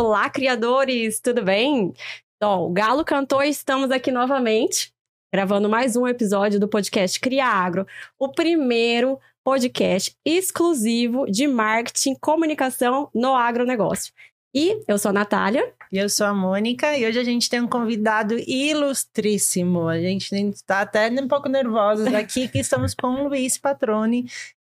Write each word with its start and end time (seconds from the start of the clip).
Olá, 0.00 0.30
criadores, 0.30 1.20
tudo 1.20 1.44
bem? 1.44 1.92
Então, 2.36 2.62
o 2.62 2.70
Galo 2.70 3.04
cantou 3.04 3.42
e 3.42 3.50
estamos 3.50 3.90
aqui 3.90 4.10
novamente, 4.10 4.94
gravando 5.30 5.68
mais 5.68 5.94
um 5.94 6.08
episódio 6.08 6.58
do 6.58 6.66
podcast 6.66 7.20
Cria 7.20 7.44
Agro, 7.44 7.86
o 8.18 8.32
primeiro 8.32 9.20
podcast 9.44 10.16
exclusivo 10.24 11.30
de 11.30 11.46
marketing 11.46 12.12
e 12.12 12.18
comunicação 12.18 13.10
no 13.14 13.34
agronegócio. 13.36 14.10
E 14.54 14.82
eu 14.88 14.96
sou 14.96 15.10
a 15.10 15.12
Natália. 15.12 15.70
E 15.92 15.98
eu 15.98 16.08
sou 16.08 16.26
a 16.26 16.32
Mônica. 16.32 16.96
E 16.96 17.04
hoje 17.04 17.18
a 17.18 17.24
gente 17.24 17.50
tem 17.50 17.60
um 17.60 17.68
convidado 17.68 18.36
ilustríssimo. 18.38 19.86
A 19.86 20.00
gente 20.00 20.34
está 20.34 20.80
até 20.80 21.10
um 21.10 21.28
pouco 21.28 21.46
nervosos 21.46 22.06
aqui, 22.14 22.48
que 22.48 22.60
estamos 22.60 22.94
com 22.94 23.08
o 23.08 23.28
Luiz 23.28 23.58
Patrone. 23.58 24.24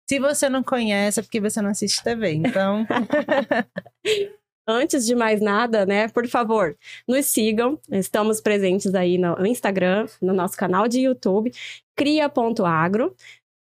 Se 0.07 0.19
você 0.19 0.47
não 0.47 0.61
conhece, 0.61 1.19
é 1.19 1.23
porque 1.23 1.41
você 1.41 1.59
não 1.59 1.71
assiste 1.71 2.03
TV. 2.03 2.33
Então. 2.33 2.85
Antes 4.67 5.05
de 5.05 5.13
mais 5.13 5.41
nada, 5.41 5.85
né, 5.85 6.07
por 6.07 6.27
favor, 6.27 6.77
nos 7.07 7.25
sigam. 7.25 7.79
Estamos 7.91 8.39
presentes 8.39 8.95
aí 8.95 9.17
no 9.17 9.45
Instagram, 9.45 10.07
no 10.21 10.33
nosso 10.33 10.55
canal 10.55 10.87
de 10.87 11.01
YouTube, 11.01 11.51
cria.agro 11.95 13.15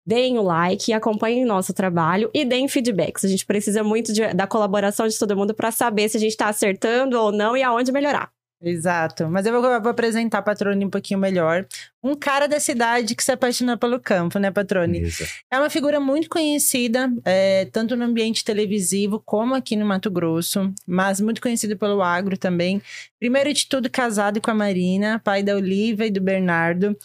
deem 0.06 0.38
o 0.38 0.42
like, 0.42 0.92
acompanhem 0.92 1.44
nosso 1.44 1.74
trabalho 1.74 2.30
e 2.32 2.44
deem 2.44 2.68
feedbacks. 2.68 3.24
A 3.24 3.28
gente 3.28 3.44
precisa 3.44 3.82
muito 3.82 4.12
de, 4.12 4.32
da 4.32 4.46
colaboração 4.46 5.08
de 5.08 5.18
todo 5.18 5.36
mundo 5.36 5.52
para 5.52 5.72
saber 5.72 6.08
se 6.08 6.16
a 6.16 6.20
gente 6.20 6.30
está 6.30 6.48
acertando 6.48 7.20
ou 7.20 7.32
não 7.32 7.56
e 7.56 7.62
aonde 7.62 7.90
melhorar. 7.90 8.35
Exato. 8.68 9.28
Mas 9.28 9.46
eu 9.46 9.52
vou, 9.52 9.70
eu 9.70 9.80
vou 9.80 9.92
apresentar 9.92 10.38
a 10.38 10.42
Patrone 10.42 10.84
um 10.84 10.90
pouquinho 10.90 11.20
melhor. 11.20 11.64
Um 12.02 12.16
cara 12.16 12.48
da 12.48 12.58
cidade 12.58 13.14
que 13.14 13.22
se 13.22 13.30
apaixona 13.30 13.76
pelo 13.76 14.00
campo, 14.00 14.40
né, 14.40 14.50
Patrone? 14.50 15.02
Isso. 15.02 15.24
É 15.48 15.56
uma 15.56 15.70
figura 15.70 16.00
muito 16.00 16.28
conhecida, 16.28 17.08
é, 17.24 17.66
tanto 17.66 17.94
no 17.94 18.04
ambiente 18.04 18.44
televisivo 18.44 19.22
como 19.24 19.54
aqui 19.54 19.76
no 19.76 19.86
Mato 19.86 20.10
Grosso, 20.10 20.74
mas 20.84 21.20
muito 21.20 21.40
conhecido 21.40 21.76
pelo 21.76 22.02
agro 22.02 22.36
também. 22.36 22.82
Primeiro 23.20 23.52
de 23.52 23.68
tudo, 23.68 23.88
casado 23.88 24.40
com 24.40 24.50
a 24.50 24.54
Marina, 24.54 25.20
pai 25.22 25.44
da 25.44 25.54
Olivia 25.54 26.06
e 26.06 26.10
do 26.10 26.20
Bernardo. 26.20 26.96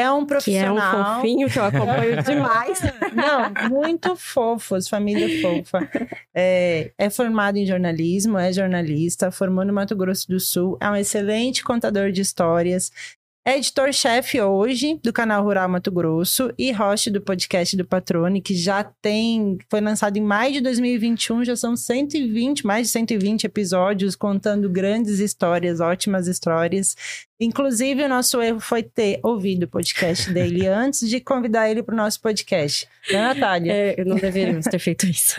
É 0.00 0.10
um 0.10 0.24
profissional. 0.24 0.76
Que 0.76 0.80
é 0.80 1.00
um 1.00 1.14
fofinho 1.14 1.50
que 1.50 1.58
eu 1.58 1.64
acompanho 1.64 2.22
demais. 2.24 2.80
Não, 3.14 3.68
muito 3.68 4.16
fofos, 4.16 4.88
família 4.88 5.40
fofa. 5.42 5.88
É, 6.34 6.92
é, 6.96 7.10
formado 7.10 7.56
em 7.56 7.66
jornalismo, 7.66 8.38
é 8.38 8.52
jornalista, 8.52 9.30
formou 9.30 9.64
no 9.64 9.72
Mato 9.72 9.94
Grosso 9.94 10.28
do 10.28 10.40
Sul, 10.40 10.78
é 10.80 10.88
um 10.90 10.96
excelente 10.96 11.62
contador 11.62 12.10
de 12.10 12.20
histórias, 12.20 12.90
é 13.44 13.56
editor-chefe 13.56 14.40
hoje 14.40 15.00
do 15.02 15.12
canal 15.12 15.42
Rural 15.42 15.68
Mato 15.68 15.90
Grosso 15.90 16.52
e 16.58 16.70
host 16.72 17.10
do 17.10 17.22
podcast 17.22 17.74
do 17.74 17.86
Patrone, 17.86 18.42
que 18.42 18.54
já 18.54 18.84
tem, 18.84 19.56
foi 19.70 19.80
lançado 19.80 20.18
em 20.18 20.20
maio 20.20 20.52
de 20.52 20.60
2021, 20.60 21.44
já 21.44 21.56
são 21.56 21.74
120, 21.74 22.66
mais 22.66 22.88
de 22.88 22.92
120 22.92 23.44
episódios 23.44 24.14
contando 24.14 24.68
grandes 24.68 25.20
histórias, 25.20 25.80
ótimas 25.80 26.26
histórias. 26.26 26.94
Inclusive, 27.40 28.04
o 28.04 28.08
nosso 28.08 28.42
erro 28.42 28.60
foi 28.60 28.82
ter 28.82 29.18
ouvido 29.22 29.62
o 29.62 29.68
podcast 29.68 30.30
dele 30.30 30.68
antes 30.68 31.08
de 31.08 31.18
convidar 31.18 31.70
ele 31.70 31.82
para 31.82 31.94
o 31.94 31.96
nosso 31.96 32.20
podcast. 32.20 32.86
Né, 33.10 33.18
Natália? 33.18 33.72
É, 33.72 34.04
não 34.04 34.16
deveríamos 34.16 34.66
ter 34.66 34.78
feito 34.78 35.06
isso. 35.06 35.36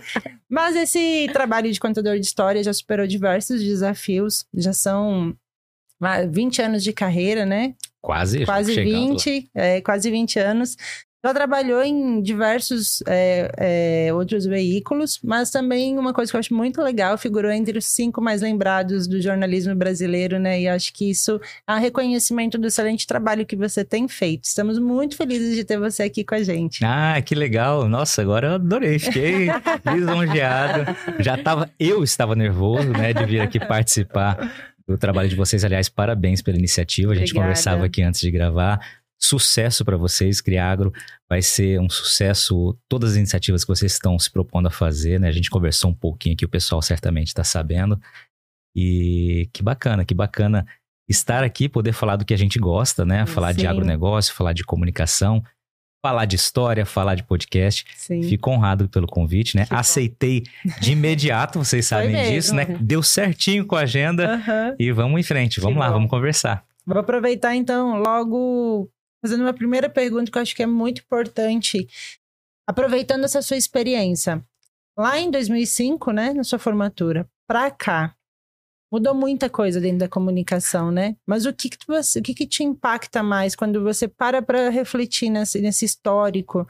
Mas 0.48 0.74
esse 0.74 1.28
trabalho 1.34 1.70
de 1.70 1.78
contador 1.78 2.18
de 2.18 2.24
história 2.24 2.62
já 2.62 2.72
superou 2.72 3.06
diversos 3.06 3.62
desafios, 3.62 4.46
já 4.54 4.72
são 4.72 5.36
20 6.30 6.62
anos 6.62 6.82
de 6.82 6.92
carreira, 6.92 7.46
né? 7.46 7.74
Quase, 8.00 8.44
quase 8.44 8.74
20, 8.74 9.50
é, 9.54 9.80
quase 9.80 10.10
20 10.10 10.38
anos. 10.38 10.76
Já 11.24 11.32
trabalhou 11.32 11.80
em 11.84 12.20
diversos 12.20 13.00
é, 13.06 14.08
é, 14.08 14.12
outros 14.12 14.44
veículos, 14.44 15.20
mas 15.22 15.52
também 15.52 15.96
uma 15.96 16.12
coisa 16.12 16.32
que 16.32 16.36
eu 16.36 16.40
acho 16.40 16.52
muito 16.52 16.82
legal, 16.82 17.16
figurou 17.16 17.52
entre 17.52 17.78
os 17.78 17.84
cinco 17.84 18.20
mais 18.20 18.42
lembrados 18.42 19.06
do 19.06 19.22
jornalismo 19.22 19.72
brasileiro, 19.72 20.40
né? 20.40 20.60
E 20.60 20.68
acho 20.68 20.92
que 20.92 21.08
isso 21.08 21.40
é 21.64 21.74
um 21.74 21.78
reconhecimento 21.78 22.58
do 22.58 22.66
excelente 22.66 23.06
trabalho 23.06 23.46
que 23.46 23.54
você 23.54 23.84
tem 23.84 24.08
feito. 24.08 24.46
Estamos 24.46 24.80
muito 24.80 25.16
felizes 25.16 25.54
de 25.54 25.62
ter 25.62 25.78
você 25.78 26.02
aqui 26.02 26.24
com 26.24 26.34
a 26.34 26.42
gente. 26.42 26.84
Ah, 26.84 27.22
que 27.24 27.36
legal! 27.36 27.88
Nossa, 27.88 28.20
agora 28.20 28.48
eu 28.48 28.54
adorei, 28.54 28.98
fiquei 28.98 29.46
lisonjeado. 29.94 30.96
Já 31.20 31.38
tava, 31.38 31.70
eu 31.78 32.02
estava 32.02 32.34
nervoso, 32.34 32.90
né, 32.90 33.12
de 33.12 33.24
vir 33.26 33.40
aqui 33.40 33.60
participar 33.60 34.71
do 34.92 34.98
trabalho 34.98 35.28
de 35.28 35.36
vocês. 35.36 35.64
Aliás, 35.64 35.88
parabéns 35.88 36.42
pela 36.42 36.56
iniciativa. 36.56 37.12
A 37.12 37.14
gente 37.14 37.30
Obrigada. 37.30 37.48
conversava 37.48 37.84
aqui 37.84 38.02
antes 38.02 38.20
de 38.20 38.30
gravar. 38.30 38.80
Sucesso 39.20 39.84
para 39.84 39.96
vocês, 39.96 40.40
Criagro. 40.40 40.92
Vai 41.28 41.42
ser 41.42 41.80
um 41.80 41.88
sucesso 41.88 42.76
todas 42.88 43.12
as 43.12 43.16
iniciativas 43.16 43.64
que 43.64 43.68
vocês 43.68 43.92
estão 43.92 44.18
se 44.18 44.30
propondo 44.30 44.66
a 44.66 44.70
fazer, 44.70 45.20
né? 45.20 45.28
A 45.28 45.32
gente 45.32 45.50
conversou 45.50 45.90
um 45.90 45.94
pouquinho 45.94 46.34
aqui, 46.34 46.44
o 46.44 46.48
pessoal 46.48 46.82
certamente 46.82 47.28
está 47.28 47.44
sabendo. 47.44 48.00
E 48.74 49.48
que 49.52 49.62
bacana, 49.62 50.04
que 50.04 50.14
bacana 50.14 50.66
estar 51.08 51.44
aqui, 51.44 51.68
poder 51.68 51.92
falar 51.92 52.16
do 52.16 52.24
que 52.24 52.34
a 52.34 52.38
gente 52.38 52.58
gosta, 52.58 53.04
né? 53.04 53.26
Falar 53.26 53.52
Sim. 53.54 53.60
de 53.60 53.66
agronegócio, 53.66 54.34
falar 54.34 54.52
de 54.52 54.64
comunicação 54.64 55.42
falar 56.02 56.24
de 56.24 56.34
história, 56.34 56.84
falar 56.84 57.14
de 57.14 57.22
podcast. 57.22 57.86
Sim. 57.96 58.22
Fico 58.24 58.50
honrado 58.50 58.88
pelo 58.88 59.06
convite, 59.06 59.56
né? 59.56 59.66
Aceitei 59.70 60.42
de 60.80 60.92
imediato, 60.92 61.60
vocês 61.60 61.86
sabem 61.86 62.30
disso, 62.30 62.54
né? 62.54 62.76
Deu 62.80 63.02
certinho 63.02 63.64
com 63.64 63.76
a 63.76 63.82
agenda 63.82 64.34
uhum. 64.34 64.76
e 64.78 64.90
vamos 64.90 65.20
em 65.20 65.22
frente. 65.22 65.60
Vamos 65.60 65.76
que 65.76 65.80
lá, 65.80 65.86
bom. 65.86 65.94
vamos 65.94 66.10
conversar. 66.10 66.64
Vou 66.84 66.98
aproveitar 66.98 67.54
então, 67.54 67.98
logo 67.98 68.90
fazendo 69.24 69.42
uma 69.42 69.54
primeira 69.54 69.88
pergunta 69.88 70.30
que 70.30 70.36
eu 70.36 70.42
acho 70.42 70.56
que 70.56 70.64
é 70.64 70.66
muito 70.66 71.00
importante. 71.02 71.86
Aproveitando 72.66 73.24
essa 73.24 73.40
sua 73.40 73.56
experiência, 73.56 74.44
lá 74.98 75.18
em 75.18 75.30
2005, 75.30 76.10
né, 76.10 76.32
na 76.32 76.42
sua 76.42 76.58
formatura, 76.58 77.28
para 77.46 77.70
cá, 77.70 78.14
mudou 78.92 79.14
muita 79.14 79.48
coisa 79.48 79.80
dentro 79.80 80.00
da 80.00 80.08
comunicação, 80.08 80.90
né? 80.90 81.16
Mas 81.26 81.46
o 81.46 81.52
que 81.52 81.70
que, 81.70 81.86
você, 81.86 82.18
o 82.18 82.22
que, 82.22 82.34
que 82.34 82.46
te 82.46 82.62
impacta 82.62 83.22
mais 83.22 83.56
quando 83.56 83.82
você 83.82 84.06
para 84.06 84.42
para 84.42 84.68
refletir 84.68 85.30
nesse, 85.30 85.62
nesse 85.62 85.86
histórico 85.86 86.68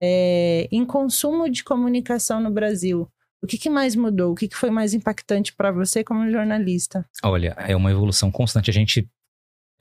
é, 0.00 0.68
em 0.70 0.84
consumo 0.84 1.50
de 1.50 1.64
comunicação 1.64 2.40
no 2.40 2.50
Brasil? 2.50 3.10
O 3.42 3.46
que, 3.46 3.58
que 3.58 3.68
mais 3.68 3.96
mudou? 3.96 4.32
O 4.32 4.34
que, 4.34 4.48
que 4.48 4.56
foi 4.56 4.70
mais 4.70 4.94
impactante 4.94 5.54
para 5.54 5.72
você 5.72 6.04
como 6.04 6.30
jornalista? 6.30 7.04
Olha, 7.22 7.54
é 7.58 7.74
uma 7.74 7.90
evolução 7.90 8.30
constante. 8.30 8.70
A 8.70 8.72
gente 8.72 9.08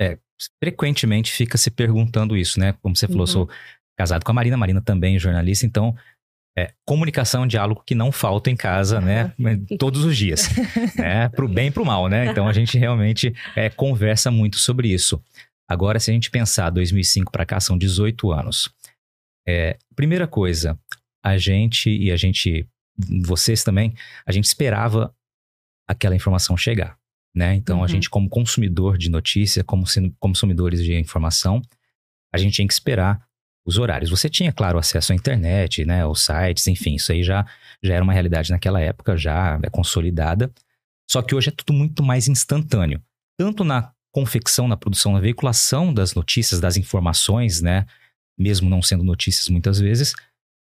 é, 0.01 0.17
frequentemente 0.61 1.31
fica 1.31 1.57
se 1.57 1.69
perguntando 1.69 2.35
isso, 2.35 2.59
né? 2.59 2.73
Como 2.81 2.95
você 2.95 3.07
falou, 3.07 3.21
uhum. 3.21 3.27
sou 3.27 3.49
casado 3.97 4.25
com 4.25 4.31
a 4.31 4.35
Marina, 4.35 4.55
a 4.55 4.59
Marina 4.59 4.81
também 4.81 5.15
é 5.15 5.19
jornalista, 5.19 5.65
então 5.65 5.95
é, 6.57 6.73
comunicação 6.85 7.43
é 7.43 7.47
diálogo 7.47 7.83
que 7.85 7.93
não 7.93 8.11
falta 8.11 8.49
em 8.49 8.55
casa, 8.55 9.01
né? 9.01 9.33
Todos 9.77 10.05
os 10.05 10.15
dias. 10.15 10.49
né? 10.95 11.27
Pro 11.29 11.47
bem 11.47 11.67
e 11.67 11.71
pro 11.71 11.85
mal, 11.85 12.07
né? 12.07 12.27
Então 12.27 12.47
a 12.47 12.53
gente 12.53 12.77
realmente 12.77 13.35
é, 13.55 13.69
conversa 13.69 14.31
muito 14.31 14.57
sobre 14.57 14.87
isso. 14.87 15.21
Agora, 15.67 15.99
se 15.99 16.11
a 16.11 16.13
gente 16.13 16.31
pensar 16.31 16.69
2005 16.69 17.31
para 17.31 17.45
cá, 17.45 17.59
são 17.59 17.77
18 17.77 18.31
anos. 18.31 18.69
É, 19.45 19.77
primeira 19.95 20.27
coisa, 20.27 20.79
a 21.23 21.37
gente 21.37 21.89
e 21.89 22.11
a 22.11 22.15
gente, 22.15 22.67
vocês 23.25 23.63
também, 23.63 23.93
a 24.25 24.31
gente 24.31 24.45
esperava 24.45 25.13
aquela 25.87 26.15
informação 26.15 26.55
chegar, 26.55 26.97
né? 27.35 27.53
Então 27.55 27.79
uhum. 27.79 27.83
a 27.83 27.87
gente, 27.87 28.09
como 28.09 28.29
consumidor 28.29 28.97
de 28.97 29.09
notícia, 29.09 29.63
como 29.63 29.85
sendo 29.85 30.15
consumidores 30.19 30.81
de 30.81 30.93
informação, 30.97 31.61
a 32.33 32.37
gente 32.37 32.53
tinha 32.53 32.67
que 32.67 32.73
esperar 32.73 33.24
os 33.65 33.77
horários. 33.77 34.09
Você 34.09 34.29
tinha, 34.29 34.53
claro, 34.53 34.77
acesso 34.77 35.11
à 35.11 35.15
internet, 35.15 35.83
né, 35.85 36.03
aos 36.03 36.23
sites, 36.23 36.67
enfim, 36.67 36.95
isso 36.95 37.11
aí 37.11 37.23
já, 37.23 37.45
já 37.83 37.95
era 37.95 38.03
uma 38.03 38.13
realidade 38.13 38.51
naquela 38.51 38.79
época, 38.79 39.17
já 39.17 39.59
é 39.63 39.69
consolidada. 39.69 40.51
Só 41.09 41.21
que 41.21 41.33
hoje 41.33 41.49
é 41.49 41.51
tudo 41.51 41.73
muito 41.73 42.03
mais 42.03 42.27
instantâneo, 42.27 43.01
tanto 43.37 43.63
na 43.63 43.91
confecção, 44.11 44.67
na 44.67 44.77
produção, 44.77 45.13
na 45.13 45.19
veiculação 45.19 45.93
das 45.93 46.13
notícias, 46.13 46.59
das 46.59 46.77
informações, 46.77 47.61
né, 47.61 47.85
mesmo 48.37 48.69
não 48.69 48.81
sendo 48.81 49.03
notícias 49.03 49.49
muitas 49.49 49.79
vezes, 49.79 50.13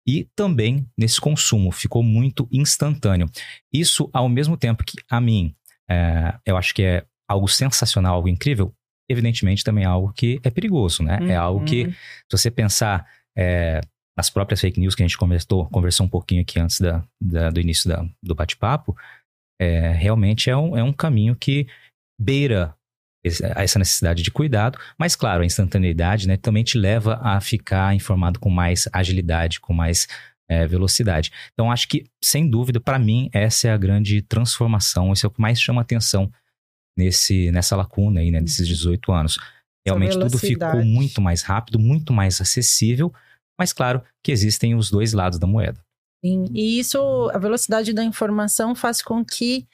e 0.07 0.27
também 0.35 0.87
nesse 0.97 1.19
consumo, 1.19 1.71
ficou 1.71 2.03
muito 2.03 2.47
instantâneo. 2.51 3.27
Isso, 3.73 4.09
ao 4.13 4.29
mesmo 4.29 4.55
tempo 4.55 4.83
que, 4.83 4.97
a 5.09 5.19
mim, 5.19 5.55
é, 5.89 6.35
eu 6.45 6.57
acho 6.57 6.73
que 6.73 6.83
é 6.83 7.05
algo 7.27 7.47
sensacional, 7.47 8.15
algo 8.15 8.29
incrível, 8.29 8.73
evidentemente 9.09 9.63
também 9.63 9.83
é 9.83 9.87
algo 9.87 10.11
que 10.13 10.39
é 10.43 10.49
perigoso, 10.49 11.03
né? 11.03 11.19
Uhum. 11.21 11.29
É 11.29 11.35
algo 11.35 11.65
que, 11.65 11.85
uhum. 11.85 11.91
se 11.91 12.37
você 12.37 12.51
pensar 12.51 13.07
é, 13.37 13.81
nas 14.17 14.29
próprias 14.29 14.61
fake 14.61 14.79
news 14.79 14.95
que 14.95 15.03
a 15.03 15.07
gente 15.07 15.17
conversou, 15.17 15.65
conversou 15.67 16.05
um 16.05 16.09
pouquinho 16.09 16.41
aqui 16.41 16.59
antes 16.59 16.79
da, 16.79 17.03
da 17.21 17.49
do 17.49 17.59
início 17.59 17.89
da, 17.89 18.05
do 18.23 18.35
bate-papo, 18.35 18.95
é, 19.59 19.91
realmente 19.91 20.49
é 20.49 20.57
um, 20.57 20.77
é 20.77 20.83
um 20.83 20.93
caminho 20.93 21.35
que 21.35 21.67
beira 22.19 22.73
essa 23.55 23.79
necessidade 23.79 24.21
de 24.21 24.29
cuidado, 24.29 24.77
mas 24.99 25.15
claro, 25.15 25.41
a 25.41 25.45
instantaneidade 25.45 26.27
né, 26.27 26.37
também 26.37 26.63
te 26.63 26.77
leva 26.77 27.19
a 27.23 27.41
ficar 27.41 27.95
informado 27.95 28.39
com 28.39 28.51
mais 28.51 28.87
agilidade, 28.93 29.59
com 29.59 29.73
mais 29.73 30.07
é, 30.47 30.67
velocidade. 30.67 31.31
Então, 31.53 31.71
acho 31.71 31.87
que, 31.87 32.05
sem 32.23 32.47
dúvida, 32.47 32.79
para 32.79 32.99
mim, 32.99 33.29
essa 33.33 33.67
é 33.67 33.71
a 33.71 33.77
grande 33.77 34.21
transformação, 34.21 35.11
isso 35.11 35.25
é 35.25 35.27
o 35.27 35.31
que 35.31 35.41
mais 35.41 35.59
chama 35.59 35.81
atenção 35.81 36.31
nesse, 36.97 37.51
nessa 37.51 37.75
lacuna 37.75 38.19
aí, 38.19 38.31
né, 38.31 38.41
nesses 38.41 38.67
18 38.67 39.09
uhum. 39.09 39.17
anos. 39.17 39.37
Realmente 39.85 40.17
tudo 40.17 40.37
ficou 40.39 40.83
muito 40.83 41.21
mais 41.21 41.43
rápido, 41.43 41.77
muito 41.77 42.11
mais 42.11 42.41
acessível, 42.41 43.13
mas 43.59 43.71
claro 43.71 44.01
que 44.23 44.31
existem 44.31 44.73
os 44.73 44.89
dois 44.89 45.13
lados 45.13 45.37
da 45.37 45.45
moeda. 45.45 45.79
Sim, 46.23 46.45
e 46.53 46.79
isso, 46.79 47.29
a 47.31 47.37
velocidade 47.37 47.93
da 47.93 48.03
informação 48.03 48.73
faz 48.73 49.01
com 49.01 49.23
que 49.23 49.67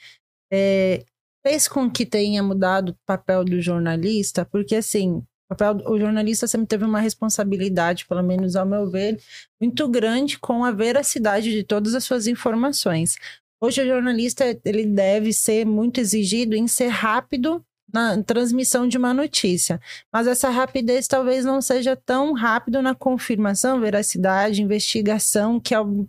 é, 0.51 1.05
fez 1.45 1.67
com 1.67 1.89
que 1.89 2.05
tenha 2.05 2.43
mudado 2.43 2.89
o 2.89 2.95
papel 3.05 3.45
do 3.45 3.61
jornalista, 3.61 4.45
porque 4.45 4.75
assim, 4.75 5.23
o, 5.49 5.55
papel, 5.55 5.81
o 5.89 5.99
jornalista 5.99 6.47
sempre 6.47 6.67
teve 6.67 6.83
uma 6.83 6.99
responsabilidade, 6.99 8.05
pelo 8.05 8.21
menos 8.21 8.55
ao 8.55 8.65
meu 8.65 8.89
ver, 8.89 9.17
muito 9.61 9.87
grande 9.87 10.37
com 10.37 10.65
a 10.65 10.71
veracidade 10.71 11.51
de 11.51 11.63
todas 11.63 11.95
as 11.95 12.03
suas 12.03 12.27
informações. 12.27 13.15
Hoje 13.63 13.81
o 13.81 13.85
jornalista 13.85 14.59
ele 14.65 14.85
deve 14.85 15.31
ser 15.31 15.65
muito 15.65 15.99
exigido 15.99 16.55
em 16.55 16.67
ser 16.67 16.87
rápido 16.87 17.63
na 17.93 18.21
transmissão 18.23 18.87
de 18.87 18.97
uma 18.97 19.13
notícia. 19.13 19.79
Mas 20.11 20.25
essa 20.25 20.49
rapidez 20.49 21.07
talvez 21.07 21.45
não 21.45 21.61
seja 21.61 21.95
tão 21.95 22.33
rápido 22.33 22.81
na 22.81 22.95
confirmação, 22.95 23.79
veracidade, 23.79 24.61
investigação, 24.61 25.59
que 25.59 25.75
é 25.75 25.79
o 25.79 26.07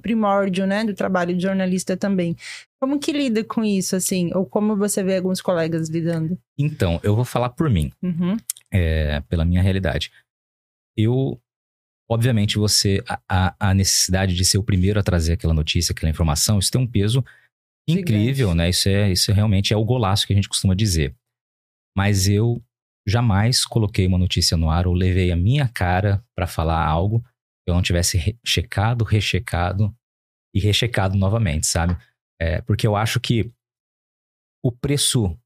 primórdio, 0.00 0.66
né, 0.66 0.84
do 0.84 0.94
trabalho 0.94 1.34
de 1.34 1.42
jornalista 1.42 1.96
também. 1.96 2.36
Como 2.80 2.98
que 2.98 3.12
lida 3.12 3.42
com 3.42 3.64
isso, 3.64 3.96
assim? 3.96 4.30
Ou 4.34 4.46
como 4.46 4.76
você 4.76 5.02
vê 5.02 5.16
alguns 5.16 5.40
colegas 5.40 5.88
lidando? 5.88 6.38
Então, 6.58 7.00
eu 7.02 7.14
vou 7.16 7.24
falar 7.24 7.50
por 7.50 7.68
mim, 7.68 7.92
uhum. 8.02 8.36
é, 8.70 9.20
pela 9.28 9.44
minha 9.44 9.62
realidade. 9.62 10.10
Eu, 10.96 11.40
obviamente, 12.10 12.58
você, 12.58 13.02
a, 13.28 13.54
a, 13.58 13.72
necessidade 13.72 14.34
de 14.34 14.44
ser 14.44 14.58
o 14.58 14.64
primeiro 14.64 14.98
a 14.98 15.02
trazer 15.02 15.34
aquela 15.34 15.54
notícia, 15.54 15.92
aquela 15.92 16.10
informação, 16.10 16.58
isso 16.58 16.70
tem 16.70 16.80
um 16.80 16.86
peso 16.86 17.24
incrível, 17.88 18.48
Gigante. 18.48 18.56
né? 18.56 18.68
Isso 18.68 18.88
é, 18.88 19.12
isso 19.12 19.32
realmente 19.32 19.72
é 19.72 19.76
o 19.76 19.84
golaço 19.84 20.26
que 20.26 20.32
a 20.32 20.36
gente 20.36 20.48
costuma 20.48 20.74
dizer. 20.74 21.14
Mas 21.96 22.26
eu 22.26 22.60
jamais 23.06 23.64
coloquei 23.64 24.08
uma 24.08 24.18
notícia 24.18 24.56
no 24.56 24.70
ar 24.70 24.88
ou 24.88 24.92
levei 24.92 25.30
a 25.30 25.36
minha 25.36 25.68
cara 25.68 26.24
para 26.34 26.48
falar 26.48 26.84
algo 26.84 27.20
que 27.20 27.70
eu 27.70 27.74
não 27.74 27.82
tivesse 27.82 28.18
re 28.18 28.36
checado, 28.44 29.04
rechecado 29.04 29.94
e 30.52 30.58
rechecado 30.58 31.16
novamente, 31.16 31.66
sabe? 31.66 31.96
É, 32.40 32.60
porque 32.62 32.86
eu 32.86 32.96
acho 32.96 33.20
que 33.20 33.52
o 34.64 34.72
preço 34.72 35.38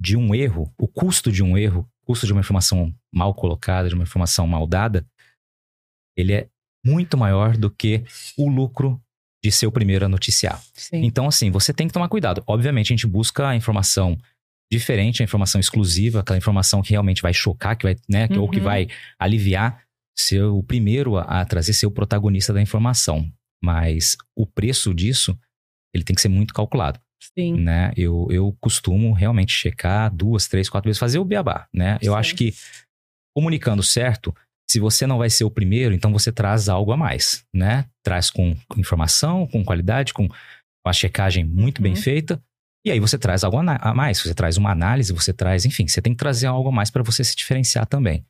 de 0.00 0.16
um 0.16 0.34
erro, 0.34 0.72
o 0.76 0.88
custo 0.88 1.30
de 1.30 1.42
um 1.42 1.56
erro, 1.56 1.88
o 2.02 2.06
custo 2.06 2.26
de 2.26 2.32
uma 2.32 2.40
informação 2.40 2.92
mal 3.12 3.32
colocada, 3.32 3.88
de 3.88 3.94
uma 3.94 4.04
informação 4.04 4.46
mal 4.46 4.66
dada, 4.66 5.06
ele 6.20 6.32
é 6.32 6.48
muito 6.84 7.16
maior 7.16 7.56
do 7.56 7.70
que 7.70 8.04
o 8.36 8.48
lucro 8.48 9.00
de 9.42 9.50
ser 9.50 9.66
o 9.66 9.72
primeiro 9.72 10.04
a 10.04 10.08
noticiar. 10.08 10.62
Sim. 10.74 11.04
Então, 11.04 11.26
assim, 11.26 11.50
você 11.50 11.72
tem 11.72 11.86
que 11.86 11.92
tomar 11.92 12.08
cuidado. 12.08 12.42
Obviamente, 12.46 12.92
a 12.92 12.96
gente 12.96 13.06
busca 13.06 13.48
a 13.48 13.56
informação 13.56 14.18
diferente, 14.70 15.22
a 15.22 15.24
informação 15.24 15.60
exclusiva, 15.60 16.20
aquela 16.20 16.38
informação 16.38 16.82
que 16.82 16.90
realmente 16.90 17.22
vai 17.22 17.32
chocar, 17.32 17.76
que 17.76 17.84
vai, 17.84 17.96
né, 18.08 18.28
uhum. 18.30 18.42
ou 18.42 18.48
que 18.48 18.58
uhum. 18.58 18.64
vai 18.64 18.86
aliviar, 19.18 19.82
ser 20.16 20.42
o 20.44 20.62
primeiro 20.62 21.16
a, 21.16 21.22
a 21.22 21.44
trazer, 21.44 21.72
ser 21.72 21.86
o 21.86 21.90
protagonista 21.90 22.52
da 22.52 22.60
informação. 22.60 23.30
Mas 23.62 24.16
o 24.36 24.46
preço 24.46 24.94
disso, 24.94 25.38
ele 25.94 26.04
tem 26.04 26.14
que 26.14 26.22
ser 26.22 26.28
muito 26.28 26.54
calculado. 26.54 27.00
Sim. 27.36 27.60
Né? 27.60 27.92
Eu, 27.96 28.26
eu 28.30 28.56
costumo 28.60 29.12
realmente 29.12 29.52
checar 29.52 30.14
duas, 30.14 30.48
três, 30.48 30.68
quatro 30.68 30.88
vezes, 30.88 30.98
fazer 30.98 31.18
o 31.18 31.24
beabá, 31.24 31.68
né? 31.72 31.98
Eu 32.00 32.14
acho 32.14 32.34
que 32.34 32.54
comunicando 33.34 33.82
certo, 33.82 34.34
se 34.70 34.78
você 34.78 35.04
não 35.04 35.18
vai 35.18 35.28
ser 35.28 35.42
o 35.42 35.50
primeiro, 35.50 35.92
então 35.92 36.12
você 36.12 36.30
traz 36.30 36.68
algo 36.68 36.92
a 36.92 36.96
mais, 36.96 37.44
né? 37.52 37.86
Traz 38.04 38.30
com 38.30 38.56
informação, 38.76 39.44
com 39.48 39.64
qualidade, 39.64 40.14
com 40.14 40.28
a 40.86 40.92
checagem 40.92 41.44
muito 41.44 41.78
uhum. 41.78 41.82
bem 41.82 41.96
feita. 41.96 42.40
E 42.86 42.90
aí 42.92 43.00
você 43.00 43.18
traz 43.18 43.42
algo 43.42 43.58
a 43.58 43.92
mais, 43.92 44.20
você 44.20 44.32
traz 44.32 44.56
uma 44.56 44.70
análise, 44.70 45.12
você 45.12 45.32
traz, 45.32 45.66
enfim, 45.66 45.88
você 45.88 46.00
tem 46.00 46.12
que 46.12 46.20
trazer 46.20 46.46
algo 46.46 46.68
a 46.68 46.72
mais 46.72 46.88
para 46.88 47.02
você 47.02 47.24
se 47.24 47.34
diferenciar 47.34 47.84
também. 47.84 48.24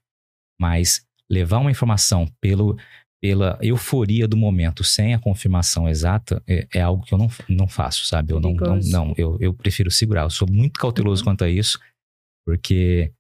Mas 0.58 1.04
levar 1.31 1.58
uma 1.58 1.70
informação 1.70 2.26
pelo, 2.40 2.75
pela 3.22 3.58
euforia 3.60 4.26
do 4.26 4.37
momento 4.37 4.82
sem 4.82 5.12
a 5.12 5.19
confirmação 5.19 5.87
exata 5.90 6.42
é, 6.48 6.66
é 6.72 6.81
algo 6.81 7.04
que 7.04 7.12
eu 7.12 7.19
não, 7.19 7.28
não 7.50 7.69
faço, 7.69 8.06
sabe? 8.06 8.32
Eu 8.32 8.40
não, 8.40 8.54
não, 8.54 8.76
não, 8.76 9.14
eu, 9.14 9.37
eu 9.40 9.52
prefiro 9.52 9.90
segurar. 9.90 10.22
Eu 10.22 10.31
sou 10.31 10.48
muito 10.50 10.81
cauteloso 10.81 11.20
uhum. 11.20 11.32
quanto 11.32 11.44
a 11.44 11.50
isso, 11.50 11.78
porque 12.46 13.12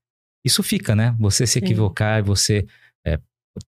isso 0.42 0.62
fica, 0.62 0.96
né? 0.96 1.14
Você 1.18 1.46
se 1.46 1.58
equivocar, 1.58 2.24
você 2.24 2.66
é, 3.06 3.18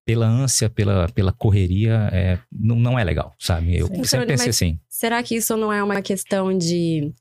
pela 0.05 0.25
ânsia, 0.25 0.69
pela, 0.69 1.07
pela 1.09 1.31
correria, 1.31 2.09
é, 2.11 2.39
não, 2.51 2.75
não 2.75 2.99
é 2.99 3.03
legal, 3.03 3.33
sabe? 3.39 3.77
Eu 3.77 3.87
Sim. 3.87 4.03
sempre 4.03 4.27
pensei 4.27 4.49
assim. 4.49 4.79
Será 4.89 5.21
que 5.21 5.35
isso 5.35 5.55
não 5.57 5.71
é 5.71 5.83
uma 5.83 6.01
questão 6.01 6.57
de. 6.57 7.13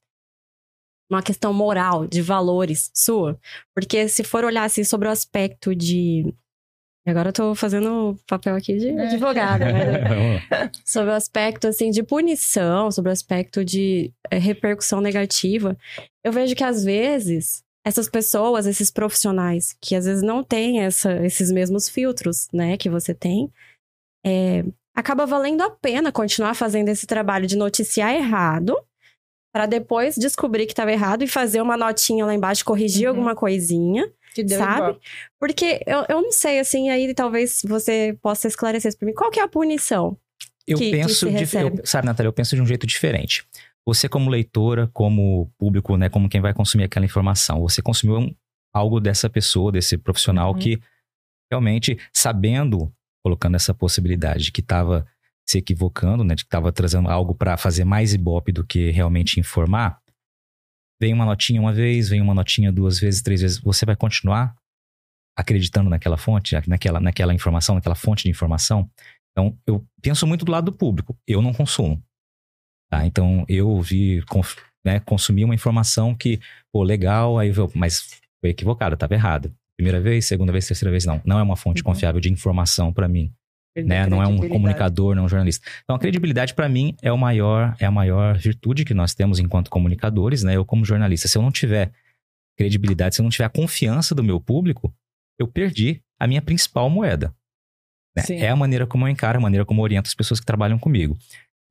Uma 1.11 1.23
questão 1.23 1.53
moral, 1.53 2.06
de 2.06 2.23
valores 2.23 2.91
sua? 2.94 3.38
Porque 3.75 4.09
se 4.09 4.25
for 4.25 4.44
olhar 4.44 4.64
assim 4.64 4.85
sobre 4.85 5.09
o 5.09 5.11
aspecto 5.11 5.75
de. 5.75 6.32
Agora 7.05 7.31
eu 7.31 7.32
tô 7.32 7.55
fazendo 7.56 8.17
papel 8.29 8.55
aqui 8.55 8.79
de 8.79 8.88
é. 8.91 9.06
advogada, 9.08 9.73
né? 9.73 10.41
sobre 10.87 11.11
o 11.11 11.15
aspecto 11.15 11.67
assim 11.67 11.91
de 11.91 12.03
punição, 12.03 12.93
sobre 12.93 13.11
o 13.11 13.12
aspecto 13.12 13.65
de 13.65 14.12
é, 14.31 14.38
repercussão 14.38 15.00
negativa, 15.00 15.76
eu 16.25 16.32
vejo 16.32 16.55
que 16.55 16.62
às 16.62 16.85
vezes 16.85 17.65
essas 17.84 18.08
pessoas, 18.08 18.67
esses 18.67 18.90
profissionais 18.90 19.76
que 19.81 19.94
às 19.94 20.05
vezes 20.05 20.23
não 20.23 20.43
têm 20.43 20.81
essa, 20.81 21.25
esses 21.25 21.50
mesmos 21.50 21.88
filtros, 21.88 22.49
né, 22.52 22.76
que 22.76 22.88
você 22.88 23.12
tem, 23.12 23.52
é, 24.25 24.64
acaba 24.94 25.26
valendo 25.26 25.62
a 25.62 25.70
pena 25.70 26.12
continuar 26.12 26.55
fazendo 26.55 26.88
esse 26.88 27.06
trabalho 27.06 27.46
de 27.46 27.56
noticiar 27.56 28.14
errado 28.14 28.76
para 29.52 29.67
depois 29.67 30.14
descobrir 30.17 30.67
que 30.67 30.73
estava 30.73 30.93
errado 30.93 31.23
e 31.23 31.26
fazer 31.26 31.61
uma 31.61 31.76
notinha 31.76 32.25
lá 32.25 32.34
embaixo, 32.34 32.64
corrigir 32.64 33.05
uhum. 33.05 33.11
alguma 33.11 33.34
coisinha, 33.34 34.11
sabe? 34.49 34.76
Igual. 34.76 35.00
Porque 35.38 35.82
eu, 35.87 36.06
eu 36.08 36.23
não 36.23 36.32
sei, 36.32 36.58
assim, 36.58 36.88
aí 36.88 37.12
talvez 37.14 37.61
você 37.62 38.17
possa 38.23 38.49
esclarecer 38.49 38.88
isso 38.88 38.99
para 38.99 39.06
mim. 39.06 39.12
Qual 39.12 39.31
que 39.31 39.40
é 39.40 39.43
a 39.43 39.49
punição? 39.49 40.17
Eu 40.67 40.79
que, 40.79 40.90
penso, 40.90 41.26
que 41.26 41.44
de, 41.44 41.56
eu, 41.56 41.84
sabe, 41.84 42.06
Natália, 42.06 42.29
eu 42.29 42.32
penso 42.32 42.55
de 42.55 42.62
um 42.62 42.67
jeito 42.67 42.87
diferente 42.87 43.44
você 43.87 44.08
como 44.08 44.31
leitora, 44.31 44.88
como 44.88 45.52
público, 45.58 45.96
né, 45.96 46.08
como 46.08 46.29
quem 46.29 46.40
vai 46.40 46.55
consumir 46.55 46.84
aquela 46.84 47.05
informação, 47.05 47.61
você 47.61 47.82
consumiu 47.82 48.19
um, 48.19 48.34
algo 48.73 49.00
dessa 49.00 49.29
pessoa, 49.29 49.73
desse 49.73 49.99
profissional 49.99 50.52
uhum. 50.52 50.58
que 50.58 50.81
realmente 51.50 51.99
sabendo, 52.14 52.93
colocando 53.25 53.56
essa 53.56 53.75
possibilidade 53.75 54.44
de 54.44 54.52
que 54.52 54.61
estava 54.61 55.06
se 55.46 55.58
equivocando, 55.58 56.25
né, 56.25 56.34
de 56.34 56.44
que 56.44 56.49
estava 56.49 56.73
trazendo 56.73 57.08
algo 57.11 57.34
para 57.34 57.56
fazer 57.56 57.84
mais 57.84 58.14
ibope 58.14 58.52
do 58.52 58.64
que 58.64 58.90
realmente 58.90 59.40
informar, 59.40 60.00
vem 61.00 61.12
uma 61.12 61.25
notinha 61.25 61.61
uma 61.61 61.73
vez, 61.73 62.08
vem 62.08 62.20
uma 62.20 62.34
notinha 62.34 62.70
duas 62.70 63.00
vezes, 63.00 63.20
três 63.20 63.40
vezes, 63.40 63.58
você 63.58 63.84
vai 63.84 63.96
continuar 63.96 64.55
acreditando 65.37 65.90
naquela 65.90 66.17
fonte, 66.17 66.56
naquela, 66.69 67.00
naquela 67.00 67.34
informação, 67.34 67.75
naquela 67.75 67.94
fonte 67.94 68.25
de 68.25 68.31
informação. 68.31 68.88
Então, 69.32 69.58
eu 69.67 69.84
penso 70.01 70.27
muito 70.27 70.44
do 70.44 70.53
lado 70.53 70.67
do 70.67 70.72
público. 70.72 71.19
Eu 71.27 71.41
não 71.43 71.53
consumo. 71.53 72.03
Tá? 72.93 73.06
Então 73.06 73.46
eu 73.49 73.81
vi, 73.81 74.22
né, 74.84 75.01
consumi 75.01 75.46
uma 75.46 75.55
informação 75.55 76.15
que, 76.15 76.39
pô, 76.70 76.82
legal, 76.82 77.39
aí 77.39 77.49
eu, 77.49 77.72
mas 77.75 78.20
foi 78.39 78.51
equivocado, 78.51 78.93
estava 78.93 79.15
errado. 79.15 79.51
Primeira 79.79 79.99
vez, 79.99 80.27
segunda 80.27 80.53
vez, 80.53 80.67
terceira 80.67 80.91
vez, 80.91 81.06
não. 81.06 81.19
Não 81.25 81.39
é 81.39 81.43
uma 81.43 81.56
fonte 81.56 81.81
uhum. 81.81 81.87
confiável 81.87 82.20
de 82.20 82.31
informação 82.31 82.93
para 82.93 83.08
mim. 83.08 83.32
Né? 83.75 84.06
Não 84.06 84.22
é 84.22 84.27
um 84.27 84.37
comunicador, 84.37 85.15
não 85.15 85.22
é 85.22 85.25
um 85.25 85.29
jornalista. 85.29 85.67
Então, 85.82 85.96
a 85.96 85.99
credibilidade 85.99 86.53
para 86.53 86.69
mim 86.69 86.94
é 87.01 87.11
o 87.11 87.17
maior, 87.17 87.75
é 87.81 87.87
a 87.87 87.91
maior 87.91 88.37
virtude 88.37 88.84
que 88.84 88.93
nós 88.93 89.15
temos 89.15 89.39
enquanto 89.39 89.70
comunicadores, 89.70 90.43
né? 90.43 90.55
Eu 90.56 90.65
como 90.67 90.84
jornalista, 90.84 91.27
se 91.27 91.39
eu 91.39 91.41
não 91.41 91.51
tiver 91.51 91.91
credibilidade, 92.58 93.15
se 93.15 93.22
eu 93.22 93.25
não 93.25 93.31
tiver 93.31 93.46
a 93.46 93.49
confiança 93.49 94.15
do 94.15 94.22
meu 94.22 94.39
público, 94.39 94.94
eu 95.41 95.49
perdi 95.49 96.03
a 96.20 96.27
minha 96.27 96.43
principal 96.43 96.91
moeda. 96.91 97.34
Né? 98.15 98.22
É 98.29 98.51
a 98.51 98.56
maneira 98.56 98.87
como 98.87 99.06
eu 99.06 99.11
encaro, 99.11 99.39
a 99.39 99.41
maneira 99.41 99.65
como 99.65 99.81
eu 99.81 99.84
oriento 99.84 100.08
as 100.08 100.15
pessoas 100.15 100.39
que 100.39 100.44
trabalham 100.44 100.79
comigo. 100.79 101.17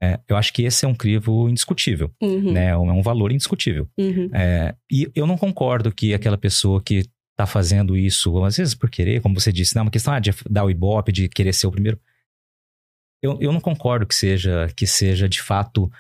É, 0.04 0.20
eu 0.28 0.36
acho 0.36 0.52
que 0.52 0.64
esse 0.64 0.84
é 0.84 0.88
um 0.88 0.96
crivo 0.96 1.48
indiscutível, 1.48 2.12
uhum. 2.22 2.54
né? 2.54 2.70
É 2.70 2.78
um 2.78 3.02
valor 3.04 3.32
indiscutível. 3.32 3.88
Uhum. 3.98 4.30
É, 4.34 4.76
e 4.92 5.10
eu 5.14 5.28
não 5.28 5.38
concordo 5.38 5.92
que 5.92 6.14
aquela 6.14 6.38
pessoa 6.38 6.82
que 6.82 7.06
está 7.32 7.46
fazendo 7.46 7.96
isso, 7.96 8.44
às 8.44 8.58
vezes 8.58 8.74
por 8.74 8.90
querer, 8.90 9.22
como 9.22 9.40
você 9.40 9.52
disse, 9.52 9.76
não, 9.76 9.82
é 9.82 9.84
uma 9.84 9.92
questão 9.92 10.14
ah, 10.14 10.20
de 10.20 10.32
dar 10.50 10.64
o 10.64 10.72
ibope, 10.72 11.12
de 11.12 11.30
querer 11.30 11.54
ser 11.54 11.68
o 11.68 11.72
primeiro. 11.72 12.00
Eu, 13.22 13.38
eu 13.40 13.52
não 13.52 13.60
concordo 13.60 14.08
que 14.08 14.16
seja, 14.16 14.68
que 14.76 14.88
seja 14.88 15.30
de 15.30 15.40
fato 15.40 15.92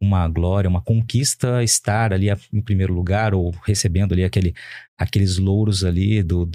uma 0.00 0.28
glória, 0.28 0.70
uma 0.70 0.80
conquista 0.80 1.62
estar 1.62 2.12
ali 2.12 2.28
em 2.52 2.60
primeiro 2.60 2.94
lugar 2.94 3.34
ou 3.34 3.52
recebendo 3.64 4.12
ali 4.12 4.22
aquele, 4.22 4.54
aqueles 4.96 5.38
louros 5.38 5.84
ali 5.84 6.22
do, 6.22 6.48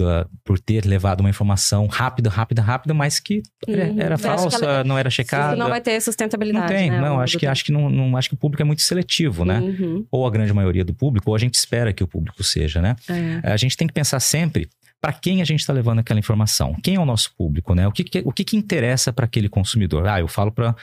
por 0.44 0.60
ter 0.60 0.86
levado 0.86 1.20
uma 1.20 1.30
informação 1.30 1.88
rápida, 1.88 2.30
rápida, 2.30 2.62
rápida, 2.62 2.94
mas 2.94 3.20
que 3.20 3.44
uhum. 3.68 4.00
era, 4.00 4.18
falsa, 4.18 4.64
ela, 4.64 4.84
não 4.84 4.98
era 4.98 5.10
checada. 5.10 5.58
Não 5.58 5.70
vai 5.70 5.82
ter 5.82 6.00
sustentabilidade. 6.02 6.72
Não 6.72 6.80
tem, 6.80 6.90
né? 6.90 7.02
não. 7.02 7.20
Acho 7.20 7.38
que, 7.38 7.46
acho, 7.46 7.66
que 7.66 7.72
não, 7.72 7.90
não, 7.90 8.16
acho 8.16 8.30
que 8.30 8.36
o 8.36 8.38
público 8.38 8.62
é 8.62 8.66
muito 8.66 8.82
seletivo, 8.82 9.44
né? 9.44 9.60
Uhum. 9.60 10.06
Ou 10.10 10.26
a 10.26 10.32
grande 10.32 10.54
maioria 10.54 10.86
do 10.86 10.94
público, 10.94 11.30
ou 11.30 11.36
a 11.36 11.40
gente 11.40 11.56
espera 11.56 11.92
que 11.92 12.04
o 12.04 12.08
público 12.08 12.44
seja, 12.44 12.82
né? 12.82 12.96
É. 13.10 13.52
A 13.52 13.58
gente 13.58 13.76
tem 13.76 13.88
que 13.88 13.94
pensar 13.94 14.22
sempre 14.22 14.70
para 15.02 15.12
quem 15.12 15.42
a 15.42 15.46
gente 15.46 15.60
está 15.60 15.74
levando 15.74 16.00
aquela 16.00 16.18
informação. 16.18 16.78
Quem 16.82 16.96
é 16.96 17.00
o 17.00 17.06
nosso 17.06 17.36
público, 17.36 17.76
né? 17.76 17.86
O 17.86 17.92
que, 17.92 18.06
que 18.06 18.22
o 18.24 18.32
que, 18.32 18.46
que 18.46 18.56
interessa 18.56 19.12
para 19.12 19.26
aquele 19.26 19.50
consumidor? 19.50 20.08
Ah, 20.08 20.22
eu 20.22 20.30
falo 20.30 20.50
para 20.50 20.74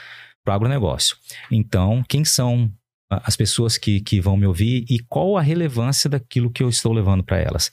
para 0.45 0.53
o 0.53 0.55
agronegócio. 0.57 1.17
Então, 1.51 2.05
quem 2.09 2.25
são 2.25 2.71
as 3.11 3.37
pessoas 3.37 3.77
que, 3.77 4.01
que 4.01 4.21
vão 4.21 4.37
me 4.37 4.47
ouvir 4.47 4.85
e 4.89 5.01
qual 5.01 5.37
a 5.37 5.43
relevância 5.43 6.09
daquilo 6.09 6.51
que 6.51 6.63
eu 6.63 6.69
estou 6.69 6.93
levando 6.93 7.25
para 7.25 7.39
elas? 7.39 7.73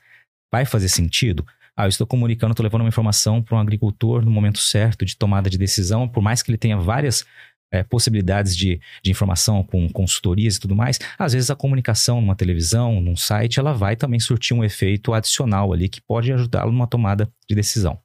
Vai 0.51 0.65
fazer 0.65 0.89
sentido? 0.89 1.45
Ah, 1.75 1.85
eu 1.85 1.89
estou 1.89 2.07
comunicando, 2.07 2.53
estou 2.53 2.63
levando 2.63 2.81
uma 2.81 2.89
informação 2.89 3.41
para 3.41 3.55
um 3.55 3.59
agricultor 3.59 4.25
no 4.25 4.31
momento 4.31 4.57
certo 4.57 5.05
de 5.05 5.15
tomada 5.15 5.47
de 5.47 5.57
decisão, 5.57 6.07
por 6.07 6.23
mais 6.23 6.41
que 6.41 6.49
ele 6.49 6.57
tenha 6.57 6.75
várias 6.75 7.23
é, 7.71 7.83
possibilidades 7.83 8.55
de, 8.55 8.79
de 9.03 9.11
informação 9.11 9.63
com 9.63 9.87
consultorias 9.89 10.55
e 10.55 10.59
tudo 10.59 10.75
mais, 10.75 10.99
às 11.19 11.33
vezes 11.33 11.51
a 11.51 11.55
comunicação 11.55 12.21
numa 12.21 12.35
televisão, 12.35 12.99
num 12.99 13.15
site, 13.15 13.59
ela 13.59 13.73
vai 13.73 13.95
também 13.95 14.19
surtir 14.19 14.55
um 14.55 14.63
efeito 14.63 15.13
adicional 15.13 15.71
ali 15.71 15.89
que 15.89 16.01
pode 16.01 16.31
ajudá-lo 16.31 16.71
numa 16.71 16.87
tomada 16.87 17.29
de 17.47 17.55
decisão. 17.55 17.99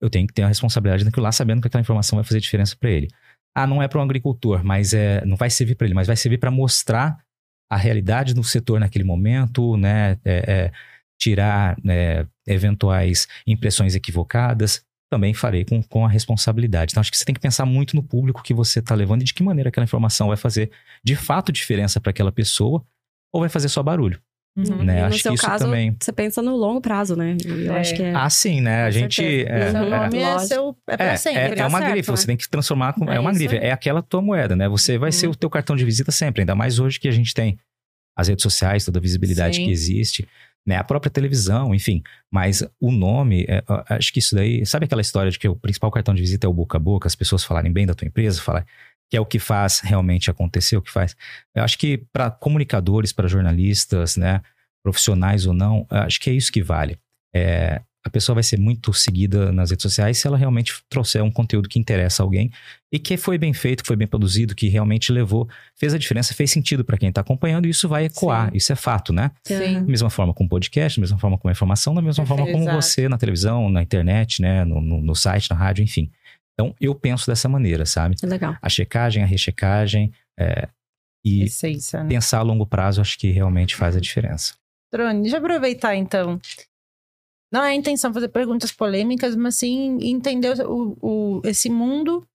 Eu 0.00 0.10
tenho 0.10 0.26
que 0.26 0.34
ter 0.34 0.42
a 0.42 0.48
responsabilidade 0.48 1.04
daquilo 1.04 1.24
lá, 1.24 1.32
sabendo 1.32 1.62
que 1.62 1.66
aquela 1.66 1.80
informação 1.80 2.16
vai 2.16 2.24
fazer 2.24 2.40
diferença 2.40 2.76
para 2.78 2.90
ele. 2.90 3.08
Ah, 3.54 3.66
não 3.66 3.82
é 3.82 3.88
para 3.88 4.00
um 4.00 4.02
agricultor, 4.02 4.64
mas 4.64 4.92
é, 4.92 5.24
não 5.24 5.36
vai 5.36 5.48
servir 5.48 5.76
para 5.76 5.86
ele, 5.86 5.94
mas 5.94 6.06
vai 6.06 6.16
servir 6.16 6.38
para 6.38 6.50
mostrar 6.50 7.18
a 7.70 7.76
realidade 7.76 8.34
do 8.34 8.42
setor 8.42 8.80
naquele 8.80 9.04
momento, 9.04 9.76
né? 9.76 10.18
É, 10.24 10.52
é, 10.52 10.72
tirar 11.18 11.76
né, 11.82 12.26
eventuais 12.46 13.28
impressões 13.46 13.94
equivocadas 13.94 14.84
também 15.14 15.32
farei 15.32 15.64
com, 15.64 15.80
com 15.80 16.04
a 16.04 16.08
responsabilidade. 16.08 16.92
Então, 16.92 17.00
acho 17.00 17.10
que 17.10 17.16
você 17.16 17.24
tem 17.24 17.34
que 17.34 17.40
pensar 17.40 17.64
muito 17.64 17.94
no 17.94 18.02
público 18.02 18.42
que 18.42 18.52
você 18.52 18.80
está 18.80 18.96
levando 18.96 19.22
e 19.22 19.24
de 19.24 19.32
que 19.32 19.44
maneira 19.44 19.68
aquela 19.68 19.84
informação 19.84 20.28
vai 20.28 20.36
fazer 20.36 20.72
de 21.04 21.14
fato 21.14 21.52
diferença 21.52 22.00
para 22.00 22.10
aquela 22.10 22.32
pessoa 22.32 22.84
ou 23.32 23.40
vai 23.40 23.48
fazer 23.48 23.68
só 23.68 23.80
barulho. 23.80 24.20
Uhum. 24.56 24.84
Né? 24.84 24.98
E 24.98 25.00
no 25.00 25.06
Acho 25.06 25.18
seu 25.18 25.32
que 25.32 25.38
isso 25.38 25.46
caso, 25.46 25.64
também. 25.64 25.96
você 26.00 26.12
pensa 26.12 26.40
no 26.40 26.54
longo 26.56 26.80
prazo, 26.80 27.16
né? 27.16 27.36
Eu 27.44 27.74
É. 27.74 27.80
acho 27.80 27.94
que 27.96 28.02
é. 28.02 28.14
Ah, 28.14 28.30
sim, 28.30 28.60
né? 28.60 28.84
A 28.84 28.90
gente. 28.90 29.20
É, 29.46 29.70
Seu 29.72 29.80
Uhum. 29.80 29.86
é, 29.86 29.90
nome 29.98 30.18
é, 30.18 30.38
seu, 30.40 30.76
é 30.88 30.96
pra 30.96 31.06
é, 31.06 31.16
sempre. 31.16 31.40
é, 31.40 31.58
é 31.58 31.66
uma 31.66 31.78
certo, 31.78 31.90
grife, 31.92 32.10
né? 32.10 32.16
você 32.16 32.26
tem 32.26 32.36
que 32.36 32.48
transformar 32.48 32.92
com. 32.92 33.10
É, 33.10 33.16
É 33.16 33.20
uma 33.20 33.32
grife, 33.32 33.56
aí. 33.58 33.64
é 33.64 33.72
aquela 33.72 34.00
tua 34.00 34.22
moeda, 34.22 34.54
né? 34.54 34.68
Você 34.68 34.96
vai 34.96 35.10
ser 35.10 35.26
Uhum. 35.26 35.32
o 35.32 35.36
teu 35.36 35.50
cartão 35.50 35.74
de 35.74 35.84
visita 35.84 36.12
sempre, 36.12 36.42
ainda 36.42 36.54
mais 36.54 36.78
hoje 36.78 37.00
que 37.00 37.08
a 37.08 37.12
gente 37.12 37.34
tem 37.34 37.58
as 38.16 38.28
redes 38.28 38.44
sociais, 38.44 38.84
toda 38.84 39.00
a 39.00 39.02
visibilidade 39.02 39.56
Sim. 39.56 39.64
que 39.64 39.72
existe, 39.72 40.28
né? 40.64 40.76
A 40.76 40.84
própria 40.84 41.10
televisão, 41.10 41.74
enfim. 41.74 42.00
Mas 42.32 42.62
o 42.80 42.92
nome, 42.92 43.44
é, 43.48 43.60
acho 43.88 44.12
que 44.12 44.20
isso 44.20 44.36
daí. 44.36 44.64
Sabe 44.64 44.84
aquela 44.84 45.00
história 45.02 45.32
de 45.32 45.38
que 45.38 45.48
o 45.48 45.56
principal 45.56 45.90
cartão 45.90 46.14
de 46.14 46.20
visita 46.20 46.46
é 46.46 46.48
o 46.48 46.54
boca 46.54 46.76
a 46.78 46.80
boca, 46.80 47.08
as 47.08 47.16
pessoas 47.16 47.42
falarem 47.42 47.72
bem 47.72 47.86
da 47.86 47.92
tua 47.94 48.06
empresa, 48.06 48.40
falar 48.40 48.64
que 49.10 49.16
é 49.16 49.20
o 49.20 49.26
que 49.26 49.38
faz 49.38 49.80
realmente 49.80 50.30
acontecer, 50.30 50.76
o 50.76 50.82
que 50.82 50.90
faz. 50.90 51.16
Eu 51.54 51.62
acho 51.62 51.78
que 51.78 51.98
para 52.12 52.30
comunicadores, 52.30 53.12
para 53.12 53.28
jornalistas, 53.28 54.16
né? 54.16 54.40
Profissionais 54.82 55.46
ou 55.46 55.54
não, 55.54 55.86
acho 55.90 56.20
que 56.20 56.28
é 56.28 56.32
isso 56.32 56.52
que 56.52 56.62
vale. 56.62 56.98
É, 57.34 57.80
a 58.04 58.10
pessoa 58.10 58.34
vai 58.34 58.42
ser 58.42 58.58
muito 58.58 58.92
seguida 58.92 59.50
nas 59.50 59.70
redes 59.70 59.82
sociais 59.82 60.18
se 60.18 60.26
ela 60.26 60.36
realmente 60.36 60.74
trouxer 60.90 61.22
um 61.22 61.30
conteúdo 61.30 61.68
que 61.70 61.78
interessa 61.78 62.22
a 62.22 62.24
alguém 62.24 62.50
e 62.92 62.98
que 62.98 63.16
foi 63.16 63.38
bem 63.38 63.54
feito, 63.54 63.82
que 63.82 63.86
foi 63.86 63.96
bem 63.96 64.06
produzido, 64.06 64.54
que 64.54 64.68
realmente 64.68 65.10
levou, 65.10 65.48
fez 65.74 65.94
a 65.94 65.98
diferença, 65.98 66.34
fez 66.34 66.50
sentido 66.50 66.84
para 66.84 66.98
quem 66.98 67.08
está 67.08 67.22
acompanhando 67.22 67.66
e 67.66 67.70
isso 67.70 67.88
vai 67.88 68.04
ecoar, 68.04 68.50
Sim. 68.50 68.56
isso 68.56 68.72
é 68.72 68.76
fato, 68.76 69.10
né? 69.10 69.30
Sim. 69.42 69.80
Da 69.80 69.80
mesma 69.80 70.10
forma 70.10 70.34
com 70.34 70.46
podcast, 70.46 70.98
da 70.98 71.00
mesma 71.00 71.18
forma 71.18 71.38
com 71.38 71.48
a 71.48 71.52
informação, 71.52 71.94
da 71.94 72.02
mesma 72.02 72.26
forma 72.26 72.44
como 72.44 72.64
Exato. 72.64 72.82
você 72.82 73.08
na 73.08 73.16
televisão, 73.16 73.70
na 73.70 73.82
internet, 73.82 74.42
né, 74.42 74.64
no, 74.66 74.82
no, 74.82 75.00
no 75.00 75.14
site, 75.14 75.48
na 75.48 75.56
rádio, 75.56 75.82
enfim. 75.82 76.10
Então 76.54 76.74
eu 76.80 76.94
penso 76.94 77.26
dessa 77.26 77.48
maneira, 77.48 77.84
sabe? 77.84 78.16
É 78.22 78.26
legal. 78.26 78.56
A 78.62 78.68
checagem, 78.68 79.22
a 79.22 79.26
rechecagem 79.26 80.12
é, 80.38 80.68
e 81.24 81.46
né? 81.94 82.08
pensar 82.08 82.38
a 82.38 82.42
longo 82.42 82.66
prazo 82.66 83.00
acho 83.00 83.18
que 83.18 83.30
realmente 83.30 83.74
faz 83.74 83.96
a 83.96 84.00
diferença. 84.00 84.54
Drone, 84.92 85.22
deixa 85.22 85.36
eu 85.36 85.40
aproveitar 85.40 85.96
então. 85.96 86.40
Não 87.52 87.62
é 87.64 87.70
a 87.70 87.74
intenção 87.74 88.12
fazer 88.12 88.28
perguntas 88.28 88.72
polêmicas, 88.72 89.34
mas 89.36 89.56
sim 89.56 89.98
entender 90.02 90.60
o, 90.66 90.96
o- 91.00 91.42
esse 91.44 91.68
mundo 91.70 92.26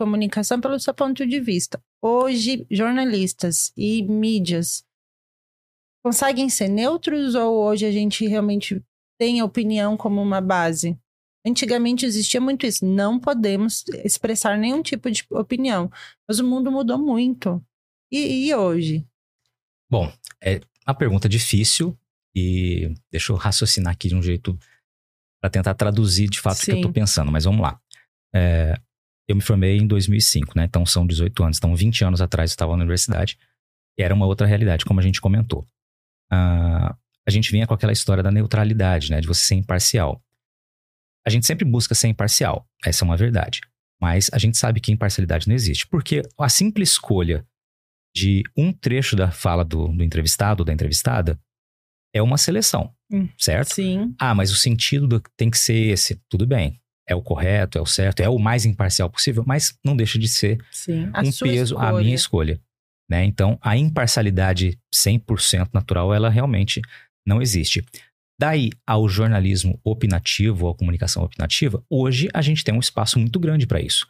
comunicação 0.00 0.60
pelo 0.60 0.80
seu 0.80 0.92
ponto 0.92 1.26
de 1.26 1.40
vista. 1.40 1.80
Hoje, 2.02 2.66
jornalistas 2.70 3.72
e 3.76 4.02
mídias 4.02 4.84
conseguem 6.04 6.48
ser 6.48 6.68
neutros 6.68 7.34
ou 7.34 7.62
hoje 7.64 7.86
a 7.86 7.92
gente 7.92 8.26
realmente 8.26 8.82
tem 9.18 9.40
a 9.40 9.44
opinião 9.44 9.96
como 9.96 10.20
uma 10.20 10.40
base? 10.40 10.98
Antigamente 11.44 12.06
existia 12.06 12.40
muito 12.40 12.66
isso. 12.66 12.84
Não 12.86 13.18
podemos 13.18 13.84
expressar 14.04 14.56
nenhum 14.56 14.82
tipo 14.82 15.10
de 15.10 15.24
opinião. 15.30 15.90
Mas 16.26 16.38
o 16.38 16.46
mundo 16.46 16.70
mudou 16.70 16.98
muito. 16.98 17.64
E, 18.10 18.46
e 18.46 18.54
hoje? 18.54 19.04
Bom, 19.90 20.12
é 20.42 20.60
uma 20.86 20.94
pergunta 20.94 21.28
difícil 21.28 21.96
e 22.34 22.94
deixa 23.10 23.32
eu 23.32 23.36
raciocinar 23.36 23.92
aqui 23.92 24.08
de 24.08 24.14
um 24.14 24.22
jeito 24.22 24.58
para 25.40 25.50
tentar 25.50 25.74
traduzir 25.74 26.28
de 26.28 26.40
fato 26.40 26.58
o 26.60 26.64
que 26.64 26.70
eu 26.70 26.76
Sim. 26.76 26.82
tô 26.82 26.92
pensando, 26.92 27.32
mas 27.32 27.44
vamos 27.44 27.60
lá. 27.60 27.80
É, 28.34 28.78
eu 29.26 29.34
me 29.34 29.42
formei 29.42 29.76
em 29.76 29.86
2005, 29.86 30.52
né? 30.56 30.64
Então 30.64 30.86
são 30.86 31.06
18 31.06 31.42
anos. 31.42 31.58
Então 31.58 31.74
20 31.74 32.04
anos 32.04 32.20
atrás 32.20 32.50
eu 32.50 32.54
estava 32.54 32.72
na 32.72 32.78
universidade 32.78 33.36
e 33.98 34.02
era 34.02 34.14
uma 34.14 34.26
outra 34.26 34.46
realidade, 34.46 34.84
como 34.84 35.00
a 35.00 35.02
gente 35.02 35.20
comentou. 35.20 35.66
Ah, 36.30 36.96
a 37.26 37.30
gente 37.30 37.50
vinha 37.50 37.66
com 37.66 37.74
aquela 37.74 37.92
história 37.92 38.22
da 38.22 38.30
neutralidade, 38.30 39.10
né? 39.10 39.20
De 39.20 39.26
você 39.26 39.44
ser 39.44 39.54
imparcial. 39.54 40.22
A 41.26 41.30
gente 41.30 41.46
sempre 41.46 41.64
busca 41.64 41.94
ser 41.94 42.08
imparcial, 42.08 42.66
essa 42.84 43.04
é 43.04 43.06
uma 43.06 43.16
verdade. 43.16 43.60
Mas 44.00 44.28
a 44.32 44.38
gente 44.38 44.58
sabe 44.58 44.80
que 44.80 44.90
imparcialidade 44.90 45.46
não 45.46 45.54
existe, 45.54 45.86
porque 45.86 46.22
a 46.38 46.48
simples 46.48 46.90
escolha 46.90 47.46
de 48.14 48.42
um 48.56 48.72
trecho 48.72 49.14
da 49.16 49.30
fala 49.30 49.64
do, 49.64 49.88
do 49.88 50.02
entrevistado 50.02 50.62
ou 50.62 50.64
da 50.64 50.72
entrevistada 50.72 51.38
é 52.14 52.20
uma 52.20 52.36
seleção, 52.36 52.92
Hum. 53.10 53.28
certo? 53.38 53.74
Sim. 53.74 54.14
Ah, 54.18 54.34
mas 54.34 54.50
o 54.50 54.56
sentido 54.56 55.06
do- 55.06 55.22
tem 55.36 55.50
que 55.50 55.58
ser 55.58 55.74
esse. 55.92 56.20
Tudo 56.28 56.46
bem. 56.46 56.78
É 57.08 57.14
o 57.14 57.22
correto, 57.22 57.78
é 57.78 57.80
o 57.80 57.86
certo, 57.86 58.20
é 58.20 58.28
o 58.28 58.38
mais 58.38 58.64
imparcial 58.64 59.08
possível, 59.10 59.44
mas 59.46 59.76
não 59.84 59.96
deixa 59.96 60.18
de 60.18 60.28
ser 60.28 60.58
Sim. 60.70 61.06
um 61.08 61.30
peso, 61.40 61.78
a 61.78 61.92
minha 61.92 62.14
escolha. 62.14 62.60
Né? 63.10 63.24
Então, 63.24 63.58
a 63.62 63.76
imparcialidade 63.76 64.78
100% 64.94 65.70
natural, 65.72 66.12
ela 66.14 66.28
realmente 66.30 66.80
não 67.26 67.40
existe. 67.42 67.84
Daí 68.38 68.70
ao 68.86 69.08
jornalismo 69.08 69.78
opinativo, 69.84 70.68
à 70.68 70.74
comunicação 70.74 71.22
opinativa, 71.22 71.82
hoje 71.88 72.28
a 72.34 72.42
gente 72.42 72.64
tem 72.64 72.74
um 72.74 72.80
espaço 72.80 73.18
muito 73.18 73.38
grande 73.38 73.66
para 73.66 73.80
isso. 73.80 74.06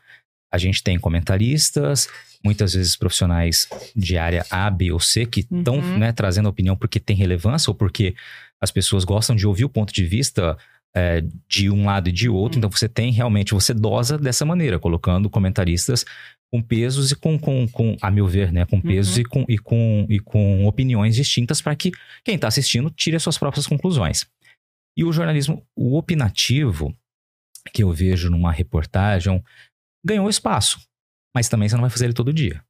A 0.51 0.59
gente 0.59 0.83
tem 0.83 0.99
comentaristas, 0.99 2.09
muitas 2.45 2.75
vezes 2.75 2.95
profissionais 2.97 3.67
de 3.97 4.19
área 4.19 4.45
A, 4.51 4.71
B 4.71 4.93
ou 4.93 5.01
C, 5.01 5.25
que 5.25 5.41
estão 5.41 5.77
Uhum. 5.77 5.99
né, 5.99 6.13
trazendo 6.13 6.49
opinião 6.49 6.77
porque 6.77 7.01
tem 7.01 7.17
relevância 7.17 7.71
ou 7.71 7.75
porque 7.75 8.15
as 8.61 8.71
pessoas 8.71 9.05
gostam 9.05 9.35
de 9.35 9.47
ouvir 9.47 9.65
o 9.65 9.69
ponto 9.69 9.93
de 9.93 10.05
vista 10.05 10.57
é, 10.95 11.25
de 11.49 11.71
um 11.71 11.87
lado 11.87 12.11
e 12.11 12.13
de 12.13 12.29
outro. 12.29 12.57
Uhum. 12.57 12.59
Então 12.59 12.71
você 12.71 12.89
tem 12.89 13.11
realmente, 13.11 13.55
você 13.55 13.73
dosa 13.73 14.19
dessa 14.19 14.45
maneira, 14.45 14.79
colocando 14.79 15.31
comentaristas 15.31 16.05
com 16.53 16.63
pesos 16.63 17.11
e 17.11 17.17
com, 17.17 17.39
com, 17.39 17.67
com 17.67 17.97
a 18.03 18.11
meu 18.11 18.27
ver, 18.27 18.53
né, 18.53 18.67
com 18.67 18.79
pesos 18.81 19.17
Uhum. 19.17 19.21
e, 19.21 19.25
com, 19.25 19.45
e, 19.49 19.59
com, 19.59 20.07
e 20.11 20.21
com 20.21 20.67
opiniões 20.67 21.17
distintas 21.17 21.63
para 21.63 21.75
que 21.75 21.91
quem 22.23 22.35
está 22.35 22.47
assistindo 22.47 22.91
tire 22.91 23.17
as 23.17 23.23
suas 23.23 23.39
próprias 23.39 23.67
conclusões. 23.67 24.27
E 24.97 25.03
o 25.03 25.13
jornalismo, 25.13 25.67
o 25.75 25.97
opinativo, 25.97 26.95
que 27.73 27.83
eu 27.83 27.91
vejo 27.91 28.29
numa 28.29 28.53
reportagem, 28.53 29.43
ganhou 30.05 30.29
espaço, 30.29 30.79
mas 31.35 31.49
também 31.49 31.69
você 31.69 31.75
não 31.77 31.83
vai 31.83 31.91
fazer 31.91 32.05
ele 32.05 32.15
todo 32.15 32.33
dia, 32.35 32.63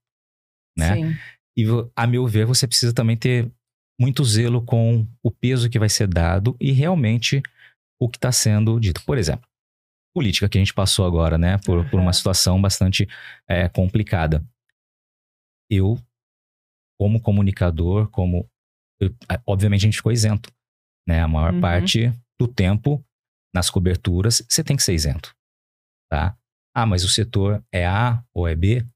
né? 0.78 0.94
Sim. 0.94 1.16
E 1.58 1.66
a 1.96 2.06
meu 2.06 2.26
ver, 2.26 2.46
você 2.46 2.68
precisa 2.68 2.94
também 2.94 3.16
ter 3.16 3.50
muito 4.00 4.24
zelo 4.24 4.64
com 4.64 5.06
o 5.22 5.30
peso 5.30 5.68
que 5.68 5.78
vai 5.78 5.88
ser 5.88 6.06
dado 6.06 6.56
e 6.60 6.70
realmente 6.70 7.42
o 8.00 8.08
que 8.08 8.16
está 8.16 8.30
sendo 8.30 8.78
dito. 8.78 9.02
Por 9.04 9.18
exemplo, 9.18 9.46
política 10.14 10.48
que 10.48 10.58
a 10.58 10.60
gente 10.60 10.74
passou 10.74 11.06
agora, 11.06 11.38
né? 11.38 11.58
Por, 11.64 11.88
por 11.90 11.98
uma 12.00 12.12
situação 12.12 12.60
bastante 12.60 13.08
é, 13.48 13.68
complicada. 13.68 14.44
Eu, 15.70 15.98
como 17.00 17.20
comunicador, 17.20 18.08
como. 18.10 18.48
eu- 19.00 19.14
obviamente 19.46 19.80
a 19.82 19.86
gente 19.86 19.96
ficou 19.96 20.12
isento. 20.12 20.52
Né? 21.08 21.20
A 21.20 21.28
maior 21.28 21.52
Uhum. 21.54 21.60
parte 21.60 22.12
do 22.38 22.46
tempo, 22.46 23.04
nas 23.54 23.68
coberturas, 23.70 24.42
você 24.48 24.62
tem 24.62 24.76
que 24.76 24.82
ser 24.82 24.94
isento. 24.94 25.34
Tá? 26.10 26.36
Ah, 26.74 26.86
mas 26.86 27.04
o 27.04 27.08
setor 27.08 27.62
é 27.72 27.86
A 27.86 28.22
ou 28.34 28.46
é 28.46 28.54
B? 28.54 28.86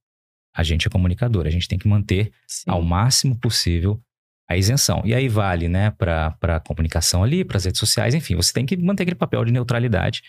A 0.54 0.62
gente 0.62 0.87
é 0.87 0.90
comunicador, 0.90 1.46
a 1.46 1.50
gente 1.50 1.68
tem 1.68 1.78
que 1.78 1.88
manter 1.88 2.32
Sim. 2.46 2.70
ao 2.70 2.80
máximo 2.82 3.38
possível 3.38 4.00
a 4.49 4.56
isenção. 4.56 5.02
E 5.04 5.14
aí 5.14 5.28
vale, 5.28 5.68
né, 5.68 5.90
para 5.90 6.37
a 6.42 6.61
comunicação 6.61 7.23
ali, 7.25 7.44
para 7.44 7.56
as 7.56 7.64
redes 7.64 7.78
sociais, 7.80 8.14
enfim, 8.14 8.35
você 8.37 8.52
tem 8.52 8.64
que 8.64 8.76
manter 8.76 9.02
aquele 9.02 9.16
papel 9.16 9.44
de 9.44 9.52
neutralidade, 9.52 10.23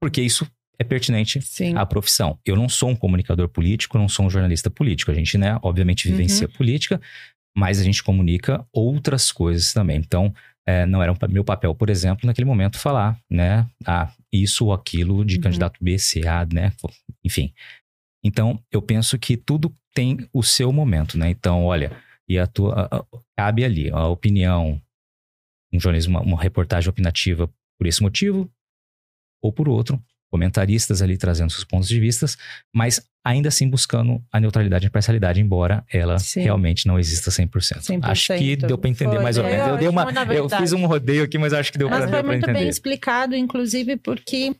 porque 0.00 0.22
isso 0.22 0.50
é 0.78 0.84
pertinente 0.84 1.40
Sim. 1.42 1.74
à 1.76 1.84
profissão. 1.84 2.38
Eu 2.44 2.56
não 2.56 2.68
sou 2.68 2.88
um 2.88 2.96
comunicador 2.96 3.48
político, 3.48 3.98
não 3.98 4.08
sou 4.08 4.24
um 4.26 4.30
jornalista 4.30 4.70
político. 4.70 5.10
A 5.10 5.14
gente, 5.14 5.36
né, 5.36 5.58
obviamente 5.62 6.08
vivencia 6.08 6.46
Uhum. 6.46 6.52
política, 6.54 7.00
mas 7.54 7.78
a 7.78 7.84
gente 7.84 8.02
comunica 8.02 8.66
outras 8.72 9.30
coisas 9.30 9.72
também. 9.72 9.98
Então, 9.98 10.34
é, 10.66 10.86
não 10.86 11.02
era 11.02 11.12
um 11.12 11.16
meu 11.28 11.44
papel, 11.44 11.74
por 11.74 11.90
exemplo, 11.90 12.26
naquele 12.26 12.46
momento 12.46 12.78
falar, 12.78 13.18
né, 13.28 13.66
ah, 13.86 14.10
isso 14.32 14.66
ou 14.66 14.72
aquilo 14.72 15.24
de 15.24 15.36
Uhum. 15.36 15.42
candidato 15.42 15.78
B, 15.82 15.98
C, 15.98 16.26
A, 16.26 16.46
né, 16.50 16.72
enfim. 17.22 17.52
Então, 18.24 18.58
eu 18.70 18.80
penso 18.80 19.18
que 19.18 19.36
tudo 19.36 19.74
tem 19.94 20.18
o 20.32 20.42
seu 20.42 20.72
momento, 20.72 21.18
né? 21.18 21.30
Então, 21.30 21.64
olha, 21.64 21.90
e 22.28 22.38
a 22.38 22.46
tua 22.46 22.88
a- 22.90 22.96
a- 22.98 23.04
cabe 23.36 23.64
ali 23.64 23.90
a 23.90 24.06
opinião, 24.06 24.80
um 25.72 25.80
jornalismo, 25.80 26.18
uma, 26.18 26.22
uma 26.24 26.40
reportagem 26.42 26.88
opinativa 26.88 27.48
por 27.78 27.86
esse 27.86 28.02
motivo 28.02 28.50
ou 29.42 29.52
por 29.52 29.68
outro, 29.68 30.02
comentaristas 30.30 31.02
ali 31.02 31.16
trazendo 31.16 31.50
seus 31.50 31.64
pontos 31.64 31.88
de 31.88 31.98
vista, 31.98 32.26
mas 32.72 33.04
ainda 33.24 33.48
assim 33.48 33.68
buscando 33.68 34.22
a 34.32 34.38
neutralidade 34.38 34.86
e 34.86 34.88
imparcialidade, 34.88 35.40
embora 35.40 35.84
ela 35.92 36.18
Sim. 36.18 36.42
realmente 36.42 36.86
não 36.86 36.98
exista 36.98 37.30
100%. 37.30 37.48
100%. 37.82 37.98
Acho 38.04 38.38
que 38.38 38.56
deu 38.56 38.78
para 38.78 38.90
entender 38.90 39.16
Foi, 39.16 39.22
mais 39.22 39.36
ou 39.38 39.44
menos. 39.44 39.66
Eu, 39.66 39.72
eu 39.72 39.76
dei 39.78 39.88
uma, 39.88 40.06
eu 40.32 40.48
fiz 40.48 40.72
um 40.72 40.86
rodeio 40.86 41.24
aqui, 41.24 41.36
mas 41.36 41.52
acho 41.52 41.72
que 41.72 41.78
deu 41.78 41.90
Mas 41.90 42.00
para 42.08 42.10
foi 42.10 42.22
muito 42.22 42.46
bem 42.46 42.54
entender. 42.54 42.68
explicado, 42.68 43.34
inclusive 43.34 43.96
porque 43.96 44.54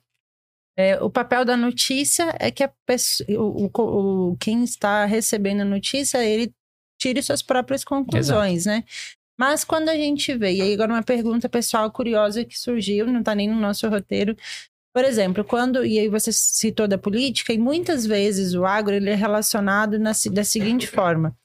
É, 0.77 1.01
o 1.03 1.11
papel 1.11 1.45
da 1.45 1.57
notícia 1.57 2.35
é 2.39 2.51
que 2.51 2.63
a 2.65 2.73
pessoa, 2.87 3.29
o, 3.39 3.71
o, 3.75 4.37
quem 4.39 4.65
está 4.65 5.05
recebendo 5.05 5.61
a 5.61 5.65
notícia, 5.65 6.25
ele 6.25 6.53
tire 6.99 7.23
suas 7.23 7.43
próprias 7.43 7.85
conclusões, 7.85 8.67
Exato. 8.67 8.77
né? 8.79 8.85
Mas 9.39 9.65
quando 9.65 9.89
a 9.89 9.95
gente 9.95 10.35
vê, 10.37 10.53
e 10.53 10.61
aí 10.63 10.75
agora 10.75 10.93
uma 10.93 11.03
pergunta 11.03 11.49
pessoal 11.49 11.91
curiosa 11.91 12.45
que 12.45 12.59
surgiu, 12.59 13.07
não 13.07 13.21
está 13.21 13.35
nem 13.35 13.49
no 13.49 13.59
nosso 13.59 13.89
roteiro, 13.89 14.37
por 14.93 15.05
exemplo, 15.05 15.45
quando, 15.45 15.85
e 15.85 15.99
aí 15.99 16.09
você 16.09 16.33
citou 16.33 16.89
da 16.89 16.99
política, 16.99 17.53
e 17.53 17.59
muitas 17.59 18.05
vezes 18.05 18.55
o 18.55 18.65
agro 18.65 18.95
ele 18.95 19.11
é 19.11 19.15
relacionado 19.15 19.99
na, 19.99 20.13
da 20.33 20.45
seguinte 20.45 20.87
forma. 20.87 21.37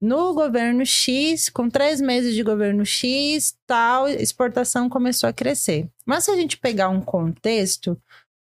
No 0.00 0.32
governo 0.32 0.86
X, 0.86 1.48
com 1.48 1.68
três 1.68 2.00
meses 2.00 2.34
de 2.34 2.42
governo 2.42 2.86
X, 2.86 3.56
tal, 3.66 4.08
exportação 4.08 4.88
começou 4.88 5.28
a 5.28 5.32
crescer. 5.32 5.88
Mas 6.06 6.24
se 6.24 6.30
a 6.30 6.36
gente 6.36 6.56
pegar 6.56 6.88
um 6.88 7.00
contexto, 7.00 8.00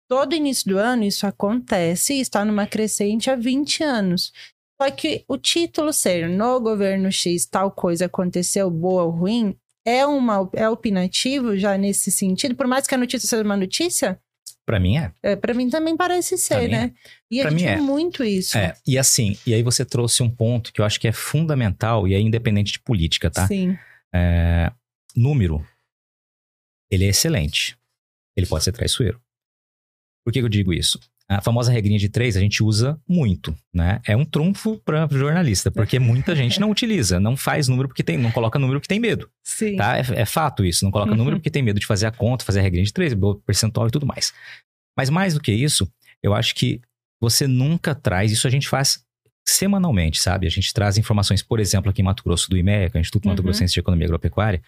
todo 0.09 0.35
início 0.35 0.69
do 0.69 0.77
ano 0.77 1.03
isso 1.03 1.27
acontece 1.27 2.13
e 2.13 2.21
está 2.21 2.45
numa 2.45 2.65
crescente 2.65 3.29
há 3.29 3.35
20 3.35 3.83
anos. 3.83 4.31
Só 4.81 4.89
que 4.89 5.23
o 5.27 5.37
título 5.37 5.93
ser 5.93 6.27
no 6.29 6.59
governo 6.59 7.11
X 7.11 7.45
tal 7.45 7.69
coisa 7.69 8.05
aconteceu, 8.05 8.69
boa 8.69 9.03
ou 9.03 9.11
ruim, 9.11 9.55
é, 9.85 10.05
uma, 10.05 10.49
é 10.53 10.67
opinativo 10.69 11.57
já 11.57 11.77
nesse 11.77 12.11
sentido, 12.11 12.55
por 12.55 12.67
mais 12.67 12.87
que 12.87 12.95
a 12.95 12.97
notícia 12.97 13.27
seja 13.27 13.43
uma 13.43 13.57
notícia, 13.57 14.19
para 14.65 14.79
mim 14.79 14.97
é. 14.97 15.11
é 15.23 15.35
para 15.35 15.53
mim 15.53 15.69
também 15.69 15.97
parece 15.97 16.37
ser, 16.37 16.69
né? 16.69 16.93
É. 16.95 17.09
E 17.29 17.41
pra 17.41 17.49
a 17.49 17.51
gente 17.51 17.65
é. 17.65 17.77
muito 17.77 18.23
isso. 18.23 18.57
É, 18.57 18.73
e 18.85 18.97
assim, 18.97 19.37
e 19.45 19.53
aí 19.53 19.63
você 19.63 19.83
trouxe 19.83 20.21
um 20.23 20.29
ponto 20.29 20.71
que 20.71 20.81
eu 20.81 20.85
acho 20.85 20.99
que 20.99 21.07
é 21.07 21.11
fundamental 21.11 22.07
e 22.07 22.13
é 22.13 22.19
independente 22.19 22.73
de 22.73 22.79
política, 22.79 23.29
tá? 23.29 23.47
Sim. 23.47 23.77
É, 24.13 24.71
número, 25.15 25.65
ele 26.89 27.05
é 27.05 27.09
excelente. 27.09 27.77
Ele 28.35 28.45
pode 28.45 28.63
ser 28.63 28.71
traiçoeiro. 28.71 29.21
Por 30.23 30.31
que 30.31 30.39
eu 30.39 30.49
digo 30.49 30.73
isso? 30.73 30.99
A 31.27 31.39
famosa 31.39 31.71
regrinha 31.71 31.97
de 31.97 32.09
três 32.09 32.35
a 32.35 32.41
gente 32.41 32.61
usa 32.61 32.99
muito, 33.07 33.55
né? 33.73 34.01
É 34.05 34.17
um 34.17 34.25
trunfo 34.25 34.77
para 34.83 35.07
jornalista, 35.09 35.71
porque 35.71 35.97
muita 35.97 36.35
gente 36.35 36.59
não 36.59 36.69
utiliza, 36.69 37.21
não 37.21 37.37
faz 37.37 37.69
número 37.69 37.87
porque 37.87 38.03
tem, 38.03 38.17
não 38.17 38.31
coloca 38.31 38.59
número 38.59 38.81
porque 38.81 38.89
tem 38.89 38.99
medo. 38.99 39.29
Sim. 39.41 39.77
Tá? 39.77 39.97
É, 39.97 40.01
é 40.21 40.25
fato 40.25 40.65
isso, 40.65 40.83
não 40.83 40.91
coloca 40.91 41.11
uhum. 41.11 41.17
número 41.17 41.37
porque 41.37 41.49
tem 41.49 41.63
medo 41.63 41.79
de 41.79 41.85
fazer 41.85 42.05
a 42.05 42.11
conta, 42.11 42.43
fazer 42.43 42.59
a 42.59 42.63
regrinha 42.63 42.83
de 42.83 42.91
três, 42.91 43.13
percentual 43.45 43.87
e 43.87 43.91
tudo 43.91 44.05
mais. 44.05 44.33
Mas 44.97 45.09
mais 45.09 45.33
do 45.33 45.39
que 45.39 45.53
isso, 45.53 45.89
eu 46.21 46.33
acho 46.33 46.53
que 46.53 46.81
você 47.21 47.47
nunca 47.47 47.95
traz, 47.95 48.29
isso 48.31 48.45
a 48.45 48.51
gente 48.51 48.67
faz 48.67 49.01
semanalmente, 49.47 50.19
sabe? 50.19 50.47
A 50.47 50.49
gente 50.49 50.73
traz 50.73 50.97
informações, 50.97 51.41
por 51.41 51.61
exemplo, 51.61 51.89
aqui 51.89 52.01
em 52.01 52.05
Mato 52.05 52.23
Grosso 52.23 52.49
do 52.49 52.57
IMEA, 52.57 52.89
que 52.89 52.97
é 52.97 52.99
o 52.99 53.01
Instituto 53.01 53.27
Mato 53.27 53.39
uhum. 53.39 53.45
Grossense 53.45 53.73
de 53.73 53.79
Economia 53.79 54.05
Agropecuária, 54.05 54.61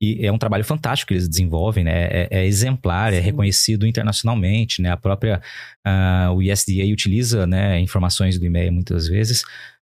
e 0.00 0.24
é 0.24 0.30
um 0.30 0.38
trabalho 0.38 0.64
fantástico 0.64 1.08
que 1.08 1.14
eles 1.14 1.28
desenvolvem, 1.28 1.84
né? 1.84 2.04
É, 2.06 2.28
é 2.30 2.46
exemplar, 2.46 3.12
é 3.12 3.16
Sim. 3.16 3.18
é 3.18 3.20
reconhecido 3.20 3.86
internacionalmente, 3.86 4.80
né? 4.80 4.90
A 4.90 4.96
própria 4.96 5.42
uh, 5.86 6.32
o 6.32 6.42
ISDA 6.42 6.84
utiliza, 6.92 7.46
né, 7.46 7.80
informações 7.80 8.38
do 8.38 8.46
IMEA 8.46 8.70
muitas 8.70 9.08
vezes. 9.08 9.42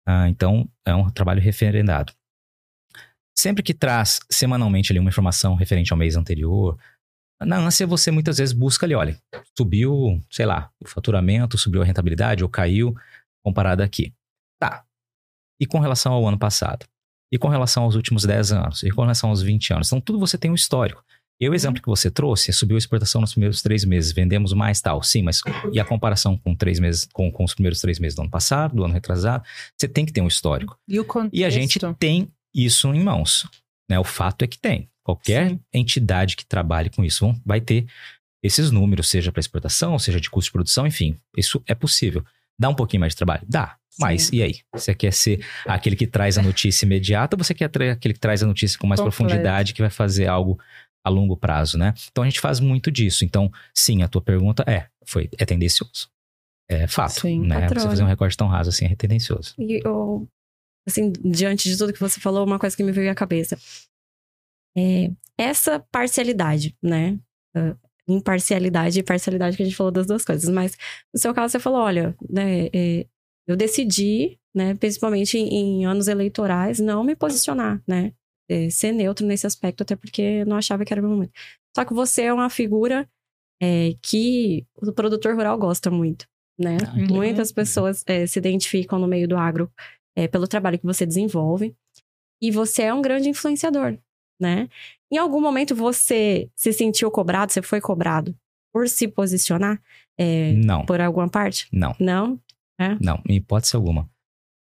Uh, 0.07 0.27
então, 0.29 0.69
é 0.85 0.93
um 0.93 1.09
trabalho 1.09 1.41
referendado. 1.41 2.13
Sempre 3.35 3.63
que 3.63 3.73
traz 3.73 4.19
semanalmente 4.29 4.91
ali 4.91 4.99
uma 4.99 5.09
informação 5.09 5.55
referente 5.55 5.91
ao 5.91 5.97
mês 5.97 6.15
anterior, 6.15 6.77
na 7.41 7.57
ânsia 7.57 7.87
você 7.87 8.11
muitas 8.11 8.37
vezes 8.37 8.53
busca 8.53 8.85
ali, 8.85 8.93
olha, 8.93 9.17
subiu, 9.57 10.21
sei 10.29 10.45
lá, 10.45 10.71
o 10.79 10.87
faturamento, 10.87 11.57
subiu 11.57 11.81
a 11.81 11.85
rentabilidade 11.85 12.43
ou 12.43 12.49
caiu 12.49 12.95
comparado 13.43 13.81
aqui. 13.81 14.13
Tá. 14.59 14.85
E 15.59 15.65
com 15.65 15.79
relação 15.79 16.13
ao 16.13 16.27
ano 16.27 16.37
passado? 16.37 16.85
E 17.33 17.37
com 17.39 17.47
relação 17.47 17.81
aos 17.81 17.95
últimos 17.95 18.25
10 18.25 18.51
anos? 18.51 18.83
E 18.83 18.91
com 18.91 19.01
relação 19.01 19.31
aos 19.31 19.41
20 19.41 19.73
anos? 19.73 19.87
Então, 19.87 19.99
tudo 19.99 20.19
você 20.19 20.37
tem 20.37 20.51
um 20.51 20.53
histórico. 20.53 21.03
E 21.41 21.47
o 21.47 21.49
uhum. 21.49 21.55
exemplo 21.55 21.81
que 21.81 21.87
você 21.87 22.11
trouxe, 22.11 22.53
subiu 22.53 22.75
a 22.75 22.77
exportação 22.77 23.19
nos 23.19 23.31
primeiros 23.31 23.63
três 23.63 23.83
meses, 23.83 24.11
vendemos 24.11 24.53
mais 24.53 24.79
tal. 24.79 25.01
Sim, 25.01 25.23
mas 25.23 25.41
e 25.71 25.79
a 25.79 25.83
comparação 25.83 26.37
com 26.37 26.53
três 26.53 26.79
meses, 26.79 27.09
com, 27.11 27.31
com 27.31 27.43
os 27.43 27.55
primeiros 27.55 27.81
três 27.81 27.97
meses 27.97 28.15
do 28.15 28.21
ano 28.21 28.29
passado, 28.29 28.75
do 28.75 28.83
ano 28.83 28.93
retrasado? 28.93 29.43
Você 29.75 29.87
tem 29.87 30.05
que 30.05 30.13
ter 30.13 30.21
um 30.21 30.27
histórico. 30.27 30.77
E, 30.87 30.99
o 30.99 31.03
contexto? 31.03 31.35
e 31.35 31.43
a 31.43 31.49
gente 31.49 31.79
tem 31.97 32.31
isso 32.53 32.93
em 32.93 33.03
mãos. 33.03 33.47
Né? 33.89 33.97
O 33.97 34.03
fato 34.03 34.43
é 34.43 34.47
que 34.47 34.59
tem. 34.59 34.87
Qualquer 35.03 35.49
Sim. 35.49 35.59
entidade 35.73 36.35
que 36.35 36.45
trabalhe 36.45 36.91
com 36.91 37.03
isso 37.03 37.35
vai 37.43 37.59
ter 37.59 37.87
esses 38.43 38.69
números, 38.69 39.09
seja 39.09 39.31
para 39.31 39.39
exportação, 39.39 39.97
seja 39.97 40.21
de 40.21 40.29
custo 40.29 40.49
de 40.49 40.53
produção, 40.53 40.85
enfim. 40.85 41.17
Isso 41.35 41.63
é 41.65 41.73
possível. 41.73 42.23
Dá 42.59 42.69
um 42.69 42.75
pouquinho 42.75 43.01
mais 43.01 43.13
de 43.13 43.17
trabalho? 43.17 43.43
Dá. 43.47 43.77
Mas 43.99 44.23
Sim. 44.23 44.37
e 44.37 44.43
aí? 44.43 44.55
Você 44.73 44.95
quer 44.95 45.13
ser 45.13 45.45
aquele 45.65 45.95
que 45.95 46.07
traz 46.07 46.37
a 46.37 46.41
notícia 46.41 46.85
imediata 46.85 47.35
ou 47.35 47.43
você 47.43 47.53
quer 47.53 47.65
aquele 47.65 48.13
que 48.13 48.19
traz 48.19 48.41
a 48.41 48.47
notícia 48.47 48.77
com 48.79 48.87
mais 48.87 48.99
Completo. 48.99 49.17
profundidade, 49.17 49.73
que 49.73 49.81
vai 49.81 49.89
fazer 49.89 50.27
algo 50.27 50.59
a 51.05 51.09
longo 51.09 51.35
prazo, 51.35 51.77
né? 51.77 51.93
Então 52.11 52.23
a 52.23 52.27
gente 52.27 52.39
faz 52.39 52.59
muito 52.59 52.89
disso. 52.89 53.25
Então, 53.25 53.51
sim, 53.73 54.01
a 54.01 54.07
tua 54.07 54.21
pergunta 54.21 54.63
é, 54.65 54.87
foi, 55.05 55.29
é 55.37 55.45
tendencioso. 55.45 56.09
É 56.69 56.87
fato, 56.87 57.21
sim, 57.21 57.41
né? 57.41 57.61
Patrona. 57.61 57.81
Você 57.81 57.87
fazer 57.87 58.03
um 58.03 58.07
recorte 58.07 58.37
tão 58.37 58.47
raso 58.47 58.69
assim 58.69 58.85
é 58.85 58.95
tendencioso. 58.95 59.53
E 59.59 59.81
eu, 59.85 60.27
assim, 60.87 61.11
diante 61.11 61.69
de 61.69 61.77
tudo 61.77 61.93
que 61.93 61.99
você 61.99 62.19
falou, 62.19 62.45
uma 62.45 62.57
coisa 62.57 62.75
que 62.75 62.83
me 62.83 62.91
veio 62.91 63.11
à 63.11 63.15
cabeça. 63.15 63.57
É 64.75 65.11
essa 65.37 65.79
parcialidade, 65.91 66.75
né? 66.81 67.19
Imparcialidade 68.07 68.99
e 68.99 69.03
parcialidade 69.03 69.55
que 69.55 69.63
a 69.63 69.65
gente 69.65 69.75
falou 69.75 69.91
das 69.91 70.05
duas 70.05 70.25
coisas. 70.25 70.49
Mas 70.49 70.77
no 71.13 71.19
seu 71.19 71.33
caso, 71.33 71.51
você 71.51 71.59
falou, 71.59 71.81
olha, 71.81 72.15
né, 72.29 72.67
é, 72.73 73.05
eu 73.47 73.55
decidi, 73.55 74.39
né, 74.53 74.75
principalmente 74.75 75.37
em, 75.37 75.81
em, 75.81 75.85
anos 75.85 76.07
eleitorais, 76.07 76.79
não 76.79 77.03
me 77.03 77.15
posicionar, 77.15 77.81
né? 77.87 78.13
É, 78.49 78.69
ser 78.69 78.91
neutro 78.91 79.25
nesse 79.25 79.47
aspecto, 79.47 79.83
até 79.83 79.95
porque 79.95 80.21
eu 80.21 80.45
não 80.45 80.57
achava 80.57 80.83
que 80.83 80.93
era 80.93 81.01
o 81.01 81.09
momento. 81.09 81.31
Só 81.75 81.85
que 81.85 81.93
você 81.93 82.23
é 82.23 82.33
uma 82.33 82.49
figura 82.49 83.07
é, 83.61 83.95
que 84.01 84.65
o 84.75 84.91
produtor 84.91 85.33
rural 85.35 85.57
gosta 85.57 85.89
muito, 85.89 86.27
né? 86.59 86.77
Ah, 86.85 86.93
Muitas 87.09 87.51
pessoas 87.51 88.03
é, 88.05 88.27
se 88.27 88.37
identificam 88.37 88.99
no 88.99 89.07
meio 89.07 89.27
do 89.27 89.37
agro 89.37 89.71
é, 90.15 90.27
pelo 90.27 90.47
trabalho 90.47 90.77
que 90.77 90.85
você 90.85 91.05
desenvolve. 91.05 91.73
E 92.41 92.51
você 92.51 92.83
é 92.83 92.93
um 92.93 93.01
grande 93.01 93.29
influenciador, 93.29 93.97
né? 94.39 94.67
Em 95.13 95.17
algum 95.17 95.39
momento 95.39 95.75
você 95.75 96.49
se 96.55 96.73
sentiu 96.73 97.11
cobrado, 97.11 97.53
você 97.53 97.61
foi 97.61 97.79
cobrado 97.79 98.35
por 98.73 98.89
se 98.89 99.07
posicionar? 99.07 99.79
É, 100.17 100.53
não. 100.53 100.87
Por 100.87 100.99
alguma 100.99 101.29
parte? 101.29 101.67
Não. 101.71 101.95
Não? 101.99 102.39
É? 102.79 102.97
Não, 102.99 103.21
em 103.29 103.35
hipótese 103.35 103.75
alguma. 103.75 104.09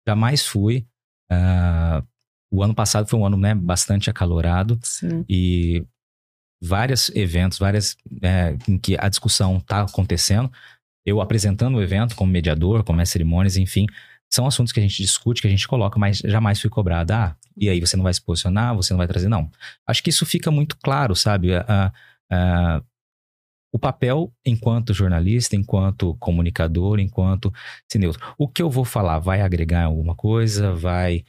Jamais 0.06 0.44
fui. 0.44 0.86
Uh, 1.32 2.06
o 2.50 2.62
ano 2.62 2.74
passado 2.74 3.08
foi 3.08 3.18
um 3.18 3.24
ano 3.24 3.38
né, 3.38 3.54
bastante 3.54 4.10
acalorado. 4.10 4.78
Sim. 4.82 5.24
E 5.26 5.86
vários 6.62 7.08
eventos, 7.16 7.58
várias 7.58 7.96
é, 8.22 8.58
em 8.68 8.76
que 8.76 8.94
a 8.98 9.08
discussão 9.08 9.56
está 9.56 9.80
acontecendo. 9.80 10.52
Eu 11.06 11.22
apresentando 11.22 11.78
o 11.78 11.82
evento 11.82 12.14
como 12.14 12.30
mediador, 12.30 12.84
como 12.84 13.00
as 13.00 13.08
cerimônias, 13.08 13.56
enfim, 13.56 13.86
são 14.32 14.46
assuntos 14.46 14.72
que 14.72 14.80
a 14.80 14.82
gente 14.82 14.96
discute, 14.96 15.40
que 15.40 15.46
a 15.46 15.50
gente 15.50 15.66
coloca, 15.66 15.98
mas 15.98 16.18
jamais 16.18 16.60
fui 16.60 16.68
cobrado. 16.68 17.12
Ah, 17.12 17.36
e 17.56 17.68
aí 17.68 17.80
você 17.80 17.96
não 17.96 18.04
vai 18.04 18.12
se 18.12 18.20
posicionar, 18.20 18.74
você 18.74 18.92
não 18.92 18.98
vai 18.98 19.06
trazer, 19.06 19.28
não. 19.28 19.50
Acho 19.86 20.02
que 20.02 20.10
isso 20.10 20.26
fica 20.26 20.50
muito 20.50 20.76
claro, 20.76 21.14
sabe? 21.14 21.52
Uh, 21.56 21.88
uh, 22.32 22.84
o 23.72 23.78
papel 23.78 24.32
enquanto 24.44 24.94
jornalista, 24.94 25.54
enquanto 25.54 26.14
comunicador, 26.16 26.98
enquanto 26.98 27.52
neutro. 27.94 28.20
O 28.38 28.48
que 28.48 28.62
eu 28.62 28.70
vou 28.70 28.84
falar 28.84 29.18
vai 29.18 29.40
agregar 29.42 29.84
alguma 29.84 30.14
coisa, 30.14 30.72
vai 30.74 31.24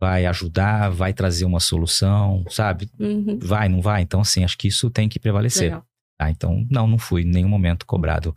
vai 0.00 0.26
ajudar, 0.26 0.90
vai 0.90 1.12
trazer 1.12 1.44
uma 1.44 1.58
solução, 1.58 2.44
sabe? 2.48 2.88
Uhum. 3.00 3.36
Vai, 3.42 3.68
não 3.68 3.80
vai? 3.80 4.02
Então, 4.02 4.20
assim, 4.20 4.44
acho 4.44 4.56
que 4.56 4.68
isso 4.68 4.88
tem 4.90 5.08
que 5.08 5.18
prevalecer. 5.18 5.76
Tá? 6.16 6.30
Então, 6.30 6.64
não, 6.70 6.86
não 6.86 6.98
fui 6.98 7.22
em 7.22 7.28
nenhum 7.28 7.48
momento 7.48 7.84
cobrado 7.84 8.34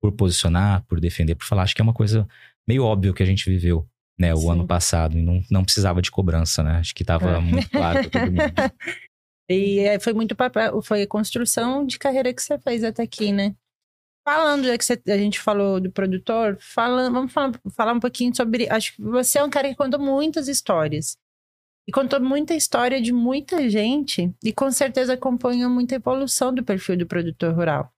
por 0.00 0.10
posicionar, 0.12 0.84
por 0.88 0.98
defender, 0.98 1.36
por 1.36 1.44
falar. 1.44 1.62
Acho 1.62 1.76
que 1.76 1.80
é 1.80 1.84
uma 1.84 1.92
coisa 1.92 2.26
meio 2.68 2.84
óbvio 2.84 3.14
que 3.14 3.22
a 3.22 3.26
gente 3.26 3.48
viveu, 3.48 3.86
né, 4.18 4.34
o 4.34 4.38
Sim. 4.38 4.50
ano 4.52 4.66
passado, 4.66 5.18
e 5.18 5.22
não, 5.22 5.42
não 5.50 5.64
precisava 5.64 6.02
de 6.02 6.10
cobrança, 6.10 6.62
né? 6.62 6.78
Acho 6.78 6.94
que 6.94 7.02
estava 7.02 7.36
é. 7.36 7.40
muito 7.40 7.70
claro 7.70 8.00
para 8.08 8.10
todo 8.10 8.32
mundo. 8.32 8.42
E 9.48 9.78
é, 9.78 10.00
foi 10.00 10.12
muito 10.12 10.34
papel, 10.34 10.82
foi 10.82 11.02
a 11.02 11.06
construção 11.06 11.86
de 11.86 11.98
carreira 11.98 12.34
que 12.34 12.42
você 12.42 12.58
fez 12.58 12.82
até 12.82 13.04
aqui, 13.04 13.30
né? 13.30 13.54
Falando, 14.26 14.64
já 14.64 14.76
que 14.76 14.84
você, 14.84 15.00
a 15.06 15.16
gente 15.16 15.38
falou 15.38 15.80
do 15.80 15.92
produtor, 15.92 16.58
fala, 16.60 17.08
vamos 17.08 17.32
falar, 17.32 17.52
falar 17.70 17.92
um 17.92 18.00
pouquinho 18.00 18.34
sobre. 18.34 18.68
Acho 18.68 18.96
que 18.96 19.02
você 19.02 19.38
é 19.38 19.44
um 19.44 19.50
cara 19.50 19.68
que 19.68 19.76
contou 19.76 20.00
muitas 20.00 20.48
histórias. 20.48 21.16
E 21.88 21.92
contou 21.92 22.20
muita 22.20 22.52
história 22.52 23.00
de 23.00 23.12
muita 23.12 23.70
gente, 23.70 24.34
e 24.42 24.52
com 24.52 24.68
certeza 24.72 25.12
acompanhou 25.12 25.70
muita 25.70 25.94
evolução 25.94 26.52
do 26.52 26.64
perfil 26.64 26.96
do 26.96 27.06
produtor 27.06 27.54
rural. 27.54 27.92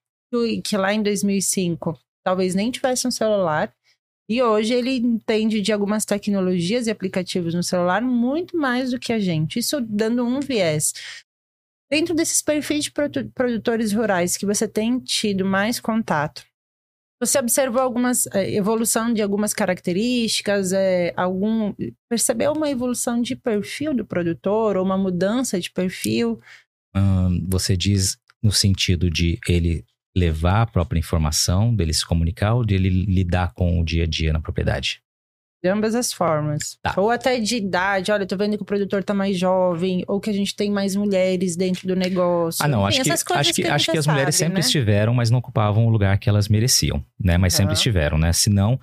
Que 0.63 0.77
lá 0.77 0.93
em 0.93 1.03
2005 1.03 1.99
talvez 2.23 2.55
nem 2.55 2.71
tivesse 2.71 3.09
um 3.09 3.11
celular, 3.11 3.73
e 4.29 4.43
hoje 4.43 4.75
ele 4.75 4.97
entende 4.97 5.61
de 5.61 5.73
algumas 5.73 6.05
tecnologias 6.05 6.87
e 6.87 6.91
aplicativos 6.91 7.55
no 7.55 7.63
celular 7.63 8.03
muito 8.03 8.57
mais 8.57 8.91
do 8.91 8.99
que 8.99 9.13
a 9.13 9.19
gente. 9.19 9.59
Isso 9.59 9.81
dando 9.81 10.25
um 10.25 10.41
viés. 10.41 10.93
Dentro 11.91 12.15
desses 12.15 12.43
perfis 12.43 12.85
de 12.85 12.93
produtores 13.35 13.93
rurais 13.93 14.37
que 14.37 14.45
você 14.45 14.69
tem 14.69 15.01
tido 15.01 15.47
mais 15.47 15.81
contato, 15.81 16.45
você 17.21 17.39
observou 17.39 17.81
algumas 17.81 18.27
é, 18.29 18.55
evolução 18.55 19.13
de 19.13 19.23
algumas 19.23 19.53
características, 19.53 20.73
é, 20.73 21.13
algum 21.17 21.75
percebeu 22.09 22.53
uma 22.53 22.71
evolução 22.71 23.21
de 23.21 23.35
perfil 23.35 23.93
do 23.93 24.07
produtor 24.07 24.77
ou 24.77 24.85
uma 24.85 24.97
mudança 24.97 25.59
de 25.59 25.71
perfil? 25.71 26.41
Hum, 26.95 27.45
você 27.49 27.77
diz 27.77 28.19
no 28.43 28.53
sentido 28.53 29.11
de 29.11 29.39
ele 29.49 29.85
levar 30.17 30.63
a 30.63 30.67
própria 30.67 30.99
informação, 30.99 31.75
dele 31.75 31.93
se 31.93 32.07
comunicar 32.07 32.55
ou 32.55 32.65
dele 32.65 32.89
lidar 32.89 33.53
com 33.53 33.81
o 33.81 33.85
dia 33.85 34.05
a 34.05 34.07
dia 34.07 34.33
na 34.33 34.41
propriedade? 34.41 35.03
De 35.63 35.69
ambas 35.69 35.95
as 35.97 36.13
formas. 36.13 36.79
Tá. 36.81 36.95
Ou 36.97 37.11
até 37.11 37.41
de 37.41 37.57
idade, 37.57 38.13
olha, 38.13 38.25
tô 38.25 38.37
vendo 38.37 38.57
que 38.57 38.63
o 38.63 38.67
produtor 38.67 39.03
tá 39.03 39.13
mais 39.13 39.37
jovem, 39.37 40.05
ou 40.07 40.21
que 40.21 40.31
a 40.31 40.33
gente 40.33 40.55
tem 40.55 40.71
mais 40.71 40.95
mulheres 40.95 41.57
dentro 41.57 41.89
do 41.89 41.97
negócio. 41.97 42.65
Ah, 42.65 42.69
não, 42.69 42.89
Enfim, 42.89 43.01
acho 43.11 43.25
que, 43.25 43.33
acho 43.33 43.55
que, 43.55 43.67
a 43.67 43.75
acho 43.75 43.91
que 43.91 43.99
as 43.99 44.05
já 44.05 44.13
mulheres 44.13 44.37
sabe, 44.37 44.47
sempre 44.47 44.61
né? 44.61 44.61
estiveram, 44.61 45.13
mas 45.13 45.31
não 45.31 45.41
ocupavam 45.41 45.87
o 45.87 45.91
lugar 45.91 46.17
que 46.19 46.29
elas 46.29 46.49
mereciam, 46.49 47.05
né? 47.19 47.37
Mas 47.37 47.55
sempre 47.55 47.73
Aham. 47.73 47.75
estiveram, 47.75 48.19
né? 48.19 48.33
Senão, 48.33 48.79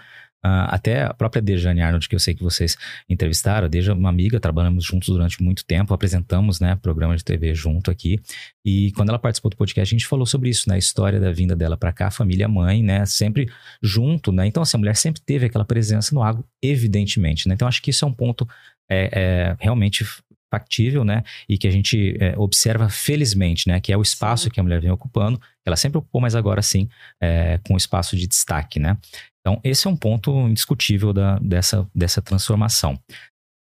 ah, 0.47 0.65
até 0.75 1.01
a 1.01 1.12
própria 1.12 1.41
Dejane 1.41 1.81
Arnold, 1.81 2.08
que 2.08 2.13
eu 2.13 2.19
sei 2.19 2.36
que 2.36 2.43
vocês 2.43 2.77
entrevistaram, 3.10 3.65
a 3.65 3.67
Deja 3.67 3.93
é 3.93 3.95
uma 3.95 4.10
amiga, 4.10 4.39
trabalhamos 4.39 4.86
juntos 4.86 5.10
durante 5.10 5.41
muito 5.41 5.65
tempo, 5.65 5.91
apresentamos, 5.91 6.60
né, 6.60 6.75
programa 6.75 7.17
de 7.17 7.23
TV 7.23 7.55
junto 7.55 7.89
aqui. 7.89 8.21
E 8.63 8.91
quando 8.91 9.10
ela 9.10 9.17
participou 9.17 9.49
do 9.49 9.58
podcast, 9.58 9.91
a 9.91 9.97
gente 9.97 10.05
falou 10.05 10.23
sobre 10.23 10.49
isso, 10.49 10.69
né? 10.69 10.75
A 10.75 10.77
história 10.77 11.19
da 11.19 11.31
vinda 11.31 11.55
dela 11.55 11.75
para 11.75 11.91
cá, 11.91 12.12
família, 12.12 12.47
mãe, 12.47 12.84
né? 12.84 13.08
Sempre 13.08 13.49
junto, 13.81 14.31
né? 14.31 14.45
Então, 14.45 14.62
assim, 14.62 14.77
a 14.77 14.79
mulher 14.79 14.95
sempre 14.95 15.19
teve 15.19 15.47
aquela 15.47 15.65
presença 15.65 16.13
no 16.13 16.21
agro, 16.21 16.45
evidentemente, 16.62 17.47
né? 17.47 17.55
Então, 17.55 17.67
acho 17.67 17.81
que 17.81 17.89
isso 17.89 18.05
é 18.05 18.08
um 18.08 18.13
ponto 18.13 18.47
é, 18.88 19.10
é, 19.12 19.58
realmente 19.60 20.05
factível, 20.51 21.03
né? 21.03 21.23
E 21.47 21.58
que 21.58 21.67
a 21.67 21.71
gente 21.71 22.17
é, 22.19 22.38
observa 22.38 22.89
felizmente, 22.89 23.67
né? 23.67 23.79
Que 23.79 23.91
é 23.91 23.97
o 23.97 24.01
espaço 24.01 24.49
que 24.49 24.60
a 24.60 24.63
mulher 24.63 24.81
vem 24.81 24.91
ocupando. 24.91 25.39
Ela 25.65 25.75
sempre 25.75 25.97
ocupou, 25.97 26.21
mas 26.21 26.36
agora 26.36 26.62
sim, 26.62 26.88
é, 27.21 27.60
com 27.67 27.75
espaço 27.75 28.15
de 28.15 28.27
destaque, 28.27 28.79
né? 28.79 28.97
Então, 29.41 29.60
esse 29.63 29.88
é 29.88 29.89
um 29.89 29.95
ponto 29.95 30.31
indiscutível 30.47 31.13
da, 31.13 31.38
dessa, 31.39 31.88
dessa 31.93 32.21
transformação. 32.21 32.99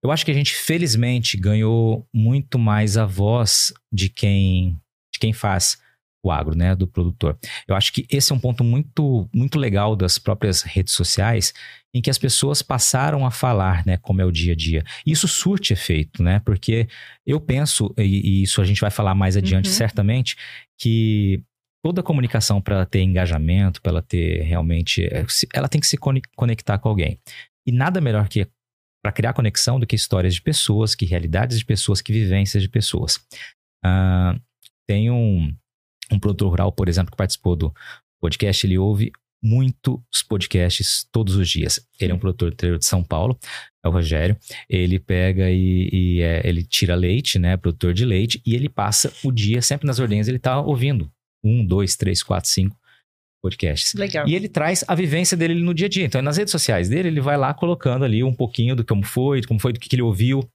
Eu 0.02 0.10
acho 0.10 0.24
que 0.24 0.30
a 0.30 0.34
gente, 0.34 0.54
felizmente, 0.54 1.36
ganhou 1.36 2.06
muito 2.14 2.58
mais 2.58 2.96
a 2.96 3.04
voz 3.04 3.74
de 3.92 4.08
quem, 4.08 4.80
de 5.12 5.18
quem 5.18 5.32
faz 5.32 5.78
o 6.26 6.30
agro, 6.30 6.56
né? 6.56 6.74
Do 6.74 6.86
produtor. 6.86 7.38
Eu 7.66 7.74
acho 7.74 7.92
que 7.92 8.06
esse 8.10 8.32
é 8.32 8.34
um 8.34 8.38
ponto 8.38 8.62
muito, 8.62 9.28
muito 9.34 9.58
legal 9.58 9.96
das 9.96 10.18
próprias 10.18 10.62
redes 10.62 10.92
sociais, 10.94 11.52
em 11.94 12.02
que 12.02 12.10
as 12.10 12.18
pessoas 12.18 12.60
passaram 12.62 13.24
a 13.24 13.30
falar, 13.30 13.84
né, 13.86 13.96
como 13.96 14.20
é 14.20 14.24
o 14.24 14.30
dia 14.30 14.52
a 14.52 14.56
dia. 14.56 14.84
Isso 15.06 15.26
surte 15.26 15.72
efeito, 15.72 16.22
né? 16.22 16.40
Porque 16.44 16.86
eu 17.26 17.40
penso, 17.40 17.94
e, 17.96 18.02
e 18.02 18.42
isso 18.42 18.60
a 18.60 18.64
gente 18.64 18.80
vai 18.80 18.90
falar 18.90 19.14
mais 19.14 19.36
adiante 19.36 19.68
Uhum. 19.68 19.74
certamente, 19.74 20.36
que 20.78 21.42
toda 21.82 22.02
comunicação 22.02 22.60
para 22.60 22.74
ela 22.76 22.86
ter 22.86 23.00
engajamento, 23.02 23.80
para 23.80 23.92
ela 23.92 24.02
ter 24.02 24.42
realmente, 24.42 25.04
é, 25.04 25.24
ela 25.54 25.68
tem 25.68 25.80
que 25.80 25.86
se 25.86 25.96
cone- 25.96 26.20
conectar 26.36 26.78
com 26.78 26.88
alguém. 26.88 27.18
E 27.66 27.72
nada 27.72 28.00
melhor 28.00 28.28
que 28.28 28.46
para 29.02 29.12
criar 29.12 29.32
conexão 29.32 29.78
do 29.78 29.86
que 29.86 29.94
histórias 29.94 30.34
de 30.34 30.42
pessoas, 30.42 30.94
que 30.94 31.06
realidades 31.06 31.58
de 31.58 31.64
pessoas, 31.64 32.02
que 32.02 32.12
vivências 32.12 32.60
de 32.62 32.68
pessoas. 32.68 33.20
Ah, 33.84 34.36
tem 34.88 35.10
um, 35.10 35.54
um 36.10 36.18
produtor 36.18 36.50
rural, 36.50 36.72
por 36.72 36.88
exemplo, 36.88 37.10
que 37.10 37.16
participou 37.16 37.56
do 37.56 37.74
podcast, 38.20 38.66
ele 38.66 38.78
ouve 38.78 39.10
muitos 39.42 40.22
podcasts 40.28 41.06
todos 41.12 41.36
os 41.36 41.48
dias. 41.48 41.80
Ele 42.00 42.12
é 42.12 42.14
um 42.14 42.18
produtor 42.18 42.50
do 42.50 42.54
interior 42.54 42.78
de 42.78 42.86
São 42.86 43.02
Paulo, 43.02 43.38
é 43.84 43.88
o 43.88 43.92
Rogério. 43.92 44.36
Ele 44.68 44.98
pega 44.98 45.50
e, 45.50 45.88
e, 45.92 46.20
é, 46.20 46.42
ele 46.44 46.64
tira 46.64 46.94
leite, 46.94 47.38
né? 47.38 47.56
Produtor 47.56 47.94
de 47.94 48.04
leite, 48.04 48.42
e 48.44 48.54
ele 48.54 48.68
passa 48.68 49.12
o 49.22 49.30
dia, 49.30 49.62
sempre 49.62 49.86
nas 49.86 49.98
ordenhas, 49.98 50.28
ele 50.28 50.38
tá 50.38 50.60
ouvindo 50.60 51.10
um, 51.44 51.64
dois, 51.64 51.96
três, 51.96 52.22
quatro, 52.22 52.50
cinco 52.50 52.76
podcasts. 53.42 53.94
Legal. 53.94 54.26
E 54.26 54.34
ele 54.34 54.48
traz 54.48 54.84
a 54.88 54.94
vivência 54.94 55.36
dele 55.36 55.54
no 55.54 55.72
dia 55.72 55.86
a 55.86 55.88
dia. 55.88 56.04
Então, 56.04 56.20
nas 56.20 56.36
redes 56.36 56.50
sociais 56.50 56.88
dele, 56.88 57.08
ele 57.08 57.20
vai 57.20 57.36
lá 57.36 57.54
colocando 57.54 58.04
ali 58.04 58.24
um 58.24 58.34
pouquinho 58.34 58.74
do 58.74 58.84
como 58.84 59.04
foi, 59.04 59.40
de 59.40 59.46
como 59.46 59.60
foi, 59.60 59.72
do 59.72 59.78
que 59.78 59.88
que 59.88 59.94
ele 59.94 60.02
ouviu. 60.02 60.48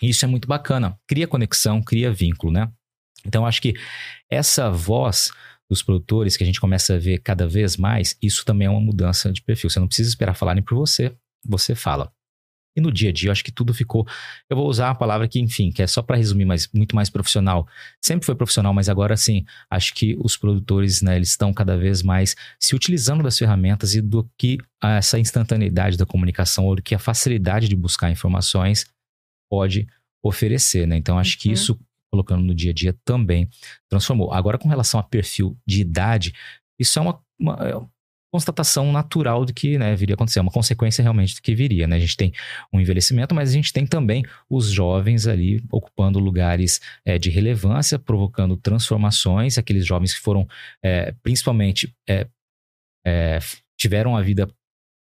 Isso 0.00 0.24
é 0.24 0.28
muito 0.28 0.46
bacana. 0.46 0.96
Cria 1.08 1.26
conexão, 1.26 1.82
cria 1.82 2.12
vínculo, 2.12 2.52
né? 2.52 2.70
Então, 3.26 3.46
acho 3.46 3.60
que 3.60 3.74
essa 4.30 4.70
voz 4.70 5.30
dos 5.70 5.82
produtores 5.82 6.36
que 6.36 6.42
a 6.42 6.46
gente 6.46 6.60
começa 6.60 6.94
a 6.94 6.98
ver 6.98 7.18
cada 7.18 7.46
vez 7.46 7.76
mais, 7.76 8.16
isso 8.22 8.44
também 8.44 8.66
é 8.66 8.70
uma 8.70 8.80
mudança 8.80 9.30
de 9.30 9.42
perfil. 9.42 9.68
Você 9.68 9.78
não 9.80 9.86
precisa 9.86 10.08
esperar 10.08 10.34
falarem 10.34 10.62
por 10.62 10.76
você, 10.76 11.14
você 11.46 11.74
fala. 11.74 12.10
E 12.76 12.80
no 12.80 12.92
dia 12.92 13.10
a 13.10 13.12
dia, 13.12 13.28
eu 13.28 13.32
acho 13.32 13.42
que 13.42 13.50
tudo 13.50 13.74
ficou. 13.74 14.06
Eu 14.48 14.56
vou 14.56 14.68
usar 14.68 14.90
a 14.90 14.94
palavra 14.94 15.26
que, 15.26 15.40
enfim, 15.40 15.70
que 15.72 15.82
é 15.82 15.86
só 15.86 16.00
para 16.00 16.16
resumir, 16.16 16.44
mas 16.44 16.68
muito 16.72 16.94
mais 16.94 17.10
profissional. 17.10 17.66
Sempre 18.00 18.24
foi 18.24 18.36
profissional, 18.36 18.72
mas 18.72 18.88
agora 18.88 19.16
sim, 19.16 19.44
acho 19.68 19.92
que 19.94 20.16
os 20.22 20.36
produtores, 20.36 21.02
né, 21.02 21.16
eles 21.16 21.30
estão 21.30 21.52
cada 21.52 21.76
vez 21.76 22.04
mais 22.04 22.36
se 22.58 22.76
utilizando 22.76 23.22
das 23.22 23.36
ferramentas 23.36 23.94
e 23.96 24.00
do 24.00 24.30
que 24.38 24.58
essa 24.80 25.18
instantaneidade 25.18 25.96
da 25.98 26.06
comunicação 26.06 26.66
ou 26.66 26.76
do 26.76 26.82
que 26.82 26.94
a 26.94 27.00
facilidade 27.00 27.68
de 27.68 27.74
buscar 27.74 28.12
informações 28.12 28.86
pode 29.50 29.88
oferecer, 30.22 30.86
né? 30.86 30.96
Então 30.96 31.18
acho 31.18 31.36
que 31.38 31.48
Uhum. 31.48 31.54
isso 31.54 31.80
colocando 32.10 32.42
no 32.42 32.54
dia 32.54 32.70
a 32.70 32.74
dia 32.74 32.96
também 33.04 33.48
transformou. 33.88 34.32
Agora 34.32 34.58
com 34.58 34.68
relação 34.68 34.98
a 34.98 35.02
perfil 35.02 35.56
de 35.66 35.80
idade, 35.80 36.32
isso 36.78 36.98
é 36.98 37.02
uma, 37.02 37.20
uma 37.38 37.54
é 37.68 37.98
constatação 38.30 38.92
natural 38.92 39.44
do 39.44 39.54
que 39.54 39.78
né, 39.78 39.94
viria 39.96 40.14
a 40.14 40.16
acontecer, 40.16 40.38
é 40.38 40.42
uma 40.42 40.50
consequência 40.50 41.02
realmente 41.02 41.34
do 41.34 41.42
que 41.42 41.54
viria, 41.54 41.86
né? 41.86 41.96
A 41.96 41.98
gente 41.98 42.16
tem 42.16 42.32
um 42.72 42.80
envelhecimento, 42.80 43.34
mas 43.34 43.48
a 43.48 43.52
gente 43.52 43.72
tem 43.72 43.86
também 43.86 44.22
os 44.50 44.70
jovens 44.70 45.26
ali 45.26 45.64
ocupando 45.72 46.18
lugares 46.18 46.80
é, 47.04 47.18
de 47.18 47.30
relevância, 47.30 47.98
provocando 47.98 48.56
transformações, 48.56 49.56
aqueles 49.56 49.86
jovens 49.86 50.12
que 50.12 50.20
foram 50.20 50.46
é, 50.82 51.14
principalmente 51.22 51.94
é, 52.06 52.26
tiveram 53.78 54.16
a 54.16 54.20
vida 54.20 54.46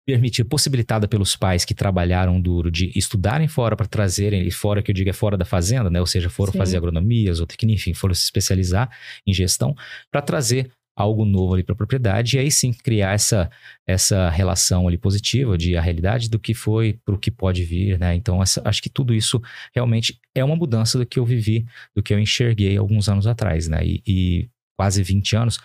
permitida, 0.07 0.47
possibilitada 0.47 1.05
pelos 1.05 1.35
pais 1.35 1.65
que 1.65 1.73
trabalharam 1.73 2.39
duro 2.39 2.71
de 2.71 2.89
estudarem 2.95 3.45
fora 3.49 3.75
para 3.75 3.85
trazerem, 3.85 4.47
e 4.47 4.51
fora 4.51 4.81
que 4.81 4.89
eu 4.89 4.95
digo 4.95 5.09
é 5.09 5.13
fora 5.13 5.35
da 5.37 5.43
fazenda, 5.43 5.89
né? 5.89 5.99
Ou 5.99 6.05
seja, 6.07 6.29
foram 6.29 6.53
Sim. 6.53 6.57
fazer 6.59 6.77
agronomia, 6.77 7.33
zootecnia, 7.33 7.75
enfim, 7.75 7.93
foram 7.93 8.13
se 8.13 8.23
especializar 8.23 8.89
em 9.27 9.33
gestão 9.33 9.75
para 10.09 10.21
trazer 10.21 10.71
algo 10.95 11.25
novo 11.25 11.53
ali 11.53 11.61
para 11.61 11.73
a 11.73 11.75
propriedade 11.75 12.37
e 12.37 12.39
aí 12.39 12.49
sim 12.49 12.73
criar 12.73 13.13
essa, 13.13 13.51
essa 13.85 14.29
relação 14.29 14.87
ali 14.87 14.97
positiva 14.97 15.55
de 15.57 15.75
a 15.77 15.81
realidade 15.81 16.27
do 16.29 16.39
que 16.39 16.55
foi 16.55 16.97
para 17.05 17.13
o 17.13 17.19
que 17.19 17.29
pode 17.29 17.63
vir, 17.65 17.99
né? 17.99 18.15
Então 18.15 18.41
essa- 18.41 18.61
acho 18.65 18.81
que 18.81 18.89
tudo 18.89 19.13
isso 19.13 19.39
realmente 19.75 20.17
é 20.33 20.43
uma 20.43 20.55
mudança 20.55 20.97
do 20.97 21.05
que 21.05 21.19
eu 21.19 21.25
vivi, 21.25 21.65
do 21.95 22.01
que 22.01 22.13
eu 22.13 22.19
enxerguei 22.19 22.77
alguns 22.77 23.09
anos 23.09 23.27
atrás, 23.27 23.67
né? 23.67 23.85
E, 23.85 24.01
e 24.07 24.49
quase 24.79 25.03
20 25.03 25.35
anos 25.35 25.59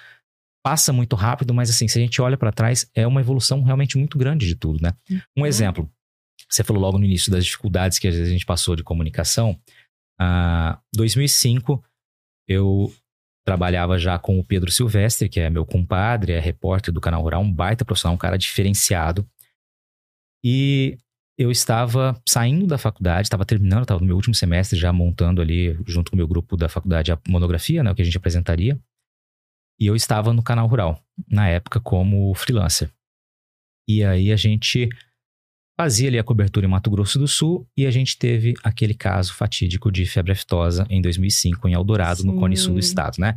passa 0.62 0.92
muito 0.92 1.16
rápido, 1.16 1.52
mas 1.52 1.68
assim, 1.70 1.88
se 1.88 1.98
a 1.98 2.02
gente 2.02 2.20
olha 2.22 2.36
para 2.36 2.52
trás, 2.52 2.88
é 2.94 3.06
uma 3.06 3.20
evolução 3.20 3.62
realmente 3.62 3.98
muito 3.98 4.16
grande 4.16 4.46
de 4.46 4.54
tudo, 4.54 4.80
né? 4.82 4.92
Um 5.36 5.44
exemplo, 5.44 5.90
você 6.48 6.62
falou 6.62 6.80
logo 6.80 6.98
no 6.98 7.04
início 7.04 7.32
das 7.32 7.44
dificuldades 7.44 7.98
que 7.98 8.06
às 8.06 8.14
vezes 8.14 8.28
a 8.28 8.32
gente 8.32 8.46
passou 8.46 8.76
de 8.76 8.82
comunicação. 8.82 9.58
Ah, 10.20 10.78
2005, 10.94 11.82
eu 12.46 12.92
trabalhava 13.44 13.98
já 13.98 14.18
com 14.18 14.38
o 14.38 14.44
Pedro 14.44 14.70
Silvestre, 14.70 15.28
que 15.28 15.40
é 15.40 15.50
meu 15.50 15.66
compadre, 15.66 16.32
é 16.32 16.38
repórter 16.38 16.92
do 16.94 17.00
Canal 17.00 17.22
Rural, 17.22 17.42
um 17.42 17.52
baita 17.52 17.84
profissional, 17.84 18.14
um 18.14 18.18
cara 18.18 18.38
diferenciado. 18.38 19.26
E 20.44 20.98
eu 21.38 21.50
estava 21.50 22.20
saindo 22.28 22.66
da 22.66 22.78
faculdade, 22.78 23.26
estava 23.26 23.44
terminando, 23.44 23.82
estava 23.82 24.00
no 24.00 24.06
meu 24.06 24.16
último 24.16 24.34
semestre, 24.34 24.78
já 24.78 24.92
montando 24.92 25.40
ali, 25.40 25.76
junto 25.86 26.10
com 26.10 26.16
o 26.16 26.18
meu 26.18 26.28
grupo 26.28 26.56
da 26.56 26.68
faculdade, 26.68 27.10
a 27.10 27.18
monografia, 27.28 27.82
né, 27.82 27.90
o 27.90 27.94
que 27.94 28.02
a 28.02 28.04
gente 28.04 28.16
apresentaria. 28.16 28.78
E 29.82 29.86
eu 29.88 29.96
estava 29.96 30.32
no 30.32 30.44
Canal 30.44 30.68
Rural, 30.68 31.02
na 31.28 31.48
época, 31.48 31.80
como 31.80 32.32
freelancer. 32.36 32.88
E 33.88 34.04
aí 34.04 34.30
a 34.30 34.36
gente 34.36 34.88
fazia 35.76 36.06
ali 36.06 36.20
a 36.20 36.22
cobertura 36.22 36.64
em 36.64 36.68
Mato 36.68 36.88
Grosso 36.88 37.18
do 37.18 37.26
Sul 37.26 37.66
e 37.76 37.84
a 37.84 37.90
gente 37.90 38.16
teve 38.16 38.54
aquele 38.62 38.94
caso 38.94 39.34
fatídico 39.34 39.90
de 39.90 40.06
febre 40.06 40.30
aftosa 40.30 40.86
em 40.88 41.02
2005 41.02 41.68
em 41.68 41.72
Eldorado, 41.72 42.22
no 42.22 42.34
Sim. 42.34 42.38
Cone 42.38 42.56
Sul 42.56 42.74
do 42.74 42.78
estado, 42.78 43.16
né? 43.18 43.34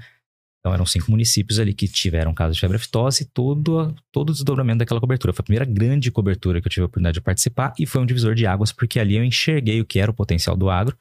Então 0.59 0.71
eram 0.71 0.85
cinco 0.85 1.09
municípios 1.09 1.57
ali 1.57 1.73
que 1.73 1.87
tiveram 1.87 2.31
caso 2.31 2.53
de 2.53 2.59
febre 2.59 2.77
aftosa 2.77 3.23
e 3.23 3.25
todo, 3.25 3.95
todo 4.11 4.29
o 4.29 4.33
desdobramento 4.33 4.77
daquela 4.77 5.01
cobertura. 5.01 5.33
Foi 5.33 5.41
a 5.41 5.45
primeira 5.45 5.65
grande 5.65 6.11
cobertura 6.11 6.61
que 6.61 6.67
eu 6.67 6.69
tive 6.69 6.83
a 6.83 6.85
oportunidade 6.85 7.15
de 7.15 7.21
participar 7.21 7.73
e 7.79 7.87
foi 7.87 8.03
um 8.03 8.05
divisor 8.05 8.35
de 8.35 8.45
águas 8.45 8.71
porque 8.71 8.99
ali 8.99 9.15
eu 9.15 9.23
enxerguei 9.23 9.81
o 9.81 9.85
que 9.85 9.97
era 9.97 10.11
o 10.11 10.13
potencial 10.13 10.55
do 10.55 10.69
agro, 10.69 10.95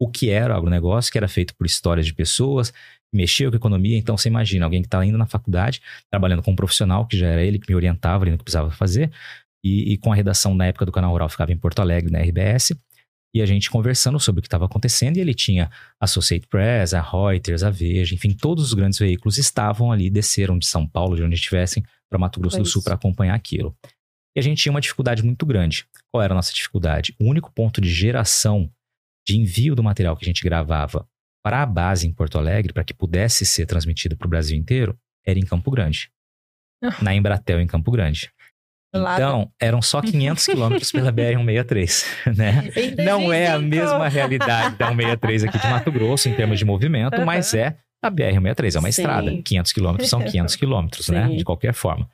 o 0.00 0.08
que 0.08 0.30
era 0.30 0.54
o 0.54 0.56
agronegócio, 0.56 1.10
que 1.10 1.18
era 1.18 1.26
feito 1.26 1.56
por 1.56 1.66
histórias 1.66 2.06
de 2.06 2.14
pessoas, 2.14 2.72
mexeu 3.12 3.50
com 3.50 3.56
a 3.56 3.58
economia. 3.58 3.96
Então 3.96 4.16
você 4.16 4.28
imagina 4.28 4.64
alguém 4.64 4.82
que 4.82 4.86
está 4.86 5.04
indo 5.04 5.18
na 5.18 5.26
faculdade, 5.26 5.80
trabalhando 6.10 6.42
com 6.42 6.52
um 6.52 6.56
profissional, 6.56 7.06
que 7.06 7.16
já 7.16 7.26
era 7.26 7.42
ele 7.42 7.58
que 7.58 7.70
me 7.70 7.74
orientava 7.74 8.24
ali 8.24 8.30
no 8.30 8.38
que 8.38 8.44
precisava 8.44 8.70
fazer, 8.70 9.10
e, 9.64 9.92
e 9.92 9.98
com 9.98 10.12
a 10.12 10.14
redação 10.14 10.54
na 10.54 10.66
época 10.66 10.86
do 10.86 10.92
Canal 10.92 11.10
Rural 11.10 11.28
ficava 11.28 11.52
em 11.52 11.56
Porto 11.56 11.80
Alegre, 11.80 12.12
na 12.12 12.20
RBS, 12.20 12.72
e 13.34 13.42
a 13.42 13.46
gente 13.46 13.70
conversando 13.70 14.18
sobre 14.18 14.38
o 14.38 14.42
que 14.42 14.46
estava 14.46 14.64
acontecendo, 14.64 15.16
e 15.16 15.20
ele 15.20 15.34
tinha 15.34 15.70
a 16.00 16.04
Associated 16.04 16.48
Press, 16.48 16.94
a 16.94 17.00
Reuters, 17.00 17.62
a 17.62 17.70
Veja, 17.70 18.14
enfim, 18.14 18.32
todos 18.32 18.64
os 18.64 18.74
grandes 18.74 18.98
veículos 18.98 19.36
estavam 19.36 19.92
ali, 19.92 20.08
desceram 20.08 20.58
de 20.58 20.66
São 20.66 20.86
Paulo, 20.86 21.16
de 21.16 21.22
onde 21.22 21.34
estivessem, 21.34 21.82
para 22.08 22.18
Mato 22.18 22.40
Grosso 22.40 22.56
Foi 22.56 22.62
do 22.62 22.68
Sul 22.68 22.82
para 22.82 22.94
acompanhar 22.94 23.34
aquilo. 23.34 23.76
E 24.34 24.40
a 24.40 24.42
gente 24.42 24.62
tinha 24.62 24.70
uma 24.70 24.80
dificuldade 24.80 25.22
muito 25.22 25.44
grande. 25.44 25.86
Qual 26.12 26.22
era 26.22 26.32
a 26.32 26.36
nossa 26.36 26.52
dificuldade? 26.52 27.14
O 27.18 27.28
único 27.28 27.50
ponto 27.52 27.80
de 27.80 27.88
geração 27.88 28.70
de 29.26 29.36
envio 29.36 29.74
do 29.74 29.82
material 29.82 30.16
que 30.16 30.24
a 30.24 30.28
gente 30.28 30.44
gravava 30.44 31.08
para 31.46 31.62
a 31.62 31.66
base 31.66 32.08
em 32.08 32.12
Porto 32.12 32.38
Alegre, 32.38 32.72
para 32.72 32.82
que 32.82 32.92
pudesse 32.92 33.46
ser 33.46 33.66
transmitido 33.66 34.16
para 34.16 34.26
o 34.26 34.28
Brasil 34.28 34.58
inteiro, 34.58 34.98
era 35.24 35.38
em 35.38 35.44
Campo 35.44 35.70
Grande. 35.70 36.10
na 37.00 37.14
Embratel, 37.14 37.60
em 37.60 37.68
Campo 37.68 37.88
Grande. 37.92 38.32
Então, 38.92 39.48
eram 39.60 39.80
só 39.80 40.02
500 40.02 40.42
quilômetros 40.44 40.90
pela 40.90 41.12
BR-163, 41.12 42.34
né? 42.34 42.68
Em 42.74 42.96
Não 42.96 43.32
é 43.32 43.46
a 43.46 43.58
2005. 43.58 43.68
mesma 43.68 44.08
realidade 44.08 44.76
da 44.76 44.88
163 44.88 45.44
aqui 45.44 45.56
de 45.60 45.68
Mato 45.68 45.92
Grosso 45.92 46.28
em 46.28 46.34
termos 46.34 46.58
de 46.58 46.64
movimento, 46.64 47.24
mas 47.24 47.54
é 47.54 47.76
A 48.02 48.10
BR-163 48.10 48.74
é 48.74 48.78
uma 48.80 48.90
Sim. 48.90 49.02
estrada. 49.02 49.42
500 49.44 49.72
quilômetros 49.72 50.10
são 50.10 50.24
500 50.24 50.56
quilômetros, 50.56 51.08
né? 51.10 51.28
De 51.28 51.44
qualquer 51.44 51.74
forma. 51.74 52.10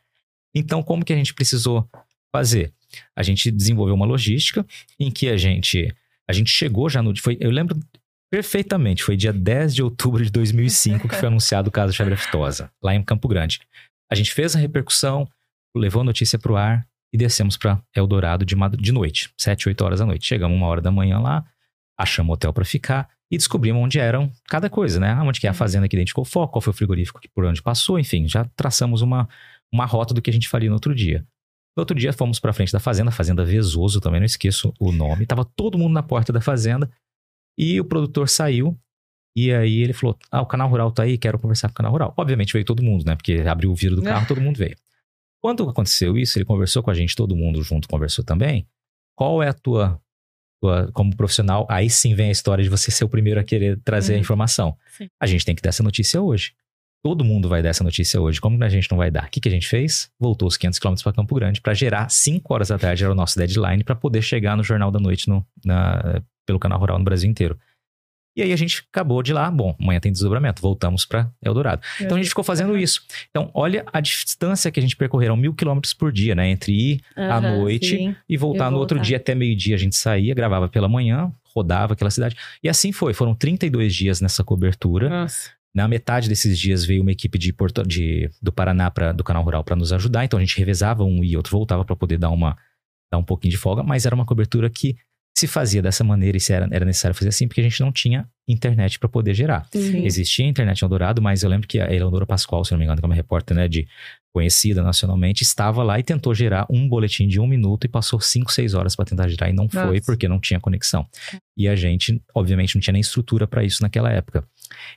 Então, 0.54 0.82
como 0.82 1.02
que 1.06 1.12
a 1.14 1.16
gente 1.16 1.32
precisou 1.32 1.88
fazer? 2.30 2.70
A 3.16 3.22
gente 3.22 3.50
desenvolveu 3.50 3.94
uma 3.94 4.04
logística 4.04 4.62
em 5.00 5.10
que 5.10 5.30
a 5.30 5.38
gente 5.38 5.90
a 6.28 6.34
gente 6.34 6.50
chegou 6.50 6.90
já 6.90 7.02
no 7.02 7.18
foi 7.18 7.38
eu 7.40 7.50
lembro 7.50 7.80
perfeitamente, 8.32 9.04
foi 9.04 9.14
dia 9.14 9.30
10 9.30 9.74
de 9.74 9.82
outubro 9.82 10.24
de 10.24 10.30
2005 10.30 11.06
que 11.06 11.14
foi 11.14 11.28
anunciado 11.28 11.68
o 11.68 11.70
caso 11.70 11.92
de 11.92 11.98
febre 11.98 12.14
aftosa, 12.14 12.72
lá 12.82 12.94
em 12.94 13.02
Campo 13.02 13.28
Grande. 13.28 13.60
A 14.10 14.14
gente 14.14 14.32
fez 14.32 14.56
a 14.56 14.58
repercussão, 14.58 15.28
levou 15.76 16.00
a 16.00 16.04
notícia 16.04 16.38
pro 16.38 16.56
ar 16.56 16.86
e 17.12 17.18
descemos 17.18 17.58
para 17.58 17.78
Eldorado 17.94 18.46
de, 18.46 18.56
de 18.78 18.90
noite, 18.90 19.30
7, 19.36 19.68
8 19.68 19.84
horas 19.84 20.00
da 20.00 20.06
noite. 20.06 20.26
Chegamos 20.26 20.56
uma 20.56 20.66
hora 20.66 20.80
da 20.80 20.90
manhã 20.90 21.18
lá, 21.18 21.44
achamos 21.98 22.30
um 22.30 22.32
hotel 22.32 22.54
para 22.54 22.64
ficar 22.64 23.06
e 23.30 23.36
descobrimos 23.36 23.82
onde 23.82 23.98
eram 23.98 24.32
cada 24.48 24.70
coisa, 24.70 24.98
né? 24.98 25.14
Onde 25.16 25.38
que 25.38 25.46
é 25.46 25.50
a 25.50 25.54
fazenda 25.54 25.86
que 25.86 25.94
identificou 25.94 26.22
o 26.22 26.26
foco, 26.26 26.54
qual 26.54 26.62
foi 26.62 26.70
o 26.70 26.74
frigorífico 26.74 27.20
que 27.20 27.28
por 27.28 27.44
onde 27.44 27.60
passou, 27.60 27.98
enfim, 27.98 28.26
já 28.26 28.46
traçamos 28.56 29.02
uma, 29.02 29.28
uma 29.70 29.84
rota 29.84 30.14
do 30.14 30.22
que 30.22 30.30
a 30.30 30.32
gente 30.32 30.48
faria 30.48 30.70
no 30.70 30.76
outro 30.76 30.94
dia. 30.94 31.22
No 31.76 31.82
outro 31.82 31.94
dia 31.94 32.14
fomos 32.14 32.40
para 32.40 32.54
frente 32.54 32.72
da 32.72 32.80
fazenda, 32.80 33.10
Fazenda 33.10 33.44
Vesoso, 33.44 34.00
também 34.00 34.20
não 34.20 34.26
esqueço 34.26 34.72
o 34.80 34.90
nome. 34.90 35.26
Tava 35.26 35.44
todo 35.44 35.76
mundo 35.76 35.92
na 35.92 36.02
porta 36.02 36.32
da 36.32 36.40
fazenda 36.40 36.90
e 37.58 37.80
o 37.80 37.84
produtor 37.84 38.28
saiu 38.28 38.78
e 39.36 39.52
aí 39.52 39.80
ele 39.82 39.92
falou: 39.92 40.18
"Ah, 40.30 40.40
o 40.42 40.46
canal 40.46 40.68
rural 40.68 40.90
tá 40.92 41.02
aí, 41.04 41.16
quero 41.18 41.38
conversar 41.38 41.68
com 41.68 41.72
o 41.72 41.76
canal 41.76 41.92
rural". 41.92 42.14
Obviamente 42.16 42.52
veio 42.52 42.64
todo 42.64 42.82
mundo, 42.82 43.04
né? 43.04 43.14
Porque 43.16 43.34
abriu 43.46 43.70
o 43.70 43.74
vidro 43.74 43.96
do 43.96 44.02
carro, 44.02 44.26
todo 44.26 44.40
mundo 44.40 44.56
veio. 44.58 44.76
Quando 45.42 45.68
aconteceu 45.68 46.16
isso, 46.16 46.38
ele 46.38 46.44
conversou 46.44 46.82
com 46.82 46.90
a 46.90 46.94
gente, 46.94 47.16
todo 47.16 47.34
mundo 47.34 47.62
junto 47.62 47.88
conversou 47.88 48.24
também. 48.24 48.66
Qual 49.16 49.42
é 49.42 49.48
a 49.48 49.52
tua, 49.52 50.00
tua- 50.62 50.90
como 50.92 51.16
profissional? 51.16 51.66
Aí 51.70 51.90
sim 51.90 52.14
vem 52.14 52.28
a 52.28 52.32
história 52.32 52.62
de 52.62 52.70
você 52.70 52.90
ser 52.90 53.04
o 53.04 53.08
primeiro 53.08 53.40
a 53.40 53.44
querer 53.44 53.78
trazer 53.84 54.12
a 54.12 54.16
Uhum. 54.16 54.20
informação. 54.20 54.76
Sim. 54.96 55.08
A 55.20 55.26
gente 55.26 55.44
tem 55.44 55.54
que 55.54 55.62
dar 55.62 55.70
essa 55.70 55.82
notícia 55.82 56.20
hoje. 56.22 56.52
Todo 57.04 57.24
mundo 57.24 57.48
vai 57.48 57.60
dar 57.60 57.70
essa 57.70 57.82
notícia 57.82 58.20
hoje. 58.20 58.40
Como 58.40 58.62
a 58.62 58.68
gente 58.68 58.88
não 58.88 58.96
vai 58.96 59.10
dar? 59.10 59.26
O 59.26 59.30
que, 59.30 59.40
que 59.40 59.48
a 59.48 59.50
gente 59.52 59.66
fez? 59.66 60.08
Voltou 60.20 60.46
os 60.46 60.56
500 60.56 60.78
km 60.78 60.94
para 61.02 61.12
Campo 61.12 61.34
Grande 61.34 61.60
para 61.60 61.74
gerar 61.74 62.08
5 62.08 62.54
horas 62.54 62.68
da 62.68 62.78
tarde, 62.78 63.02
era 63.02 63.12
o 63.12 63.16
nosso 63.16 63.36
deadline, 63.36 63.82
para 63.82 63.96
poder 63.96 64.22
chegar 64.22 64.56
no 64.56 64.62
Jornal 64.62 64.92
da 64.92 65.00
Noite 65.00 65.28
no, 65.28 65.44
na- 65.64 66.22
pelo 66.46 66.58
canal 66.58 66.78
rural 66.78 66.98
no 66.98 67.04
Brasil 67.04 67.30
inteiro. 67.30 67.58
E 68.34 68.42
aí 68.42 68.52
a 68.52 68.56
gente 68.56 68.82
acabou 68.90 69.22
de 69.22 69.32
lá, 69.32 69.50
bom, 69.50 69.76
amanhã 69.78 70.00
tem 70.00 70.10
desdobramento, 70.10 70.62
voltamos 70.62 71.04
para 71.04 71.30
Eldorado. 71.42 71.82
Então 72.00 72.16
a 72.16 72.20
gente 72.20 72.30
ficou 72.30 72.42
fazendo 72.42 72.76
isso. 72.78 73.02
Então, 73.28 73.50
olha 73.52 73.84
a 73.92 74.00
distância 74.00 74.70
que 74.70 74.80
a 74.80 74.82
gente 74.82 74.96
percorreram, 74.96 75.36
mil 75.36 75.52
quilômetros 75.52 75.92
por 75.92 76.10
dia, 76.10 76.34
né? 76.34 76.48
Entre 76.48 76.72
ir 76.72 77.00
à 77.14 77.36
Aham. 77.36 77.58
noite 77.58 77.96
Sim. 77.98 78.16
e 78.26 78.36
voltar 78.38 78.70
no 78.70 78.78
outro 78.78 78.96
voltar. 78.96 79.06
dia 79.06 79.16
até 79.18 79.34
meio-dia. 79.34 79.74
A 79.74 79.78
gente 79.78 79.96
saía, 79.96 80.34
gravava 80.34 80.66
pela 80.66 80.88
manhã, 80.88 81.30
rodava 81.54 81.92
aquela 81.92 82.10
cidade. 82.10 82.34
E 82.62 82.70
assim 82.70 82.90
foi. 82.90 83.12
Foram 83.12 83.34
32 83.34 83.94
dias 83.94 84.20
nessa 84.22 84.42
cobertura. 84.42 85.10
Nossa. 85.10 85.50
Na 85.74 85.86
metade 85.86 86.28
desses 86.28 86.58
dias 86.58 86.84
veio 86.84 87.02
uma 87.02 87.12
equipe 87.12 87.38
de, 87.38 87.52
Porto, 87.52 87.82
de 87.82 88.30
do 88.40 88.52
Paraná 88.52 88.90
pra, 88.90 89.12
do 89.12 89.24
Canal 89.24 89.42
Rural 89.42 89.62
para 89.62 89.76
nos 89.76 89.92
ajudar. 89.92 90.24
Então 90.24 90.38
a 90.38 90.42
gente 90.42 90.56
revezava 90.58 91.04
um 91.04 91.22
e 91.22 91.36
outro 91.36 91.52
voltava 91.52 91.84
para 91.84 91.96
poder 91.96 92.16
dar 92.16 92.30
uma 92.30 92.56
dar 93.10 93.18
um 93.18 93.24
pouquinho 93.24 93.50
de 93.50 93.58
folga, 93.58 93.82
mas 93.82 94.06
era 94.06 94.14
uma 94.14 94.24
cobertura 94.24 94.70
que 94.70 94.96
se 95.36 95.46
fazia 95.46 95.80
dessa 95.82 96.04
maneira 96.04 96.36
e 96.36 96.40
se 96.40 96.52
era, 96.52 96.68
era 96.70 96.84
necessário 96.84 97.14
fazer 97.14 97.30
assim, 97.30 97.48
porque 97.48 97.60
a 97.60 97.64
gente 97.64 97.80
não 97.80 97.90
tinha 97.90 98.28
internet 98.46 98.98
para 98.98 99.08
poder 99.08 99.32
gerar. 99.34 99.66
Sim. 99.72 100.04
Existia 100.04 100.46
internet 100.46 100.80
em 100.80 100.84
Eldorado, 100.84 101.22
mas 101.22 101.42
eu 101.42 101.48
lembro 101.48 101.66
que 101.66 101.80
a 101.80 101.92
Eleonora 101.92 102.26
Pascoal, 102.26 102.64
se 102.64 102.72
não 102.72 102.78
me 102.78 102.84
engano, 102.84 103.00
que 103.00 103.04
é 103.04 103.08
uma 103.08 103.14
repórter 103.14 103.56
né, 103.56 103.66
de 103.66 103.88
conhecida 104.34 104.82
nacionalmente, 104.82 105.42
estava 105.42 105.82
lá 105.82 105.98
e 105.98 106.02
tentou 106.02 106.34
gerar 106.34 106.66
um 106.70 106.86
boletim 106.88 107.26
de 107.26 107.40
um 107.40 107.46
minuto 107.46 107.84
e 107.84 107.88
passou 107.88 108.20
cinco, 108.20 108.52
seis 108.52 108.74
horas 108.74 108.94
para 108.94 109.04
tentar 109.06 109.28
gerar 109.28 109.48
e 109.48 109.52
não 109.52 109.68
foi 109.68 109.82
Nossa. 109.98 110.02
porque 110.06 110.28
não 110.28 110.38
tinha 110.38 110.60
conexão. 110.60 111.06
E 111.56 111.66
a 111.66 111.74
gente, 111.76 112.22
obviamente, 112.34 112.74
não 112.74 112.80
tinha 112.82 112.92
nem 112.92 113.00
estrutura 113.00 113.46
para 113.46 113.64
isso 113.64 113.82
naquela 113.82 114.10
época. 114.10 114.44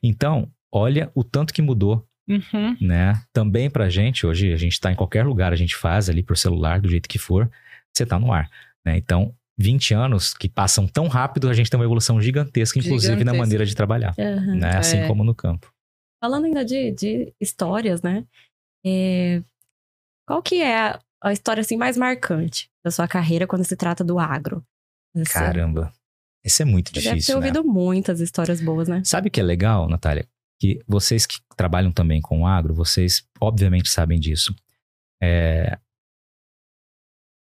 Então, 0.03 0.49
olha 0.71 1.09
o 1.15 1.23
tanto 1.23 1.53
que 1.53 1.61
mudou, 1.61 2.05
Uhum. 2.27 2.75
né? 2.81 3.21
Também 3.31 3.69
pra 3.69 3.87
gente, 3.87 4.25
hoje 4.25 4.51
a 4.51 4.57
gente 4.57 4.79
tá 4.79 4.91
em 4.91 4.95
qualquer 4.95 5.23
lugar, 5.23 5.53
a 5.53 5.55
gente 5.55 5.75
faz 5.75 6.09
ali 6.09 6.23
por 6.23 6.35
celular, 6.35 6.81
do 6.81 6.89
jeito 6.89 7.07
que 7.07 7.19
for, 7.19 7.47
você 7.95 8.03
tá 8.03 8.17
no 8.19 8.33
ar, 8.33 8.49
né? 8.83 8.97
Então, 8.97 9.31
20 9.57 9.93
anos 9.93 10.33
que 10.33 10.49
passam 10.49 10.87
tão 10.87 11.07
rápido, 11.07 11.49
a 11.49 11.53
gente 11.53 11.69
tem 11.69 11.79
uma 11.79 11.85
evolução 11.85 12.21
gigantesca, 12.21 12.77
inclusive 12.79 13.13
na 13.13 13.19
Gigantesca. 13.19 13.37
maneira 13.39 13.65
de 13.65 13.75
trabalhar, 13.75 14.13
Aham. 14.19 14.55
né? 14.55 14.77
Assim 14.77 14.97
É. 14.97 15.07
como 15.07 15.23
no 15.23 15.33
campo. 15.33 15.71
Falando 16.23 16.45
ainda 16.45 16.65
de, 16.65 16.91
de 16.91 17.33
histórias, 17.39 18.01
né? 18.01 18.25
É, 18.85 19.41
Qual 20.27 20.41
que 20.41 20.61
é 20.61 20.77
a, 20.89 20.99
a 21.23 21.31
história 21.33 21.61
assim 21.61 21.77
mais 21.77 21.95
marcante 21.97 22.69
da 22.83 22.91
sua 22.91 23.07
carreira 23.07 23.45
quando 23.47 23.63
se 23.63 23.75
trata 23.75 24.03
do 24.03 24.17
agro? 24.19 24.63
Assim, 25.15 25.23
Caramba. 25.33 25.93
Isso 26.43 26.61
é 26.61 26.65
muito 26.65 26.89
Você 26.89 26.93
deve 26.95 27.03
ter 27.09 27.13
difícil, 27.15 27.39
né? 27.39 27.47
ouvido 27.47 27.63
muitas 27.63 28.19
histórias 28.19 28.59
boas, 28.61 28.87
né? 28.87 29.01
Sabe 29.05 29.29
o 29.29 29.31
que 29.31 29.39
é 29.39 29.43
legal, 29.43 29.87
Natália? 29.89 30.27
Que 30.59 30.79
vocês 30.87 31.25
que 31.25 31.37
trabalham 31.55 31.91
também 31.91 32.21
com 32.21 32.41
o 32.41 32.47
agro, 32.47 32.73
vocês 32.73 33.23
obviamente 33.39 33.89
sabem 33.89 34.19
disso. 34.19 34.53
É... 35.21 35.77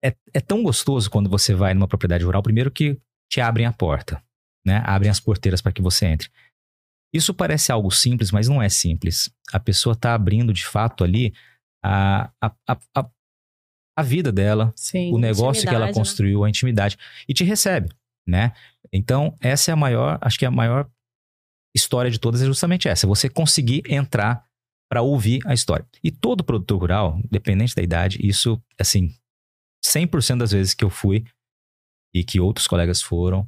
É, 0.03 0.15
é 0.33 0.41
tão 0.41 0.61
gostoso 0.61 1.09
quando 1.09 1.29
você 1.29 1.53
vai 1.53 1.73
numa 1.73 1.87
propriedade 1.87 2.25
rural, 2.25 2.43
primeiro 2.43 2.69
que 2.69 2.99
te 3.31 3.39
abrem 3.39 3.65
a 3.65 3.71
porta, 3.71 4.21
né? 4.65 4.81
Abrem 4.85 5.09
as 5.09 5.19
porteiras 5.19 5.61
para 5.61 5.71
que 5.71 5.81
você 5.81 6.05
entre. 6.05 6.29
Isso 7.13 7.33
parece 7.33 7.71
algo 7.71 7.91
simples, 7.91 8.31
mas 8.31 8.47
não 8.49 8.61
é 8.61 8.69
simples. 8.69 9.31
A 9.51 9.59
pessoa 9.59 9.93
está 9.93 10.13
abrindo 10.13 10.51
de 10.51 10.65
fato 10.65 11.03
ali 11.03 11.33
a, 11.83 12.31
a, 12.41 12.55
a, 12.67 13.09
a, 13.95 14.03
vida 14.03 14.31
dela, 14.31 14.73
Sim. 14.75 15.13
o 15.13 15.19
negócio 15.19 15.67
que 15.67 15.75
ela 15.75 15.87
né? 15.87 15.93
construiu, 15.93 16.43
a 16.43 16.49
intimidade, 16.49 16.97
e 17.27 17.33
te 17.33 17.43
recebe, 17.43 17.89
né? 18.27 18.53
Então, 18.91 19.37
essa 19.39 19.71
é 19.71 19.73
a 19.73 19.75
maior, 19.75 20.17
acho 20.21 20.39
que 20.39 20.45
a 20.45 20.51
maior 20.51 20.89
história 21.75 22.09
de 22.09 22.19
todas 22.19 22.41
é 22.41 22.45
justamente 22.45 22.87
essa, 22.87 23.05
você 23.05 23.29
conseguir 23.29 23.83
entrar 23.87 24.45
para 24.89 25.01
ouvir 25.01 25.41
a 25.45 25.53
história. 25.53 25.85
E 26.03 26.11
todo 26.11 26.43
produtor 26.43 26.79
rural, 26.79 27.19
independente 27.23 27.75
da 27.75 27.81
idade, 27.81 28.19
isso, 28.21 28.61
assim, 28.79 29.15
100% 29.85 30.37
das 30.39 30.51
vezes 30.51 30.73
que 30.73 30.83
eu 30.83 30.89
fui 30.89 31.23
e 32.13 32.23
que 32.23 32.39
outros 32.39 32.67
colegas 32.67 33.01
foram, 33.01 33.47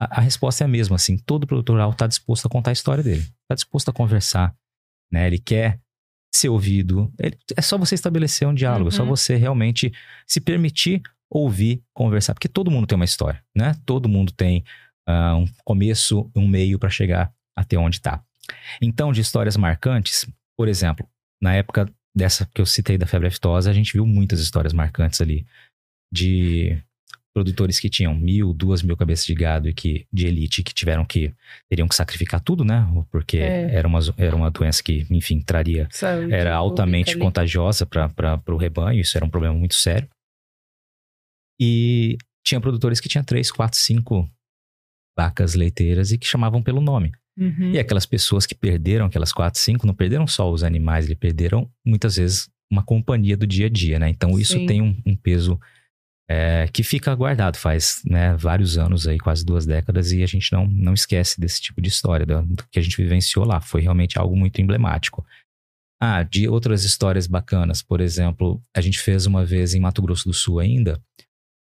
a, 0.00 0.18
a 0.18 0.20
resposta 0.20 0.64
é 0.64 0.66
a 0.66 0.68
mesma, 0.68 0.96
assim, 0.96 1.16
todo 1.16 1.46
produtor 1.46 1.74
rural 1.74 1.90
está 1.90 2.06
disposto 2.06 2.46
a 2.46 2.48
contar 2.50 2.70
a 2.70 2.72
história 2.72 3.02
dele, 3.04 3.20
está 3.20 3.54
disposto 3.54 3.88
a 3.90 3.92
conversar, 3.92 4.54
né? 5.12 5.26
Ele 5.26 5.38
quer 5.38 5.80
ser 6.34 6.48
ouvido. 6.48 7.12
Ele- 7.18 7.38
é 7.56 7.62
só 7.62 7.78
você 7.78 7.94
estabelecer 7.94 8.46
um 8.46 8.54
diálogo, 8.54 8.88
é 8.88 8.92
só 8.92 9.02
Uhum. 9.02 9.08
você 9.10 9.36
realmente 9.36 9.92
se 10.26 10.40
permitir 10.40 11.02
ouvir, 11.30 11.82
conversar, 11.94 12.34
porque 12.34 12.48
todo 12.48 12.70
mundo 12.70 12.86
tem 12.86 12.96
uma 12.96 13.04
história, 13.04 13.42
né? 13.54 13.74
Todo 13.86 14.08
mundo 14.08 14.32
tem 14.32 14.64
ah, 15.08 15.36
um 15.36 15.46
começo, 15.64 16.28
um 16.34 16.48
meio 16.48 16.78
para 16.80 16.90
chegar 16.90 17.32
até 17.56 17.78
onde 17.78 17.96
está. 17.96 18.22
Então, 18.82 19.12
de 19.12 19.20
histórias 19.20 19.56
marcantes, 19.56 20.26
por 20.56 20.66
exemplo, 20.68 21.08
na 21.40 21.54
época 21.54 21.88
dessa 22.14 22.44
que 22.52 22.60
eu 22.60 22.66
citei 22.66 22.98
da 22.98 23.06
febre 23.06 23.28
aftosa, 23.28 23.70
a 23.70 23.72
gente 23.72 23.92
viu 23.92 24.04
muitas 24.06 24.40
histórias 24.40 24.72
marcantes 24.72 25.20
ali 25.20 25.46
de 26.12 26.80
produtores 27.34 27.78
que 27.78 27.90
tinham 27.90 28.14
mil, 28.14 28.54
duas 28.54 28.82
mil 28.82 28.96
cabeças 28.96 29.26
de 29.26 29.34
gado 29.34 29.68
e 29.68 29.74
que 29.74 30.06
de 30.10 30.26
elite 30.26 30.62
que 30.62 30.72
tiveram 30.72 31.04
que 31.04 31.34
teriam 31.68 31.86
que 31.86 31.94
sacrificar 31.94 32.40
tudo, 32.40 32.64
né? 32.64 32.86
Porque 33.10 33.36
É. 33.36 33.74
era 33.74 33.86
uma 33.86 34.00
era 34.16 34.34
uma 34.34 34.50
doença 34.50 34.82
que, 34.82 35.06
enfim, 35.10 35.40
traria 35.42 35.86
Saúde 35.90 36.32
era 36.32 36.54
altamente 36.54 37.10
ali. 37.10 37.20
contagiosa 37.20 37.84
para 37.84 38.40
o 38.48 38.56
rebanho, 38.56 39.00
isso 39.00 39.18
era 39.18 39.24
um 39.26 39.28
problema 39.28 39.54
muito 39.54 39.74
sério. 39.74 40.08
E 41.60 42.16
tinha 42.44 42.60
produtores 42.60 43.00
que 43.00 43.08
tinham 43.08 43.24
três, 43.24 43.50
quatro, 43.50 43.78
cinco 43.78 44.28
vacas 45.18 45.54
leiteiras 45.54 46.12
e 46.12 46.18
que 46.18 46.26
chamavam 46.26 46.62
pelo 46.62 46.80
nome. 46.80 47.12
Uhum. 47.38 47.72
E 47.72 47.78
aquelas 47.78 48.06
pessoas 48.06 48.46
que 48.46 48.54
perderam 48.54 49.06
aquelas 49.06 49.32
quatro, 49.32 49.60
cinco, 49.60 49.86
não 49.86 49.94
perderam 49.94 50.26
só 50.26 50.50
os 50.50 50.62
animais, 50.62 51.06
eles 51.06 51.18
perderam 51.18 51.70
muitas 51.84 52.16
vezes 52.16 52.48
uma 52.70 52.82
companhia 52.82 53.36
do 53.36 53.46
dia 53.46 53.66
a 53.66 53.68
dia, 53.70 53.98
né? 53.98 54.08
Então 54.08 54.38
isso 54.38 54.54
Sim. 54.54 54.66
tem 54.66 54.80
um, 54.82 54.96
um 55.06 55.14
peso 55.16 55.60
é, 56.28 56.66
que 56.68 56.82
fica 56.82 57.14
guardado 57.14 57.56
faz 57.56 58.02
né, 58.04 58.36
vários 58.36 58.76
anos 58.76 59.06
aí, 59.06 59.18
quase 59.18 59.44
duas 59.44 59.64
décadas, 59.64 60.10
e 60.12 60.22
a 60.22 60.26
gente 60.26 60.52
não, 60.52 60.66
não 60.66 60.92
esquece 60.92 61.40
desse 61.40 61.60
tipo 61.60 61.80
de 61.80 61.88
história, 61.88 62.26
do, 62.26 62.42
do 62.42 62.64
que 62.70 62.78
a 62.78 62.82
gente 62.82 62.96
vivenciou 62.96 63.44
lá. 63.44 63.60
Foi 63.60 63.80
realmente 63.80 64.18
algo 64.18 64.36
muito 64.36 64.60
emblemático. 64.60 65.24
Ah, 66.00 66.22
de 66.22 66.48
outras 66.48 66.84
histórias 66.84 67.26
bacanas, 67.26 67.80
por 67.80 68.00
exemplo, 68.00 68.62
a 68.74 68.80
gente 68.80 68.98
fez 68.98 69.24
uma 69.24 69.44
vez 69.44 69.72
em 69.72 69.80
Mato 69.80 70.02
Grosso 70.02 70.28
do 70.28 70.34
Sul 70.34 70.58
ainda, 70.58 71.00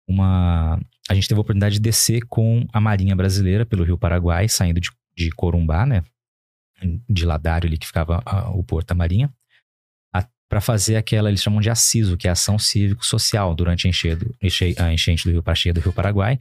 uma. 0.07 0.81
A 1.09 1.15
gente 1.15 1.27
teve 1.27 1.39
a 1.39 1.43
oportunidade 1.43 1.77
de 1.77 1.81
descer 1.81 2.25
com 2.27 2.65
a 2.73 2.81
Marinha 2.81 3.17
Brasileira 3.17 3.67
pelo 3.67 3.85
Rio 3.85 3.99
Paraguai, 3.99 4.49
saindo 4.49 4.81
de, 4.81 4.91
de 5.17 5.31
Corumbá, 5.31 5.85
né? 5.85 6.03
De 7.09 7.25
Ladário 7.25 7.67
ali 7.67 7.79
que 7.79 7.87
ficava 7.87 8.23
ah, 8.25 8.51
o 8.51 8.63
Porto 8.63 8.89
da 8.89 8.95
Marinha, 8.95 9.33
para 10.53 10.61
fazer 10.61 10.97
aquela, 10.97 11.31
eles 11.31 11.43
chamam 11.43 11.63
de 11.63 11.71
assiso, 11.71 12.15
que 12.15 12.29
é 12.29 12.31
ação 12.31 12.59
cívico-social 12.59 13.55
durante 13.55 13.87
a 13.87 13.89
enchente, 13.91 14.27
enche- 14.43 14.75
a 14.77 14.93
enchente 14.93 15.25
do 15.25 15.31
Rio, 15.33 15.43
a 15.47 15.55
cheia 15.55 15.73
do 15.73 15.81
Rio 15.81 15.95
Paraguai. 15.95 16.39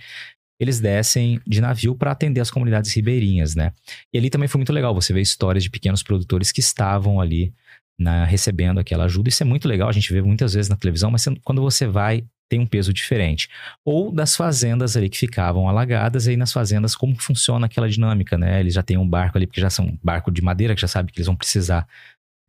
Eles 0.60 0.82
descem 0.82 1.39
de 1.47 1.62
navio 1.62 1.95
para 1.95 2.12
atender 2.12 2.41
as 2.41 2.52
comunidades 2.52 2.93
ribeirinhas, 2.93 3.56
né? 3.56 3.71
E 4.13 4.17
ali 4.17 4.30
também 4.30 4.50
foi 4.50 4.60
muito 4.60 4.74
legal 4.74 4.93
você 4.93 5.13
ver 5.13 5.21
histórias 5.21 5.63
de 5.63 5.69
pequenos 5.69 6.04
produtores 6.04 6.52
que 6.52 6.60
estavam 6.60 7.21
ali 7.21 7.54
na- 7.97 8.26
recebendo 8.26 8.82
aquela 8.82 9.06
ajuda. 9.06 9.30
Isso 9.30 9.43
é 9.43 9.45
muito 9.45 9.65
legal, 9.65 9.88
a 9.88 9.93
gente 9.93 10.12
vê 10.12 10.21
muitas 10.21 10.56
vezes 10.56 10.67
na 10.67 10.76
televisão, 10.76 11.10
mas 11.10 11.24
quando 11.41 11.62
você 11.62 11.88
vai 11.88 12.26
tem 12.50 12.60
um 12.60 12.67
peso 12.67 12.91
diferente. 12.93 13.47
Ou 13.86 14.12
das 14.12 14.36
fazendas 14.36 14.97
ali 14.97 15.08
que 15.08 15.17
ficavam 15.17 15.69
alagadas, 15.69 16.28
e 16.28 16.32
aí 16.32 16.38
nas 16.38 16.52
fazendas 16.52 16.97
como 16.97 17.15
funciona 17.17 17.65
aquela 17.65 17.88
dinâmica, 17.88 18.38
né? 18.38 18.60
Eles 18.60 18.74
já 18.74 18.84
têm 18.84 18.97
um 18.97 19.08
barco 19.08 19.38
ali, 19.38 19.47
porque 19.47 19.62
já 19.62 19.69
são 19.69 19.86
um 19.86 19.97
barco 20.04 20.30
de 20.30 20.41
madeira, 20.41 20.76
que 20.76 20.82
já 20.82 20.88
sabe 20.89 21.13
que 21.13 21.17
eles 21.19 21.28
vão 21.28 21.36
precisar 21.38 21.88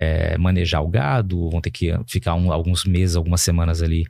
é, 0.03 0.37
manejar 0.37 0.83
o 0.83 0.89
gado, 0.89 1.49
vão 1.49 1.61
ter 1.61 1.71
que 1.71 1.93
ficar 2.09 2.35
um, 2.35 2.51
alguns 2.51 2.85
meses, 2.85 3.15
algumas 3.15 3.41
semanas 3.41 3.81
ali, 3.81 4.05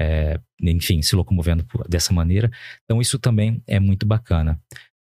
é, 0.00 0.38
enfim, 0.60 1.02
se 1.02 1.16
locomovendo 1.16 1.66
dessa 1.88 2.12
maneira. 2.12 2.48
Então 2.84 3.00
isso 3.00 3.18
também 3.18 3.60
é 3.66 3.80
muito 3.80 4.06
bacana. 4.06 4.60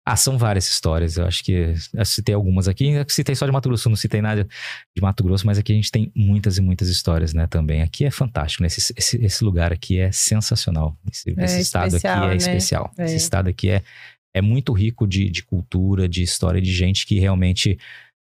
Ah, 0.05 0.15
são 0.15 0.37
várias 0.37 0.69
histórias. 0.69 1.17
Eu 1.17 1.27
acho 1.27 1.43
que 1.43 1.75
eu 1.95 2.05
citei 2.05 2.35
algumas 2.35 2.69
aqui. 2.69 2.91
Eu 2.91 3.07
citei 3.09 3.35
só 3.35 3.47
de 3.47 3.51
Mato 3.51 3.69
Grosso, 3.69 3.89
não 3.89 3.97
citei 3.97 4.21
nada 4.21 4.47
de 4.95 5.03
Mato 5.03 5.25
Grosso, 5.25 5.47
mas 5.47 5.59
aqui 5.59 5.73
a 5.73 5.75
gente 5.75 5.91
tem 5.91 6.13
muitas 6.15 6.59
e 6.59 6.61
muitas 6.61 6.89
histórias, 6.89 7.33
né? 7.33 7.47
Também. 7.49 7.83
Aqui 7.83 8.05
é 8.05 8.11
fantástico, 8.11 8.63
né? 8.63 8.69
Esse, 8.69 8.95
esse, 8.95 9.25
esse 9.25 9.43
lugar 9.43 9.73
aqui 9.73 9.99
é 9.99 10.13
sensacional. 10.13 10.97
Esse, 11.11 11.35
é 11.37 11.45
esse 11.45 11.61
estado 11.61 11.97
aqui 11.97 12.07
é 12.07 12.21
né? 12.21 12.37
especial. 12.37 12.93
É. 12.97 13.07
Esse 13.07 13.17
estado 13.17 13.49
aqui 13.49 13.71
é, 13.71 13.83
é 14.33 14.41
muito 14.41 14.73
rico 14.73 15.09
de, 15.09 15.29
de 15.29 15.43
cultura, 15.43 16.09
de 16.09 16.23
história, 16.23 16.61
de 16.61 16.73
gente 16.73 17.05
que 17.05 17.19
realmente 17.19 17.77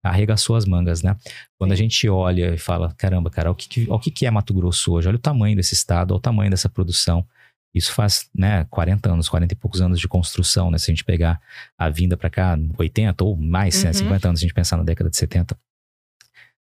arregaçou 0.10 0.56
as 0.56 0.66
mangas, 0.66 1.04
né? 1.04 1.16
Quando 1.58 1.72
a 1.72 1.76
gente 1.76 2.08
olha 2.08 2.54
e 2.54 2.58
fala, 2.58 2.94
caramba, 2.98 3.30
cara, 3.30 3.52
o 3.52 3.56
que, 3.56 3.68
que, 3.68 3.88
o 3.90 4.00
que, 4.00 4.12
que 4.12 4.26
é 4.26 4.32
Mato 4.32 4.54
Grosso 4.54 4.94
hoje? 4.94 5.08
Olha 5.08 5.16
o 5.16 5.20
tamanho 5.20 5.56
desse 5.56 5.74
estado, 5.74 6.12
olha 6.12 6.18
o 6.18 6.22
tamanho 6.22 6.50
dessa 6.50 6.70
produção. 6.70 7.26
Isso 7.74 7.94
faz, 7.94 8.30
né, 8.34 8.66
40 8.70 9.12
anos, 9.12 9.30
40 9.30 9.54
e 9.54 9.58
poucos 9.58 9.82
anos 9.82 10.00
de 10.00 10.08
construção, 10.08 10.72
né? 10.72 10.78
Se 10.78 10.90
a 10.90 10.94
gente 10.94 11.04
pegar 11.04 11.40
a 11.78 11.90
vinda 11.90 12.18
para 12.18 12.30
cá, 12.30 12.58
80 12.78 13.24
ou 13.24 13.36
mais, 13.36 13.76
né, 13.84 13.90
uhum. 13.90 13.94
né, 13.96 14.00
50 14.00 14.28
anos, 14.28 14.40
se 14.40 14.46
a 14.46 14.48
gente 14.48 14.56
pensar 14.56 14.78
na 14.78 14.84
década 14.84 15.10
de 15.10 15.18
70. 15.18 15.58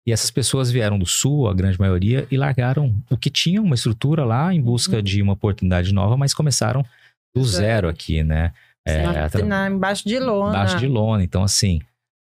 E 0.07 0.13
essas 0.13 0.31
pessoas 0.31 0.71
vieram 0.71 0.99
do 0.99 1.07
sul, 1.07 1.49
a 1.49 1.55
grande 1.55 1.79
maioria, 1.79 2.27
e 2.31 2.37
largaram 2.37 2.97
o 3.11 3.17
que 3.17 3.31
tinha, 3.31 3.61
uma 3.61 3.75
estrutura 3.75 4.25
lá 4.25 4.53
em 4.53 4.61
busca 4.61 4.97
uhum. 4.97 5.03
de 5.03 5.23
uma 5.23 5.35
oportunidade 5.35 5.93
nova, 5.93 6.17
mas 6.17 6.33
começaram 6.33 6.85
do 7.37 7.45
zero 7.45 7.89
aqui, 7.89 8.25
né? 8.25 8.53
É, 8.87 9.03
na, 9.03 9.45
na, 9.45 9.71
embaixo 9.71 10.09
de 10.09 10.19
lona. 10.19 10.51
Embaixo 10.51 10.79
de 10.79 10.87
lona. 10.87 11.23
Então, 11.23 11.43
assim, 11.43 11.81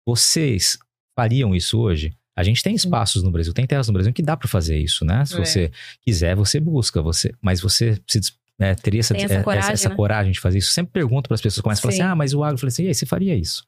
vocês 0.07 0.79
fariam 1.15 1.55
isso 1.55 1.79
hoje? 1.79 2.13
A 2.35 2.43
gente 2.43 2.61
tem 2.61 2.75
espaços 2.75 3.23
no 3.23 3.31
Brasil, 3.31 3.53
tem 3.53 3.65
terras 3.65 3.87
no 3.87 3.93
Brasil 3.93 4.11
que 4.11 4.21
dá 4.21 4.35
para 4.35 4.47
fazer 4.47 4.77
isso, 4.77 5.05
né? 5.05 5.23
Se 5.25 5.35
é. 5.35 5.45
você 5.45 5.71
quiser, 6.01 6.35
você 6.35 6.59
busca, 6.59 7.01
você, 7.01 7.33
mas 7.41 7.61
você 7.61 7.97
se 8.05 8.19
é, 8.59 8.75
teria 8.75 8.99
essa, 8.99 9.15
essa, 9.15 9.33
é, 9.33 9.43
coragem, 9.43 9.63
essa, 9.63 9.73
essa 9.73 9.89
né? 9.89 9.95
coragem, 9.95 10.31
de 10.33 10.39
fazer 10.39 10.57
isso. 10.57 10.71
Sempre 10.71 10.91
pergunto 10.91 11.29
para 11.29 11.35
as 11.35 11.41
pessoas, 11.41 11.61
começam 11.61 11.79
a 11.79 11.83
falar 11.83 11.93
assim: 11.93 12.11
ah, 12.11 12.15
mas 12.15 12.33
o 12.33 12.43
agro. 12.43 12.55
Eu 12.55 12.59
falei 12.59 12.69
assim: 12.69 12.83
e 12.83 12.87
aí, 12.87 12.93
você 12.93 13.05
faria 13.05 13.35
isso? 13.35 13.65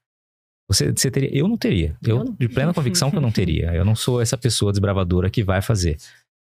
Você, 0.69 0.91
você 0.91 1.09
teria? 1.09 1.29
Eu 1.33 1.47
não 1.47 1.57
teria. 1.57 1.95
Eu, 2.03 2.17
eu 2.17 2.23
não. 2.25 2.33
de 2.33 2.49
plena 2.49 2.73
convicção 2.75 3.09
que 3.09 3.15
eu 3.15 3.21
não 3.21 3.31
teria. 3.31 3.73
Eu 3.73 3.85
não 3.85 3.95
sou 3.95 4.21
essa 4.21 4.37
pessoa 4.37 4.71
desbravadora 4.71 5.29
que 5.29 5.43
vai 5.43 5.61
fazer. 5.61 5.97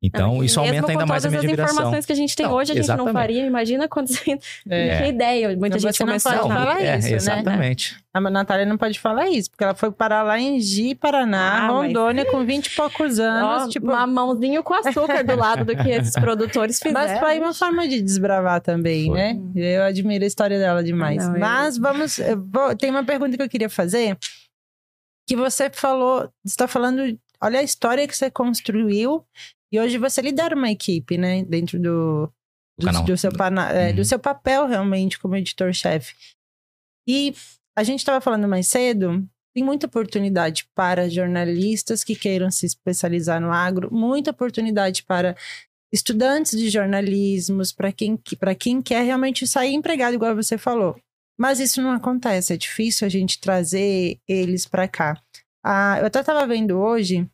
Então, 0.00 0.44
isso 0.44 0.60
aumenta 0.60 0.92
ainda 0.92 1.04
mais 1.04 1.24
a 1.24 1.28
minha 1.28 1.40
admiração. 1.40 1.64
as 1.64 1.72
informações 1.72 2.06
que 2.06 2.12
a 2.12 2.14
gente 2.16 2.36
tem 2.36 2.46
não, 2.46 2.54
hoje, 2.54 2.70
a 2.70 2.74
gente 2.76 2.84
exatamente. 2.84 3.06
não 3.06 3.12
faria. 3.12 3.44
Imagina 3.44 3.88
quando 3.88 4.06
você 4.06 4.38
é. 4.70 4.98
tem 4.98 5.08
ideia. 5.08 5.56
Muita 5.56 5.74
não, 5.74 5.80
gente 5.80 5.98
começou 5.98 6.30
a 6.30 6.38
falar 6.38 6.80
é, 6.80 6.98
isso, 6.98 7.14
Exatamente. 7.14 7.94
Né? 7.94 8.00
A 8.14 8.20
Natália 8.20 8.64
não 8.64 8.78
pode 8.78 8.98
falar 8.98 9.28
isso, 9.28 9.50
porque 9.50 9.64
ela 9.64 9.74
foi 9.74 9.90
parar 9.90 10.22
lá 10.22 10.38
em 10.38 10.60
Gi, 10.60 10.94
Paraná, 10.94 11.64
ah, 11.64 11.68
Rondônia, 11.68 12.24
mas... 12.24 12.32
com 12.32 12.44
20 12.44 12.66
e 12.66 12.76
poucos 12.76 13.18
anos. 13.18 13.66
Oh, 13.66 13.68
tipo... 13.68 13.86
Mamãozinho 13.86 14.62
com 14.62 14.74
açúcar 14.74 15.24
do 15.24 15.36
lado 15.36 15.64
do 15.64 15.76
que 15.76 15.90
esses 15.90 16.14
produtores 16.18 16.78
fizeram. 16.78 17.00
Mas 17.00 17.18
foi 17.18 17.38
uma 17.40 17.52
forma 17.52 17.88
de 17.88 18.00
desbravar 18.00 18.60
também, 18.60 19.06
foi. 19.06 19.16
né? 19.16 19.40
Eu 19.54 19.82
admiro 19.82 20.22
a 20.22 20.26
história 20.26 20.58
dela 20.58 20.82
demais. 20.82 21.26
Ah, 21.26 21.30
não, 21.32 21.40
mas 21.40 21.76
eu... 21.76 21.82
vamos... 21.82 22.20
Vou... 22.52 22.76
Tem 22.76 22.90
uma 22.90 23.04
pergunta 23.04 23.36
que 23.36 23.42
eu 23.42 23.48
queria 23.48 23.68
fazer, 23.68 24.16
que 25.26 25.34
você 25.34 25.68
falou... 25.70 26.22
Você 26.44 26.52
está 26.52 26.68
falando... 26.68 27.18
Olha 27.40 27.60
a 27.60 27.62
história 27.62 28.06
que 28.06 28.16
você 28.16 28.30
construiu 28.30 29.24
e 29.72 29.78
hoje 29.78 29.98
você 29.98 30.20
lidera 30.22 30.56
uma 30.56 30.70
equipe, 30.70 31.18
né? 31.18 31.44
Dentro 31.44 31.78
do, 31.78 32.32
do, 32.78 33.04
do 33.04 33.16
seu, 33.16 33.30
é, 33.30 33.90
uhum. 33.90 33.96
do 33.96 34.04
seu 34.04 34.18
papel 34.18 34.66
realmente 34.66 35.18
como 35.18 35.36
editor-chefe. 35.36 36.14
E 37.06 37.34
a 37.76 37.82
gente 37.82 38.00
estava 38.00 38.20
falando 38.20 38.48
mais 38.48 38.68
cedo, 38.68 39.26
tem 39.54 39.64
muita 39.64 39.86
oportunidade 39.86 40.68
para 40.74 41.08
jornalistas 41.08 42.04
que 42.04 42.14
queiram 42.14 42.50
se 42.50 42.66
especializar 42.66 43.40
no 43.40 43.50
agro, 43.50 43.92
muita 43.92 44.30
oportunidade 44.30 45.02
para 45.02 45.36
estudantes 45.92 46.58
de 46.58 46.68
jornalismo, 46.68 47.62
para 47.76 47.92
quem, 47.92 48.18
quem 48.58 48.82
quer 48.82 49.04
realmente 49.04 49.46
sair 49.46 49.74
empregado, 49.74 50.14
igual 50.14 50.36
você 50.36 50.58
falou. 50.58 51.00
Mas 51.38 51.60
isso 51.60 51.80
não 51.80 51.92
acontece, 51.92 52.52
é 52.52 52.56
difícil 52.56 53.06
a 53.06 53.08
gente 53.08 53.40
trazer 53.40 54.18
eles 54.28 54.66
para 54.66 54.88
cá. 54.88 55.20
Ah, 55.64 55.96
eu 56.00 56.06
até 56.06 56.20
estava 56.20 56.46
vendo 56.46 56.78
hoje 56.78 57.28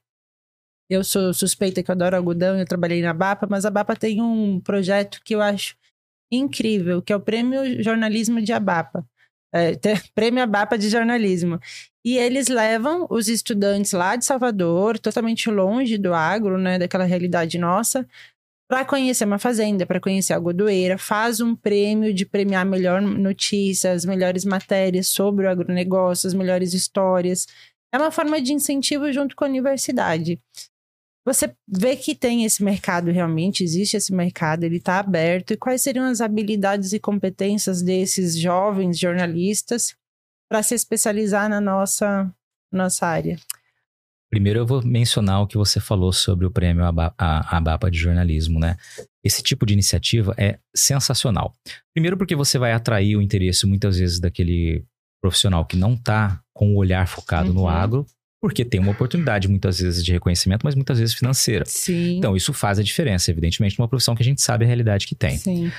eu 0.89 1.03
sou 1.05 1.33
suspeita 1.33 1.83
que 1.83 1.91
eu 1.91 1.95
adoro 1.95 2.17
algodão, 2.17 2.59
eu 2.59 2.67
trabalhei 2.67 3.03
na 3.03 3.15
BAPA, 3.15 3.47
mas 3.49 3.65
a 3.65 3.71
BAPA 3.71 3.97
tem 3.97 4.21
um 4.21 4.61
projeto 4.61 5.21
que 5.25 5.35
eu 5.35 5.41
acho 5.41 5.77
incrível, 6.31 7.01
que 7.03 7.13
é 7.13 7.17
o 7.17 7.21
Prêmio 7.21 7.83
Jornalismo 7.83 8.43
de 8.43 8.53
Abapa. 8.53 9.07
É, 9.53 9.73
Prêmio 10.15 10.43
Abapa 10.43 10.77
de 10.77 10.89
Jornalismo. 10.89 11.61
E 12.05 12.19
eles 12.19 12.49
levam 12.49 13.07
os 13.09 13.29
estudantes 13.29 13.93
lá 13.93 14.17
de 14.17 14.25
Salvador, 14.25 14.99
totalmente 14.99 15.51
longe 15.51 15.97
do 15.97 16.13
agro, 16.13 16.59
né, 16.59 16.79
daquela 16.79 17.05
realidade 17.05 17.59
nossa, 17.59 18.07
para 18.69 18.85
conhecer 18.85 19.25
uma 19.25 19.39
fazenda, 19.39 19.87
para 19.87 20.01
conhecer 20.01 20.33
a 20.33 20.37
algodoeira, 20.37 20.99
faz 20.99 21.41
um 21.41 21.55
prêmio 21.55 22.13
de 22.13 22.27
premiar 22.27 22.65
melhor 22.67 23.01
notícias, 23.01 23.99
as 23.99 24.05
melhores 24.05 24.45
matérias 24.45 25.09
sobre 25.09 25.47
o 25.47 25.51
agronegócio, 25.51 26.27
as 26.27 26.35
melhores 26.35 26.75
histórias. 26.75 27.47
É 27.93 27.99
uma 27.99 28.11
forma 28.11 28.41
de 28.41 28.53
incentivo 28.53 29.13
junto 29.13 29.37
com 29.37 29.45
a 29.45 29.49
universidade. 29.49 30.41
Você 31.25 31.55
vê 31.67 31.97
que 31.97 32.15
tem 32.15 32.45
esse 32.45 32.63
mercado 32.63 33.11
realmente, 33.11 33.65
existe 33.65 33.97
esse 33.97 34.13
mercado, 34.13 34.65
ele 34.65 34.77
está 34.77 34.99
aberto. 34.99 35.53
E 35.53 35.57
quais 35.57 35.81
seriam 35.81 36.05
as 36.05 36.21
habilidades 36.21 36.93
e 36.93 37.01
competências 37.01 37.81
desses 37.81 38.39
jovens 38.39 38.99
jornalistas 38.99 39.95
para 40.51 40.63
se 40.63 40.75
especializar 40.75 41.49
na 41.49 41.61
nossa, 41.61 42.31
nossa 42.71 43.07
área? 43.07 43.39
Primeiro 44.31 44.59
eu 44.59 44.67
vou 44.67 44.85
mencionar 44.85 45.41
o 45.41 45.47
que 45.47 45.57
você 45.57 45.81
falou 45.81 46.13
sobre 46.13 46.45
o 46.45 46.51
prêmio 46.51 46.85
Abapa 46.85 47.91
de 47.91 47.99
jornalismo, 47.99 48.59
né? 48.59 48.77
Esse 49.23 49.43
tipo 49.43 49.65
de 49.65 49.73
iniciativa 49.73 50.35
é 50.37 50.59
sensacional. 50.75 51.57
Primeiro 51.95 52.19
porque 52.19 52.37
você 52.37 52.59
vai 52.59 52.73
atrair 52.73 53.17
o 53.17 53.23
interesse 53.23 53.65
muitas 53.67 53.97
vezes 53.97 54.21
daquele 54.21 54.85
profissional 55.23 55.65
que 55.65 55.77
não 55.77 55.95
está 55.95 56.43
com 56.53 56.75
o 56.75 56.77
olhar 56.77 57.07
focado 57.09 57.49
uhum. 57.49 57.55
no 57.55 57.69
agro, 57.69 58.05
porque 58.45 58.63
tem 58.63 58.79
uma 58.79 58.93
oportunidade 58.93 59.49
muitas 59.49 59.81
vezes 59.81 60.05
de 60.05 60.13
reconhecimento, 60.13 60.65
mas 60.65 60.75
muitas 60.75 60.99
vezes 60.99 61.15
financeira. 61.15 61.65
Sim. 61.67 62.19
Então 62.19 62.37
isso 62.37 62.53
faz 62.53 62.79
a 62.79 62.83
diferença, 62.83 63.31
evidentemente, 63.31 63.79
numa 63.79 63.89
profissão 63.89 64.15
que 64.15 64.23
a 64.23 64.25
gente 64.25 64.43
sabe 64.43 64.67
a 64.67 64.67
realidade 64.67 65.07
que 65.07 65.15
tem. 65.15 65.39
Sim. 65.39 65.73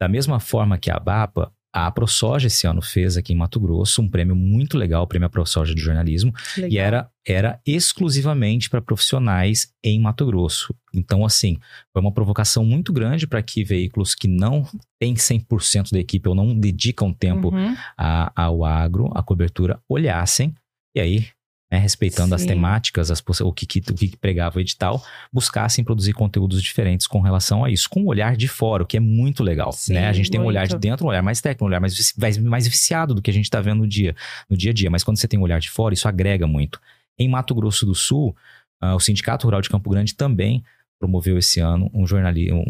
Da 0.00 0.06
mesma 0.06 0.38
forma 0.38 0.78
que 0.78 0.88
a 0.88 1.00
BAPA, 1.00 1.52
a 1.74 1.90
ProSoja 1.90 2.46
esse 2.46 2.64
ano 2.64 2.80
fez 2.80 3.16
aqui 3.16 3.32
em 3.32 3.36
Mato 3.36 3.58
Grosso 3.58 4.00
um 4.00 4.08
prêmio 4.08 4.36
muito 4.36 4.78
legal, 4.78 5.02
o 5.02 5.06
prêmio 5.08 5.28
ProSoja 5.28 5.74
de 5.74 5.80
jornalismo, 5.80 6.32
legal. 6.56 6.70
e 6.70 6.78
era, 6.78 7.10
era 7.26 7.60
exclusivamente 7.66 8.70
para 8.70 8.80
profissionais 8.80 9.74
em 9.82 9.98
Mato 9.98 10.24
Grosso. 10.24 10.72
Então, 10.94 11.24
assim, 11.24 11.58
foi 11.92 12.00
uma 12.00 12.12
provocação 12.12 12.64
muito 12.64 12.92
grande 12.92 13.26
para 13.26 13.42
que 13.42 13.64
veículos 13.64 14.14
que 14.14 14.28
não 14.28 14.64
têm 15.00 15.14
100% 15.14 15.90
da 15.90 15.98
equipe 15.98 16.28
ou 16.28 16.36
não 16.36 16.56
dedicam 16.56 17.12
tempo 17.12 17.52
uhum. 17.52 17.74
a, 17.98 18.44
ao 18.44 18.64
agro, 18.64 19.10
a 19.12 19.24
cobertura, 19.24 19.80
olhassem 19.88 20.54
e 20.94 21.00
aí 21.00 21.26
né, 21.72 21.78
respeitando 21.78 22.28
Sim. 22.28 22.34
as 22.34 22.44
temáticas, 22.44 23.10
as, 23.10 23.24
o, 23.40 23.50
que, 23.50 23.64
o 23.90 23.94
que 23.94 24.14
pregava 24.18 24.58
o 24.58 24.60
edital, 24.60 25.02
buscassem 25.32 25.82
produzir 25.82 26.12
conteúdos 26.12 26.62
diferentes 26.62 27.06
com 27.06 27.22
relação 27.22 27.64
a 27.64 27.70
isso, 27.70 27.88
com 27.88 28.02
um 28.02 28.06
olhar 28.08 28.36
de 28.36 28.46
fora, 28.46 28.82
o 28.82 28.86
que 28.86 28.98
é 28.98 29.00
muito 29.00 29.42
legal. 29.42 29.72
Sim, 29.72 29.94
né? 29.94 30.06
A 30.06 30.12
gente 30.12 30.30
tem 30.30 30.38
muito. 30.38 30.48
um 30.48 30.50
olhar 30.50 30.66
de 30.66 30.76
dentro, 30.76 31.06
um 31.06 31.08
olhar 31.08 31.22
mais 31.22 31.40
técnico, 31.40 31.64
um 31.64 31.68
olhar 31.68 31.80
mais, 31.80 32.12
mais, 32.18 32.36
mais 32.36 32.68
viciado 32.68 33.14
do 33.14 33.22
que 33.22 33.30
a 33.30 33.32
gente 33.32 33.44
está 33.44 33.58
vendo 33.62 33.78
no 33.78 33.88
dia, 33.88 34.14
no 34.50 34.56
dia 34.56 34.70
a 34.70 34.74
dia. 34.74 34.90
Mas 34.90 35.02
quando 35.02 35.16
você 35.16 35.26
tem 35.26 35.40
um 35.40 35.42
olhar 35.42 35.60
de 35.60 35.70
fora, 35.70 35.94
isso 35.94 36.06
agrega 36.06 36.46
muito. 36.46 36.78
Em 37.18 37.26
Mato 37.26 37.54
Grosso 37.54 37.86
do 37.86 37.94
Sul, 37.94 38.36
uh, 38.82 38.94
o 38.94 39.00
Sindicato 39.00 39.46
Rural 39.46 39.62
de 39.62 39.70
Campo 39.70 39.88
Grande 39.88 40.14
também 40.14 40.62
promoveu 41.02 41.36
esse 41.36 41.58
ano 41.58 41.90
um, 41.92 42.04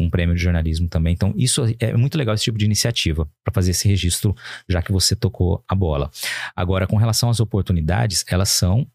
um 0.05 0.09
prêmio 0.09 0.35
de 0.35 0.41
jornalismo 0.41 0.87
também. 0.87 1.13
Então, 1.13 1.35
isso 1.37 1.63
é 1.79 1.95
muito 1.95 2.17
legal, 2.17 2.33
esse 2.33 2.45
tipo 2.45 2.57
de 2.57 2.65
iniciativa, 2.65 3.29
para 3.43 3.53
fazer 3.53 3.71
esse 3.71 3.87
registro, 3.87 4.35
já 4.67 4.81
que 4.81 4.91
você 4.91 5.15
tocou 5.15 5.63
a 5.67 5.75
bola. 5.75 6.09
Agora, 6.55 6.87
com 6.87 6.95
relação 6.95 7.29
às 7.29 7.39
oportunidades, 7.39 8.25
elas 8.27 8.49
são 8.49 8.87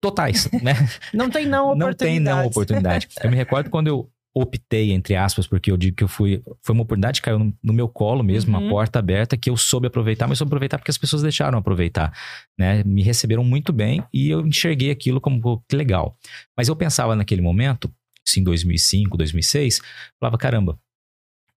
totais, 0.00 0.50
né? 0.60 0.74
não 1.14 1.30
tem 1.30 1.46
não 1.46 1.70
oportunidade. 1.70 1.90
Não 1.90 1.94
tem 1.94 2.20
não 2.20 2.46
oportunidade. 2.46 3.08
Eu 3.22 3.30
me 3.30 3.36
recordo 3.36 3.70
quando 3.70 3.86
eu 3.86 4.10
optei, 4.34 4.92
entre 4.92 5.14
aspas, 5.14 5.46
porque 5.46 5.70
eu 5.70 5.76
digo 5.76 5.96
que 5.96 6.04
eu 6.04 6.08
fui. 6.08 6.42
Foi 6.62 6.74
uma 6.74 6.82
oportunidade 6.82 7.20
que 7.20 7.24
caiu 7.24 7.38
no, 7.38 7.56
no 7.62 7.72
meu 7.72 7.88
colo 7.88 8.24
mesmo, 8.24 8.54
uhum. 8.54 8.64
uma 8.64 8.68
porta 8.68 8.98
aberta 8.98 9.36
que 9.36 9.48
eu 9.48 9.56
soube 9.56 9.86
aproveitar, 9.86 10.26
mas 10.26 10.36
soube 10.36 10.48
aproveitar 10.48 10.78
porque 10.78 10.90
as 10.90 10.98
pessoas 10.98 11.22
deixaram 11.22 11.56
aproveitar. 11.56 12.12
Né? 12.58 12.82
Me 12.84 13.02
receberam 13.02 13.44
muito 13.44 13.72
bem 13.72 14.04
e 14.12 14.28
eu 14.28 14.46
enxerguei 14.46 14.90
aquilo 14.90 15.20
como 15.20 15.62
que 15.68 15.76
legal. 15.76 16.18
Mas 16.56 16.68
eu 16.68 16.76
pensava 16.76 17.16
naquele 17.16 17.40
momento, 17.40 17.90
isso 18.26 18.40
em 18.40 18.44
2005, 18.44 19.16
2006, 19.16 19.80
falava, 20.20 20.36
caramba, 20.36 20.78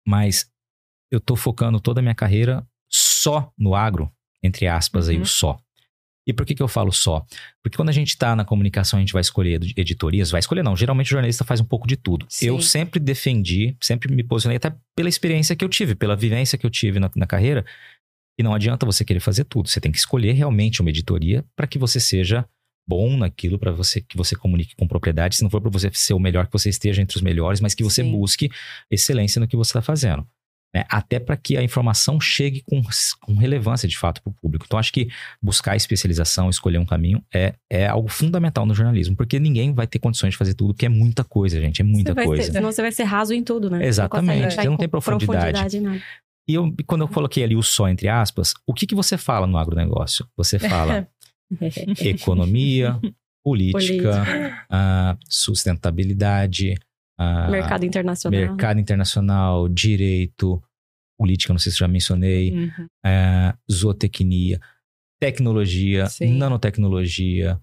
mas 0.06 0.50
eu 1.10 1.20
tô 1.20 1.36
focando 1.36 1.80
toda 1.80 2.00
a 2.00 2.02
minha 2.02 2.14
carreira 2.14 2.66
só 2.90 3.52
no 3.58 3.74
agro, 3.74 4.10
entre 4.42 4.66
aspas, 4.66 5.06
uhum. 5.06 5.14
aí, 5.14 5.20
o 5.20 5.26
só. 5.26 5.58
E 6.28 6.32
por 6.32 6.44
que, 6.44 6.56
que 6.56 6.62
eu 6.62 6.66
falo 6.66 6.90
só? 6.90 7.24
Porque 7.62 7.76
quando 7.76 7.88
a 7.88 7.92
gente 7.92 8.08
está 8.08 8.34
na 8.34 8.44
comunicação, 8.44 8.98
a 8.98 9.00
gente 9.00 9.12
vai 9.12 9.20
escolher 9.20 9.60
editorias, 9.76 10.30
vai 10.30 10.40
escolher 10.40 10.64
não, 10.64 10.76
geralmente 10.76 11.06
o 11.06 11.10
jornalista 11.10 11.44
faz 11.44 11.60
um 11.60 11.64
pouco 11.64 11.86
de 11.86 11.96
tudo. 11.96 12.26
Sim. 12.28 12.46
Eu 12.46 12.60
sempre 12.60 12.98
defendi, 12.98 13.76
sempre 13.80 14.12
me 14.12 14.24
posicionei, 14.24 14.56
até 14.56 14.74
pela 14.96 15.08
experiência 15.08 15.54
que 15.54 15.64
eu 15.64 15.68
tive, 15.68 15.94
pela 15.94 16.16
vivência 16.16 16.58
que 16.58 16.66
eu 16.66 16.70
tive 16.70 16.98
na, 16.98 17.08
na 17.14 17.26
carreira, 17.26 17.64
e 18.38 18.42
não 18.42 18.52
adianta 18.52 18.84
você 18.84 19.04
querer 19.04 19.20
fazer 19.20 19.44
tudo, 19.44 19.68
você 19.68 19.80
tem 19.80 19.90
que 19.90 19.98
escolher 19.98 20.32
realmente 20.32 20.80
uma 20.80 20.90
editoria 20.90 21.44
para 21.54 21.66
que 21.66 21.78
você 21.78 22.00
seja 22.00 22.46
bom 22.86 23.16
naquilo, 23.16 23.58
para 23.58 23.72
você 23.72 24.00
que 24.00 24.16
você 24.16 24.36
comunique 24.36 24.74
com 24.76 24.86
propriedade, 24.86 25.36
se 25.36 25.42
não 25.42 25.50
for 25.50 25.60
para 25.60 25.70
você 25.70 25.90
ser 25.92 26.14
o 26.14 26.20
melhor, 26.20 26.46
que 26.46 26.52
você 26.52 26.68
esteja 26.68 27.02
entre 27.02 27.16
os 27.16 27.22
melhores, 27.22 27.60
mas 27.60 27.74
que 27.74 27.82
você 27.82 28.02
Sim. 28.02 28.12
busque 28.12 28.50
excelência 28.90 29.40
no 29.40 29.48
que 29.48 29.56
você 29.56 29.70
está 29.70 29.82
fazendo 29.82 30.26
né? 30.76 30.84
Até 30.90 31.18
para 31.18 31.36
que 31.38 31.56
a 31.56 31.62
informação 31.62 32.20
chegue 32.20 32.62
com, 32.68 32.82
com 33.22 33.34
relevância 33.34 33.88
de 33.88 33.96
fato 33.96 34.22
para 34.22 34.30
o 34.30 34.34
público. 34.34 34.66
Então, 34.66 34.78
acho 34.78 34.92
que 34.92 35.08
buscar 35.40 35.74
especialização, 35.74 36.50
escolher 36.50 36.76
um 36.78 36.84
caminho 36.84 37.24
é, 37.32 37.54
é 37.70 37.86
algo 37.86 38.08
fundamental 38.08 38.66
no 38.66 38.74
jornalismo, 38.74 39.16
porque 39.16 39.38
ninguém 39.38 39.72
vai 39.72 39.86
ter 39.86 39.98
condições 39.98 40.32
de 40.32 40.36
fazer 40.36 40.52
tudo, 40.52 40.74
porque 40.74 40.84
é 40.84 40.90
muita 40.90 41.24
coisa, 41.24 41.58
gente, 41.58 41.80
é 41.80 41.84
muita 41.84 42.12
Você 42.12 42.24
coisa. 42.24 42.42
ter- 42.44 42.52
senão 42.52 42.70
você 42.70 42.82
vai 42.82 42.92
ser 42.92 43.04
raso 43.04 43.32
em 43.32 43.42
tudo, 43.42 43.70
né? 43.70 43.86
Exatamente, 43.86 44.54
você 44.54 44.64
não 44.64 44.74
em 44.74 44.76
tem 44.76 44.88
profundidade. 44.88 45.80
nada. 45.80 46.02
E 46.48 46.54
eu, 46.54 46.72
quando 46.86 47.00
eu 47.00 47.08
coloquei 47.08 47.42
ali 47.42 47.56
o 47.56 47.62
só 47.62 47.88
entre 47.88 48.06
aspas, 48.06 48.54
o 48.66 48.72
que, 48.72 48.86
que 48.86 48.94
você 48.94 49.18
fala 49.18 49.46
no 49.48 49.58
agronegócio? 49.58 50.28
Você 50.36 50.58
fala 50.58 51.08
economia, 52.00 52.98
política, 53.44 54.24
ah, 54.70 55.16
sustentabilidade, 55.28 56.74
ah, 57.18 57.48
Mercado 57.50 57.84
internacional. 57.84 58.40
mercado 58.40 58.80
internacional, 58.80 59.68
direito, 59.68 60.62
política, 61.18 61.52
não 61.52 61.58
sei 61.58 61.72
se 61.72 61.78
já 61.78 61.88
mencionei, 61.88 62.52
Uhum. 62.52 62.86
é, 63.04 63.54
zootecnia, 63.70 64.60
tecnologia, 65.20 66.06
Sim. 66.06 66.36
nanotecnologia. 66.36 67.58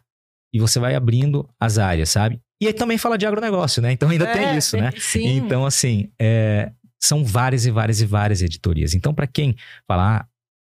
E 0.54 0.60
você 0.60 0.80
vai 0.80 0.96
abrindo 0.96 1.48
as 1.60 1.78
áreas, 1.78 2.10
sabe? 2.10 2.40
E 2.62 2.68
aí 2.68 2.74
também 2.74 2.98
fala 2.98 3.18
de 3.18 3.26
agronegócio, 3.26 3.82
né? 3.82 3.92
Então 3.92 4.10
ainda 4.10 4.32
tem 4.32 4.46
É, 4.46 4.58
isso, 4.58 4.78
né? 4.78 4.92
Sim. 4.98 5.38
Então, 5.38 5.66
assim, 5.66 6.10
é, 6.20 6.72
são 7.02 7.24
várias 7.24 7.66
e 7.66 7.72
várias 7.72 8.02
e 8.02 8.06
várias 8.06 8.42
editorias. 8.42 8.94
Então, 8.94 9.14
para 9.14 9.28
quem 9.28 9.56
falar, 9.88 10.28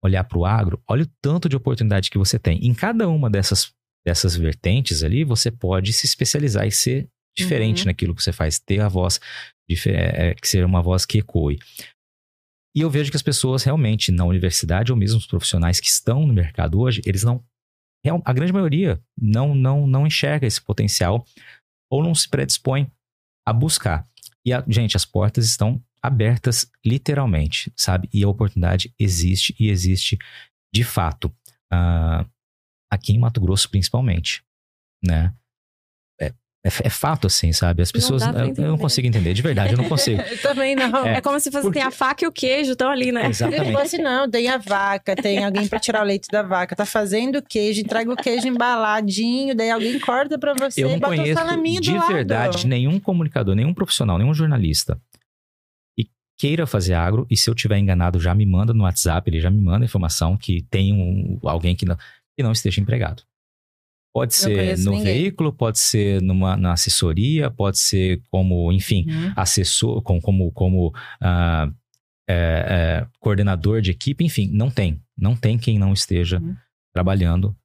olhar 0.05 0.25
para 0.25 0.39
o 0.39 0.45
agro, 0.45 0.83
olha 0.89 1.05
o 1.05 1.11
tanto 1.23 1.49
de 1.49 1.57
oportunidade 1.57 2.11
que 2.11 2.19
você 2.19 2.39
tem. 2.39 2.59
Em 2.67 2.75
cada 2.75 3.09
uma 3.09 3.31
dessas, 3.31 3.73
dessas 4.07 4.37
vertentes 4.37 5.03
ali, 5.03 5.25
você 5.25 5.51
pode 5.51 5.93
se 5.93 6.07
especializar 6.07 6.67
e 6.67 6.71
ser 6.73 7.09
diferente 7.37 7.81
Uhum. 7.83 7.87
naquilo 7.87 8.15
que 8.15 8.23
você 8.23 8.33
faz, 8.33 8.59
ter 8.59 8.81
a 8.81 8.89
voz, 8.89 9.19
é, 9.69 10.29
é, 10.29 10.35
que 10.35 10.47
seja 10.47 10.67
uma 10.67 10.83
voz 10.83 11.05
que 11.07 11.19
ecoe. 11.19 11.59
E 12.77 12.81
eu 12.81 12.91
vejo 12.91 13.11
que 13.11 13.17
as 13.17 13.23
pessoas 13.23 13.63
realmente 13.65 14.11
na 14.13 14.25
universidade, 14.25 14.91
ou 14.93 14.99
mesmo 14.99 15.19
os 15.19 15.27
profissionais 15.27 15.81
que 15.81 15.87
estão 15.89 16.27
no 16.27 16.33
mercado 16.33 16.81
hoje, 16.81 17.01
eles 17.07 17.23
não. 17.23 17.43
A 18.25 18.33
grande 18.35 18.53
maioria 18.53 19.01
não, 19.19 19.55
não, 19.55 19.87
não 19.87 20.07
enxerga 20.07 20.47
esse 20.47 20.61
potencial 20.61 21.25
ou 21.91 22.03
não 22.03 22.15
se 22.15 22.29
predispõe 22.29 22.91
a 23.47 23.53
buscar. 23.53 24.07
E, 24.45 24.53
a- 24.53 24.63
gente, 24.69 24.97
as 24.97 25.05
portas 25.07 25.47
estão 25.47 25.83
abertas 26.05 26.71
literalmente, 26.85 27.73
sabe? 27.75 28.09
E 28.13 28.23
a 28.23 28.29
oportunidade 28.29 28.93
existe 28.99 29.55
e 29.59 29.71
existe 29.71 30.19
de 30.73 30.85
fato. 30.85 31.35
Ah, 31.73 32.27
aqui 32.93 33.13
em 33.15 33.19
Mato 33.19 33.41
Grosso, 33.41 33.71
principalmente, 33.71 34.43
né? 35.03 35.33
É, 36.21 36.27
é, 36.27 36.33
é 36.85 36.91
fato, 36.91 37.27
assim, 37.27 37.53
sabe? 37.53 37.83
As 37.83 37.91
pessoas. 37.91 38.23
pra 38.27 38.47
eu, 38.47 38.55
eu 38.55 38.69
não 38.69 38.79
consigo 38.79 39.07
entender, 39.07 39.33
de 39.35 39.41
verdade, 39.43 39.73
eu 39.73 39.79
não 39.79 39.89
consigo. 39.89 40.21
Eu 40.31 40.41
também 40.43 40.77
não. 40.77 41.07
É. 41.07 41.15
É 41.17 41.21
como 41.21 41.41
se 41.41 41.51
fosse 41.51 41.63
Porque- 41.65 41.79
tem 41.79 41.89
a 41.89 41.91
faca 41.91 42.25
e 42.25 42.29
o 42.29 42.33
queijo 42.33 42.73
estão 42.73 42.91
ali, 42.91 43.11
né? 43.11 43.27
Exatamente. 43.29 43.67
Depois, 43.67 43.87
assim, 43.95 44.03
não, 44.03 44.31
tem 44.31 44.49
a 44.49 44.59
vaca, 44.59 45.17
tem 45.17 45.43
alguém 45.45 45.67
pra 45.67 45.79
tirar 45.81 46.03
o 46.03 46.05
leite 46.05 46.29
da 46.31 46.43
vaca, 46.43 46.77
tá 46.77 46.85
fazendo 46.87 47.39
o 47.39 47.43
queijo, 47.43 47.81
entrega 47.81 48.13
o 48.13 48.17
queijo 48.17 48.47
embaladinho, 48.47 49.55
daí 49.55 49.71
alguém 49.71 49.99
corta 49.99 50.39
pra 50.39 50.53
você 50.55 50.85
Eu 50.85 50.89
e 50.89 50.93
não 50.93 50.99
bota 51.01 51.15
o 51.15 51.17
conheço 51.17 51.41
salaminho 51.41 51.81
de 51.81 51.91
do 51.93 51.97
lado. 51.99 52.13
verdade 52.13 52.67
nenhum 52.67 53.01
comunicador, 53.01 53.55
nenhum 53.55 53.73
profissional, 53.75 54.19
nenhum 54.19 54.35
jornalista 54.35 55.01
e 55.23 55.24
queira 56.39 56.66
fazer 56.66 56.95
agro. 56.95 57.26
E 57.30 57.37
se 57.37 57.49
eu 57.49 57.55
tiver 57.55 57.78
enganado, 57.78 58.20
já 58.20 58.35
me 58.35 58.45
manda 58.47 58.72
no 58.72 58.85
WhatsApp, 58.85 59.28
ele 59.30 59.41
já 59.41 59.51
me 59.51 59.61
manda 59.61 59.85
informação 59.85 60.37
que 60.37 60.62
tem 60.70 60.93
um, 60.93 61.39
alguém 61.49 61.74
que 61.76 61.85
não, 61.87 61.97
que 62.37 62.43
não 62.43 62.53
esteja 62.53 62.80
empregado. 62.80 63.22
Pode 64.12 64.32
Não 64.32 64.45
ser 64.45 64.78
no 64.78 64.93
ninguém. 64.93 65.05
veículo, 65.05 65.53
pode 65.53 65.78
ser 65.80 66.22
numa, 66.22 66.57
na 66.57 66.72
assessoria, 66.72 67.51
pode 67.51 67.78
ser 67.80 68.22
como, 68.30 68.70
enfim, 68.72 69.05
Uhum. 69.09 69.32
assessor, 69.35 70.01
com- 70.03 70.20
como, 70.20 70.53
como 70.53 70.93
ah, 71.20 71.68
é, 72.28 73.03
é, 73.03 73.07
coordenador 73.18 73.80
de 73.80 73.91
equipe, 73.91 74.24
enfim, 74.24 74.49
não 74.53 74.70
tem. 74.70 75.01
Não 75.18 75.35
tem 75.37 75.59
quem 75.59 75.78
não 75.78 75.93
esteja 75.93 76.39
Uhum. 76.41 76.55
trabalhando 76.95 77.57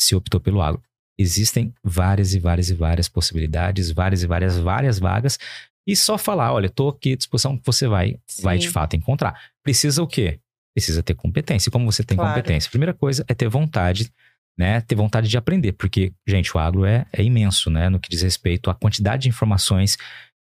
se 0.00 0.14
optou 0.14 0.40
pelo 0.40 0.62
agro. 0.62 0.80
Existem 1.18 1.72
várias 1.82 2.34
e 2.34 2.38
várias 2.38 2.70
e 2.70 2.74
várias 2.74 3.08
possibilidades, 3.08 3.90
várias 3.90 4.22
e 4.22 4.26
várias, 4.26 4.58
várias 4.58 4.98
vagas. 4.98 5.38
E 5.86 5.94
só 5.94 6.18
falar, 6.18 6.52
olha, 6.52 6.66
estou 6.66 6.88
aqui 6.88 7.12
à 7.12 7.16
disposição 7.16 7.56
que 7.56 7.64
você 7.64 7.86
vai, 7.86 8.18
vai 8.42 8.58
de 8.58 8.68
fato 8.68 8.96
encontrar. 8.96 9.40
Precisa 9.62 10.02
o 10.02 10.06
quê? 10.06 10.40
Precisa 10.74 11.02
ter 11.02 11.14
competência. 11.14 11.68
E 11.68 11.72
como 11.72 11.90
você 11.90 12.02
tem 12.02 12.16
Claro. 12.16 12.32
competência? 12.34 12.68
Primeira 12.70 12.92
coisa 12.92 13.24
é 13.28 13.34
ter 13.34 13.48
vontade, 13.48 14.10
né? 14.58 14.80
Ter 14.80 14.94
vontade 14.96 15.28
de 15.28 15.36
aprender, 15.38 15.72
porque, 15.72 16.12
gente, 16.26 16.54
o 16.56 16.58
agro 16.60 16.84
é, 16.84 17.06
é 17.12 17.22
imenso, 17.22 17.70
né? 17.70 17.88
No 17.88 18.00
que 18.00 18.08
diz 18.10 18.22
respeito 18.22 18.68
à 18.68 18.74
quantidade 18.74 19.22
de 19.22 19.28
informações 19.28 19.96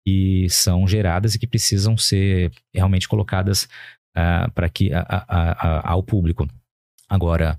que 0.07 0.47
são 0.51 0.87
geradas 0.87 1.35
e 1.35 1.39
que 1.39 1.47
precisam 1.47 1.97
ser 1.97 2.53
realmente 2.75 3.09
colocadas 3.09 3.69
para 4.55 4.69
que 4.69 4.93
a- 4.93 5.07
a- 5.09 5.25
a- 5.29 5.91
ao 5.93 6.03
público. 6.03 6.47
Agora, 7.09 7.57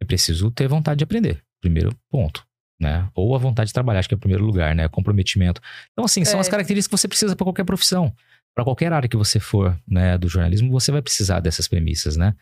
é 0.00 0.04
preciso 0.04 0.50
ter 0.50 0.66
vontade 0.68 0.98
de 0.98 1.04
aprender. 1.04 1.42
Primeiro 1.60 1.94
ponto. 2.10 2.46
Né? 2.80 3.08
Ou 3.14 3.34
a 3.34 3.38
vontade 3.38 3.68
de 3.68 3.74
trabalhar, 3.74 3.98
acho 4.00 4.08
que 4.08 4.14
é 4.14 4.16
o 4.16 4.20
primeiro 4.20 4.44
lugar, 4.44 4.74
né? 4.74 4.86
Comprometimento. 4.88 5.60
Então, 5.92 6.04
assim, 6.04 6.24
são 6.24 6.38
É. 6.38 6.40
as 6.40 6.48
características 6.48 6.86
que 6.96 7.00
você 7.02 7.08
precisa 7.08 7.34
para 7.34 7.44
qualquer 7.44 7.64
profissão. 7.64 8.14
Para 8.54 8.64
qualquer 8.64 8.92
área 8.92 9.08
que 9.08 9.16
você 9.16 9.40
for, 9.40 9.76
né, 9.86 10.16
do 10.16 10.28
jornalismo, 10.28 10.70
você 10.70 10.90
vai 10.92 11.02
precisar 11.02 11.40
dessas 11.40 11.66
premissas, 11.68 12.16
né? 12.16 12.34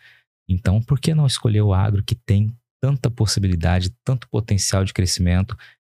Então, 0.47 0.81
por 0.81 0.99
que 0.99 1.13
não 1.13 1.25
escolher 1.25 1.61
o 1.61 1.73
agro 1.73 2.03
que 2.03 2.15
tem 2.15 2.55
tanta 2.81 3.09
possibilidade, 3.09 3.91
tanto 4.05 4.27
potencial 4.29 4.85
de 4.85 4.93
crescimento, 4.93 5.57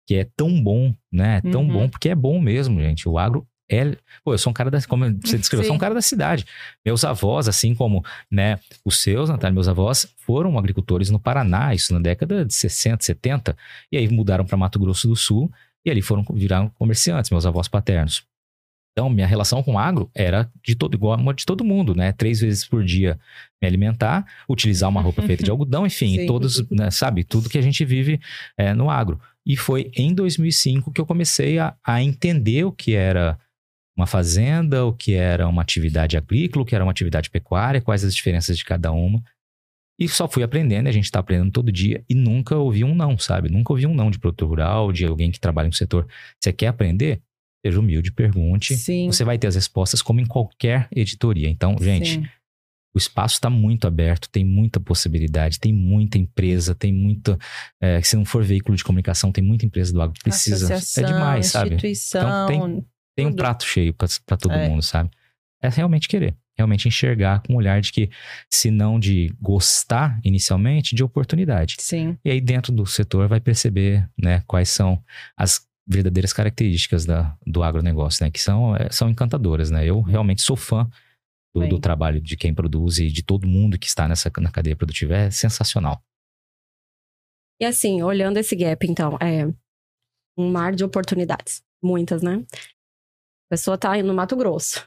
que 0.08 0.16
é 0.16 0.28
tão 0.38 0.62
bom, 0.64 0.94
né? 1.12 1.38
É 1.38 1.42
tão 1.52 1.62
Uhum. 1.64 1.74
bom, 1.74 1.90
porque 1.90 2.10
é 2.10 2.16
bom 2.16 2.40
mesmo, 2.40 2.80
gente. 2.80 3.10
O 3.10 3.18
agro 3.18 3.46
é. 3.70 3.98
Pô, 4.24 4.34
eu 4.34 4.38
sou 4.38 4.52
um 4.52 4.54
cara 4.54 4.72
da. 4.72 4.82
Como 4.84 5.06
você 5.06 5.38
descreveu, 5.40 5.64
eu 5.64 5.68
sou 5.68 5.76
um 5.76 5.80
cara 5.80 5.94
da 5.94 6.02
cidade. 6.02 6.46
Meus 6.86 7.04
avós, 7.04 7.48
assim 7.48 7.76
como 7.76 8.04
né, 8.32 8.60
os 8.86 9.00
seus, 9.00 9.30
Natália, 9.30 9.54
meus 9.54 9.68
avós, 9.68 10.08
foram 10.18 10.58
agricultores 10.58 11.10
no 11.10 11.20
Paraná, 11.20 11.74
isso 11.74 11.94
na 11.94 12.00
década 12.00 12.46
de 12.46 12.54
60, 12.54 13.04
70, 13.04 13.58
e 13.92 13.98
aí 13.98 14.08
mudaram 14.08 14.46
para 14.46 14.58
Mato 14.58 14.80
Grosso 14.80 15.08
do 15.08 15.16
Sul, 15.16 15.52
e 15.86 15.92
ali 15.92 16.02
foram 16.02 16.26
viraram 16.34 16.70
comerciantes, 16.70 17.30
meus 17.30 17.46
avós 17.46 17.68
paternos. 17.68 18.24
Então, 18.98 19.12
minha 19.12 19.28
relação 19.28 19.62
com 19.62 19.74
o 19.74 19.78
agro 19.78 20.10
era 20.16 20.50
de 20.66 20.74
todo 20.74 20.96
igual 20.96 21.14
a 21.14 21.22
uma 21.22 21.32
de 21.32 21.46
todo 21.46 21.64
mundo, 21.64 21.94
né? 21.94 22.12
Três 22.14 22.42
vezes 22.42 22.66
por 22.66 22.84
dia 22.84 23.20
me 23.62 23.68
alimentar, 23.68 24.26
utilizar 24.50 24.90
uma 24.90 25.02
roupa 25.02 25.22
feita 25.22 25.44
de 25.44 25.52
algodão, 25.52 25.86
enfim, 25.86 26.26
todos, 26.26 26.68
né, 26.72 26.90
sabe, 26.90 27.24
tudo 27.24 27.48
que 27.48 27.60
a 27.60 27.62
gente 27.62 27.86
vive 27.86 28.20
é, 28.58 28.74
no 28.74 28.90
agro. 28.90 29.22
E 29.46 29.56
foi 29.56 29.92
em 29.96 30.16
2005 30.16 30.92
que 30.92 31.00
eu 31.00 31.06
comecei 31.06 31.60
a, 31.60 31.76
a 31.86 32.02
entender 32.02 32.66
o 32.66 32.72
que 32.72 32.96
era 32.96 33.40
uma 33.98 34.06
fazenda, 34.06 34.86
o 34.86 34.94
que 34.94 35.14
era 35.14 35.48
uma 35.48 35.64
atividade 35.64 36.16
agrícola, 36.16 36.62
o 36.62 36.66
que 36.66 36.76
era 36.76 36.84
uma 36.86 36.92
atividade 36.92 37.32
pecuária, 37.32 37.82
quais 37.82 38.04
as 38.04 38.16
diferenças 38.16 38.56
de 38.56 38.64
cada 38.64 38.92
uma. 38.92 39.22
E 40.00 40.08
só 40.08 40.28
fui 40.28 40.44
aprendendo, 40.44 40.86
e 40.86 40.90
a 40.90 40.94
gente 40.94 41.06
está 41.06 41.20
aprendendo 41.20 41.52
todo 41.52 41.72
dia, 41.72 42.04
e 42.08 42.14
nunca 42.14 42.56
ouvi 42.56 42.84
um 42.84 42.94
não, 42.94 43.18
sabe? 43.18 43.50
Nunca 43.50 43.74
ouvi 43.74 43.88
um 43.88 43.96
não 43.96 44.12
de 44.12 44.20
produtor 44.20 44.48
rural, 44.48 44.92
de 44.92 45.04
alguém 45.04 45.32
que 45.32 45.40
trabalha 45.40 45.68
no 45.68 45.74
setor. 45.74 46.08
Você 46.40 46.54
quer 46.54 46.68
aprender? 46.68 47.20
Seja 47.66 47.80
humilde, 47.80 48.12
pergunte. 48.12 48.78
Sim. 48.78 49.08
Você 49.08 49.24
vai 49.24 49.40
ter 49.40 49.48
as 49.48 49.56
respostas 49.56 50.00
como 50.04 50.20
em 50.20 50.28
qualquer 50.28 50.88
editoria. 50.96 51.50
Então, 51.50 51.76
gente, 51.82 52.20
Sim. 52.20 52.28
o 52.94 53.00
espaço 53.00 53.34
está 53.34 53.50
muito 53.50 53.88
aberto, 53.88 54.30
tem 54.30 54.46
muita 54.46 54.80
possibilidade, 54.80 55.60
tem 55.60 55.74
muita 55.74 56.20
empresa, 56.20 56.76
tem 56.76 56.94
muita. 56.94 57.36
é, 57.82 58.00
se 58.04 58.16
não 58.16 58.24
for 58.24 58.44
veículo 58.44 58.78
de 58.78 58.84
comunicação, 58.84 59.32
tem 59.32 59.44
muita 59.44 59.66
empresa 59.66 59.92
do 59.92 60.00
agro 60.00 60.14
que 60.14 60.22
precisa. 60.22 60.76
É 60.76 61.04
demais, 61.04 61.48
sabe? 61.48 61.74
Instituição. 61.74 62.22
Então, 62.22 62.48
Tem 62.48 62.86
um 63.26 63.30
tudo. 63.30 63.40
prato 63.40 63.66
cheio 63.66 63.94
para 63.94 64.38
todo 64.38 64.54
É. 64.54 64.68
mundo, 64.70 64.82
sabe? 64.82 65.10
É 65.62 65.70
realmente 65.70 66.08
querer, 66.08 66.36
realmente 66.56 66.88
enxergar 66.88 67.42
com 67.42 67.54
um 67.54 67.56
olhar 67.56 67.82
de 67.82 67.92
que, 67.92 68.10
se 68.52 68.70
não 68.70 69.00
de 69.00 69.34
gostar 69.42 70.20
inicialmente, 70.24 70.96
de 70.96 71.04
oportunidade. 71.04 71.78
Sim. 71.80 72.18
E 72.24 72.30
aí, 72.30 72.40
dentro 72.40 72.72
do 72.72 72.86
setor, 72.86 73.28
vai 73.28 73.40
perceber 73.40 74.08
né, 74.18 74.44
quais 74.46 74.70
são 74.70 75.04
as 75.36 75.66
verdadeiras 75.88 76.34
características 76.34 77.06
da, 77.06 77.36
do 77.46 77.64
agronegócio, 77.64 78.24
né? 78.24 78.30
Que 78.30 78.40
são, 78.42 78.76
é, 78.76 78.90
são 78.92 79.10
encantadoras, 79.10 79.72
né? 79.72 79.86
Eu 79.86 80.02
realmente 80.02 80.42
sou 80.42 80.56
fã 80.58 80.88
do, 81.56 81.68
do 81.68 81.80
trabalho 81.80 82.20
de 82.22 82.36
quem 82.38 82.54
produz 82.54 83.00
e 83.00 83.08
de 83.10 83.24
todo 83.24 83.48
mundo 83.48 83.80
que 83.80 83.88
está 83.88 84.08
nessa 84.08 84.32
na 84.40 84.52
cadeia 84.52 84.76
produtiva. 84.76 85.16
É 85.16 85.32
sensacional. 85.32 86.04
E 87.60 87.66
assim, 87.66 88.04
olhando 88.04 88.38
esse 88.38 88.56
gap, 88.56 88.86
então, 88.86 89.18
é 89.20 89.48
um 90.38 90.52
mar 90.52 90.76
de 90.76 90.84
oportunidades. 90.84 91.64
Muitas, 91.82 92.22
né? 92.22 92.44
A 93.48 93.56
pessoa 93.56 93.78
tá 93.78 93.96
no 94.04 94.14
Mato 94.14 94.36
Grosso. 94.36 94.86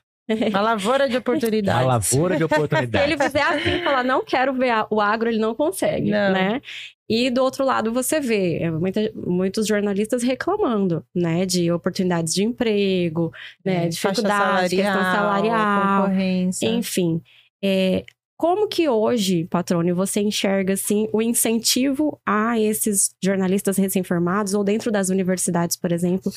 Uma 0.50 0.60
lavoura 0.62 1.08
de 1.08 1.16
oportunidades. 1.16 1.82
Uma 1.82 1.92
lavoura 1.94 2.34
de 2.36 2.38
Se 2.40 2.44
oportunidades. 2.44 3.08
ele 3.10 3.20
fizer 3.22 3.42
assim 3.42 3.80
e 3.80 3.82
falar, 3.82 4.04
não 4.04 4.24
quero 4.24 4.52
ver 4.54 4.70
a- 4.70 4.86
o 4.90 5.00
agro, 5.00 5.28
ele 5.28 5.38
não 5.38 5.54
consegue, 5.54 6.10
Não. 6.10 6.32
né? 6.32 6.60
E 7.08 7.28
do 7.30 7.42
outro 7.42 7.64
lado 7.64 7.92
você 7.92 8.20
vê 8.20 8.58
é, 8.58 8.70
muita- 8.70 9.10
muitos 9.16 9.66
jornalistas 9.66 10.22
reclamando, 10.22 11.04
né? 11.12 11.44
De 11.44 11.72
oportunidades 11.72 12.32
de 12.32 12.44
emprego, 12.44 13.32
né? 13.64 13.86
É, 13.86 13.88
dificuldade, 13.88 14.76
questão 14.76 15.02
salarial, 15.02 16.02
concorrência. 16.02 16.66
enfim. 16.68 17.20
É, 17.64 18.04
como 18.36 18.68
que 18.68 18.88
hoje, 18.88 19.44
Patrônio, 19.50 19.94
você 19.96 20.20
enxerga 20.20 20.74
assim 20.74 21.08
o 21.12 21.20
incentivo 21.20 22.20
a 22.24 22.58
esses 22.58 23.10
jornalistas 23.22 23.76
recém-formados 23.76 24.54
ou 24.54 24.62
dentro 24.62 24.90
das 24.92 25.08
universidades, 25.10 25.76
por 25.76 25.90
exemplo, 25.92 26.30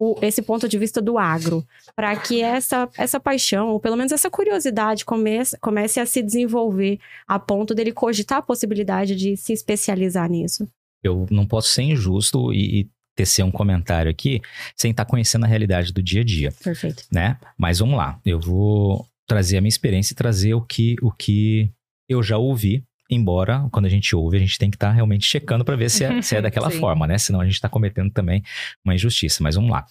o- 0.00 0.16
esse 0.22 0.40
ponto 0.40 0.66
de 0.66 0.78
vista 0.78 1.00
do 1.02 1.18
agro, 1.18 1.62
para 1.94 2.16
que 2.16 2.40
essa, 2.42 2.88
essa 2.96 3.20
paixão, 3.20 3.68
ou 3.68 3.78
pelo 3.78 3.96
menos 3.96 4.10
essa 4.12 4.30
curiosidade, 4.30 5.04
comece, 5.04 5.56
comece 5.60 6.00
a 6.00 6.06
se 6.06 6.22
desenvolver 6.22 6.98
a 7.28 7.38
ponto 7.38 7.74
dele 7.74 7.92
cogitar 7.92 8.38
a 8.38 8.42
possibilidade 8.42 9.14
de 9.14 9.36
se 9.36 9.52
especializar 9.52 10.28
nisso? 10.30 10.66
Eu 11.02 11.26
não 11.30 11.46
posso 11.46 11.68
ser 11.68 11.82
injusto 11.82 12.52
e, 12.52 12.80
e 12.80 12.88
tecer 13.14 13.44
um 13.44 13.50
comentário 13.50 14.10
aqui 14.10 14.40
sem 14.74 14.90
estar 14.90 15.04
conhecendo 15.04 15.44
a 15.44 15.48
realidade 15.48 15.92
do 15.92 16.02
dia 16.02 16.22
a 16.22 16.24
dia. 16.24 16.50
Perfeito. 16.64 17.04
né? 17.12 17.36
Mas 17.58 17.78
vamos 17.78 17.96
lá, 17.98 18.18
eu 18.24 18.40
vou 18.40 19.06
trazer 19.28 19.58
a 19.58 19.60
minha 19.60 19.68
experiência 19.68 20.12
e 20.12 20.16
trazer 20.16 20.54
o 20.54 20.62
que, 20.62 20.96
o 21.02 21.12
que 21.12 21.70
eu 22.08 22.22
já 22.22 22.36
ouvi. 22.38 22.82
Embora, 23.10 23.68
quando 23.72 23.86
a 23.86 23.88
gente 23.88 24.14
ouve, 24.14 24.36
a 24.36 24.40
gente 24.40 24.56
tem 24.56 24.70
que 24.70 24.76
estar 24.76 24.92
realmente 24.92 25.26
checando 25.26 25.64
para 25.64 25.76
ver 25.76 25.90
se 25.90 26.04
é, 26.04 26.20
se 26.22 26.36
é 26.36 26.42
daquela 26.42 26.70
forma, 26.70 27.06
né? 27.06 27.18
Senão 27.18 27.40
a 27.40 27.44
gente 27.44 27.54
está 27.54 27.68
cometendo 27.68 28.10
também 28.10 28.42
uma 28.84 28.94
injustiça. 28.94 29.42
Mas 29.42 29.56
vamos 29.56 29.70
lá. 29.70 29.84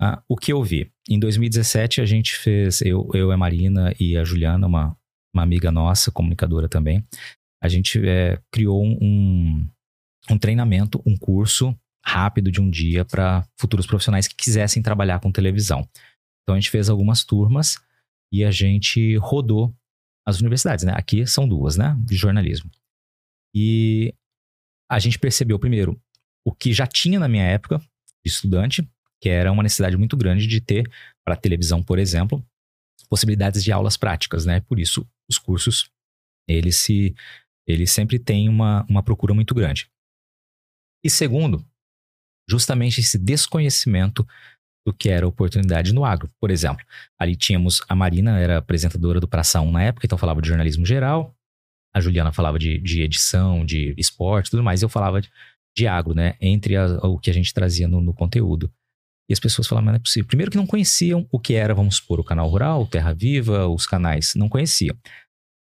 Ah, 0.00 0.22
o 0.28 0.36
que 0.36 0.52
eu 0.52 0.62
vi? 0.64 0.90
Em 1.08 1.18
2017, 1.18 2.00
a 2.00 2.06
gente 2.06 2.34
fez, 2.34 2.80
eu, 2.82 3.08
eu 3.14 3.30
a 3.30 3.36
Marina 3.36 3.94
e 4.00 4.16
a 4.16 4.24
Juliana, 4.24 4.66
uma, 4.66 4.96
uma 5.34 5.42
amiga 5.42 5.70
nossa, 5.70 6.10
comunicadora 6.10 6.68
também, 6.68 7.04
a 7.62 7.68
gente 7.68 8.00
é, 8.08 8.40
criou 8.50 8.82
um, 8.82 9.68
um 10.28 10.38
treinamento, 10.38 11.00
um 11.06 11.16
curso 11.16 11.76
rápido 12.04 12.50
de 12.50 12.60
um 12.60 12.68
dia 12.68 13.04
para 13.04 13.46
futuros 13.56 13.86
profissionais 13.86 14.26
que 14.26 14.34
quisessem 14.34 14.82
trabalhar 14.82 15.20
com 15.20 15.30
televisão. 15.30 15.88
Então 16.42 16.56
a 16.56 16.58
gente 16.58 16.70
fez 16.70 16.90
algumas 16.90 17.22
turmas 17.22 17.78
e 18.32 18.44
a 18.44 18.50
gente 18.50 19.16
rodou 19.18 19.72
as 20.26 20.40
universidades, 20.40 20.84
né? 20.84 20.92
Aqui 20.96 21.26
são 21.26 21.48
duas, 21.48 21.76
né? 21.76 21.96
De 22.00 22.16
jornalismo. 22.16 22.70
E 23.54 24.14
a 24.90 24.98
gente 24.98 25.18
percebeu 25.18 25.58
primeiro 25.58 26.00
o 26.44 26.52
que 26.52 26.72
já 26.72 26.86
tinha 26.86 27.18
na 27.18 27.28
minha 27.28 27.44
época 27.44 27.78
de 27.78 28.30
estudante, 28.30 28.88
que 29.20 29.28
era 29.28 29.52
uma 29.52 29.62
necessidade 29.62 29.96
muito 29.96 30.16
grande 30.16 30.46
de 30.46 30.60
ter 30.60 30.90
para 31.24 31.36
televisão, 31.36 31.82
por 31.82 31.98
exemplo, 31.98 32.44
possibilidades 33.08 33.62
de 33.62 33.70
aulas 33.72 33.96
práticas, 33.96 34.46
né? 34.46 34.60
Por 34.60 34.78
isso 34.78 35.06
os 35.28 35.38
cursos 35.38 35.90
eles 36.48 36.76
se 36.76 37.14
eles 37.66 37.92
sempre 37.92 38.18
têm 38.18 38.48
uma, 38.48 38.84
uma 38.88 39.02
procura 39.02 39.32
muito 39.32 39.54
grande. 39.54 39.88
E 41.04 41.10
segundo, 41.10 41.64
justamente 42.48 43.00
esse 43.00 43.18
desconhecimento 43.18 44.26
do 44.86 44.92
que 44.92 45.08
era 45.08 45.26
oportunidade 45.26 45.92
no 45.92 46.04
agro. 46.04 46.28
Por 46.40 46.50
exemplo, 46.50 46.84
ali 47.18 47.36
tínhamos 47.36 47.80
a 47.88 47.94
Marina, 47.94 48.38
era 48.38 48.58
apresentadora 48.58 49.20
do 49.20 49.28
Praça 49.28 49.60
1 49.60 49.70
na 49.70 49.82
época, 49.82 50.06
então 50.06 50.18
falava 50.18 50.42
de 50.42 50.48
jornalismo 50.48 50.84
geral. 50.84 51.34
A 51.94 52.00
Juliana 52.00 52.32
falava 52.32 52.58
de, 52.58 52.78
de 52.78 53.02
edição, 53.02 53.64
de 53.64 53.94
esporte, 53.98 54.50
tudo 54.50 54.62
mais. 54.62 54.80
E 54.82 54.84
eu 54.84 54.88
falava 54.88 55.20
de, 55.20 55.30
de 55.76 55.86
agro, 55.86 56.14
né? 56.14 56.34
Entre 56.40 56.74
a- 56.76 56.98
o 57.04 57.18
que 57.18 57.30
a 57.30 57.34
gente 57.34 57.52
trazia 57.52 57.86
no, 57.86 58.00
no 58.00 58.14
conteúdo. 58.14 58.72
E 59.28 59.32
as 59.32 59.38
pessoas 59.38 59.68
falavam, 59.68 59.86
mas 59.86 59.92
não 59.92 59.96
é 59.96 60.02
possível. 60.02 60.26
Primeiro 60.26 60.50
que 60.50 60.56
não 60.56 60.66
conheciam 60.66 61.26
o 61.30 61.38
que 61.38 61.54
era, 61.54 61.74
vamos 61.74 61.96
supor, 61.96 62.18
o 62.18 62.24
canal 62.24 62.48
rural, 62.48 62.82
o 62.82 62.86
Terra 62.86 63.12
Viva, 63.12 63.68
os 63.68 63.86
canais. 63.86 64.34
Não 64.34 64.48
conheciam. 64.48 64.96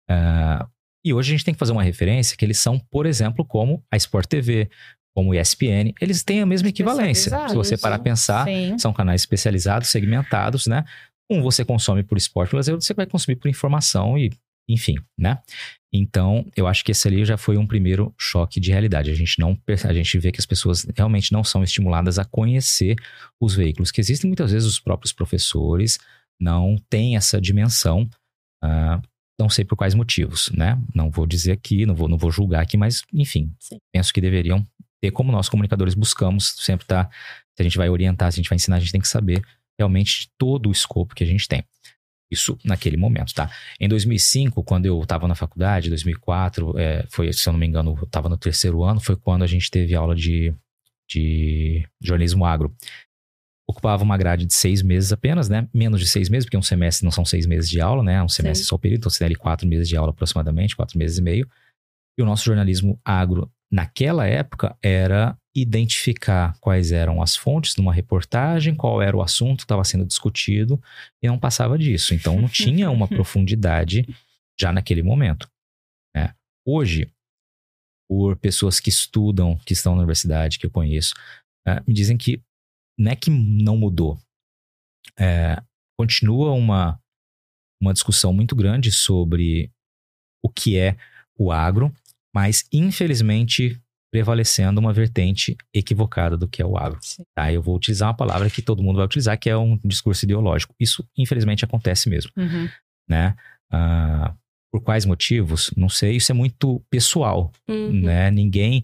Ah, 0.09 0.67
e 1.03 1.13
hoje 1.13 1.31
a 1.31 1.33
gente 1.37 1.45
tem 1.45 1.53
que 1.53 1.59
fazer 1.59 1.71
uma 1.71 1.83
referência 1.83 2.37
que 2.37 2.43
eles 2.45 2.59
são, 2.59 2.79
por 2.91 3.05
exemplo, 3.05 3.45
como 3.45 3.83
a 3.91 3.97
Sport 3.97 4.27
TV, 4.27 4.69
como 5.19 5.31
o 5.31 5.35
ESPN. 5.35 5.93
Eles 5.99 6.23
têm 6.23 6.41
a 6.41 6.45
mesma 6.45 6.69
equivalência. 6.69 7.49
Se 7.49 7.53
você 7.53 7.77
parar 7.77 7.97
a 7.97 7.99
pensar, 7.99 8.45
Sim. 8.45 8.77
são 8.77 8.93
canais 8.93 9.19
especializados, 9.21 9.89
segmentados, 9.89 10.65
né? 10.65 10.85
Um 11.29 11.41
você 11.41 11.65
consome 11.65 12.03
por 12.03 12.17
esporte, 12.17 12.55
mas 12.55 12.69
outro 12.69 12.85
você 12.85 12.93
vai 12.93 13.05
consumir 13.05 13.35
por 13.35 13.49
informação 13.49 14.17
e, 14.17 14.31
enfim, 14.67 14.95
né? 15.17 15.39
Então, 15.91 16.45
eu 16.55 16.67
acho 16.67 16.85
que 16.85 16.93
esse 16.93 17.05
ali 17.05 17.25
já 17.25 17.35
foi 17.35 17.57
um 17.57 17.67
primeiro 17.67 18.13
choque 18.17 18.61
de 18.61 18.71
realidade. 18.71 19.11
A 19.11 19.13
gente 19.13 19.39
não 19.39 19.57
a 19.83 19.93
gente 19.93 20.17
vê 20.17 20.31
que 20.31 20.39
as 20.39 20.45
pessoas 20.45 20.87
realmente 20.95 21.33
não 21.33 21.43
são 21.43 21.63
estimuladas 21.65 22.17
a 22.17 22.23
conhecer 22.23 22.95
os 23.41 23.53
veículos 23.53 23.91
que 23.91 23.99
existem. 23.99 24.29
Muitas 24.29 24.53
vezes 24.53 24.69
os 24.69 24.79
próprios 24.79 25.11
professores 25.11 25.99
não 26.39 26.77
têm 26.89 27.17
essa 27.17 27.41
dimensão. 27.41 28.09
ah, 28.63 29.01
não 29.37 29.49
sei 29.49 29.63
por 29.63 29.77
quais 29.77 29.95
motivos, 29.95 30.49
né? 30.53 30.77
Não 30.93 31.09
vou 31.09 31.25
dizer 31.25 31.53
aqui, 31.53 31.85
não 31.85 31.95
vou, 31.95 32.09
não 32.09 32.17
vou 32.17 32.29
julgar 32.29 32.61
aqui, 32.61 32.75
mas, 32.75 33.03
enfim, 33.13 33.53
Sim. 33.57 33.77
penso 33.93 34.13
que 34.13 34.19
deveriam 34.19 34.65
ter 35.01 35.11
como 35.11 35.31
nós 35.31 35.49
comunicadores 35.49 35.93
buscamos 35.93 36.55
sempre 36.57 36.83
estar 36.83 37.09
se 37.59 37.61
a 37.61 37.63
gente 37.63 37.77
vai 37.77 37.89
orientar, 37.89 38.31
se 38.31 38.39
a 38.39 38.41
gente 38.41 38.49
vai 38.49 38.55
ensinar, 38.55 38.77
a 38.77 38.79
gente 38.79 38.91
tem 38.93 39.01
que 39.01 39.07
saber 39.07 39.41
realmente 39.77 40.31
todo 40.37 40.69
o 40.69 40.71
escopo 40.71 41.13
que 41.13 41.23
a 41.23 41.27
gente 41.27 41.45
tem. 41.45 41.63
Isso 42.31 42.57
naquele 42.63 42.95
momento, 42.95 43.33
tá? 43.33 43.51
Em 43.79 43.89
2005, 43.89 44.63
quando 44.63 44.85
eu 44.85 45.01
estava 45.01 45.27
na 45.27 45.35
faculdade, 45.35 45.89
2004, 45.89 46.77
é, 46.79 47.05
foi, 47.09 47.33
se 47.33 47.47
eu 47.49 47.51
não 47.51 47.59
me 47.59 47.65
engano, 47.65 47.97
eu 47.99 48.05
estava 48.05 48.29
no 48.29 48.37
terceiro 48.37 48.83
ano, 48.83 49.01
foi 49.01 49.15
quando 49.15 49.43
a 49.43 49.47
gente 49.47 49.69
teve 49.69 49.95
aula 49.95 50.15
de, 50.15 50.53
de 51.09 51.85
jornalismo 51.99 52.45
agro. 52.45 52.73
Ocupava 53.67 54.03
uma 54.03 54.17
grade 54.17 54.45
de 54.45 54.53
seis 54.53 54.81
meses 54.81 55.11
apenas, 55.11 55.49
né? 55.49 55.67
Menos 55.73 55.99
de 55.99 56.07
seis 56.07 56.29
meses, 56.29 56.45
porque 56.45 56.57
um 56.57 56.61
semestre 56.61 57.03
não 57.03 57.11
são 57.11 57.25
seis 57.25 57.45
meses 57.45 57.69
de 57.69 57.81
aula, 57.81 58.03
né? 58.03 58.21
Um 58.23 58.29
semestre 58.29 58.65
só 58.65 58.75
o 58.75 58.79
período, 58.79 58.99
então 58.99 59.09
você 59.09 59.19
tem 59.19 59.25
ali 59.25 59.35
quatro 59.35 59.67
meses 59.67 59.89
de 59.89 59.97
aula 59.97 60.11
aproximadamente, 60.11 60.75
quatro 60.75 60.97
meses 60.97 61.17
e 61.17 61.21
meio. 61.21 61.49
E 62.17 62.21
o 62.21 62.25
nosso 62.25 62.45
jornalismo 62.45 62.99
agro, 63.03 63.51
naquela 63.71 64.25
época, 64.25 64.75
era 64.81 65.37
identificar 65.55 66.57
quais 66.59 66.91
eram 66.91 67.21
as 67.21 67.35
fontes 67.35 67.75
numa 67.75 67.93
reportagem, 67.93 68.75
qual 68.75 69.01
era 69.01 69.15
o 69.15 69.21
assunto 69.21 69.57
que 69.57 69.63
estava 69.63 69.83
sendo 69.83 70.05
discutido, 70.05 70.81
e 71.21 71.27
não 71.27 71.37
passava 71.37 71.77
disso. 71.77 72.13
Então, 72.13 72.39
não 72.39 72.47
tinha 72.47 72.89
uma 72.89 73.07
profundidade 73.09 74.07
já 74.59 74.71
naquele 74.71 75.03
momento. 75.03 75.49
né? 76.15 76.33
Hoje, 76.65 77.11
por 78.09 78.35
pessoas 78.37 78.79
que 78.79 78.89
estudam, 78.89 79.57
que 79.59 79.73
estão 79.73 79.93
na 79.93 79.99
universidade, 79.99 80.57
que 80.57 80.65
eu 80.65 80.71
conheço, 80.71 81.13
eh, 81.67 81.81
me 81.87 81.93
dizem 81.93 82.17
que 82.17 82.41
não 82.97 83.11
é 83.11 83.15
que 83.15 83.29
não 83.29 83.77
mudou. 83.77 84.19
É, 85.17 85.61
continua 85.97 86.51
uma, 86.51 86.99
uma 87.81 87.93
discussão 87.93 88.33
muito 88.33 88.55
grande 88.55 88.91
sobre 88.91 89.71
o 90.43 90.49
que 90.49 90.77
é 90.77 90.97
o 91.37 91.51
agro, 91.51 91.93
mas 92.39 92.63
infelizmente 92.71 93.77
prevalecendo 94.09 94.79
uma 94.79 94.93
vertente 94.93 95.57
equivocada 95.73 96.37
do 96.37 96.47
que 96.47 96.61
é 96.61 96.65
o 96.65 96.77
agro. 96.77 96.97
Sim. 97.01 97.23
Tá? 97.35 97.51
Eu 97.51 97.61
vou 97.61 97.75
utilizar 97.75 98.07
uma 98.07 98.15
palavra 98.15 98.49
que 98.49 98.61
todo 98.61 98.81
mundo 98.81 98.95
vai 98.95 99.05
utilizar, 99.05 99.37
que 99.37 99.49
é 99.49 99.57
um 99.57 99.77
discurso 99.83 100.23
ideológico. 100.23 100.73
Isso, 100.79 101.05
infelizmente, 101.17 101.65
acontece 101.65 102.09
mesmo. 102.09 102.31
Uhum. 102.37 102.69
Né? 103.07 103.35
Ah, 103.71 104.33
por 104.71 104.81
quais 104.81 105.05
motivos? 105.05 105.69
Não 105.75 105.89
sei. 105.89 106.15
Isso 106.15 106.31
é 106.31 106.35
muito 106.35 106.81
pessoal 106.89 107.51
Uhum. 107.67 108.01
né? 108.03 108.31
Ninguém 108.31 108.83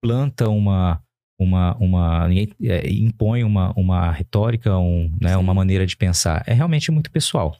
planta 0.00 0.48
uma 0.48 1.02
uma, 1.40 1.76
uma 1.78 2.28
ninguém 2.28 2.48
é, 2.62 2.88
impõe 2.88 3.42
uma, 3.42 3.72
uma 3.76 4.12
retórica, 4.12 4.78
um, 4.78 5.12
né, 5.20 5.36
uma 5.36 5.52
maneira 5.52 5.84
de 5.84 5.96
pensar. 5.96 6.44
É 6.46 6.52
realmente 6.52 6.92
muito 6.92 7.10
pessoal. 7.10 7.56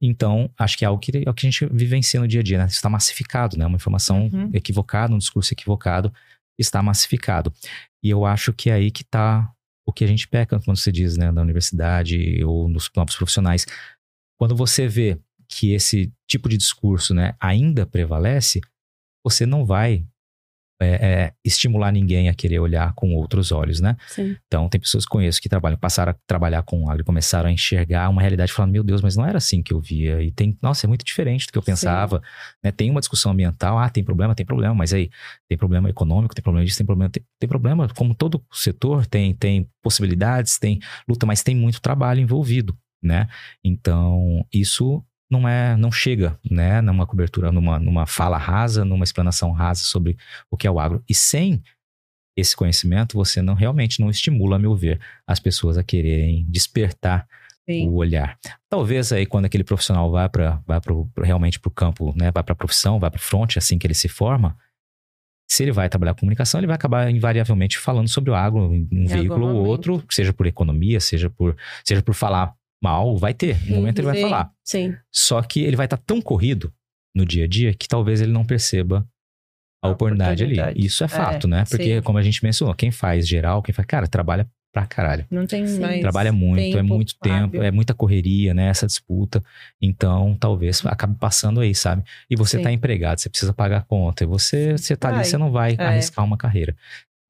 Então, 0.00 0.50
acho 0.58 0.76
que 0.76 0.84
é 0.84 0.88
algo 0.88 1.00
que, 1.00 1.10
é 1.24 1.30
o 1.30 1.34
que 1.34 1.46
a 1.46 1.50
gente 1.50 1.66
vivencia 1.72 2.20
no 2.20 2.28
dia 2.28 2.40
a 2.40 2.42
dia, 2.42 2.58
né? 2.58 2.66
Está 2.66 2.88
massificado, 2.90 3.56
né? 3.56 3.64
Uma 3.66 3.76
informação 3.76 4.28
Uhum. 4.32 4.50
equivocada, 4.52 5.14
um 5.14 5.18
discurso 5.18 5.52
equivocado 5.54 6.12
está 6.58 6.82
massificado. 6.82 7.52
E 8.02 8.10
eu 8.10 8.24
acho 8.24 8.52
que 8.52 8.70
é 8.70 8.74
aí 8.74 8.90
que 8.90 9.02
está 9.02 9.50
o 9.86 9.92
que 9.92 10.04
a 10.04 10.06
gente 10.06 10.26
peca 10.26 10.58
quando 10.60 10.76
se 10.76 10.90
diz, 10.90 11.16
né, 11.16 11.30
na 11.30 11.40
universidade 11.42 12.42
ou 12.44 12.68
nos 12.68 12.90
novos 12.96 13.14
profissionais. 13.16 13.66
Quando 14.38 14.56
você 14.56 14.88
vê 14.88 15.18
que 15.48 15.72
esse 15.72 16.12
tipo 16.28 16.48
de 16.48 16.56
discurso, 16.56 17.14
né, 17.14 17.34
ainda 17.38 17.86
prevalece, 17.86 18.60
você 19.24 19.46
não 19.46 19.64
vai 19.64 20.04
é, 20.80 20.88
é, 20.88 21.32
estimular 21.44 21.90
ninguém 21.90 22.28
a 22.28 22.34
querer 22.34 22.58
olhar 22.58 22.92
com 22.94 23.14
outros 23.14 23.50
olhos, 23.50 23.80
né? 23.80 23.96
Sim. 24.08 24.36
Então, 24.46 24.68
tem 24.68 24.80
pessoas 24.80 25.04
que 25.04 25.10
conheço 25.10 25.40
que 25.40 25.48
trabalham, 25.48 25.78
passaram 25.78 26.12
a 26.12 26.16
trabalhar 26.26 26.62
com 26.62 26.90
agro, 26.90 27.04
começaram 27.04 27.48
a 27.48 27.52
enxergar 27.52 28.08
uma 28.10 28.20
realidade 28.20 28.52
falando, 28.52 28.72
meu 28.72 28.84
Deus, 28.84 29.00
mas 29.00 29.16
não 29.16 29.24
era 29.24 29.38
assim 29.38 29.62
que 29.62 29.72
eu 29.72 29.80
via. 29.80 30.22
E 30.22 30.30
tem, 30.30 30.56
nossa, 30.60 30.86
é 30.86 30.88
muito 30.88 31.04
diferente 31.04 31.46
do 31.46 31.52
que 31.52 31.58
eu 31.58 31.62
pensava. 31.62 32.22
Né? 32.62 32.70
Tem 32.70 32.90
uma 32.90 33.00
discussão 33.00 33.32
ambiental, 33.32 33.78
ah, 33.78 33.88
tem 33.88 34.04
problema, 34.04 34.34
tem 34.34 34.44
problema, 34.44 34.74
mas 34.74 34.92
aí 34.92 35.10
tem 35.48 35.56
problema 35.56 35.88
econômico, 35.88 36.34
tem 36.34 36.42
problema 36.42 36.64
disso, 36.64 36.78
tem 36.78 36.86
problema, 36.86 37.10
tem, 37.10 37.24
tem 37.40 37.48
problema, 37.48 37.88
como 37.94 38.14
todo 38.14 38.44
setor, 38.52 39.06
tem, 39.06 39.34
tem 39.34 39.68
possibilidades, 39.82 40.58
tem 40.58 40.78
luta, 41.08 41.24
mas 41.24 41.42
tem 41.42 41.56
muito 41.56 41.80
trabalho 41.80 42.20
envolvido, 42.20 42.76
né? 43.02 43.28
Então, 43.64 44.44
isso 44.52 45.02
não 45.30 45.48
é, 45.48 45.76
não 45.76 45.90
chega, 45.90 46.38
né, 46.48 46.80
numa 46.80 47.06
cobertura, 47.06 47.50
numa, 47.50 47.78
numa 47.78 48.06
fala 48.06 48.38
rasa, 48.38 48.84
numa 48.84 49.04
explanação 49.04 49.50
rasa 49.52 49.82
sobre 49.84 50.16
o 50.50 50.56
que 50.56 50.66
é 50.66 50.70
o 50.70 50.78
agro. 50.78 51.02
E 51.08 51.14
sem 51.14 51.62
esse 52.36 52.54
conhecimento, 52.54 53.16
você 53.16 53.40
não 53.40 53.54
realmente 53.54 54.00
não 54.00 54.10
estimula, 54.10 54.56
a 54.56 54.58
meu 54.58 54.76
ver, 54.76 55.00
as 55.26 55.40
pessoas 55.40 55.78
a 55.78 55.82
quererem 55.82 56.44
despertar 56.48 57.26
Sim. 57.68 57.88
o 57.88 57.94
olhar. 57.94 58.38
Talvez 58.68 59.10
aí 59.12 59.26
quando 59.26 59.46
aquele 59.46 59.64
profissional 59.64 60.10
vai 60.10 60.28
para 60.28 60.62
vai 60.66 60.80
pro, 60.80 61.10
realmente 61.22 61.58
para 61.58 61.68
o 61.68 61.72
campo, 61.72 62.14
né, 62.16 62.30
vai 62.30 62.42
para 62.42 62.52
a 62.52 62.56
profissão, 62.56 63.00
vai 63.00 63.10
para 63.10 63.18
o 63.18 63.22
front, 63.22 63.56
assim 63.56 63.78
que 63.78 63.86
ele 63.86 63.94
se 63.94 64.08
forma, 64.08 64.56
se 65.48 65.62
ele 65.62 65.72
vai 65.72 65.88
trabalhar 65.88 66.14
com 66.14 66.20
comunicação, 66.20 66.58
ele 66.58 66.66
vai 66.66 66.74
acabar 66.74 67.10
invariavelmente 67.10 67.78
falando 67.78 68.08
sobre 68.08 68.30
o 68.30 68.34
agro 68.34 68.74
em 68.74 68.88
um 68.92 69.02
Em 69.02 69.06
veículo 69.06 69.46
ou 69.46 69.64
outro, 69.64 70.04
seja 70.10 70.32
por 70.32 70.46
economia, 70.46 70.98
seja 70.98 71.30
por 71.30 71.56
seja 71.84 72.02
por 72.02 72.14
falar 72.14 72.54
mal, 72.82 73.16
vai 73.16 73.34
ter. 73.34 73.58
No 73.68 73.76
momento 73.76 73.98
ele 73.98 74.06
vai 74.06 74.20
falar. 74.20 74.50
Sim. 74.64 74.94
Só 75.12 75.40
que 75.42 75.60
ele 75.60 75.76
vai 75.76 75.86
estar 75.86 75.96
tão 75.98 76.20
corrido 76.20 76.72
no 77.14 77.24
dia 77.24 77.44
a 77.44 77.48
dia 77.48 77.72
que 77.74 77.88
talvez 77.88 78.20
ele 78.20 78.32
não 78.32 78.44
perceba 78.44 79.06
a 79.82 79.88
A 79.88 79.90
oportunidade, 79.90 80.44
ali. 80.44 80.52
oportunidade. 80.54 80.86
Isso 80.86 81.02
é 81.02 81.06
É, 81.06 81.08
fato, 81.08 81.48
né? 81.48 81.64
Porque, 81.68 81.96
sim. 81.96 82.02
como 82.02 82.18
a 82.18 82.22
gente 82.22 82.42
mencionou, 82.44 82.74
quem 82.74 82.90
faz 82.90 83.26
geral, 83.26 83.62
quem 83.62 83.72
faz, 83.74 83.86
cara, 83.86 84.06
trabalha 84.06 84.46
pra 84.72 84.84
caralho. 84.86 85.24
Não 85.30 85.46
tem 85.46 85.66
Sim. 85.66 85.80
mais. 85.80 86.00
Trabalha 86.02 86.30
muito, 86.32 86.60
é 86.60 86.72
tempo 86.82 86.94
muito 86.94 87.14
tempo, 87.18 87.44
hábil. 87.56 87.62
é 87.62 87.70
muita 87.70 87.94
correria, 87.94 88.52
né? 88.52 88.68
Essa 88.68 88.86
disputa. 88.86 89.42
Então, 89.80 90.36
talvez 90.38 90.84
acabe 90.84 91.16
passando 91.18 91.60
aí, 91.60 91.74
sabe? 91.74 92.02
E 92.28 92.36
você 92.36 92.58
Sim. 92.58 92.62
tá 92.62 92.70
empregado, 92.70 93.18
você 93.18 93.30
precisa 93.30 93.54
pagar 93.54 93.78
a 93.78 93.82
conta. 93.82 94.24
E 94.24 94.26
você, 94.26 94.72
você 94.72 94.94
tá 94.94 95.08
ali, 95.08 95.16
Vai. 95.16 95.24
você 95.24 95.38
não 95.38 95.50
vai 95.50 95.76
É. 95.78 95.82
arriscar 95.82 96.22
uma 96.24 96.36
carreira, 96.36 96.76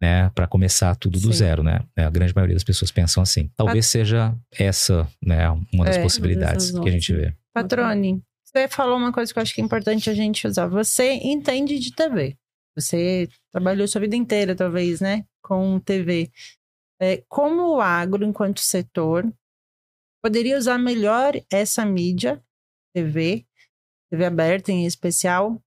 né? 0.01 0.30
Pra 0.34 0.47
começar 0.47 0.94
tudo 0.97 1.18
do 1.18 1.32
Sim. 1.32 1.38
zero, 1.38 1.62
né? 1.62 1.80
A 1.97 2.11
grande 2.11 2.34
maioria 2.34 2.55
das 2.55 2.64
pessoas 2.64 2.90
pensam 2.90 3.22
assim. 3.22 3.51
Talvez 3.57 3.86
seja 3.86 4.34
essa, 4.53 5.09
né? 5.22 5.49
Uma 5.72 5.84
das 5.84 5.97
É. 5.97 6.03
possibilidades 6.03 6.70
que 6.70 6.88
a 6.88 6.92
gente 6.92 7.12
vê. 7.12 7.34
Patrone, 7.55 8.22
você 8.44 8.68
falou 8.68 8.97
uma 8.97 9.12
coisa 9.12 9.32
que 9.32 9.38
eu 9.38 9.42
acho 9.42 9.55
que 9.55 9.61
é 9.61 9.64
importante 9.64 10.11
a 10.11 10.14
gente 10.14 10.47
usar. 10.47 10.66
Você 10.66 11.12
entende 11.12 11.78
de 11.78 11.92
TV. 11.94 12.36
Você 12.76 13.28
trabalhou 13.53 13.88
sua 13.88 14.03
vida 14.03 14.16
inteira, 14.16 14.55
talvez, 14.55 15.01
né? 15.01 15.24
Com 15.42 15.80
TV. 15.80 16.30
É, 17.01 17.22
como 17.28 17.76
o 17.76 17.80
agro, 17.80 18.24
enquanto 18.24 18.61
setor, 18.61 19.30
poderia 20.22 20.59
usar 20.59 20.78
melhor 20.78 21.34
essa 21.51 21.84
mídia, 21.86 22.42
TV, 22.94 23.47
TV 24.11 24.24
aberta 24.24 24.72
em 24.72 24.86
especial, 24.86 25.62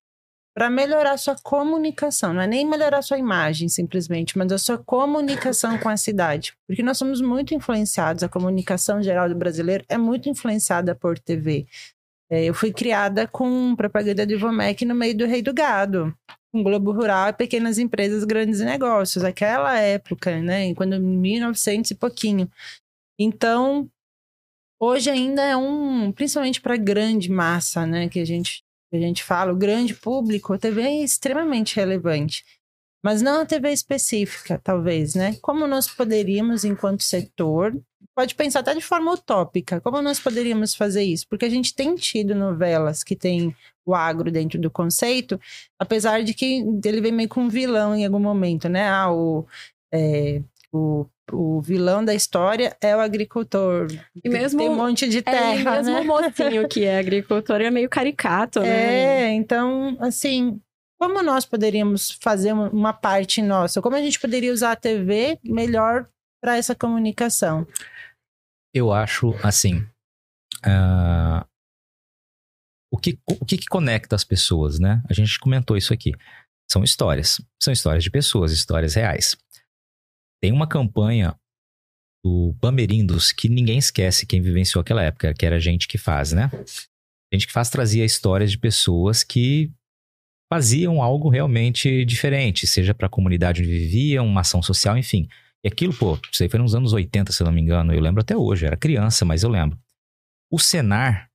para 0.60 0.70
melhorar 0.70 1.16
sua 1.16 1.38
comunicação. 1.42 2.34
Não 2.34 2.42
é 2.42 2.48
nem 2.48 2.68
melhorar 2.68 3.02
sua 3.02 3.18
imagem, 3.18 3.70
simplesmente, 3.70 4.38
mas 4.38 4.52
a 4.52 4.58
sua 4.58 4.78
comunicação 4.78 5.78
com 5.78 5.88
a 5.88 5.96
cidade. 5.96 6.54
Porque 6.68 6.84
nós 6.84 6.98
somos 6.98 7.22
muito 7.22 7.56
influenciados, 7.56 8.24
a 8.24 8.28
comunicação 8.28 9.02
geral 9.02 9.30
do 9.30 9.36
brasileiro 9.36 9.86
é 9.88 9.98
muito 9.98 10.28
influenciada 10.28 10.94
por 10.94 11.18
TV. 11.18 11.66
É, 12.30 12.44
eu 12.44 12.54
fui 12.54 12.74
criada 12.74 13.26
com 13.26 13.74
propaganda 13.74 14.28
de 14.28 14.36
Vomec 14.36 14.84
no 14.84 14.94
meio 14.94 15.16
do 15.16 15.26
Rei 15.26 15.42
do 15.42 15.54
Gado, 15.54 16.14
com 16.52 16.62
Globo 16.62 16.92
Rural, 16.92 17.34
pequenas 17.34 17.78
empresas, 17.78 18.26
grandes 18.26 18.60
negócios. 18.60 19.24
Aquela 19.24 19.80
época, 19.80 20.42
né? 20.42 20.76
Quando 20.76 21.00
1900 21.00 21.92
e 21.92 21.96
pouquinho. 21.96 22.52
Então, 23.18 23.90
hoje 24.78 25.10
ainda 25.10 25.42
é 25.42 25.56
um, 25.56 26.12
principalmente 26.12 26.60
para 26.60 26.76
grande 26.76 27.32
massa, 27.32 27.88
né? 27.88 28.10
Que 28.10 28.20
a 28.20 28.26
gente 28.26 28.62
a 28.92 28.98
gente 28.98 29.24
fala, 29.24 29.52
o 29.52 29.58
grande 29.58 29.94
público, 29.94 30.54
a 30.54 30.58
TV 30.58 30.82
é 30.82 31.04
extremamente 31.04 31.76
relevante. 31.76 32.44
Mas 33.04 33.22
não 33.22 33.42
a 33.42 33.46
TV 33.46 33.72
específica, 33.72 34.60
talvez, 34.62 35.16
né? 35.16 35.38
Como 35.42 35.66
nós 35.66 35.88
poderíamos, 35.88 36.66
enquanto 36.66 37.02
setor, 37.02 37.80
pode 38.14 38.36
pensar 38.36 38.60
até 38.60 38.74
de 38.74 38.82
forma 38.82 39.14
utópica, 39.14 39.80
como 39.80 40.02
nós 40.02 40.20
poderíamos 40.20 40.76
fazer 40.76 41.04
isso? 41.04 41.26
Porque 41.30 41.46
a 41.46 41.50
gente 41.50 41.74
tem 41.74 41.96
tido 41.96 42.36
novelas 42.36 43.02
que 43.02 43.16
tem 43.16 43.56
o 43.86 43.96
agro 43.96 44.30
dentro 44.30 44.60
do 44.60 44.70
conceito, 44.70 45.40
apesar 45.80 46.24
de 46.24 46.34
que 46.34 46.64
ele 46.84 47.00
vem 47.00 47.14
meio 47.14 47.30
com 47.30 47.44
um 47.44 47.50
vilão 47.50 47.96
em 47.96 48.06
algum 48.06 48.20
momento, 48.20 48.68
né? 48.68 48.90
Ah, 48.90 49.12
o, 49.12 49.48
é, 49.94 50.42
o, 50.72 51.06
o 51.32 51.62
vilão 51.62 52.04
da 52.04 52.14
história 52.14 52.76
é 52.82 52.96
o 52.96 53.00
agricultor. 53.00 53.88
E 54.24 54.30
mesmo- 54.30 54.60
tem 54.60 54.70
um 54.70 54.76
monte 54.76 55.08
de 55.10 55.18
É, 55.18 55.20
e 55.20 55.24
terra, 55.24 55.72
mesmo 55.78 55.94
né? 55.94 56.02
o 56.02 56.06
mocinho 56.06 56.68
que 56.68 56.84
é 56.86 56.98
agricultor 57.00 57.62
é 57.62 57.70
meio 57.72 57.90
caricato, 57.90 58.60
né? 58.62 58.68
É, 59.30 59.32
então, 59.34 59.98
assim, 60.00 60.60
como 61.00 61.22
nós 61.24 61.46
poderíamos 61.46 62.12
fazer 62.22 62.54
uma- 62.54 62.94
parte 62.94 63.42
nossa? 63.42 63.82
Como 63.82 63.96
a 63.96 64.02
gente 64.02 64.20
poderia 64.20 64.52
usar 64.54 64.72
a 64.74 64.76
TV 64.76 65.40
melhor 65.44 66.08
para 66.42 66.58
essa 66.58 66.76
comunicação? 66.76 67.66
Eu 68.74 68.92
acho 68.92 69.34
assim. 69.44 69.86
ah, 70.64 71.46
o 72.92 72.98
que, 72.98 73.18
o 73.28 73.46
que 73.46 73.58
que 73.58 73.66
conecta 73.68 74.16
as 74.16 74.24
pessoas, 74.24 74.80
né? 74.80 75.02
A 75.10 75.14
gente 75.14 75.40
comentou 75.40 75.78
isso 75.78 75.94
aqui. 75.94 76.12
São 76.70 76.84
histórias. 76.84 77.40
São 77.62 77.72
histórias 77.72 78.04
de 78.04 78.12
pessoas, 78.12 78.52
histórias 78.52 78.94
reais. 78.96 79.36
Tem 80.42 80.52
uma 80.52 80.68
campanha 80.68 81.36
do 82.24 82.54
Bamerindos 82.60 83.32
que 83.32 83.48
ninguém 83.48 83.78
esquece 83.78 84.26
quem 84.26 84.42
vivenciou 84.42 84.82
aquela 84.82 85.04
época, 85.04 85.34
que 85.34 85.46
era 85.46 85.58
a 85.58 85.60
gente 85.60 85.88
que 85.88 85.98
faz, 85.98 86.32
né? 86.32 86.50
Gente 87.34 87.48
que 87.48 87.54
faz 87.54 87.70
trazia 87.70 88.04
histórias 88.04 88.52
de 88.52 88.58
pessoas 88.58 89.24
que 89.24 89.72
faziam 90.52 91.02
algo 91.02 91.30
realmente 91.30 92.04
diferente, 92.06 92.66
seja 92.66 92.94
para 92.94 93.06
a 93.06 93.10
comunidade 93.10 93.62
onde 93.62 93.70
viviam, 93.70 94.26
uma 94.26 94.42
ação 94.42 94.62
social, 94.62 94.98
enfim. 94.98 95.28
E 95.64 95.68
aquilo, 95.68 95.94
pô, 95.94 96.18
isso 96.32 96.42
aí 96.42 96.50
foi 96.50 96.60
nos 96.60 96.74
anos 96.74 96.92
80, 96.92 97.32
se 97.32 97.42
eu 97.42 97.46
não 97.46 97.52
me 97.52 97.62
engano. 97.62 97.94
Eu 97.94 98.02
lembro 98.02 98.22
até 98.22 98.36
hoje, 98.36 98.66
era 98.66 98.76
criança, 98.76 99.24
mas 99.26 99.44
eu 99.44 99.50
lembro. 99.50 99.78
O 100.52 100.58
Senar 100.58 101.30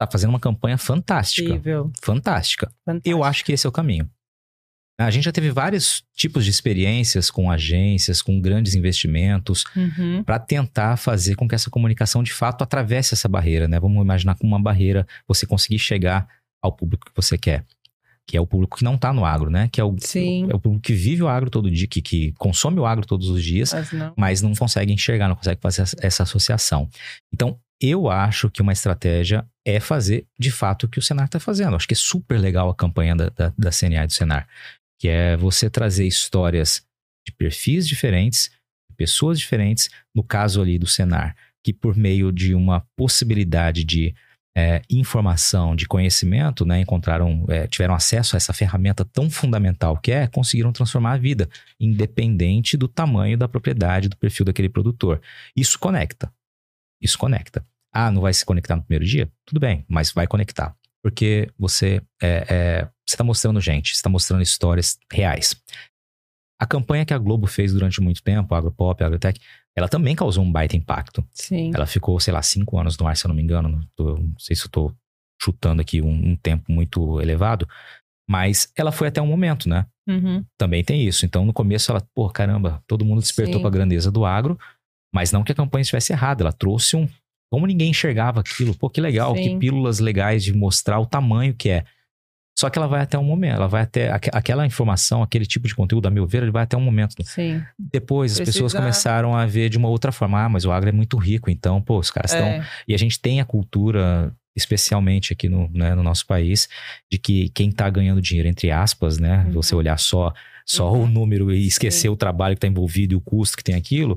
tá 0.00 0.08
fazendo 0.10 0.30
uma 0.30 0.40
campanha 0.40 0.78
fantástica. 0.78 1.48
Possível. 1.48 1.92
Fantástica. 2.02 2.72
Fantástico. 2.84 3.08
Eu 3.08 3.22
acho 3.22 3.44
que 3.44 3.52
esse 3.52 3.66
é 3.66 3.68
o 3.68 3.72
caminho. 3.72 4.10
A 4.98 5.10
gente 5.10 5.24
já 5.24 5.32
teve 5.32 5.50
vários 5.50 6.04
tipos 6.14 6.44
de 6.44 6.50
experiências 6.52 7.28
com 7.30 7.50
agências, 7.50 8.22
com 8.22 8.40
grandes 8.40 8.74
investimentos, 8.76 9.64
Uhum. 9.74 10.22
para 10.22 10.38
tentar 10.38 10.96
fazer 10.96 11.34
com 11.34 11.48
que 11.48 11.54
essa 11.54 11.68
comunicação 11.68 12.22
de 12.22 12.32
fato 12.32 12.62
atravesse 12.62 13.12
essa 13.12 13.28
barreira, 13.28 13.66
né? 13.66 13.80
Vamos 13.80 14.00
imaginar 14.02 14.36
como 14.36 14.52
uma 14.54 14.62
barreira 14.62 15.04
você 15.26 15.46
conseguir 15.46 15.80
chegar 15.80 16.28
ao 16.62 16.70
público 16.72 17.06
que 17.06 17.12
você 17.14 17.36
quer, 17.36 17.64
que 18.24 18.36
é 18.36 18.40
o 18.40 18.46
público 18.46 18.76
que 18.78 18.84
não 18.84 18.94
está 18.94 19.12
no 19.12 19.24
agro, 19.24 19.50
né? 19.50 19.68
Que 19.72 19.80
é 19.80 19.84
o, 19.84 19.96
Sim. 19.98 20.46
é 20.48 20.54
o 20.54 20.60
público 20.60 20.84
que 20.84 20.92
vive 20.94 21.22
o 21.24 21.28
agro 21.28 21.50
todo 21.50 21.68
dia, 21.70 21.88
que, 21.88 22.00
que 22.00 22.32
consome 22.38 22.78
o 22.78 22.86
agro 22.86 23.04
todos 23.04 23.28
os 23.28 23.42
dias, 23.42 23.72
Mas 23.72 23.92
não. 23.92 24.14
mas 24.16 24.42
não 24.42 24.54
consegue 24.54 24.92
enxergar, 24.92 25.26
não 25.28 25.34
consegue 25.36 25.60
fazer 25.60 25.82
essa- 25.82 25.96
essa 26.00 26.22
associação. 26.22 26.88
Então, 27.32 27.58
eu 27.80 28.08
acho 28.08 28.48
que 28.48 28.62
uma 28.62 28.72
estratégia 28.72 29.44
é 29.66 29.80
fazer 29.80 30.24
de 30.38 30.52
fato 30.52 30.84
o 30.84 30.88
que 30.88 31.00
o 31.00 31.02
Senar 31.02 31.24
está 31.26 31.40
fazendo. 31.40 31.74
Acho 31.74 31.88
que 31.88 31.94
é 31.94 31.96
super 31.96 32.38
legal 32.38 32.70
a 32.70 32.74
campanha 32.74 33.16
da, 33.16 33.28
da, 33.30 33.52
da 33.58 33.72
CNA 33.72 34.04
e 34.04 34.06
do 34.06 34.12
Senar, 34.12 34.46
que 34.98 35.08
é 35.08 35.36
você 35.36 35.68
trazer 35.68 36.06
histórias 36.06 36.86
de 37.26 37.32
perfis 37.32 37.86
diferentes, 37.86 38.50
de 38.90 38.96
pessoas 38.96 39.38
diferentes, 39.38 39.88
no 40.14 40.22
caso 40.22 40.60
ali 40.60 40.78
do 40.78 40.86
Senar, 40.86 41.36
que 41.64 41.72
por 41.72 41.96
meio 41.96 42.30
de 42.30 42.54
uma 42.54 42.86
possibilidade 42.96 43.84
de 43.84 44.14
é, 44.56 44.82
informação, 44.88 45.74
de 45.74 45.86
conhecimento, 45.86 46.64
né, 46.64 46.80
encontraram, 46.80 47.44
é, 47.48 47.66
tiveram 47.66 47.94
acesso 47.94 48.36
a 48.36 48.38
essa 48.38 48.52
ferramenta 48.52 49.04
tão 49.04 49.28
fundamental 49.28 49.98
que 49.98 50.12
é, 50.12 50.28
conseguiram 50.28 50.72
transformar 50.72 51.14
a 51.14 51.18
vida, 51.18 51.48
independente 51.80 52.76
do 52.76 52.86
tamanho 52.86 53.36
da 53.36 53.48
propriedade, 53.48 54.08
do 54.08 54.16
perfil 54.16 54.46
daquele 54.46 54.68
produtor. 54.68 55.20
Isso 55.56 55.78
conecta. 55.78 56.32
Isso 57.02 57.18
conecta. 57.18 57.66
Ah, 57.92 58.10
não 58.10 58.22
vai 58.22 58.32
se 58.32 58.44
conectar 58.44 58.76
no 58.76 58.82
primeiro 58.82 59.04
dia? 59.04 59.30
Tudo 59.44 59.60
bem, 59.60 59.84
mas 59.88 60.12
vai 60.12 60.26
conectar. 60.26 60.76
Porque 61.04 61.50
você 61.58 62.00
é, 62.22 62.46
é, 62.48 62.88
está 63.06 63.22
mostrando 63.22 63.60
gente, 63.60 63.90
você 63.90 63.96
está 63.96 64.08
mostrando 64.08 64.42
histórias 64.42 64.98
reais. 65.12 65.54
A 66.58 66.66
campanha 66.66 67.04
que 67.04 67.12
a 67.12 67.18
Globo 67.18 67.46
fez 67.46 67.74
durante 67.74 68.00
muito 68.00 68.22
tempo, 68.22 68.54
a 68.54 68.58
Agropop, 68.58 69.02
a 69.02 69.06
Agrotech, 69.06 69.38
ela 69.76 69.86
também 69.86 70.16
causou 70.16 70.42
um 70.42 70.50
baita 70.50 70.76
impacto. 70.76 71.22
Sim. 71.30 71.72
Ela 71.74 71.84
ficou, 71.84 72.18
sei 72.18 72.32
lá, 72.32 72.40
cinco 72.40 72.78
anos 72.78 72.96
no 72.96 73.06
ar, 73.06 73.14
se 73.16 73.26
eu 73.26 73.28
não 73.28 73.34
me 73.36 73.42
engano. 73.42 73.68
Não, 73.68 73.80
tô- 73.94 74.16
não 74.16 74.38
sei 74.38 74.56
se 74.56 74.64
eu 74.64 74.70
tô 74.70 74.90
chutando 75.42 75.82
aqui 75.82 76.00
um, 76.00 76.30
um 76.30 76.36
tempo 76.36 76.72
muito 76.72 77.20
elevado. 77.20 77.68
Mas 78.26 78.72
ela 78.74 78.90
foi 78.90 79.08
até 79.08 79.20
um 79.20 79.26
momento, 79.26 79.68
né? 79.68 79.86
Uhum. 80.08 80.42
Também 80.56 80.82
tem 80.82 81.06
isso. 81.06 81.26
Então, 81.26 81.44
no 81.44 81.52
começo, 81.52 81.90
ela, 81.90 82.00
pô, 82.14 82.30
caramba, 82.30 82.82
todo 82.86 83.04
mundo 83.04 83.20
despertou 83.20 83.56
para 83.60 83.68
a 83.68 83.72
grandeza 83.72 84.10
do 84.10 84.24
agro, 84.24 84.58
mas 85.14 85.32
não 85.32 85.44
que 85.44 85.52
a 85.52 85.54
campanha 85.54 85.82
estivesse 85.82 86.14
errada. 86.14 86.42
Ela 86.44 86.52
trouxe 86.52 86.96
um. 86.96 87.06
Como 87.54 87.66
ninguém 87.68 87.90
enxergava 87.90 88.40
aquilo, 88.40 88.74
pô, 88.76 88.90
que 88.90 89.00
legal, 89.00 89.36
Sim. 89.36 89.42
que 89.42 89.56
pílulas 89.58 90.00
legais 90.00 90.42
de 90.42 90.52
mostrar 90.52 90.98
o 90.98 91.06
tamanho 91.06 91.54
que 91.54 91.70
é. 91.70 91.84
Só 92.58 92.68
que 92.68 92.76
ela 92.78 92.88
vai 92.88 93.00
até 93.00 93.16
um 93.16 93.22
momento, 93.24 93.54
ela 93.56 93.68
vai 93.68 93.82
até. 93.82 94.10
aque- 94.10 94.30
Aquela 94.32 94.66
informação, 94.66 95.22
aquele 95.22 95.46
tipo 95.46 95.68
de 95.68 95.74
conteúdo, 95.74 96.06
a 96.08 96.10
meu 96.10 96.26
ver, 96.26 96.42
ele 96.42 96.50
vai 96.50 96.64
até 96.64 96.76
um 96.76 96.80
momento. 96.80 97.14
Sim. 97.24 97.62
Depois 97.78 98.32
as 98.32 98.40
pessoas 98.40 98.72
começaram 98.72 99.36
a 99.36 99.46
ver 99.46 99.68
de 99.68 99.78
uma 99.78 99.88
outra 99.88 100.10
forma. 100.10 100.44
Ah, 100.44 100.48
mas 100.48 100.64
o 100.64 100.72
agro 100.72 100.88
é 100.88 100.92
muito 100.92 101.16
rico, 101.16 101.48
então, 101.50 101.80
pô, 101.80 101.98
os 101.98 102.10
caras 102.10 102.32
estão. 102.32 102.46
É. 102.46 102.66
E 102.88 102.94
a 102.94 102.98
gente 102.98 103.20
tem 103.20 103.40
a 103.40 103.44
cultura, 103.44 104.32
especialmente 104.56 105.32
aqui 105.32 105.48
no, 105.48 105.68
né, 105.72 105.94
no 105.94 106.02
nosso 106.02 106.26
país, 106.26 106.68
de 107.10 107.18
que 107.18 107.48
quem 107.50 107.70
tá 107.70 107.88
ganhando 107.90 108.20
dinheiro, 108.22 108.48
entre 108.48 108.70
aspas, 108.70 109.18
né? 109.18 109.44
Uhum. 109.46 109.52
Você 109.52 109.74
olhar 109.74 109.98
só, 109.98 110.32
só 110.64 110.92
Uhum. 110.92 111.02
o 111.02 111.06
número 111.06 111.52
e 111.52 111.66
esquecer 111.66 112.02
Sim. 112.02 112.08
o 112.08 112.16
trabalho 112.16 112.54
que 112.54 112.60
tá 112.60 112.68
envolvido 112.68 113.14
e 113.14 113.16
o 113.16 113.20
custo 113.20 113.56
que 113.56 113.64
tem 113.64 113.74
aquilo, 113.74 114.16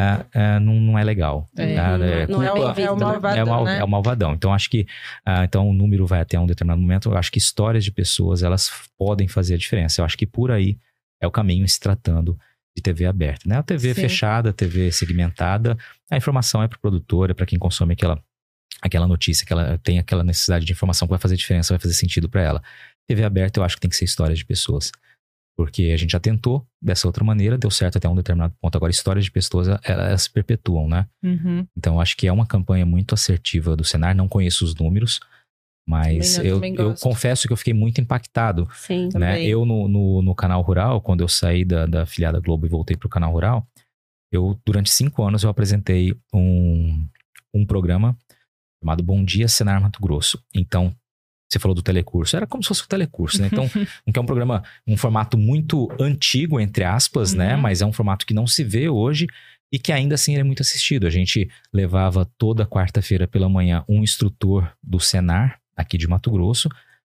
ah, 0.00 0.24
ah, 0.34 0.60
não, 0.60 0.74
não 0.80 0.98
é 0.98 1.04
legal. 1.04 1.46
É. 1.56 1.74
tá? 1.74 1.82
É- 1.98 2.26
não 2.26 2.42
é 2.42 2.48
culpa- 2.50 2.80
É 2.80 2.90
o 2.90 2.96
né? 2.96 3.04
malvadão, 3.04 3.38
é 3.40 3.44
mal- 3.44 3.64
né? 3.64 3.78
é 3.78 3.84
o 3.84 3.88
malvadão. 3.88 4.32
Então, 4.34 4.52
acho 4.54 4.70
que 4.70 4.86
ah, 5.26 5.44
então, 5.44 5.68
o 5.68 5.72
número 5.74 6.06
vai 6.06 6.20
até 6.20 6.38
um 6.38 6.46
determinado 6.46 6.80
momento. 6.80 7.10
Eu 7.10 7.16
acho 7.18 7.30
que 7.30 7.38
histórias 7.38 7.84
de 7.84 7.90
pessoas, 7.92 8.42
elas 8.42 8.70
podem 8.98 9.28
fazer 9.28 9.54
a 9.54 9.58
diferença. 9.58 10.00
Eu 10.00 10.04
acho 10.04 10.16
que 10.16 10.26
por 10.26 10.50
aí 10.50 10.78
é 11.20 11.26
o 11.26 11.30
caminho 11.30 11.68
se 11.68 11.78
tratando 11.78 12.38
de 12.76 12.82
TV 12.82 13.04
aberta, 13.04 13.48
né? 13.48 13.58
A 13.58 13.62
TV 13.62 13.94
Sim. 13.94 14.00
fechada, 14.00 14.52
TV 14.52 14.90
segmentada, 14.92 15.76
a 16.10 16.16
informação 16.16 16.62
é 16.62 16.68
para 16.68 16.76
o 16.76 16.80
produtor, 16.80 17.30
é 17.30 17.34
para 17.34 17.44
quem 17.44 17.58
consome 17.58 17.92
aquela, 17.94 18.22
aquela 18.80 19.06
notícia, 19.06 19.44
que 19.44 19.52
ela 19.52 19.78
tem 19.82 19.98
aquela 19.98 20.22
necessidade 20.24 20.64
de 20.64 20.72
informação 20.72 21.06
que 21.06 21.10
vai 21.10 21.18
fazer 21.18 21.36
diferença, 21.36 21.74
vai 21.74 21.80
fazer 21.80 21.94
sentido 21.94 22.28
para 22.28 22.42
ela. 22.42 22.62
TV 23.08 23.24
aberta 23.24 23.58
eu 23.60 23.64
acho 23.64 23.74
que 23.74 23.80
tem 23.80 23.90
que 23.90 23.96
ser 23.96 24.04
histórias 24.04 24.38
de 24.38 24.44
pessoas. 24.44 24.92
Porque 25.60 25.90
a 25.92 25.96
gente 25.98 26.12
já 26.12 26.18
tentou 26.18 26.66
dessa 26.80 27.06
outra 27.06 27.22
maneira, 27.22 27.58
deu 27.58 27.70
certo 27.70 27.98
até 27.98 28.08
um 28.08 28.14
determinado 28.14 28.54
ponto. 28.58 28.74
Agora, 28.76 28.90
histórias 28.90 29.26
de 29.26 29.30
pessoas, 29.30 29.68
elas, 29.68 29.82
elas 29.84 30.22
se 30.22 30.30
perpetuam, 30.32 30.88
né? 30.88 31.06
Uhum. 31.22 31.66
Então, 31.76 32.00
acho 32.00 32.16
que 32.16 32.26
é 32.26 32.32
uma 32.32 32.46
campanha 32.46 32.86
muito 32.86 33.14
assertiva 33.14 33.76
do 33.76 33.84
Senar. 33.84 34.16
Não 34.16 34.26
conheço 34.26 34.64
os 34.64 34.74
números, 34.74 35.20
mas 35.86 36.36
Também 36.36 36.50
eu, 36.50 36.54
também 36.54 36.74
eu 36.76 36.94
confesso 36.94 37.46
que 37.46 37.52
eu 37.52 37.58
fiquei 37.58 37.74
muito 37.74 38.00
impactado 38.00 38.66
Sim. 38.72 39.04
né? 39.04 39.10
Também. 39.10 39.48
Eu 39.48 39.66
no, 39.66 39.86
no, 39.86 40.22
no 40.22 40.34
canal 40.34 40.62
rural, 40.62 40.98
quando 41.02 41.20
eu 41.20 41.28
saí 41.28 41.62
da, 41.62 41.84
da 41.84 42.06
filiada 42.06 42.40
Globo 42.40 42.64
e 42.64 42.70
voltei 42.70 42.96
para 42.96 43.06
o 43.06 43.10
canal 43.10 43.30
rural, 43.30 43.66
eu 44.32 44.58
durante 44.64 44.88
cinco 44.88 45.22
anos 45.22 45.42
eu 45.42 45.50
apresentei 45.50 46.16
um, 46.32 47.06
um 47.52 47.66
programa 47.66 48.16
chamado 48.82 49.02
Bom 49.02 49.22
Dia 49.22 49.46
Senar 49.46 49.78
Mato 49.78 50.00
Grosso. 50.00 50.42
Então, 50.54 50.90
você 51.50 51.58
falou 51.58 51.74
do 51.74 51.82
telecurso, 51.82 52.36
era 52.36 52.46
como 52.46 52.62
se 52.62 52.68
fosse 52.68 52.84
o 52.84 52.88
telecurso, 52.88 53.40
né? 53.40 53.48
Então, 53.50 53.68
que 53.68 54.18
é 54.18 54.20
um 54.20 54.26
programa, 54.26 54.62
um 54.86 54.96
formato 54.96 55.36
muito 55.36 55.88
antigo, 56.00 56.60
entre 56.60 56.84
aspas, 56.84 57.34
né? 57.34 57.56
Uhum. 57.56 57.60
Mas 57.60 57.82
é 57.82 57.86
um 57.86 57.92
formato 57.92 58.24
que 58.24 58.32
não 58.32 58.46
se 58.46 58.62
vê 58.62 58.88
hoje 58.88 59.26
e 59.72 59.78
que 59.78 59.92
ainda 59.92 60.14
assim 60.14 60.32
ele 60.32 60.42
é 60.42 60.44
muito 60.44 60.62
assistido. 60.62 61.06
A 61.06 61.10
gente 61.10 61.50
levava 61.72 62.24
toda 62.38 62.66
quarta-feira 62.66 63.26
pela 63.26 63.48
manhã 63.48 63.84
um 63.88 64.02
instrutor 64.02 64.70
do 64.82 65.00
Senar, 65.00 65.60
aqui 65.76 65.98
de 65.98 66.06
Mato 66.06 66.30
Grosso, 66.30 66.68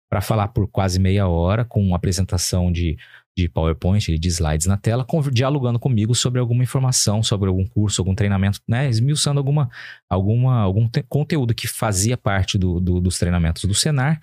para 0.09 0.21
falar 0.21 0.47
por 0.49 0.67
quase 0.69 0.99
meia 0.99 1.27
hora 1.27 1.65
com 1.65 1.81
uma 1.81 1.97
apresentação 1.97 2.71
de, 2.71 2.97
de 3.41 3.49
PowerPoint, 3.49 3.99
de 4.17 4.27
slides 4.27 4.67
na 4.67 4.77
tela, 4.77 5.05
dialogando 5.31 5.79
comigo 5.79 6.13
sobre 6.15 6.39
alguma 6.39 6.63
informação, 6.63 7.21
sobre 7.23 7.49
algum 7.49 7.65
curso, 7.67 8.01
algum 8.01 8.15
treinamento, 8.15 8.59
né? 8.67 8.89
Esmiuçando 8.89 9.39
alguma, 9.39 9.69
alguma, 10.09 10.59
algum 10.61 10.87
te- 10.87 11.03
conteúdo 11.03 11.53
que 11.55 11.67
fazia 11.67 12.17
parte 12.17 12.57
do, 12.57 12.79
do- 12.79 12.99
dos 13.01 13.17
treinamentos 13.17 13.63
do 13.65 13.73
Senar 13.73 14.21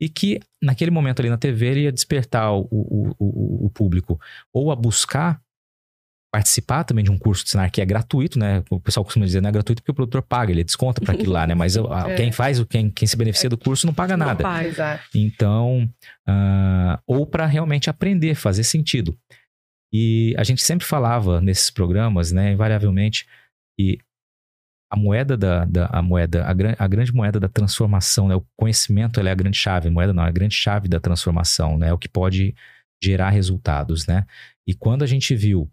e 0.00 0.08
que 0.08 0.40
naquele 0.62 0.90
momento 0.90 1.20
ali 1.20 1.30
na 1.30 1.38
TV 1.38 1.66
ele 1.66 1.80
ia 1.82 1.92
despertar 1.92 2.52
o, 2.52 2.68
o, 2.70 3.14
o, 3.18 3.66
o 3.66 3.70
público 3.70 4.20
ou 4.52 4.70
a 4.70 4.76
buscar 4.76 5.40
participar 6.36 6.84
também 6.84 7.02
de 7.02 7.10
um 7.10 7.16
curso 7.16 7.42
de 7.44 7.50
Senar 7.50 7.70
que 7.70 7.80
é 7.80 7.84
gratuito, 7.86 8.38
né? 8.38 8.62
O 8.68 8.78
pessoal 8.78 9.02
costuma 9.02 9.24
dizer 9.24 9.40
não 9.40 9.48
é 9.48 9.52
gratuito 9.52 9.80
porque 9.80 9.90
o 9.90 9.94
produtor 9.94 10.20
paga, 10.20 10.52
ele 10.52 10.62
desconta 10.62 11.00
para 11.00 11.14
aquilo 11.14 11.32
lá, 11.32 11.46
né? 11.46 11.54
Mas 11.54 11.78
a- 11.78 11.80
É. 12.12 12.14
quem 12.14 12.30
faz, 12.30 12.62
quem, 12.64 12.90
quem 12.90 13.08
se 13.08 13.16
beneficia 13.16 13.48
do 13.48 13.56
curso 13.56 13.86
não 13.86 13.94
paga 13.94 14.18
Não 14.18 14.26
nada. 14.26 14.42
paga. 14.42 14.68
Exato. 14.68 15.02
Então, 15.14 15.88
ah, 16.28 17.00
ou 17.06 17.26
para 17.26 17.46
realmente 17.46 17.88
aprender, 17.88 18.34
fazer 18.34 18.64
sentido. 18.64 19.16
E 19.90 20.34
a 20.36 20.44
gente 20.44 20.60
sempre 20.62 20.84
falava 20.86 21.40
nesses 21.40 21.70
programas, 21.70 22.32
né, 22.32 22.52
invariavelmente, 22.52 23.26
que 23.78 23.98
a 24.92 24.96
moeda 24.96 25.38
da, 25.38 25.64
da- 25.64 25.86
a 25.90 26.02
moeda, 26.02 26.44
a, 26.44 26.52
gran- 26.52 26.76
a 26.78 26.86
grande 26.86 27.14
moeda 27.14 27.40
da 27.40 27.48
transformação, 27.48 28.28
né, 28.28 28.34
o 28.36 28.44
conhecimento 28.60 29.18
ela 29.18 29.30
é 29.30 29.32
a 29.32 29.36
grande 29.36 29.56
chave, 29.56 29.88
a 29.88 29.90
moeda 29.90 30.12
não, 30.12 30.22
é 30.24 30.28
a 30.28 30.32
grande 30.32 30.54
chave 30.54 30.86
da 30.86 31.00
transformação, 31.00 31.78
né, 31.78 31.88
é 31.88 31.92
o 31.94 31.98
que 31.98 32.08
pode 32.10 32.54
gerar 33.02 33.30
resultados, 33.30 34.06
né? 34.06 34.26
E 34.68 34.74
quando 34.74 35.02
a 35.02 35.06
gente 35.06 35.34
viu 35.34 35.70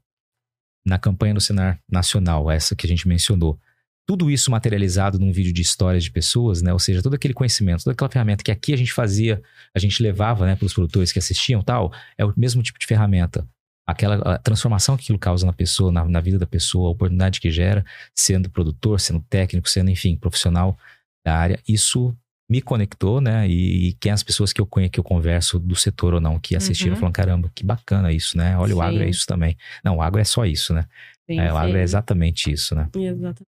na 0.86 0.98
campanha 0.98 1.34
do 1.34 1.42
Senar 1.42 1.80
Nacional, 1.90 2.50
essa 2.52 2.76
que 2.76 2.86
a 2.86 2.90
gente 2.90 3.08
mencionou, 3.08 3.60
tudo 4.06 4.30
isso 4.30 4.52
materializado 4.52 5.18
num 5.18 5.32
vídeo 5.32 5.54
de 5.54 5.62
histórias 5.62 6.04
de 6.04 6.12
pessoas, 6.12 6.62
né? 6.62 6.74
Ou 6.74 6.80
seja, 6.80 7.02
todo 7.02 7.14
aquele 7.14 7.34
conhecimento, 7.34 7.84
toda 7.84 7.94
aquela 7.94 8.10
ferramenta 8.10 8.44
que 8.44 8.52
aqui 8.52 8.74
a 8.74 8.78
gente 8.78 8.92
fazia, 8.92 9.42
a 9.74 9.80
gente 9.80 10.04
levava, 10.04 10.46
né, 10.46 10.56
para 10.56 10.66
os 10.66 10.74
produtores 10.74 11.12
que 11.12 11.20
assistiam 11.20 11.62
tal, 11.62 11.92
é 12.18 12.26
o 12.26 12.34
mesmo 12.36 12.62
tipo 12.62 12.78
de 12.78 12.86
ferramenta. 12.86 13.48
Aquela 13.88 14.38
transformação 14.40 14.96
que 14.96 15.04
aquilo 15.04 15.20
causa 15.20 15.46
na 15.46 15.54
pessoa, 15.54 15.92
na, 15.92 16.06
na 16.06 16.20
vida 16.22 16.38
da 16.40 16.48
pessoa, 16.48 16.88
a 16.88 16.92
oportunidade 16.92 17.40
que 17.40 17.52
gera, 17.52 17.86
sendo 18.16 18.50
produtor, 18.50 19.00
sendo 19.00 19.22
técnico, 19.30 19.70
sendo, 19.70 19.90
enfim, 19.90 20.16
profissional 20.16 20.78
da 21.26 21.36
área, 21.36 21.60
isso 21.68 22.16
me 22.54 22.62
conectou, 22.62 23.20
né? 23.20 23.48
E, 23.48 23.90
e 23.90 23.94
quem 23.94 24.12
as 24.12 24.22
pessoas 24.22 24.54
que 24.54 24.62
eu 24.62 24.66
conheço, 24.68 24.92
que 24.92 25.00
eu 25.00 25.04
converso 25.04 25.58
do 25.58 25.76
setor 25.76 26.14
ou 26.14 26.22
não, 26.22 26.40
que 26.40 26.56
assistiram, 26.56 26.94
Uhum. 26.94 27.00
falam, 27.00 27.12
caramba, 27.12 27.52
que 27.56 27.66
bacana 27.66 28.12
isso, 28.12 28.38
né? 28.38 28.56
Olha, 28.58 28.76
o 28.76 28.82
agro 28.82 29.02
é 29.02 29.06
Sim. 29.06 29.10
isso 29.10 29.26
também. 29.26 29.58
Não, 29.84 29.98
o 29.98 30.02
agro 30.04 30.22
é 30.22 30.24
só 30.24 30.46
isso, 30.46 30.72
né? 30.72 30.86
Sim, 31.28 31.40
É, 31.40 31.52
o 31.52 31.58
agro 31.58 31.76
é 31.76 31.80
sim. 31.80 31.84
exatamente 31.84 32.52
isso, 32.52 32.76
né? 32.76 32.88
Exato. 32.96 33.44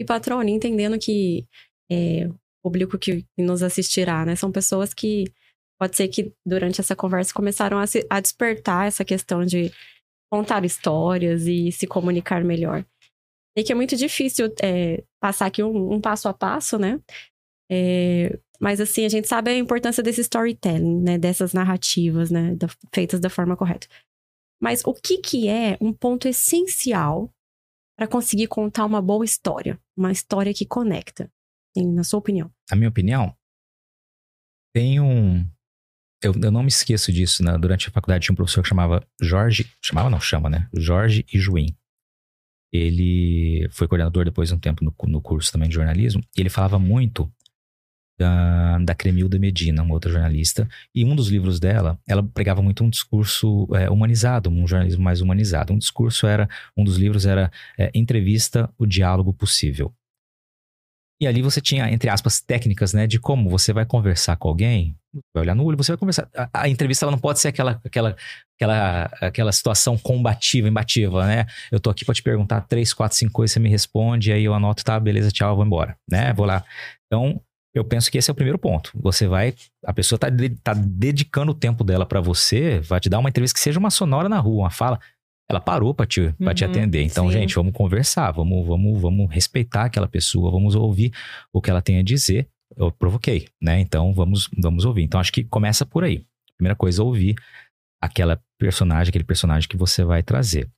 E 0.00 0.04
patrone, 0.04 0.50
entendendo 0.50 0.98
que 0.98 1.46
é, 1.88 2.26
o 2.26 2.34
público 2.64 2.98
que 2.98 3.24
nos 3.38 3.62
assistirá, 3.62 4.26
né, 4.26 4.34
são 4.34 4.50
pessoas 4.50 4.92
que 4.92 5.32
pode 5.80 5.94
ser 5.96 6.08
que 6.08 6.32
durante 6.44 6.80
essa 6.80 6.96
conversa 6.96 7.32
começaram 7.32 7.78
a, 7.78 7.86
se- 7.86 8.04
a 8.10 8.18
despertar 8.20 8.88
essa 8.88 9.04
questão 9.04 9.44
de 9.44 9.70
contar 10.32 10.64
histórias 10.64 11.46
e 11.46 11.70
se 11.70 11.86
comunicar 11.86 12.42
melhor. 12.42 12.84
E 13.56 13.62
que 13.62 13.70
é 13.70 13.74
muito 13.76 13.94
difícil 13.96 14.52
é, 14.60 15.04
passar 15.20 15.46
aqui 15.46 15.62
um, 15.62 15.92
um 15.92 16.00
passo 16.00 16.26
a 16.28 16.34
passo, 16.34 16.76
né? 16.76 16.98
É, 17.70 18.38
mas 18.60 18.80
assim, 18.80 19.04
a 19.04 19.08
gente 19.08 19.26
sabe 19.28 19.50
a 19.50 19.56
importância 19.56 20.02
desse 20.02 20.20
storytelling, 20.20 21.00
né? 21.02 21.18
Dessas 21.18 21.52
narrativas, 21.52 22.30
né? 22.30 22.54
da- 22.54 22.68
feitas 22.94 23.20
da 23.20 23.30
forma 23.30 23.56
correta. 23.56 23.86
Mas 24.62 24.82
o 24.84 24.94
que 24.94 25.18
que 25.18 25.48
é 25.48 25.76
um 25.80 25.92
ponto 25.92 26.26
essencial 26.28 27.32
para 27.96 28.06
conseguir 28.08 28.46
contar 28.48 28.84
uma 28.84 29.00
boa 29.02 29.24
história, 29.24 29.78
uma 29.96 30.10
história 30.12 30.52
que 30.54 30.66
conecta, 30.66 31.30
em- 31.76 31.92
na 31.92 32.02
sua 32.04 32.18
opinião. 32.18 32.50
Na 32.70 32.76
minha 32.76 32.88
opinião, 32.88 33.34
tem 34.74 35.00
um. 35.00 35.46
Eu, 36.22 36.32
eu 36.42 36.50
não 36.50 36.62
me 36.62 36.68
esqueço 36.68 37.12
disso, 37.12 37.42
né? 37.44 37.56
Durante 37.58 37.88
a 37.88 37.92
faculdade 37.92 38.24
tinha 38.24 38.32
um 38.32 38.36
professor 38.36 38.62
que 38.62 38.68
chamava 38.68 39.06
Jorge. 39.20 39.70
Chamava, 39.84 40.08
não, 40.08 40.18
chama, 40.20 40.48
né? 40.48 40.68
Jorge 40.74 41.24
Ijuim. 41.32 41.76
Ele 42.72 43.68
foi 43.70 43.86
coordenador 43.86 44.24
depois 44.24 44.48
de 44.48 44.54
um 44.54 44.58
tempo 44.58 44.82
no, 44.84 44.94
no 45.06 45.20
curso 45.20 45.52
também 45.52 45.68
de 45.68 45.74
jornalismo. 45.74 46.22
E 46.36 46.40
ele 46.40 46.48
falava 46.48 46.78
muito 46.78 47.30
da, 48.18 48.78
da 48.78 48.94
Cremilda 48.94 49.38
Medina, 49.38 49.82
uma 49.82 49.94
outra 49.94 50.10
jornalista. 50.10 50.68
E 50.94 51.04
um 51.04 51.14
dos 51.14 51.28
livros 51.28 51.58
dela, 51.58 51.98
ela 52.06 52.22
pregava 52.22 52.62
muito 52.62 52.84
um 52.84 52.90
discurso 52.90 53.68
é, 53.74 53.90
humanizado, 53.90 54.50
um 54.50 54.66
jornalismo 54.66 55.02
mais 55.02 55.20
humanizado. 55.20 55.72
Um 55.72 55.78
discurso 55.78 56.26
era. 56.26 56.48
Um 56.76 56.84
dos 56.84 56.96
livros 56.96 57.26
era 57.26 57.50
é, 57.78 57.90
Entrevista, 57.94 58.70
o 58.78 58.86
Diálogo 58.86 59.32
Possível. 59.32 59.92
E 61.20 61.26
ali 61.26 61.42
você 61.42 61.60
tinha, 61.60 61.90
entre 61.90 62.10
aspas, 62.10 62.40
técnicas, 62.40 62.92
né? 62.92 63.06
De 63.06 63.18
como 63.18 63.48
você 63.48 63.72
vai 63.72 63.86
conversar 63.86 64.36
com 64.36 64.48
alguém, 64.48 64.96
vai 65.32 65.44
olhar 65.44 65.54
no 65.54 65.64
olho, 65.64 65.76
você 65.76 65.92
vai 65.92 65.96
conversar. 65.96 66.28
A, 66.36 66.62
a 66.62 66.68
entrevista 66.68 67.04
ela 67.04 67.12
não 67.12 67.18
pode 67.18 67.38
ser 67.38 67.48
aquela, 67.48 67.80
aquela, 67.84 68.16
aquela, 68.56 69.04
aquela 69.20 69.52
situação 69.52 69.96
combativa, 69.96 70.68
imbativa, 70.68 71.26
né? 71.26 71.46
Eu 71.70 71.78
tô 71.78 71.88
aqui 71.88 72.04
pra 72.04 72.14
te 72.14 72.22
perguntar 72.22 72.62
três, 72.62 72.92
quatro, 72.92 73.16
cinco 73.16 73.32
coisas, 73.32 73.52
você 73.52 73.60
me 73.60 73.68
responde, 73.68 74.32
aí 74.32 74.44
eu 74.44 74.54
anoto, 74.54 74.84
tá, 74.84 74.98
beleza, 74.98 75.30
tchau, 75.30 75.54
vou 75.54 75.64
embora, 75.64 75.96
né? 76.10 76.32
Vou 76.32 76.44
lá. 76.44 76.64
Então, 77.06 77.40
eu 77.74 77.84
penso 77.84 78.10
que 78.10 78.16
esse 78.18 78.30
é 78.30 78.32
o 78.32 78.34
primeiro 78.34 78.58
ponto. 78.58 78.90
Você 78.94 79.26
vai, 79.26 79.52
a 79.84 79.92
pessoa 79.92 80.18
tá, 80.18 80.30
de- 80.30 80.50
tá 80.50 80.72
dedicando 80.74 81.52
o 81.52 81.54
tempo 81.54 81.82
dela 81.82 82.06
pra 82.06 82.20
você, 82.20 82.78
vai 82.80 83.00
te 83.00 83.08
dar 83.08 83.18
uma 83.18 83.28
entrevista 83.28 83.54
que 83.54 83.60
seja 83.60 83.78
uma 83.78 83.90
sonora 83.90 84.28
na 84.28 84.38
rua, 84.38 84.62
uma 84.64 84.70
fala. 84.70 85.00
Ela 85.50 85.60
parou 85.60 85.92
pra 85.92 86.06
te, 86.06 86.32
pra 86.38 86.54
te 86.54 86.64
Uhum, 86.64 86.70
atender. 86.70 87.02
Então, 87.02 87.26
sim. 87.26 87.32
gente, 87.32 87.54
vamos 87.54 87.72
conversar, 87.74 88.30
vamos, 88.30 88.66
vamos, 88.66 89.00
vamos 89.00 89.30
respeitar 89.30 89.84
aquela 89.84 90.08
pessoa, 90.08 90.50
vamos 90.50 90.74
ouvir 90.74 91.12
o 91.52 91.60
que 91.60 91.68
ela 91.68 91.82
tem 91.82 91.98
a 91.98 92.02
dizer. 92.02 92.48
Eu 92.76 92.90
provoquei, 92.90 93.48
né? 93.60 93.78
Então, 93.80 94.14
vamos, 94.14 94.48
vamos 94.58 94.84
ouvir. 94.84 95.02
Então, 95.02 95.20
acho 95.20 95.32
que 95.32 95.44
começa 95.44 95.84
por 95.84 96.02
aí. 96.04 96.24
Primeira 96.56 96.74
coisa, 96.74 97.02
ouvir 97.02 97.34
aquela 98.00 98.40
personagem, 98.58 99.10
aquele 99.10 99.24
personagem 99.24 99.68
que 99.68 99.76
você 99.76 100.02
vai 100.04 100.22
trazer. 100.22 100.70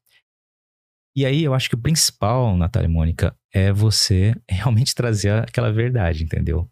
E 1.15 1.25
aí, 1.25 1.45
eu 1.45 1.55
acho 1.55 1.69
que 1.69 1.75
o 1.75 1.79
principal, 1.81 2.57
Natália 2.57 2.89
e 2.89 2.91
Mônica, 2.91 3.35
é 3.55 3.73
você 3.73 4.35
realmente 4.51 4.95
trazer 4.95 5.33
aquela 5.45 5.73
verdade, 5.73 6.25
entendeu? 6.25 6.69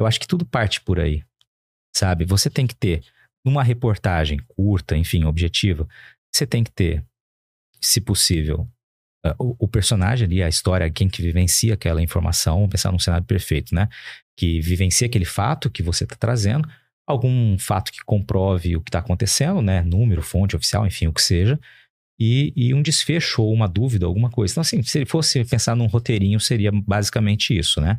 Eu 0.00 0.06
acho 0.06 0.18
que 0.18 0.26
tudo 0.26 0.46
parte 0.46 0.80
por 0.80 0.98
aí, 0.98 1.22
sabe? 1.94 2.24
Você 2.24 2.48
tem 2.48 2.66
que 2.66 2.74
ter, 2.74 3.04
numa 3.44 3.62
reportagem 3.62 4.38
curta, 4.48 4.96
enfim, 4.96 5.24
objetiva, 5.24 5.86
você 6.34 6.46
tem 6.46 6.64
que 6.64 6.70
ter, 6.70 7.04
se 7.80 8.00
possível, 8.00 8.66
uh, 9.26 9.34
o, 9.38 9.56
o 9.64 9.68
personagem 9.68 10.26
ali, 10.26 10.42
a 10.42 10.48
história, 10.48 10.90
quem 10.90 11.08
que 11.08 11.20
vivencia 11.20 11.74
aquela 11.74 12.02
informação, 12.02 12.56
vamos 12.56 12.70
pensar 12.70 12.90
num 12.90 12.98
cenário 12.98 13.26
perfeito, 13.26 13.74
né? 13.74 13.88
Que 14.38 14.60
vivencia 14.60 15.06
aquele 15.06 15.26
fato 15.26 15.70
que 15.70 15.82
você 15.82 16.04
está 16.04 16.16
trazendo, 16.16 16.66
algum 17.06 17.58
fato 17.58 17.92
que 17.92 18.00
comprove 18.04 18.76
o 18.76 18.80
que 18.80 18.88
está 18.88 19.00
acontecendo, 19.00 19.60
né? 19.60 19.82
Número, 19.82 20.22
fonte 20.22 20.56
oficial, 20.56 20.86
enfim, 20.86 21.08
o 21.08 21.12
que 21.12 21.22
seja. 21.22 21.60
E, 22.18 22.52
e 22.54 22.74
um 22.74 22.82
desfecho 22.82 23.42
ou 23.42 23.52
uma 23.52 23.66
dúvida, 23.66 24.06
alguma 24.06 24.30
coisa. 24.30 24.52
Então, 24.52 24.60
assim, 24.60 24.82
se 24.82 24.98
ele 24.98 25.06
fosse 25.06 25.44
pensar 25.44 25.74
num 25.74 25.86
roteirinho, 25.86 26.38
seria 26.38 26.70
basicamente 26.70 27.56
isso, 27.56 27.80
né? 27.80 27.98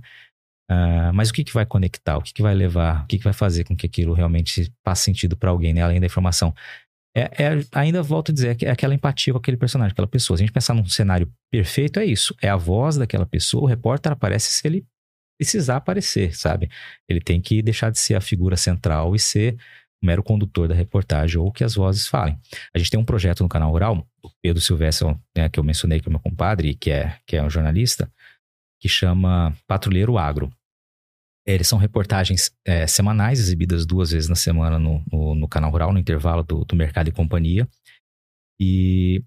Ah, 0.71 1.11
mas 1.13 1.29
o 1.29 1.33
que, 1.33 1.43
que 1.43 1.53
vai 1.53 1.65
conectar? 1.65 2.17
O 2.17 2.21
que, 2.21 2.33
que 2.33 2.41
vai 2.41 2.55
levar? 2.55 3.03
O 3.03 3.07
que, 3.07 3.17
que 3.17 3.23
vai 3.25 3.33
fazer 3.33 3.65
com 3.65 3.75
que 3.75 3.85
aquilo 3.85 4.13
realmente 4.13 4.71
faça 4.85 5.03
sentido 5.03 5.35
para 5.35 5.49
alguém, 5.49 5.73
né? 5.73 5.81
Além 5.81 5.99
da 5.99 6.05
informação. 6.05 6.55
É, 7.13 7.23
é- 7.43 7.65
ainda 7.73 8.01
volto 8.01 8.31
a 8.31 8.33
dizer, 8.33 8.55
é 8.63 8.71
aquela 8.71 8.93
empatia 8.95 9.33
com 9.33 9.39
aquele 9.39 9.57
personagem, 9.57 9.91
aquela 9.91 10.07
pessoa. 10.07 10.37
Se 10.37 10.43
a 10.43 10.45
gente 10.45 10.53
pensar 10.53 10.73
num 10.73 10.85
cenário 10.85 11.29
perfeito, 11.51 11.99
é 11.99 12.05
isso. 12.05 12.33
É 12.41 12.47
a 12.47 12.55
voz 12.55 12.95
daquela 12.95 13.25
pessoa, 13.25 13.63
o 13.63 13.65
repórter 13.65 14.13
aparece 14.13 14.49
se 14.49 14.65
ele 14.65 14.85
precisar 15.37 15.75
aparecer, 15.75 16.33
sabe? 16.37 16.69
Ele 17.09 17.19
tem 17.19 17.41
que 17.41 17.61
deixar 17.61 17.89
de 17.91 17.99
ser 17.99 18.15
a 18.15 18.21
figura 18.21 18.55
central 18.55 19.13
e 19.13 19.19
ser 19.19 19.57
mero 20.01 20.23
condutor 20.23 20.69
da 20.69 20.73
reportagem 20.73 21.37
ou 21.37 21.51
que 21.51 21.65
as 21.65 21.75
vozes 21.75 22.07
falem. 22.07 22.39
A 22.73 22.77
gente 22.77 22.89
tem 22.89 22.99
um 22.99 23.03
projeto 23.05 23.43
no 23.43 23.49
canal 23.49 23.71
Rural, 23.71 24.07
o 24.23 24.29
Pedro 24.41 24.61
Silvestre, 24.61 25.05
né, 25.35 25.49
que 25.49 25.59
eu 25.59 25.63
mencionei, 25.65 25.99
que 25.99 26.07
é 26.07 26.11
meu 26.11 26.19
compadre, 26.19 26.75
que 26.75 26.89
é, 26.91 27.17
que 27.27 27.35
é 27.35 27.43
um 27.43 27.49
jornalista, 27.49 28.09
que 28.79 28.87
chama 28.87 29.53
Patrulheiro 29.67 30.17
Agro. 30.17 30.49
Eles 31.45 31.67
são 31.67 31.79
reportagens 31.79 32.51
é, 32.65 32.85
semanais, 32.85 33.39
exibidas 33.39 33.85
duas 33.85 34.11
vezes 34.11 34.29
na 34.29 34.35
semana 34.35 34.77
no, 34.77 35.03
no, 35.11 35.35
no 35.35 35.47
canal 35.47 35.71
Rural, 35.71 35.91
no 35.91 35.99
intervalo 35.99 36.43
do, 36.43 36.63
do 36.65 36.75
Mercado 36.75 37.07
e 37.09 37.11
Companhia. 37.11 37.67
E 38.59 39.23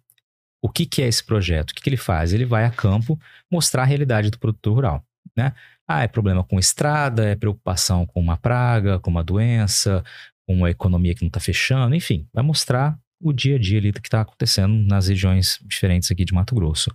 o 0.63 0.69
que, 0.69 0.87
que 0.87 1.03
é 1.03 1.09
esse 1.09 1.23
projeto? 1.23 1.73
O 1.73 1.75
que, 1.75 1.83
que 1.83 1.89
ele 1.89 1.97
faz? 1.97 2.33
Ele 2.33 2.45
vai 2.45 2.65
a 2.65 2.71
campo 2.71 3.21
mostrar 3.51 3.83
a 3.83 3.87
realidade 3.87 4.31
do 4.31 4.39
produtor 4.39 4.75
rural, 4.75 5.05
né? 5.37 5.53
Ah, 5.87 6.03
é 6.03 6.09
problema 6.09 6.43
com 6.43 6.59
estrada, 6.59 7.29
é 7.29 7.37
preocupação 7.37 8.07
com 8.07 8.21
uma 8.21 8.39
praga, 8.39 8.99
com 9.01 9.11
uma 9.11 9.23
doença, 9.23 10.03
com 10.47 10.55
uma 10.55 10.71
economia 10.71 11.15
que 11.15 11.23
não 11.23 11.29
está 11.29 11.41
fechando, 11.41 11.95
enfim, 11.95 12.27
vai 12.33 12.43
mostrar 12.43 12.99
o 13.21 13.33
dia 13.33 13.57
a 13.57 13.59
dia 13.59 13.79
ali 13.79 13.93
do 13.93 14.01
que 14.01 14.09
está 14.09 14.21
acontecendo 14.21 14.75
nas 14.87 15.09
regiões 15.09 15.59
diferentes 15.63 16.11
aqui 16.11 16.25
de 16.25 16.33
Mato 16.33 16.55
Grosso. 16.55 16.91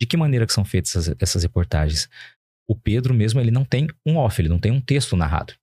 De 0.00 0.06
que 0.06 0.16
maneira 0.16 0.46
que 0.46 0.52
são 0.52 0.64
feitas 0.64 0.94
essas, 0.94 1.16
essas 1.18 1.42
reportagens? 1.42 2.08
O 2.68 2.76
Pedro 2.76 3.14
mesmo, 3.14 3.40
ele 3.40 3.50
não 3.50 3.64
tem 3.64 3.88
um 4.04 4.16
off, 4.16 4.40
ele 4.40 4.48
não 4.48 4.58
tem 4.58 4.70
um 4.70 4.80
texto 4.80 5.16
narrado. 5.16 5.54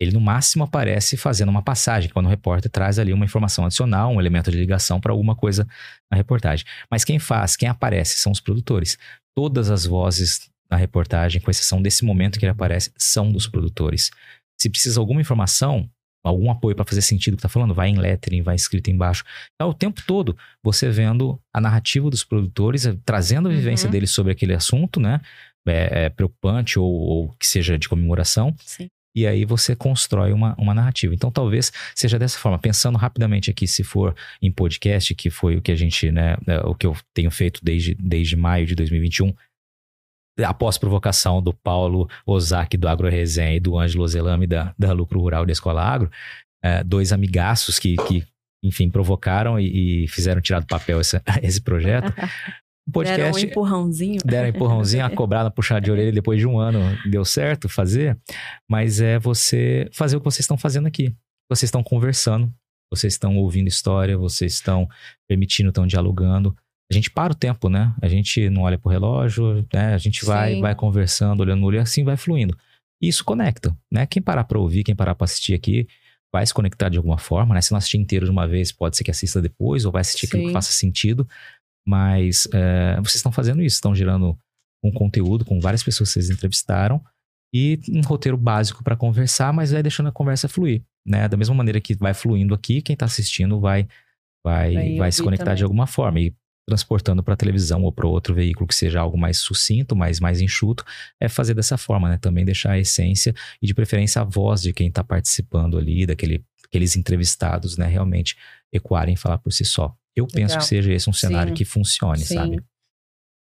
Ele 0.00 0.12
no 0.12 0.20
máximo 0.20 0.64
aparece 0.64 1.16
fazendo 1.16 1.48
uma 1.48 1.62
passagem, 1.62 2.10
quando 2.10 2.26
o 2.26 2.28
repórter 2.28 2.70
traz 2.70 2.98
ali 2.98 3.12
uma 3.12 3.24
informação 3.24 3.64
adicional, 3.64 4.12
um 4.12 4.20
elemento 4.20 4.50
de 4.50 4.56
ligação 4.56 5.00
para 5.00 5.12
alguma 5.12 5.34
coisa 5.34 5.66
na 6.10 6.16
reportagem. 6.16 6.64
Mas 6.90 7.04
quem 7.04 7.18
faz, 7.18 7.56
quem 7.56 7.68
aparece 7.68 8.18
são 8.18 8.30
os 8.30 8.40
produtores. 8.40 8.96
Todas 9.36 9.70
as 9.70 9.84
vozes 9.84 10.48
na 10.70 10.76
reportagem, 10.76 11.40
com 11.40 11.50
exceção 11.50 11.82
desse 11.82 12.04
momento 12.04 12.38
que 12.38 12.44
ele 12.44 12.52
aparece, 12.52 12.92
são 12.96 13.32
dos 13.32 13.46
produtores. 13.46 14.10
Se 14.60 14.70
precisa 14.70 15.00
alguma 15.00 15.20
informação, 15.20 15.88
algum 16.22 16.50
apoio 16.50 16.76
para 16.76 16.84
fazer 16.84 17.02
sentido 17.02 17.34
o 17.34 17.36
que 17.36 17.40
está 17.40 17.48
falando, 17.48 17.74
vai 17.74 17.88
em 17.88 17.98
lettering, 17.98 18.42
vai 18.42 18.54
escrito 18.54 18.90
embaixo. 18.90 19.24
Então, 19.54 19.70
o 19.70 19.74
tempo 19.74 20.02
todo, 20.06 20.36
você 20.62 20.90
vendo 20.90 21.40
a 21.52 21.60
narrativa 21.60 22.10
dos 22.10 22.22
produtores, 22.22 22.86
eh, 22.86 22.96
trazendo 23.04 23.48
a 23.48 23.52
vivência 23.52 23.86
uhum. 23.86 23.92
deles 23.92 24.10
sobre 24.10 24.32
aquele 24.32 24.54
assunto, 24.54 25.00
né? 25.00 25.20
É, 25.68 26.04
é 26.04 26.08
preocupante 26.08 26.78
ou, 26.78 26.90
ou, 26.90 27.28
que 27.38 27.46
seja 27.46 27.78
de 27.78 27.88
comemoração. 27.88 28.54
Sim. 28.58 28.88
E 29.14 29.26
aí 29.26 29.44
você 29.44 29.74
constrói 29.74 30.32
uma, 30.32 30.54
uma 30.56 30.72
narrativa. 30.72 31.14
Então, 31.14 31.30
talvez 31.30 31.72
seja 31.94 32.18
dessa 32.18 32.38
forma. 32.38 32.58
Pensando 32.58 32.96
rapidamente 32.96 33.50
aqui, 33.50 33.66
se 33.66 33.82
for 33.82 34.14
em 34.40 34.52
podcast, 34.52 35.14
que 35.14 35.28
foi 35.28 35.56
o 35.56 35.62
que 35.62 35.72
a 35.72 35.76
gente, 35.76 36.12
né, 36.12 36.36
é, 36.46 36.60
o 36.60 36.74
que 36.74 36.86
eu 36.86 36.96
tenho 37.12 37.30
feito 37.30 37.60
desde, 37.64 37.94
desde 37.94 38.36
maio 38.36 38.66
de 38.66 38.74
2021, 38.76 39.34
após 40.44 40.78
provocação 40.78 41.42
do 41.42 41.52
Paulo 41.52 42.08
Ozaki 42.24 42.76
do 42.76 42.86
Agro 42.86 43.08
Resenha 43.08 43.56
e 43.56 43.60
do 43.60 43.76
Ângelo 43.76 44.06
Zelame 44.06 44.46
da, 44.46 44.72
da 44.78 44.92
Lucro 44.92 45.20
Rural 45.20 45.44
da 45.44 45.52
Escola 45.52 45.82
Agro, 45.82 46.10
é, 46.62 46.84
dois 46.84 47.12
amigaços 47.12 47.78
que, 47.78 47.96
que, 47.96 48.24
enfim, 48.62 48.88
provocaram 48.88 49.58
e, 49.58 50.04
e 50.04 50.08
fizeram 50.08 50.40
tirar 50.40 50.60
do 50.60 50.66
papel 50.66 51.00
esse, 51.00 51.20
esse 51.42 51.60
projeto. 51.60 52.12
O 52.88 52.92
podcast, 52.92 53.22
deram 53.22 53.36
um 53.36 53.38
empurrãozinho. 53.38 54.20
Deram 54.24 54.46
um 54.46 54.50
empurrãozinho, 54.50 55.04
a 55.04 55.10
cobrada, 55.10 55.50
puxar 55.50 55.78
de 55.78 55.90
orelha 55.90 56.10
depois 56.10 56.40
de 56.40 56.46
um 56.46 56.58
ano 56.58 56.80
deu 57.08 57.24
certo 57.24 57.68
fazer. 57.68 58.18
Mas 58.68 59.00
é 59.00 59.18
você 59.18 59.88
fazer 59.92 60.16
o 60.16 60.20
que 60.20 60.24
vocês 60.24 60.40
estão 60.40 60.56
fazendo 60.56 60.86
aqui. 60.86 61.14
Vocês 61.50 61.68
estão 61.68 61.82
conversando, 61.82 62.52
vocês 62.90 63.12
estão 63.12 63.36
ouvindo 63.36 63.68
história, 63.68 64.16
vocês 64.16 64.54
estão 64.54 64.88
permitindo, 65.28 65.68
estão 65.68 65.86
dialogando 65.86 66.56
a 66.90 66.94
gente 66.94 67.10
para 67.10 67.32
o 67.32 67.36
tempo, 67.36 67.68
né? 67.68 67.94
A 68.00 68.08
gente 68.08 68.48
não 68.48 68.62
olha 68.62 68.78
pro 68.78 68.90
relógio, 68.90 69.66
né? 69.72 69.92
A 69.92 69.98
gente 69.98 70.24
vai, 70.24 70.58
vai 70.58 70.74
conversando, 70.74 71.40
olhando 71.40 71.60
no 71.60 71.66
olho, 71.66 71.80
assim 71.80 72.02
vai 72.02 72.16
fluindo. 72.16 72.56
E 73.00 73.08
isso 73.08 73.24
conecta, 73.24 73.76
né? 73.92 74.06
Quem 74.06 74.22
parar 74.22 74.44
para 74.44 74.58
ouvir, 74.58 74.84
quem 74.84 74.96
parar 74.96 75.14
para 75.14 75.26
assistir 75.26 75.52
aqui, 75.52 75.86
vai 76.32 76.46
se 76.46 76.54
conectar 76.54 76.88
de 76.88 76.96
alguma 76.96 77.18
forma, 77.18 77.54
né? 77.54 77.60
Se 77.60 77.70
não 77.70 77.78
assistir 77.78 77.98
inteiro 77.98 78.24
de 78.24 78.30
uma 78.30 78.48
vez, 78.48 78.72
pode 78.72 78.96
ser 78.96 79.04
que 79.04 79.10
assista 79.10 79.40
depois, 79.40 79.84
ou 79.84 79.92
vai 79.92 80.00
assistir 80.00 80.26
Sim. 80.26 80.38
aquilo 80.38 80.46
que 80.48 80.52
faça 80.52 80.72
sentido. 80.72 81.28
Mas 81.88 82.46
é, 82.52 82.96
vocês 82.96 83.16
estão 83.16 83.32
fazendo 83.32 83.62
isso, 83.62 83.76
estão 83.76 83.94
gerando 83.94 84.38
um 84.84 84.92
conteúdo 84.92 85.42
com 85.42 85.58
várias 85.58 85.82
pessoas 85.82 86.10
que 86.10 86.14
vocês 86.14 86.28
entrevistaram 86.28 87.02
e 87.52 87.80
um 87.88 88.02
roteiro 88.02 88.36
básico 88.36 88.84
para 88.84 88.94
conversar, 88.94 89.54
mas 89.54 89.72
vai 89.72 89.82
deixando 89.82 90.10
a 90.10 90.12
conversa 90.12 90.48
fluir, 90.48 90.82
né? 91.06 91.26
Da 91.26 91.36
mesma 91.36 91.54
maneira 91.54 91.80
que 91.80 91.94
vai 91.94 92.12
fluindo 92.12 92.52
aqui, 92.52 92.82
quem 92.82 92.92
está 92.92 93.06
assistindo 93.06 93.58
vai 93.58 93.88
vai, 94.44 94.74
vai, 94.74 94.96
vai 94.96 95.12
se 95.12 95.22
conectar 95.22 95.46
também. 95.46 95.56
de 95.56 95.64
alguma 95.64 95.86
forma. 95.86 96.20
E 96.20 96.34
transportando 96.68 97.22
para 97.22 97.32
a 97.32 97.36
televisão 97.36 97.82
ou 97.82 97.90
para 97.90 98.06
outro 98.06 98.34
veículo 98.34 98.66
que 98.66 98.74
seja 98.74 99.00
algo 99.00 99.16
mais 99.16 99.38
sucinto, 99.38 99.96
mais, 99.96 100.20
mais 100.20 100.42
enxuto, 100.42 100.84
é 101.18 101.26
fazer 101.26 101.54
dessa 101.54 101.78
forma, 101.78 102.10
né? 102.10 102.18
Também 102.18 102.44
deixar 102.44 102.72
a 102.72 102.78
essência 102.78 103.34
e 103.62 103.66
de 103.66 103.72
preferência 103.72 104.20
a 104.20 104.24
voz 104.24 104.60
de 104.60 104.74
quem 104.74 104.88
está 104.88 105.02
participando 105.02 105.78
ali, 105.78 106.04
daquele, 106.04 106.44
aqueles 106.68 106.96
entrevistados, 106.96 107.76
né? 107.76 107.86
Realmente 107.86 108.36
ecoarem 108.72 109.14
e 109.14 109.16
falar 109.16 109.38
por 109.38 109.52
si 109.52 109.64
só. 109.64 109.94
Eu 110.14 110.24
Legal. 110.24 110.34
penso 110.34 110.58
que 110.58 110.64
seja 110.64 110.92
esse 110.92 111.08
um 111.08 111.12
cenário 111.12 111.50
Sim. 111.50 111.54
que 111.54 111.64
funcione, 111.64 112.24
Sim. 112.24 112.34
sabe? 112.34 112.64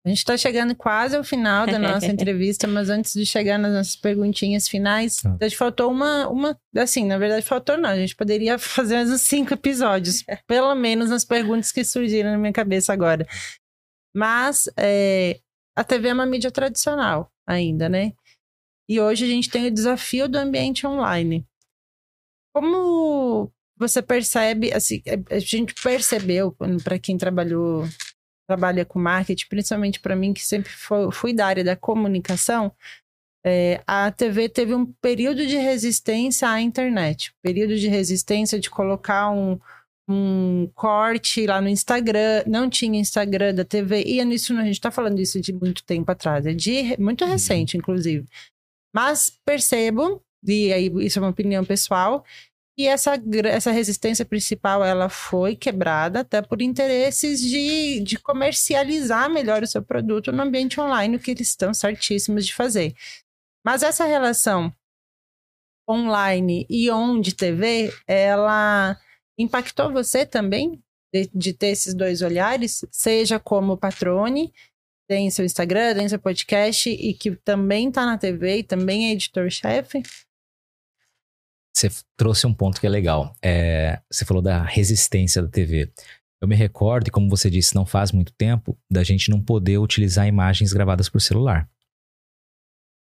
A 0.07 0.11
gente 0.11 0.19
está 0.19 0.37
chegando 0.37 0.75
quase 0.77 1.17
ao 1.17 1.25
final 1.25 1.67
da 1.67 1.79
nossa 1.79 2.07
entrevista, 2.13 2.67
mas 2.67 2.91
antes 2.91 3.15
de 3.15 3.25
chegar 3.25 3.59
nas 3.59 3.73
nossas 3.73 3.97
perguntinhas 3.97 4.69
finais, 4.69 5.25
ah. 5.25 5.37
a 5.41 5.45
gente 5.45 5.57
faltou 5.57 5.91
uma, 5.91 6.29
uma. 6.29 6.61
Assim, 6.77 7.07
na 7.07 7.17
verdade, 7.17 7.45
faltou 7.45 7.79
não. 7.79 7.89
A 7.89 7.97
gente 7.97 8.15
poderia 8.15 8.59
fazer 8.59 8.97
mais 8.97 9.11
uns 9.11 9.23
cinco 9.23 9.55
episódios, 9.55 10.23
pelo 10.47 10.75
menos 10.75 11.09
nas 11.09 11.25
perguntas 11.25 11.73
que 11.73 11.83
surgiram 11.83 12.33
na 12.33 12.39
minha 12.39 12.53
cabeça 12.53 12.93
agora. 12.93 13.27
Mas 14.15 14.69
é, 14.77 15.41
a 15.75 15.83
TV 15.83 16.09
é 16.09 16.13
uma 16.13 16.27
mídia 16.27 16.51
tradicional 16.51 17.33
ainda, 17.47 17.89
né? 17.89 18.13
E 18.89 19.01
hoje 19.01 19.25
a 19.25 19.29
gente 19.29 19.49
tem 19.49 19.67
o 19.67 19.71
desafio 19.71 20.29
do 20.29 20.37
ambiente 20.37 20.87
online. 20.87 21.47
Como 22.55 23.51
você 23.77 24.01
percebe, 24.01 24.73
assim, 24.73 25.03
a 25.31 25.39
gente 25.39 25.75
percebeu, 25.83 26.57
para 26.83 26.99
quem 26.99 27.19
trabalhou 27.19 27.87
trabalha 28.47 28.85
com 28.85 28.99
marketing, 28.99 29.47
principalmente 29.49 30.01
para 30.01 30.15
mim, 30.15 30.33
que 30.35 30.43
sempre 30.43 30.71
foi, 30.71 31.11
fui 31.11 31.33
da 31.33 31.47
área 31.47 31.65
da 31.65 31.75
comunicação, 31.75 32.73
é, 33.47 33.83
a 33.87 34.11
TV 34.11 34.49
teve 34.49 34.75
um 34.75 34.87
período 34.87 35.47
de 35.47 35.57
resistência 35.57 36.49
à 36.49 36.61
internet. 36.61 37.35
Período 37.43 37.77
de 37.77 37.89
resistência 37.89 38.59
de 38.59 38.71
colocar 38.71 39.31
um, 39.31 39.59
um 40.09 40.71
corte 40.75 41.47
lá 41.47 41.61
no 41.61 41.69
Instagram. 41.69 42.43
Não 42.47 42.71
tinha 42.71 42.99
Instagram 42.99 43.55
da 43.55 43.65
TV. 43.65 44.03
E 44.07 44.19
é 44.19 44.25
nisso, 44.25 44.57
a 44.57 44.65
gente 44.65 44.75
está 44.75 44.91
falando 44.91 45.21
isso 45.21 45.39
de 45.41 45.53
muito 45.53 45.85
tempo 45.85 46.11
atrás. 46.11 46.47
É 46.47 46.55
de 46.55 46.97
muito 46.99 47.25
uhum. 47.25 47.31
recente, 47.31 47.77
inclusive. 47.77 48.27
Mas 48.95 49.31
percebo, 49.45 50.24
e 50.45 50.73
aí 50.73 50.93
isso 51.01 51.19
é 51.19 51.23
uma 51.23 51.31
opinião 51.31 51.65
pessoal, 51.65 52.25
e 52.77 52.89
essa, 52.89 53.15
essa 53.45 53.71
resistência 53.71 54.25
principal 54.25 54.85
ela 54.85 55.09
foi 55.09 55.55
quebrada 55.55 56.21
até 56.21 56.43
por 56.43 56.61
interesses 56.61 57.41
de, 57.41 58.01
de 58.01 58.19
comercializar 58.19 59.31
melhor 59.31 59.63
o 59.63 59.67
seu 59.67 59.81
produto 59.83 60.33
no 60.33 60.43
ambiente 60.43 60.81
online, 60.81 61.17
o 61.17 61.21
que 61.21 61.31
eles 61.31 61.49
estão 61.49 61.73
certíssimos 61.73 62.45
de 62.45 62.53
fazer. 62.53 62.93
Mas 63.65 63.85
essa 63.85 64.05
relação 64.05 64.75
online 65.89 66.67
e 66.69 66.91
on 66.91 67.21
de 67.21 67.35
TV, 67.35 67.93
ela 68.09 68.99
impactou 69.39 69.93
você 69.93 70.27
também 70.27 70.83
de, 71.13 71.31
de 71.33 71.53
ter 71.53 71.69
esses 71.69 71.95
dois 71.95 72.23
olhares, 72.23 72.85
seja 72.91 73.39
como 73.39 73.79
patrone, 73.79 74.53
tem 75.09 75.31
seu 75.31 75.45
Instagram, 75.45 75.95
tem 75.95 76.09
seu 76.09 76.19
podcast 76.19 76.91
e 76.91 77.15
que 77.15 77.37
também 77.37 77.89
está 77.89 78.05
na 78.05 78.19
TV 78.19 78.59
e 78.59 78.65
também 78.65 79.11
é 79.11 79.13
editor-chefe? 79.13 80.03
Você 81.75 81.91
trouxe 82.17 82.47
um 82.47 82.55
ponto 82.55 82.81
que 82.81 82.87
é 82.87 82.91
legal. 82.91 83.35
É, 83.43 84.01
você 84.11 84.25
falou 84.25 84.43
da 84.43 84.63
resistência 84.63 85.43
da 85.43 85.49
TV. 85.49 85.91
Eu 86.41 86.47
me 86.47 86.55
recordo, 86.55 87.09
e 87.09 87.11
como 87.11 87.29
você 87.29 87.51
disse, 87.51 87.75
não 87.75 87.85
faz 87.85 88.13
muito 88.13 88.33
tempo, 88.33 88.79
da 88.91 89.03
gente 89.03 89.31
não 89.31 89.43
poder 89.43 89.79
utilizar 89.79 90.27
imagens 90.27 90.73
gravadas 90.73 91.09
por 91.09 91.21
celular. 91.21 91.69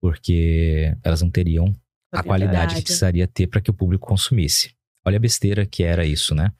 Porque 0.02 0.96
elas 1.04 1.22
não 1.22 1.30
teriam 1.30 1.74
a, 2.14 2.20
a 2.20 2.24
qualidade 2.24 2.76
que 2.76 2.82
precisaria 2.82 3.28
ter 3.28 3.48
para 3.48 3.62
que 3.62 3.70
o 3.70 3.74
público 3.74 4.06
consumisse. 4.06 4.76
Olha 5.06 5.18
a 5.18 5.20
besteira 5.20 5.66
que 5.66 5.84
era 5.84 6.06
isso, 6.06 6.36
né? 6.36 6.52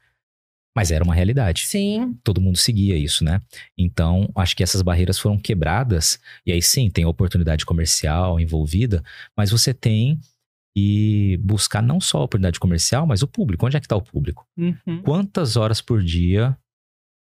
Mas 0.76 0.92
era 0.92 1.04
uma 1.04 1.16
realidade. 1.16 1.66
Sim. 1.66 2.18
Todo 2.24 2.40
mundo 2.40 2.58
seguia 2.58 2.96
isso, 2.96 3.24
né? 3.24 3.42
Então, 3.78 4.30
acho 4.36 4.56
que 4.56 4.64
essas 4.64 4.82
barreiras 4.82 5.18
foram 5.18 5.38
quebradas. 5.38 6.20
E 6.46 6.52
aí 6.52 6.62
sim, 6.62 6.90
tem 6.90 7.04
oportunidade 7.06 7.66
comercial 7.66 8.40
envolvida, 8.40 9.04
mas 9.36 9.50
você 9.50 9.74
tem 9.74 10.20
e 10.80 11.38
buscar 11.38 11.82
não 11.82 12.00
só 12.00 12.20
a 12.20 12.24
oportunidade 12.26 12.60
comercial, 12.60 13.08
mas 13.08 13.24
o 13.24 13.28
público. 13.28 13.66
Onde 13.66 13.76
é 13.76 13.80
que 13.80 13.88
está 13.88 13.96
o 13.96 14.02
público? 14.02 14.46
Uhum. 14.56 15.02
Quantas 15.02 15.58
horas 15.58 15.82
por 15.82 16.04
dia, 16.04 16.56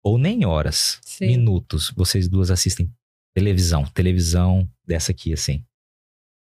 ou 0.04 0.18
nem 0.18 0.46
horas, 0.46 1.00
Sim. 1.06 1.28
minutos, 1.28 1.90
vocês 1.96 2.28
duas 2.28 2.52
assistem 2.52 2.92
televisão? 3.34 3.86
Televisão 3.86 4.70
dessa 4.86 5.14
aqui, 5.14 5.32
assim. 5.32 5.64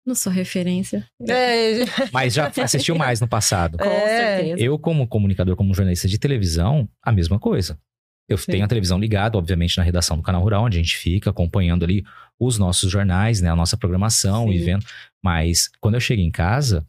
Não 0.06 0.14
sou 0.14 0.32
referência. 0.32 1.04
É. 1.28 1.80
Mas 2.12 2.34
já 2.34 2.52
assistiu 2.62 2.94
mais 2.94 3.20
no 3.20 3.26
passado. 3.26 3.78
Com 3.82 3.84
é. 3.84 4.36
certeza. 4.36 4.62
Eu, 4.62 4.78
como 4.78 5.08
comunicador, 5.08 5.56
como 5.56 5.74
jornalista 5.74 6.06
de 6.06 6.20
televisão, 6.20 6.88
a 7.02 7.10
mesma 7.10 7.36
coisa. 7.36 7.76
Eu 8.32 8.38
Sim. 8.38 8.52
tenho 8.52 8.64
a 8.64 8.68
televisão 8.68 8.98
ligada, 8.98 9.36
obviamente, 9.38 9.76
na 9.76 9.84
redação 9.84 10.16
do 10.16 10.22
Canal 10.22 10.42
Rural, 10.42 10.64
onde 10.64 10.78
a 10.78 10.82
gente 10.82 10.96
fica 10.96 11.30
acompanhando 11.30 11.84
ali 11.84 12.04
os 12.38 12.58
nossos 12.58 12.90
jornais, 12.90 13.40
né, 13.40 13.50
a 13.50 13.56
nossa 13.56 13.76
programação 13.76 14.46
Sim. 14.46 14.52
e 14.52 14.58
vendo. 14.58 14.84
Mas 15.22 15.70
quando 15.80 15.94
eu 15.94 16.00
chego 16.00 16.22
em 16.22 16.30
casa, 16.30 16.86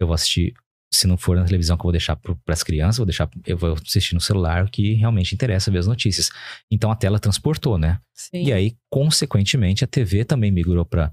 eu 0.00 0.06
vou 0.06 0.14
assistir 0.14 0.54
se 0.94 1.06
não 1.06 1.16
for 1.16 1.36
na 1.36 1.44
televisão 1.44 1.74
que 1.76 1.80
eu 1.80 1.84
vou 1.84 1.92
deixar 1.92 2.16
para 2.16 2.36
as 2.48 2.62
crianças, 2.62 2.98
vou 2.98 3.06
deixar, 3.06 3.28
eu 3.46 3.56
vou 3.56 3.72
assistir 3.72 4.14
no 4.14 4.20
celular 4.20 4.68
que 4.68 4.92
realmente 4.92 5.34
interessa 5.34 5.70
ver 5.70 5.78
as 5.78 5.86
notícias. 5.86 6.30
Então 6.70 6.90
a 6.90 6.94
tela 6.94 7.18
transportou, 7.18 7.78
né? 7.78 7.98
Sim. 8.12 8.44
E 8.44 8.52
aí, 8.52 8.76
consequentemente, 8.90 9.82
a 9.82 9.86
TV 9.86 10.22
também 10.22 10.50
migrou 10.50 10.84
para 10.84 11.10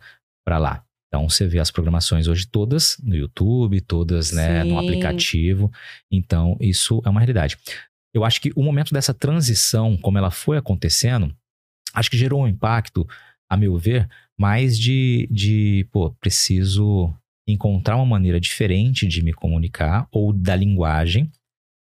lá. 0.58 0.84
Então 1.08 1.28
você 1.28 1.48
vê 1.48 1.60
as 1.60 1.72
programações 1.72 2.28
hoje 2.28 2.46
todas 2.46 2.98
no 3.02 3.16
YouTube, 3.16 3.80
todas 3.82 4.32
né, 4.32 4.64
no 4.64 4.78
aplicativo. 4.78 5.72
Então 6.12 6.58
isso 6.60 7.02
é 7.06 7.10
uma 7.10 7.20
realidade. 7.22 7.58
Eu 8.14 8.26
acho 8.26 8.42
que 8.42 8.52
o 8.56 8.64
momento 8.64 8.94
dessa 8.94 9.14
transição, 9.14 9.98
como 9.98 10.18
ela 10.18 10.32
foi 10.32 10.58
acontecendo, 10.58 11.36
acho 11.94 12.10
que 12.10 12.18
gerou 12.18 12.44
um 12.44 12.48
impacto, 12.48 13.08
a 13.50 13.58
meu 13.58 13.78
ver, 13.78 14.10
mais 14.38 14.78
de, 14.78 15.28
de 15.32 15.88
pô, 15.92 16.12
preciso 16.20 17.14
encontrar 17.48 17.96
uma 17.96 18.06
maneira 18.06 18.40
diferente 18.40 19.08
de 19.08 19.24
me 19.24 19.34
comunicar 19.34 20.08
ou 20.12 20.32
da 20.32 20.56
linguagem. 20.56 21.32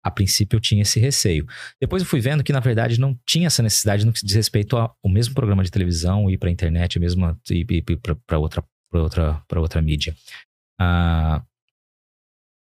A 0.05 0.11
princípio 0.11 0.57
eu 0.57 0.61
tinha 0.61 0.83
esse 0.83 1.01
receio. 1.01 1.47
Depois 1.81 2.03
eu 2.03 2.09
fui 2.09 2.21
vendo 2.21 2.45
que, 2.45 2.53
na 2.53 2.61
verdade, 2.61 3.01
não 3.01 3.19
tinha 3.27 3.49
essa 3.49 3.63
necessidade 3.63 4.07
no 4.07 4.13
que 4.13 4.25
diz 4.25 4.37
respeito 4.37 4.77
ao 4.77 4.97
mesmo 5.05 5.35
programa 5.35 5.65
de 5.65 5.71
televisão, 5.71 6.31
ir 6.31 6.39
para 6.39 6.49
a 6.49 6.53
internet, 6.53 6.99
mesmo 7.01 7.37
ir 7.51 7.67
para 8.25 8.39
outra, 8.39 8.65
pra 8.89 9.03
outra, 9.03 9.43
outra 9.57 9.83
mídia. 9.83 10.15
Ah, 10.79 11.43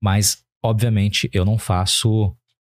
mas, 0.01 0.45
obviamente, 0.63 1.29
eu 1.33 1.43
não 1.43 1.57
faço 1.57 2.33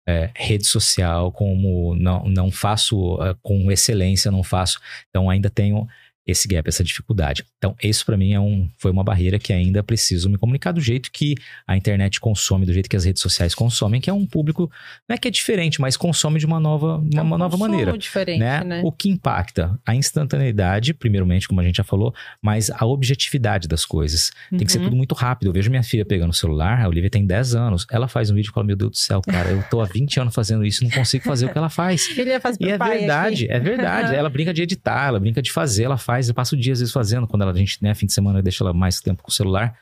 é, 0.06 0.30
rede 0.34 0.66
social 0.66 1.32
como. 1.32 1.94
Não, 1.94 2.24
não 2.24 2.50
faço 2.50 3.22
é, 3.22 3.34
com 3.42 3.70
excelência, 3.70 4.30
não 4.30 4.42
faço. 4.42 4.80
Então, 5.08 5.30
ainda 5.30 5.50
tenho 5.50 5.86
esse 6.26 6.48
gap, 6.48 6.66
essa 6.68 6.82
dificuldade. 6.82 7.44
Então, 7.58 7.76
isso 7.82 8.04
para 8.06 8.16
mim 8.16 8.32
é 8.32 8.40
um, 8.40 8.68
foi 8.78 8.90
uma 8.90 9.04
barreira 9.04 9.38
que 9.38 9.52
ainda 9.52 9.82
preciso 9.82 10.28
me 10.30 10.38
comunicar 10.38 10.72
do 10.72 10.80
jeito 10.80 11.10
que 11.12 11.34
a 11.66 11.76
internet 11.76 12.18
consome, 12.20 12.64
do 12.64 12.72
jeito 12.72 12.88
que 12.88 12.96
as 12.96 13.04
redes 13.04 13.20
sociais 13.22 13.54
consomem, 13.54 14.00
que 14.00 14.08
é 14.08 14.12
um 14.12 14.24
público, 14.26 14.70
não 15.08 15.14
é 15.14 15.18
que 15.18 15.28
é 15.28 15.30
diferente, 15.30 15.80
mas 15.80 15.96
consome 15.96 16.38
de 16.38 16.46
uma 16.46 16.58
nova, 16.58 16.96
uma, 16.98 17.20
É 17.20 17.22
um 17.22 17.26
uma 17.26 17.38
nova 17.38 17.56
maneira. 17.56 17.96
diferente, 17.98 18.38
Né? 18.40 18.64
né? 18.64 18.82
O 18.84 18.90
que 18.90 19.08
impacta 19.08 19.78
a 19.84 19.94
instantaneidade, 19.94 20.94
primeiramente, 20.94 21.46
como 21.46 21.60
a 21.60 21.64
gente 21.64 21.76
já 21.76 21.84
falou, 21.84 22.14
mas 22.42 22.70
a 22.70 22.86
objetividade 22.86 23.68
das 23.68 23.84
coisas. 23.84 24.30
Tem 24.50 24.60
que 24.60 24.72
ser 24.72 24.78
Uhum. 24.78 24.84
tudo 24.84 24.96
muito 24.96 25.14
rápido. 25.14 25.48
Eu 25.48 25.52
vejo 25.52 25.70
minha 25.70 25.82
filha 25.82 26.04
pegando 26.04 26.30
o 26.30 26.34
celular, 26.34 26.80
a 26.82 26.88
Olivia 26.88 27.10
tem 27.10 27.26
10 27.26 27.54
anos, 27.54 27.86
ela 27.90 28.08
faz 28.08 28.30
um 28.30 28.34
vídeo 28.34 28.50
e 28.50 28.52
fala: 28.52 28.66
Meu 28.66 28.76
Deus 28.76 28.90
do 28.92 28.96
céu, 28.96 29.20
cara, 29.20 29.50
eu 29.50 29.62
tô 29.70 29.80
há 29.80 29.84
20 29.84 30.20
anos 30.20 30.34
fazendo 30.34 30.64
isso 30.64 30.82
não 30.84 30.90
consigo 30.90 31.24
fazer 31.24 31.46
o 31.46 31.52
que 31.52 31.58
ela 31.58 31.68
faz. 31.70 32.08
Ele 32.16 32.38
faz 32.40 32.56
E 32.60 32.64
é 32.70 32.78
verdade, 32.78 33.44
aqui. 33.44 33.52
é 33.52 33.60
verdade. 33.60 34.14
ela 34.14 34.30
brinca 34.30 34.52
de 34.54 34.62
editar, 34.62 35.08
ela 35.08 35.20
brinca 35.20 35.40
de 35.42 35.52
fazer, 35.52 35.84
ela 35.84 35.96
faz, 35.98 36.13
eu 36.28 36.34
passo 36.34 36.56
dias 36.56 36.78
às 36.78 36.80
vezes 36.80 36.92
fazendo, 36.92 37.26
quando 37.26 37.42
ela, 37.42 37.52
a 37.52 37.56
gente, 37.56 37.78
né, 37.82 37.94
fim 37.94 38.06
de 38.06 38.12
semana, 38.12 38.42
deixa 38.42 38.62
ela 38.64 38.72
mais 38.72 39.00
tempo 39.00 39.22
com 39.22 39.30
o 39.30 39.32
celular. 39.32 39.74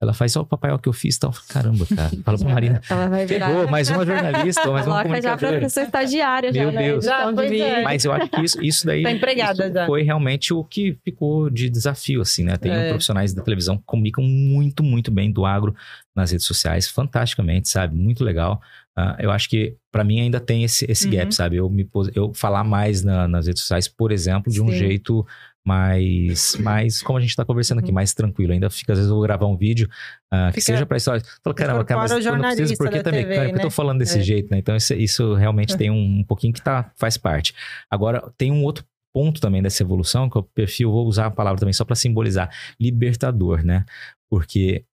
Ela 0.00 0.14
faz, 0.14 0.36
ó, 0.36 0.44
papai, 0.44 0.70
ó, 0.70 0.76
o 0.76 0.78
que 0.78 0.88
eu 0.88 0.92
fiz 0.92 1.16
e 1.16 1.18
tal. 1.18 1.34
Caramba, 1.48 1.84
cara. 1.84 2.10
Fala 2.24 2.38
pra 2.38 2.48
Marina. 2.54 2.80
Ela 2.88 3.08
vai 3.08 3.26
virar. 3.26 3.48
Ferrou, 3.48 3.68
mais 3.68 3.90
uma 3.90 4.06
jornalista, 4.06 4.70
mais 4.70 4.86
uma 4.86 5.02
Coloca 5.02 5.20
já 5.20 5.36
pra 5.36 5.48
comunicadora. 5.48 5.60
pessoa 5.60 5.84
estagiária 5.86 6.52
já, 6.52 6.60
Meu 6.62 6.70
né? 6.72 6.82
Deus. 6.88 7.04
Já, 7.04 7.30
vídeo. 7.32 7.62
é. 7.64 7.82
Mas 7.82 8.04
eu 8.04 8.12
acho 8.12 8.28
que 8.30 8.40
isso, 8.40 8.62
isso 8.64 8.86
daí 8.86 9.02
Tá 9.02 9.10
empregada 9.10 9.64
isso 9.64 9.74
já. 9.74 9.86
foi 9.86 10.02
realmente 10.02 10.54
o 10.54 10.62
que 10.62 10.96
ficou 11.04 11.50
de 11.50 11.68
desafio, 11.68 12.20
assim, 12.20 12.44
né? 12.44 12.56
Tem 12.56 12.70
É. 12.70 12.90
profissionais 12.90 13.34
da 13.34 13.42
televisão 13.42 13.76
que 13.76 13.82
comunicam 13.84 14.22
muito, 14.22 14.84
muito 14.84 15.10
bem 15.10 15.32
do 15.32 15.44
agro 15.44 15.74
nas 16.14 16.30
redes 16.30 16.46
sociais, 16.46 16.88
fantasticamente, 16.88 17.68
sabe? 17.68 17.96
Muito 17.96 18.22
legal. 18.22 18.60
Ah, 18.96 19.16
eu 19.18 19.32
acho 19.32 19.48
que 19.48 19.74
para 19.90 20.04
mim 20.04 20.20
ainda 20.20 20.38
tem 20.38 20.62
esse, 20.62 20.84
esse 20.88 21.06
Uhum. 21.06 21.10
gap, 21.12 21.34
sabe? 21.34 21.56
Eu 21.56 21.68
me 21.68 21.88
eu 22.14 22.32
falar 22.34 22.62
mais 22.62 23.02
na- 23.02 23.26
nas 23.26 23.46
redes 23.48 23.62
sociais, 23.62 23.88
por 23.88 24.12
exemplo, 24.12 24.52
de 24.52 24.60
um 24.62 24.68
Sim. 24.68 24.76
jeito 24.76 25.26
mais, 25.68 26.56
mais 26.60 27.02
como 27.02 27.18
a 27.18 27.20
gente 27.20 27.36
tá 27.36 27.44
conversando 27.44 27.78
aqui, 27.80 27.88
Uhum. 27.88 27.94
mais 27.94 28.14
tranquilo. 28.14 28.52
Ainda 28.52 28.70
fica, 28.70 28.92
às 28.92 28.98
vezes 28.98 29.10
eu 29.10 29.14
vou 29.16 29.22
gravar 29.22 29.46
um 29.46 29.56
vídeo 29.56 29.88
ah, 30.32 30.48
que 30.48 30.60
Fica- 30.60 30.72
seja 30.72 30.86
pra 30.86 30.96
história. 30.96 31.22
Fala, 31.44 31.54
caramba, 31.54 31.84
cara, 31.84 32.00
mas 32.00 32.10
eu 32.12 32.32
não 32.36 32.40
preciso 32.40 32.76
porque 32.76 33.02
tá 33.02 33.10
TV, 33.10 33.26
mecânico, 33.26 33.56
eu 33.56 33.60
tô 33.60 33.66
né? 33.66 33.70
falando 33.70 33.98
desse 33.98 34.18
É. 34.18 34.22
jeito, 34.22 34.50
né? 34.50 34.58
Então 34.58 34.74
isso, 34.74 34.94
isso 34.94 35.34
realmente 35.34 35.76
tem 35.76 35.90
um, 35.90 36.20
um 36.20 36.24
pouquinho 36.24 36.52
que 36.52 36.62
tá, 36.62 36.90
faz 36.96 37.16
parte. 37.16 37.54
Agora, 37.90 38.32
tem 38.38 38.50
um 38.50 38.62
outro 38.64 38.84
ponto 39.14 39.40
também 39.40 39.62
dessa 39.62 39.82
evolução, 39.82 40.28
que 40.28 40.36
é 40.38 40.40
o 40.40 40.44
perfil, 40.44 40.90
vou 40.90 41.06
usar 41.06 41.26
a 41.26 41.30
palavra 41.30 41.58
também 41.60 41.72
só 41.72 41.84
para 41.84 41.96
simbolizar, 41.96 42.50
libertador, 42.80 43.64
né? 43.64 43.84
Porque, 44.30 44.84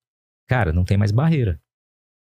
cara, 0.47 0.71
não 0.73 0.84
tem 0.84 0.97
mais 0.97 1.11
barreira. 1.11 1.59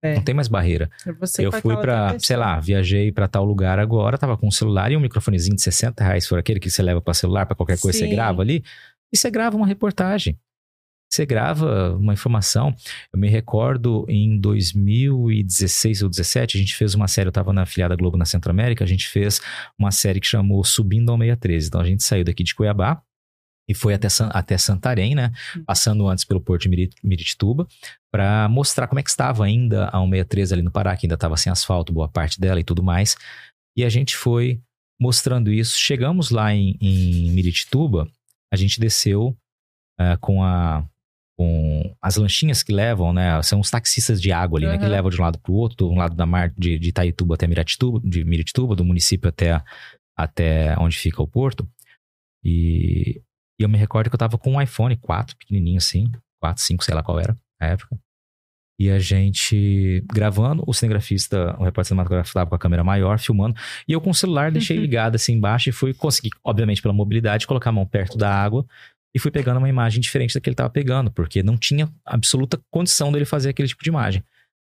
É. 0.03 0.17
Não 0.17 0.23
tem 0.23 0.35
mais 0.35 0.49
barreira. 0.49 0.91
É 1.07 1.13
você 1.13 1.47
eu 1.47 1.53
fui 1.53 1.73
outra 1.75 2.19
sei 2.19 2.37
lá, 2.37 2.59
viajei 2.59 3.13
pra 3.13 3.29
tal 3.29 3.45
lugar 3.45 3.79
agora, 3.79 4.19
tava 4.19 4.37
com 4.37 4.49
um 4.49 4.51
celular 4.51 4.91
e 4.91 4.97
um 4.97 5.01
microfonezinho 5.01 5.55
de 5.55 5.63
60 5.63 6.03
reais, 6.03 6.27
for 6.27 6.39
aquele 6.39 6.59
que 6.59 6.69
você 6.71 6.83
leva 6.83 7.01
pra 7.01 7.15
celular, 7.15 7.47
pra 7.47 7.55
qualquer 7.55 7.79
coisa, 7.79 7.97
você 7.99 8.07
Sim. 8.07 8.11
grava 8.15 8.43
ali, 8.43 8.65
e 9.13 9.17
você 9.17 9.31
grava 9.31 9.57
uma 9.57 9.67
reportagem. 9.67 10.37
Você 11.13 11.27
grava 11.27 11.95
uma 11.95 12.15
informação. 12.15 12.75
Eu 13.13 13.21
me 13.21 13.29
recordo 13.29 14.07
em 14.09 14.41
2016 14.41 16.03
ou 16.03 16.09
2017, 16.09 16.57
a 16.57 16.61
gente 16.61 16.75
fez 16.75 16.95
uma 16.95 17.07
série, 17.07 17.29
eu 17.29 17.33
tava 17.33 17.53
na 17.53 17.63
afiliada 17.63 17.95
Globo 17.95 18.17
na 18.17 18.25
Centro 18.25 18.51
América, 18.51 18.83
a 18.83 18.87
gente 18.87 19.07
fez 19.09 19.41
uma 19.79 19.91
série 19.91 20.21
que 20.21 20.27
chamou 20.27 20.65
Subindo 20.65 21.11
ao 21.13 21.19
613. 21.19 21.69
Então 21.69 21.81
a 21.81 21.85
gente 21.85 22.03
saiu 22.03 22.25
daqui 22.25 22.43
de 22.43 22.55
Cuiabá 22.55 23.03
e 23.69 23.75
foi 23.75 23.95
até, 23.95 24.09
até 24.31 24.57
Santarém, 24.59 25.15
né? 25.15 25.31
Passando 25.67 26.09
antes 26.09 26.25
pelo 26.25 26.41
Porto 26.41 26.63
de 26.63 26.69
Miri- 26.71 26.91
Miritituba, 27.05 27.67
para 28.13 28.47
mostrar 28.49 28.87
como 28.87 29.01
é 29.01 29.03
que 29.03 29.09
estava 29.09 29.45
ainda 29.45 29.87
a 29.87 29.99
163 29.99 30.53
ali 30.53 30.63
no 30.63 30.71
Pará, 30.71 30.95
que 30.97 31.07
ainda 31.07 31.15
estava 31.15 31.37
sem 31.37 31.51
asfalto, 31.51 31.93
boa 31.93 32.09
parte 32.09 32.39
dela 32.39 32.61
e 32.61 32.65
tudo 32.65 32.83
mais. 32.83 33.17
E 33.77 33.85
a 33.85 33.89
gente 33.89 34.15
foi 34.15 34.61
mostrando 35.01 35.51
isso. 35.51 35.79
Chegamos 35.79 36.31
lá 36.31 36.55
em, 36.55 36.77
em 36.81 37.31
Miritituba, 37.31 38.07
a 38.53 38.57
gente 38.57 38.79
desceu 38.79 39.35
eh, 39.99 40.17
com 40.21 40.45
a 40.45 40.87
com 41.35 41.97
as 42.01 42.17
lanchinhas 42.17 42.63
que 42.63 42.73
levam, 42.73 43.13
né? 43.13 43.43
São 43.43 43.59
os 43.59 43.71
taxistas 43.71 44.21
de 44.21 44.31
água 44.31 44.59
ali, 44.59 44.67
né? 44.67 44.79
Que 44.79 44.85
levam 44.85 45.11
de 45.11 45.19
um 45.19 45.25
lado 45.25 45.39
para 45.39 45.51
o 45.51 45.55
outro, 45.55 45.89
de 45.89 45.93
um 45.93 45.97
lado 45.97 46.15
da 46.15 46.27
mar 46.27 46.53
de, 46.57 46.79
de 46.79 46.91
Itaituba 46.91 47.35
até 47.35 47.47
Miritituba, 47.47 48.01
de 48.05 48.23
Miritituba, 48.23 48.77
do 48.77 48.85
município 48.85 49.29
até, 49.29 49.63
até 50.17 50.79
onde 50.79 50.97
fica 50.97 51.23
o 51.23 51.27
porto. 51.27 51.67
E, 52.45 53.23
e 53.59 53.63
eu 53.63 53.69
me 53.69 53.79
recordo 53.79 54.11
que 54.11 54.15
eu 54.15 54.19
tava 54.19 54.37
com 54.37 54.53
um 54.53 54.61
iPhone 54.61 54.95
4, 54.97 55.37
pequenininho 55.37 55.79
assim, 55.79 56.13
4, 56.41 56.63
5, 56.63 56.85
sei 56.85 56.95
lá 56.95 57.03
qual 57.03 57.19
era, 57.19 57.37
na 57.63 57.69
época. 57.69 57.99
E 58.79 58.91
a 58.91 58.99
gente 58.99 60.05
gravando, 60.13 60.65
o 60.67 60.75
cinegrafista, 60.75 61.55
o 61.59 61.65
repórter 61.65 61.87
cinematográfico 61.87 62.35
tava 62.35 62.51
com 62.51 62.57
a 62.57 62.59
câmera 62.59 62.83
maior, 62.83 63.19
filmando, 63.19 63.55
e 63.87 63.93
eu 63.93 64.01
com 64.01 64.11
o 64.11 64.15
celular 64.15 64.51
deixei 64.51 64.77
ligado 64.77 65.15
assim 65.15 65.35
embaixo 65.35 65.69
e 65.69 65.73
fui 65.73 65.95
conseguir, 65.95 66.31
obviamente 66.43 66.83
pela 66.83 66.93
mobilidade, 66.93 67.47
colocar 67.47 67.71
a 67.71 67.73
mão 67.73 67.87
perto 67.87 68.19
da 68.19 68.35
água 68.35 68.67
e 69.15 69.19
fui 69.19 69.31
pegando 69.31 69.59
uma 69.59 69.69
imagem 69.69 70.01
diferente 70.01 70.35
da 70.35 70.41
que 70.41 70.49
ele 70.49 70.57
tava 70.57 70.71
pegando, 70.71 71.13
porque 71.13 71.43
não 71.43 71.57
tinha 71.57 71.89
absoluta 72.05 72.61
condição 72.71 73.13
dele 73.13 73.25
fazer 73.25 73.51
aquele 73.51 73.69
tipo 73.69 73.85
de 73.85 73.91
imagem. 73.91 74.25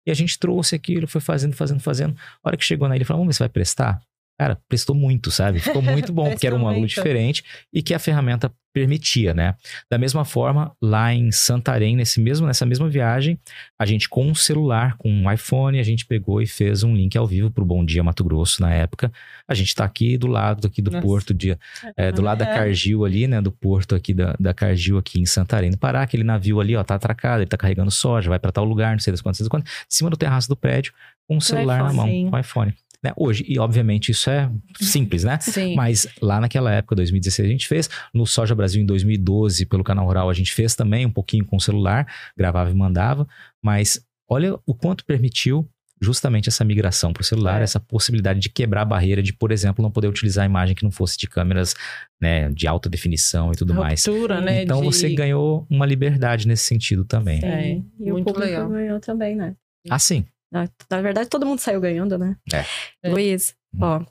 E 0.08 0.12
a 0.12 0.14
gente 0.14 0.38
trouxe 0.38 0.76
aquilo, 0.76 1.08
foi 1.08 1.20
fazendo, 1.20 1.56
fazendo, 1.56 1.80
fazendo. 1.80 2.16
A 2.44 2.50
hora 2.50 2.58
que 2.58 2.64
chegou 2.64 2.88
na 2.88 2.96
ele, 2.96 3.04
falou, 3.04 3.22
vamos 3.22 3.34
ver 3.34 3.38
se 3.38 3.40
vai 3.40 3.50
prestar. 3.50 4.00
Cara, 4.38 4.58
prestou 4.68 4.96
muito, 4.96 5.32
sabe? 5.32 5.60
Ficou 5.60 5.82
muito 5.82 6.12
bom, 6.14 6.30
porque 6.30 6.48
era 6.48 6.56
um 6.56 6.68
ângulo 6.68 6.88
diferente 6.88 7.44
e 7.74 7.82
que 7.82 7.94
a 7.94 8.00
ferramenta 8.00 8.52
permitia, 8.76 9.34
né? 9.34 9.56
Da 9.90 9.98
mesma 9.98 10.26
forma, 10.26 10.76
lá 10.82 11.14
em 11.14 11.32
Santarém, 11.32 11.96
nesse 11.96 12.20
mesmo, 12.20 12.46
nessa 12.46 12.66
mesma 12.66 12.90
viagem, 12.90 13.40
a 13.80 13.86
gente 13.86 14.10
com 14.10 14.28
um 14.28 14.36
celular, 14.36 14.98
com 14.98 15.10
um 15.10 15.32
iPhone, 15.32 15.80
a 15.80 15.84
gente 15.84 16.06
pegou 16.06 16.42
e 16.42 16.46
fez 16.46 16.84
um 16.84 16.94
link 16.94 17.18
ao 17.18 17.26
vivo 17.26 17.50
pro 17.50 17.64
Bom 17.64 17.86
Dia 17.86 18.04
Mato 18.04 18.22
Grosso 18.26 18.62
na 18.62 18.74
época. 18.74 19.10
A 19.48 19.54
gente 19.54 19.74
tá 19.74 19.86
aqui 19.86 20.18
do 20.18 20.28
lado 20.28 20.68
aqui 20.68 20.82
do 20.82 20.92
Nossa. 20.92 21.02
porto 21.02 21.34
de, 21.34 21.58
é, 21.96 22.12
do 22.12 22.22
lado 22.22 22.40
da 22.40 22.50
É. 22.50 22.54
Cargill 22.54 23.06
ali, 23.06 23.28
né? 23.28 23.42
Do 23.42 23.50
porto 23.50 23.96
aqui 23.96 24.14
da, 24.14 24.36
da 24.38 24.54
Cargill 24.54 24.98
aqui 24.98 25.22
em 25.22 25.26
Santarém, 25.26 25.72
no 25.72 25.78
Pará. 25.78 26.02
Aquele 26.02 26.26
navio 26.26 26.60
ali, 26.60 26.76
ó, 26.76 26.84
tá 26.84 26.96
atracado, 26.96 27.40
ele 27.44 27.50
tá 27.50 27.56
carregando 27.56 27.92
soja, 27.92 28.28
vai 28.28 28.40
pra 28.40 28.52
tal 28.52 28.66
lugar, 28.66 28.92
não 28.92 29.00
sei 29.00 29.12
das 29.12 29.22
quantas, 29.22 29.40
das 29.40 29.48
quantas, 29.48 29.72
em 29.72 29.86
cima 29.88 30.10
do 30.10 30.18
terraço 30.18 30.50
do 30.50 30.56
prédio, 30.58 30.92
com 31.30 31.38
o 31.38 31.42
celular 31.42 31.82
na 31.82 31.94
mão, 31.94 32.08
com 32.30 32.36
o 32.36 32.40
iPhone. 32.40 32.74
Né? 33.06 33.14
Hoje, 33.16 33.46
e 33.48 33.60
obviamente 33.60 34.10
isso 34.12 34.30
é 34.30 34.50
simples, 34.80 35.24
né? 35.24 35.38
Sim. 35.40 35.76
Mas 35.76 36.08
lá 36.22 36.40
naquela 36.42 36.72
época, 36.72 36.96
2016, 36.96 37.48
a 37.48 37.52
gente 37.52 37.68
fez. 37.68 37.88
No 38.14 38.26
Soja 38.26 38.56
Brasil, 38.56 38.82
em 38.82 38.86
2012, 38.86 39.66
pelo 39.68 39.84
Canal 39.84 40.06
Rural, 40.08 40.30
a 40.30 40.34
gente 40.34 40.52
fez 40.54 40.76
também 40.76 41.06
um 41.06 41.12
pouquinho 41.12 41.46
com 41.46 41.58
o 41.58 41.62
celular, 41.62 42.08
gravava 42.36 42.72
e 42.72 42.74
mandava. 42.74 43.28
Mas 43.64 44.00
olha 44.28 44.58
o 44.66 44.74
quanto 44.74 45.06
permitiu 45.06 45.70
justamente 46.02 46.50
essa 46.50 46.64
migração 46.66 47.14
para 47.14 47.22
o 47.22 47.24
celular, 47.24 47.62
É. 47.62 47.64
essa 47.64 47.80
possibilidade 47.80 48.40
de 48.40 48.50
quebrar 48.50 48.82
a 48.82 48.86
barreira 48.86 49.24
de, 49.24 49.32
por 49.32 49.52
exemplo, 49.52 49.82
não 49.82 49.90
poder 49.90 50.08
utilizar 50.08 50.44
a 50.44 50.46
imagem 50.46 50.76
que 50.76 50.84
não 50.84 50.92
fosse 50.92 51.18
de 51.18 51.26
câmeras 51.28 51.74
né, 52.22 52.50
de 52.52 52.68
alta 52.68 52.90
definição 52.90 53.52
e 53.52 53.56
tudo 53.56 53.74
mais. 53.74 54.06
Ruptura, 54.06 54.42
né? 54.42 54.64
Então 54.64 54.80
de- 54.82 54.86
você 54.88 55.14
ganhou 55.14 55.66
uma 55.70 55.86
liberdade 55.86 56.48
nesse 56.48 56.66
sentido 56.66 57.06
também. 57.06 57.40
É, 57.44 57.78
e 58.00 58.10
o 58.12 58.14
muito 58.14 58.26
público 58.26 58.40
legal. 58.40 58.68
ganhou 58.70 59.00
também, 59.00 59.36
né? 59.36 59.56
Ah, 59.90 60.00
sim. 60.00 60.26
Na, 60.52 60.70
na 60.90 61.02
verdade, 61.02 61.30
todo 61.30 61.46
mundo 61.46 61.60
saiu 61.60 61.82
ganhando, 61.82 62.18
né? 62.18 62.36
É. 62.54 63.10
Luiz, 63.10 63.56
Hum. 63.74 63.80
ó, 63.82 64.06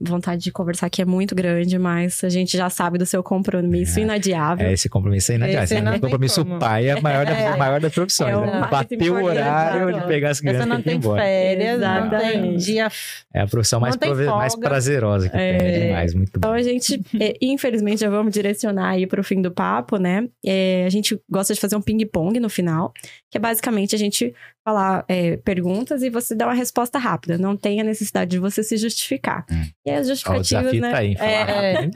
vontade 0.00 0.42
de 0.42 0.50
conversar 0.50 0.86
aqui 0.86 1.02
é 1.02 1.04
muito 1.04 1.34
grande, 1.34 1.78
mas 1.78 2.24
a 2.24 2.28
gente 2.28 2.56
já 2.56 2.70
sabe 2.70 2.96
do 2.98 3.04
seu 3.04 3.22
compromisso 3.22 3.98
É. 3.98 4.02
inadiável. 4.02 4.66
É, 4.66 4.72
esse 4.72 4.88
compromisso 4.88 5.32
é 5.32 5.34
inadiável. 5.34 5.64
Esse 5.64 5.74
tem 5.82 6.00
compromisso 6.00 6.44
como. 6.44 6.58
pai 6.58 6.88
é 6.88 7.00
maior, 7.00 7.26
da, 7.26 7.32
É. 7.36 7.56
maior 7.56 7.80
das 7.80 7.92
profissões. 7.92 8.32
É 8.32 8.36
o 8.36 8.40
né? 8.40 9.10
o 9.10 9.24
horário 9.24 9.92
de 10.00 10.06
pegar 10.06 10.30
as 10.30 10.40
crianças 10.40 10.60
Essa 10.60 10.68
não 10.68 10.76
e 10.76 10.80
ir 10.80 10.84
tem 10.84 10.96
embora. 10.96 11.22
férias, 11.22 11.80
não 11.80 12.08
tem 12.10 12.18
Exatamente. 12.18 12.64
dia. 12.64 12.88
É 13.34 13.40
a 13.42 13.46
profissão 13.46 13.80
mais, 13.80 13.96
mais 13.96 14.56
prazerosa 14.56 15.28
que 15.28 15.36
É. 15.36 15.58
tem. 15.58 15.68
É 15.68 15.86
demais, 15.86 16.14
muito 16.14 16.32
bom. 16.32 16.38
Então 16.38 16.52
a 16.52 16.62
gente, 16.62 17.00
é, 17.20 17.34
infelizmente, 17.42 18.00
já 18.00 18.10
vamos 18.10 18.32
direcionar 18.32 18.90
aí 18.90 19.06
pro 19.06 19.22
fim 19.22 19.42
do 19.42 19.50
papo, 19.50 19.96
né? 19.98 20.26
É, 20.44 20.84
a 20.86 20.90
gente 20.90 21.20
gosta 21.28 21.52
de 21.54 21.60
fazer 21.60 21.76
um 21.76 21.82
ping-pong 21.82 22.38
no 22.40 22.48
final, 22.48 22.92
que 23.30 23.36
é 23.36 23.40
basicamente 23.40 23.94
a 23.94 23.98
gente 23.98 24.34
falar 24.64 25.04
é, 25.08 25.36
perguntas 25.38 26.02
e 26.02 26.10
você 26.10 26.34
dar 26.34 26.46
uma 26.46 26.54
resposta 26.54 26.98
rápida. 26.98 27.38
Não 27.38 27.56
tem 27.56 27.80
a 27.80 27.84
necessidade 27.84 28.30
de 28.30 28.38
você 28.38 28.62
se 28.62 28.76
justificar. 28.76 29.44
E 29.84 29.90
as 29.90 30.06
o 30.06 30.10
justificativas, 30.10 30.48
desafio 30.48 30.80
né? 30.80 30.90
tá 30.90 30.98
aí. 30.98 31.14
É? 31.14 31.90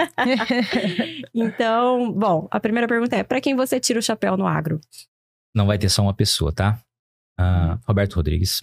Então, 1.34 2.12
bom, 2.12 2.46
a 2.50 2.60
primeira 2.60 2.86
pergunta 2.86 3.16
é: 3.16 3.24
para 3.24 3.40
quem 3.40 3.56
você 3.56 3.80
tira 3.80 3.98
o 3.98 4.02
chapéu 4.02 4.36
no 4.36 4.46
agro? 4.46 4.80
Não 5.54 5.66
vai 5.66 5.78
ter 5.78 5.88
só 5.88 6.02
uma 6.02 6.14
pessoa, 6.14 6.52
tá? 6.52 6.80
Ah, 7.38 7.78
Roberto 7.86 8.14
Rodrigues. 8.14 8.60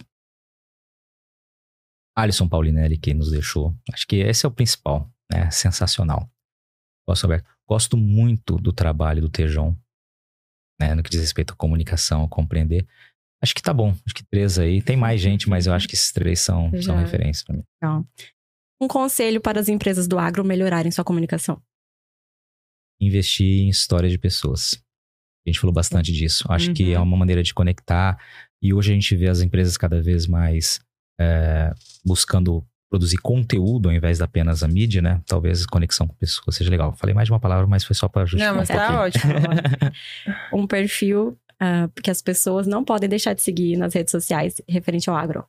Alisson 2.16 2.48
Paulinelli, 2.48 2.98
que 2.98 3.14
nos 3.14 3.30
deixou. 3.30 3.74
Acho 3.92 4.06
que 4.06 4.16
esse 4.16 4.44
é 4.44 4.48
o 4.48 4.52
principal, 4.52 5.10
né? 5.30 5.50
Sensacional. 5.50 6.28
Gosto, 7.06 7.22
Roberto. 7.24 7.48
Gosto 7.66 7.96
muito 7.96 8.56
do 8.56 8.72
trabalho 8.72 9.22
do 9.22 9.30
Tejon, 9.30 9.74
né? 10.80 10.94
No 10.94 11.02
que 11.02 11.10
diz 11.10 11.20
respeito 11.20 11.54
à 11.54 11.56
comunicação, 11.56 12.24
a 12.24 12.28
compreender. 12.28 12.86
Acho 13.42 13.54
que 13.54 13.62
tá 13.62 13.72
bom. 13.72 13.94
Acho 14.06 14.14
que 14.14 14.24
três 14.24 14.58
aí. 14.58 14.80
Tem 14.82 14.96
mais 14.96 15.20
gente, 15.20 15.48
mas 15.48 15.66
eu 15.66 15.72
acho 15.72 15.88
que 15.88 15.94
esses 15.94 16.12
três 16.12 16.40
são, 16.40 16.70
são 16.82 16.94
Já. 16.94 17.00
referências 17.00 17.42
pra 17.42 17.56
mim. 17.56 17.64
Um 18.82 18.88
conselho 18.88 19.40
para 19.40 19.60
as 19.60 19.68
empresas 19.68 20.08
do 20.08 20.18
agro 20.18 20.44
melhorarem 20.44 20.90
sua 20.90 21.04
comunicação. 21.04 21.62
investir 23.00 23.62
em 23.62 23.68
história 23.68 24.08
de 24.08 24.16
pessoas. 24.18 24.80
A 25.44 25.50
gente 25.50 25.58
falou 25.58 25.74
bastante 25.74 26.12
disso. 26.12 26.44
Acho 26.48 26.72
que 26.72 26.84
Uhum. 26.84 26.92
é 26.92 26.98
uma 27.00 27.16
maneira 27.16 27.42
de 27.42 27.52
conectar. 27.52 28.16
E 28.62 28.72
hoje 28.72 28.92
a 28.92 28.94
gente 28.94 29.16
vê 29.16 29.28
as 29.28 29.40
empresas 29.40 29.76
cada 29.76 30.00
vez 30.00 30.26
mais 30.28 30.78
é, 31.20 31.72
buscando 32.04 32.64
produzir 32.88 33.16
conteúdo 33.18 33.88
ao 33.88 33.94
invés 33.94 34.18
de 34.18 34.24
apenas 34.24 34.62
a 34.62 34.68
mídia, 34.68 35.02
né? 35.02 35.20
Talvez 35.26 35.66
conexão 35.66 36.06
com 36.06 36.14
pessoas 36.14 36.54
seja 36.54 36.70
legal. 36.70 36.92
Falei 36.94 37.12
mais 37.14 37.26
de 37.26 37.32
uma 37.32 37.40
palavra, 37.40 37.66
mas 37.66 37.82
foi 37.84 37.94
só 37.96 38.06
para 38.08 38.24
justificar 38.24 38.52
Não, 38.52 38.60
mas 38.60 38.70
um 38.70 38.74
tá 38.74 38.86
pouquinho. 38.86 39.32
ótimo. 39.32 39.92
Um 40.62 40.66
perfil 40.66 41.36
ah, 41.58 41.88
que 42.02 42.10
as 42.10 42.22
pessoas 42.22 42.66
não 42.68 42.84
podem 42.84 43.08
deixar 43.08 43.34
de 43.34 43.42
seguir 43.42 43.76
nas 43.76 43.94
redes 43.94 44.10
sociais 44.12 44.60
referente 44.68 45.08
ao 45.10 45.16
agro. 45.16 45.44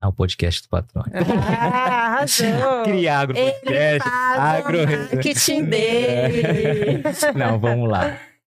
Ah, 0.00 0.08
o 0.08 0.12
podcast 0.12 0.62
do 0.62 0.68
patrão. 0.68 1.02
Ah, 1.12 2.16
arrasou. 2.18 2.84
Criar 2.84 3.20
agro 3.20 3.36
Ele 3.36 3.50
podcast. 3.52 4.08
faz 4.08 4.38
agro- 4.64 4.78
marketing 5.12 5.64
dele. 5.64 7.02
Não, 7.34 7.58
vamos 7.58 7.88
lá. 7.90 8.16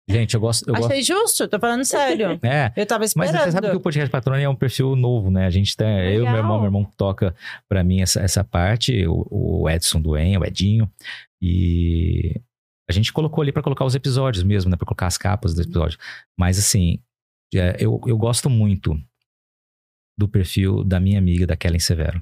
Gente, 0.10 0.34
eu 0.34 0.42
gosto. 0.42 0.68
Eu 0.68 0.74
gosto 0.74 0.88
Achei 0.92 1.04
justo, 1.04 1.48
tô 1.48 1.60
falando 1.60 1.86
sério. 1.86 2.40
é, 2.44 2.74
Eu 2.76 2.86
tava 2.86 3.02
Mas 3.02 3.12
esperando. 3.12 3.44
você 3.44 3.52
sabe 3.52 3.70
que 3.70 3.76
o 3.76 3.80
podcast 3.80 4.10
Patrônio 4.10 4.44
é 4.44 4.50
um 4.50 4.56
perfil 4.56 4.96
novo, 4.96 5.30
né? 5.30 5.46
A 5.46 5.50
gente 5.52 5.78
tem, 5.78 5.88
eu 6.14 6.24
e 6.24 6.28
meu 6.28 6.38
irmão, 6.38 6.58
meu 6.58 6.66
irmão 6.66 6.84
toca 6.98 7.34
pra 7.70 7.84
mim 7.84 8.02
essa, 8.02 8.20
essa 8.20 8.44
parte, 8.44 9.06
o, 9.08 9.28
o 9.62 9.70
Edson 9.70 10.02
Duen, 10.02 10.36
o 10.38 10.44
Edinho, 10.44 10.92
e 11.42 12.42
a 12.90 12.92
gente 12.92 13.14
colocou 13.14 13.42
ali 13.44 13.52
pra 13.52 13.62
colocar 13.62 13.86
os 13.86 13.94
episódios 13.94 14.44
mesmo, 14.44 14.72
né? 14.72 14.76
Pra 14.76 14.86
colocar 14.88 15.06
as 15.06 15.18
capas 15.18 15.54
dos 15.54 15.64
episódios. 15.66 15.98
Mas 16.38 16.58
assim, 16.58 17.00
é, 17.54 17.78
eu, 17.80 18.02
eu 18.08 18.18
gosto 18.18 18.50
muito 18.50 19.00
do 20.20 20.28
perfil 20.28 20.84
da 20.84 21.00
minha 21.00 21.18
amiga, 21.18 21.48
da 21.48 21.56
Kellen 21.56 21.80
Severo. 21.80 22.22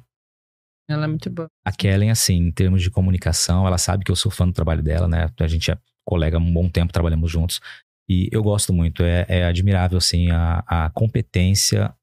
Ela 0.88 1.06
é 1.06 1.08
muito 1.08 1.30
boa. 1.30 1.48
A 1.66 1.72
Kellen, 1.72 2.12
assim, 2.12 2.36
em 2.36 2.52
termos 2.52 2.82
de 2.82 2.92
comunicação, 2.92 3.66
ela 3.66 3.80
sabe 3.80 4.06
que 4.06 4.12
eu 4.12 4.16
sou 4.16 4.32
fã 4.32 4.46
do 4.48 4.54
trabalho 4.54 4.84
dela, 4.84 5.08
né? 5.08 5.30
A 5.40 5.48
gente 5.48 5.72
é 5.72 5.78
colega 6.06 6.38
há 6.38 6.40
um 6.40 6.54
bom 6.54 6.70
tempo, 6.70 6.94
trabalhamos 6.94 7.30
juntos. 7.30 7.60
E 8.08 8.30
eu 8.32 8.42
gosto 8.44 8.72
muito, 8.72 9.04
é, 9.04 9.26
é 9.28 9.46
admirável, 9.46 9.98
assim, 9.98 10.30
a, 10.30 10.60
a 10.68 10.90
competência 10.92 11.94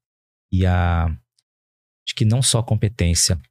e 0.51 0.65
a. 0.65 1.05
Acho 1.05 2.15
que 2.15 2.25
não 2.25 2.43
só 2.43 2.59
a 2.59 2.63
competência, 2.63 3.41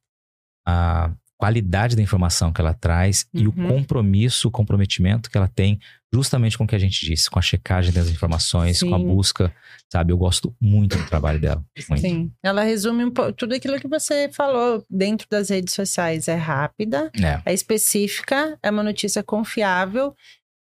a 0.65 1.13
qualidade 1.37 1.95
da 1.95 2.01
informação 2.01 2.51
que 2.53 2.61
ela 2.61 2.73
traz 2.73 3.25
e 3.33 3.45
o 3.47 3.53
Uhum. 3.55 3.67
compromisso, 3.67 4.47
o 4.47 4.51
comprometimento 4.51 5.29
que 5.29 5.37
ela 5.37 5.47
tem 5.47 5.79
justamente 6.13 6.57
com 6.57 6.63
o 6.63 6.67
que 6.67 6.75
a 6.75 6.79
gente 6.79 7.05
disse, 7.05 7.29
com 7.29 7.37
a 7.37 7.41
checagem 7.41 7.91
das 7.91 8.07
informações, 8.09 8.81
com 8.81 8.95
a 8.95 8.97
Sim. 8.97 9.05
busca, 9.05 9.53
sabe? 9.91 10.13
Eu 10.13 10.17
gosto 10.17 10.55
muito 10.61 10.97
do 10.97 11.05
trabalho 11.07 11.39
dela. 11.41 11.61
Muito. 11.89 12.01
Sim. 12.01 12.31
Ela 12.41 12.63
resume 12.63 13.03
um 13.03 13.11
pouco 13.11 13.33
tudo 13.33 13.53
aquilo 13.53 13.77
que 13.81 13.87
você 13.87 14.29
falou 14.31 14.81
dentro 14.89 15.27
das 15.29 15.49
redes 15.49 15.73
sociais. 15.73 16.29
É 16.29 16.35
rápida, 16.35 17.11
É. 17.21 17.41
é 17.45 17.53
específica, 17.53 18.57
é 18.63 18.71
uma 18.71 18.83
notícia 18.83 19.21
confiável 19.21 20.15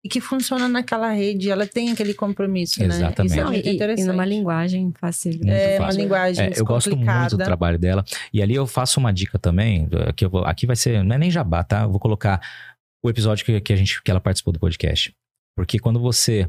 e 0.07 0.09
que 0.09 0.21
funciona 0.21 0.69
naquela 0.69 1.11
rede. 1.11 1.51
Ela 1.51 1.67
tem 1.67 1.91
aquele 1.91 2.15
compromisso, 2.15 2.79
né? 2.79 2.87
Exatamente. 2.87 3.33
Isso 3.33 3.41
é 3.41 3.45
muito 3.45 3.67
e, 3.67 3.73
e 3.73 3.75
interessante. 3.75 4.07
numa 4.07 4.25
linguagem 4.25 4.93
fácil. 4.93 5.33
Muito 5.33 5.51
é 5.51 5.79
uma 5.79 5.87
fácil. 5.87 6.01
linguagem 6.01 6.47
É, 6.47 6.53
eu 6.55 6.65
gosto 6.65 6.97
muito 6.97 7.37
do 7.37 7.45
trabalho 7.45 7.77
dela. 7.77 8.05
E 8.33 8.41
ali 8.41 8.55
eu 8.55 8.69
faço 8.69 9.01
uma 9.01 9.13
dica 9.13 9.37
também, 9.37 9.89
que 10.15 10.25
eu 10.25 10.31
vou, 10.31 10.45
aqui 10.45 10.65
vai 10.65 10.77
ser, 10.77 11.03
não 11.03 11.17
é 11.17 11.19
nem 11.19 11.29
jabá, 11.29 11.65
tá? 11.65 11.83
Eu 11.83 11.91
vou 11.91 11.99
colocar 11.99 12.41
o 13.05 13.11
episódio 13.11 13.45
que, 13.45 13.61
que 13.61 13.73
a 13.73 13.77
gente, 13.77 14.01
que 14.01 14.09
ela 14.09 14.21
participou 14.21 14.53
do 14.53 14.61
podcast. 14.61 15.13
Porque 15.57 15.81
quando 15.81 15.99
você, 15.99 16.49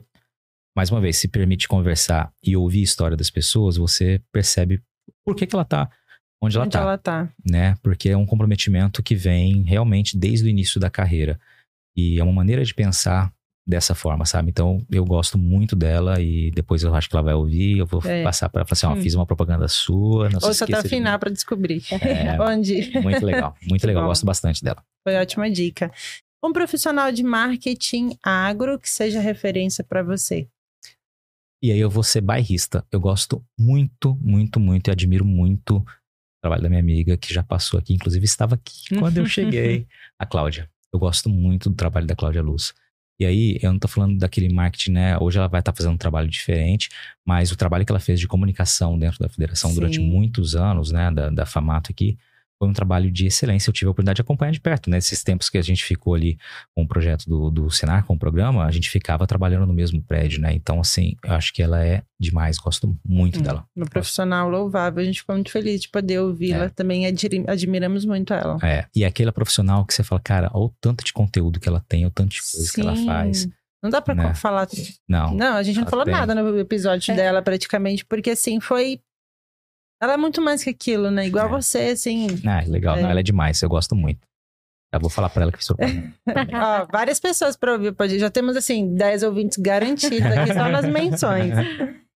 mais 0.77 0.91
uma 0.91 1.01
vez, 1.01 1.17
se 1.17 1.27
permite 1.27 1.67
conversar 1.67 2.31
e 2.43 2.55
ouvir 2.55 2.81
a 2.81 2.83
história 2.83 3.17
das 3.17 3.31
pessoas, 3.31 3.75
você 3.75 4.21
percebe 4.31 4.83
por 5.25 5.35
que, 5.35 5.47
que 5.47 5.55
ela 5.55 5.65
tá 5.65 5.89
onde 6.39 6.55
ela 6.55 6.65
Onde 6.65 6.73
tá, 6.73 6.81
ela 6.81 6.97
tá. 6.99 7.27
né? 7.43 7.75
Porque 7.81 8.09
é 8.09 8.17
um 8.17 8.25
comprometimento 8.25 9.01
que 9.01 9.15
vem 9.15 9.63
realmente 9.63 10.15
desde 10.15 10.45
o 10.45 10.49
início 10.49 10.79
da 10.79 10.91
carreira. 10.91 11.39
E 11.95 12.19
é 12.19 12.23
uma 12.23 12.33
maneira 12.33 12.63
de 12.63 12.75
pensar 12.75 13.33
dessa 13.67 13.93
forma, 13.93 14.25
sabe? 14.25 14.49
Então, 14.49 14.85
eu 14.89 15.03
gosto 15.03 15.37
muito 15.37 15.75
dela 15.75 16.21
e 16.21 16.49
depois 16.51 16.83
eu 16.83 16.95
acho 16.95 17.09
que 17.09 17.15
ela 17.15 17.23
vai 17.23 17.33
ouvir, 17.33 17.79
eu 17.79 17.85
vou 17.85 18.01
É. 18.05 18.23
passar 18.23 18.47
para 18.47 18.61
ela 18.61 18.65
falar 18.67 18.73
assim, 18.73 18.85
ó, 18.87 18.93
Hum. 18.97 19.03
fiz 19.03 19.13
uma 19.13 19.25
propaganda 19.25 19.67
sua, 19.67 20.29
não 20.29 20.39
se 20.39 20.45
Ouça 20.47 20.63
até 20.63 20.73
esqueça 20.73 20.95
o 20.95 20.99
de 21.13 21.19
pra 21.19 21.29
descobrir. 21.29 21.83
É. 21.91 22.39
Onde 22.41 22.91
Muito 23.01 23.25
legal, 23.25 23.57
muito 23.69 23.85
legal, 23.87 24.03
bom. 24.03 24.07
gosto 24.09 24.25
bastante 24.25 24.63
dela. 24.63 24.81
foi 25.05 25.15
ótima 25.17 25.49
dica. 25.51 25.91
Um 26.43 26.53
profissional 26.53 27.11
de 27.11 27.23
marketing 27.23 28.15
agro 28.23 28.79
que 28.79 28.89
seja 28.89 29.19
referência 29.19 29.83
para 29.83 30.01
você. 30.01 30.47
E 31.61 31.71
aí 31.71 31.79
eu 31.79 31.89
vou 31.89 32.03
ser 32.03 32.21
bairrista. 32.21 32.85
Eu 32.91 32.99
gosto 32.99 33.43
muito, 33.59 34.15
muito, 34.21 34.59
muito 34.59 34.89
e 34.89 34.91
admiro 34.91 35.25
muito 35.25 35.77
o 35.77 35.85
trabalho 36.41 36.61
da 36.61 36.69
minha 36.69 36.79
amiga 36.79 37.17
que 37.17 37.33
já 37.33 37.41
passou 37.43 37.79
aqui, 37.79 37.93
inclusive 37.95 38.23
estava 38.23 38.55
aqui 38.55 38.95
quando 38.97 39.17
eu 39.17 39.25
cheguei, 39.27 39.87
a 40.19 40.25
Cláudia. 40.25 40.69
Eu 40.93 40.99
gosto 40.99 41.27
muito 41.29 41.69
do 41.69 41.75
trabalho 41.75 42.05
da 42.07 42.15
Cláudia 42.15 42.41
Luz. 42.43 42.73
E 43.19 43.25
aí, 43.25 43.57
eu 43.61 43.71
não 43.71 43.79
tô 43.79 43.87
falando 43.87 44.17
daquele 44.17 44.47
marketing, 44.47 44.91
né? 44.91 45.17
Hoje 45.17 45.39
ela 45.39 45.47
vai 45.47 45.59
estar 45.59 45.73
fazendo 45.73 45.93
um 45.93 45.97
trabalho 45.97 46.27
diferente, 46.29 46.89
mas 47.25 47.51
o 47.51 47.55
trabalho 47.55 47.83
que 47.85 47.91
ela 47.91 47.99
fez 47.99 48.19
de 48.19 48.27
comunicação 48.27 48.97
dentro 48.97 49.19
da 49.19 49.27
federação 49.27 49.73
durante 49.73 49.97
Sim. 49.97 50.07
muitos 50.07 50.55
anos, 50.55 50.91
né? 50.91 51.11
Da, 51.11 51.29
da 51.29 51.45
FAMATO 51.45 51.91
aqui, 51.91 52.17
foi 52.59 52.67
um 52.67 52.73
trabalho 52.73 53.11
de 53.11 53.27
excelência. 53.27 53.69
Eu 53.69 53.73
tive 53.73 53.87
a 53.87 53.91
oportunidade 53.91 54.15
de 54.17 54.21
acompanhar 54.21 54.51
de 54.51 54.59
perto, 54.59 54.89
né? 54.89 54.97
Esses 54.97 55.23
tempos 55.23 55.49
que 55.49 55.57
a 55.57 55.61
gente 55.61 55.83
ficou 55.83 56.15
ali 56.15 56.37
com 56.75 56.83
o 56.83 56.87
projeto 56.87 57.25
do, 57.25 57.49
do 57.51 57.69
Senar, 57.69 58.03
com 58.05 58.15
o 58.15 58.19
programa, 58.19 58.65
a 58.65 58.71
gente 58.71 58.89
ficava 58.89 59.27
trabalhando 59.27 59.65
no 59.67 59.73
mesmo 59.73 60.01
prédio, 60.01 60.41
né? 60.41 60.53
Então, 60.53 60.79
assim, 60.79 61.15
eu 61.23 61.33
acho 61.33 61.53
que 61.53 61.61
ela 61.61 61.83
é 61.85 62.01
demais, 62.19 62.57
gosto 62.57 62.97
muito 63.05 63.39
Hum. 63.39 63.43
dela. 63.43 63.65
Uma 63.75 63.85
profissional 63.85 64.49
louvável. 64.49 65.01
A 65.01 65.05
gente 65.05 65.19
ficou 65.19 65.35
muito 65.35 65.51
feliz 65.51 65.81
de 65.81 65.89
poder 65.89 66.19
ouvi-la. 66.19 66.65
É. 66.65 66.69
Também 66.69 67.05
admiramos 67.47 68.05
muito 68.05 68.33
ela. 68.33 68.57
É, 68.63 68.85
e 68.95 69.05
aquela 69.05 69.31
profissional 69.31 69.85
que 69.85 69.93
você 69.93 70.03
fala, 70.03 70.19
cara, 70.21 70.49
olha 70.53 70.65
o 70.65 70.73
tanto 70.81 71.03
de 71.03 71.13
conteúdo 71.13 71.59
que 71.59 71.69
ela 71.69 71.83
tem, 71.87 72.05
o 72.05 72.11
tanto 72.11 72.29
de 72.31 72.41
coisa 72.41 72.71
que 72.73 72.81
ela 72.81 72.95
Sim. 72.95 73.05
faz. 73.05 73.47
Não 73.83 73.91
dá 73.91 74.01
pra 74.01 74.15
né? 74.15 74.33
falar. 74.33 74.67
Não, 75.07 75.35
Não, 75.35 75.55
a 75.55 75.61
gente 75.61 75.79
não 75.79 75.85
falou 75.87 76.03
tem. 76.03 76.11
nada 76.13 76.33
no 76.33 76.57
episódio 76.59 77.11
É. 77.11 77.15
dela, 77.15 77.41
praticamente, 77.43 78.03
porque 78.03 78.31
assim, 78.31 78.59
foi. 78.59 78.99
Ela 80.01 80.13
é 80.13 80.17
muito 80.17 80.41
mais 80.41 80.63
que 80.63 80.69
aquilo, 80.69 81.09
né? 81.09 81.25
Igual 81.27 81.47
É. 81.47 81.49
você, 81.49 81.79
assim. 81.79 82.27
ah, 82.45 82.63
legal, 82.67 82.97
É. 82.97 83.01
não, 83.01 83.09
ela 83.09 83.19
é 83.19 83.23
demais, 83.23 83.61
eu 83.61 83.69
gosto 83.69 83.95
muito. 83.95 84.19
Já 84.93 84.99
vou 84.99 85.09
falar 85.09 85.29
pra 85.29 85.43
ela 85.43 85.51
que 85.51 85.65
propaganda. 85.65 86.13
Ó, 86.83 86.87
várias 86.91 87.19
pessoas 87.19 87.57
para 87.57 87.73
ouvir 87.73 87.93
podcast. 87.93 88.19
Já 88.19 88.29
temos, 88.29 88.55
assim, 88.55 88.93
10 88.95 89.23
ouvintes 89.23 89.57
garantidos 89.57 90.21
aqui 90.31 90.53
só 90.53 90.69
nas 90.69 90.85
menções. 90.87 91.53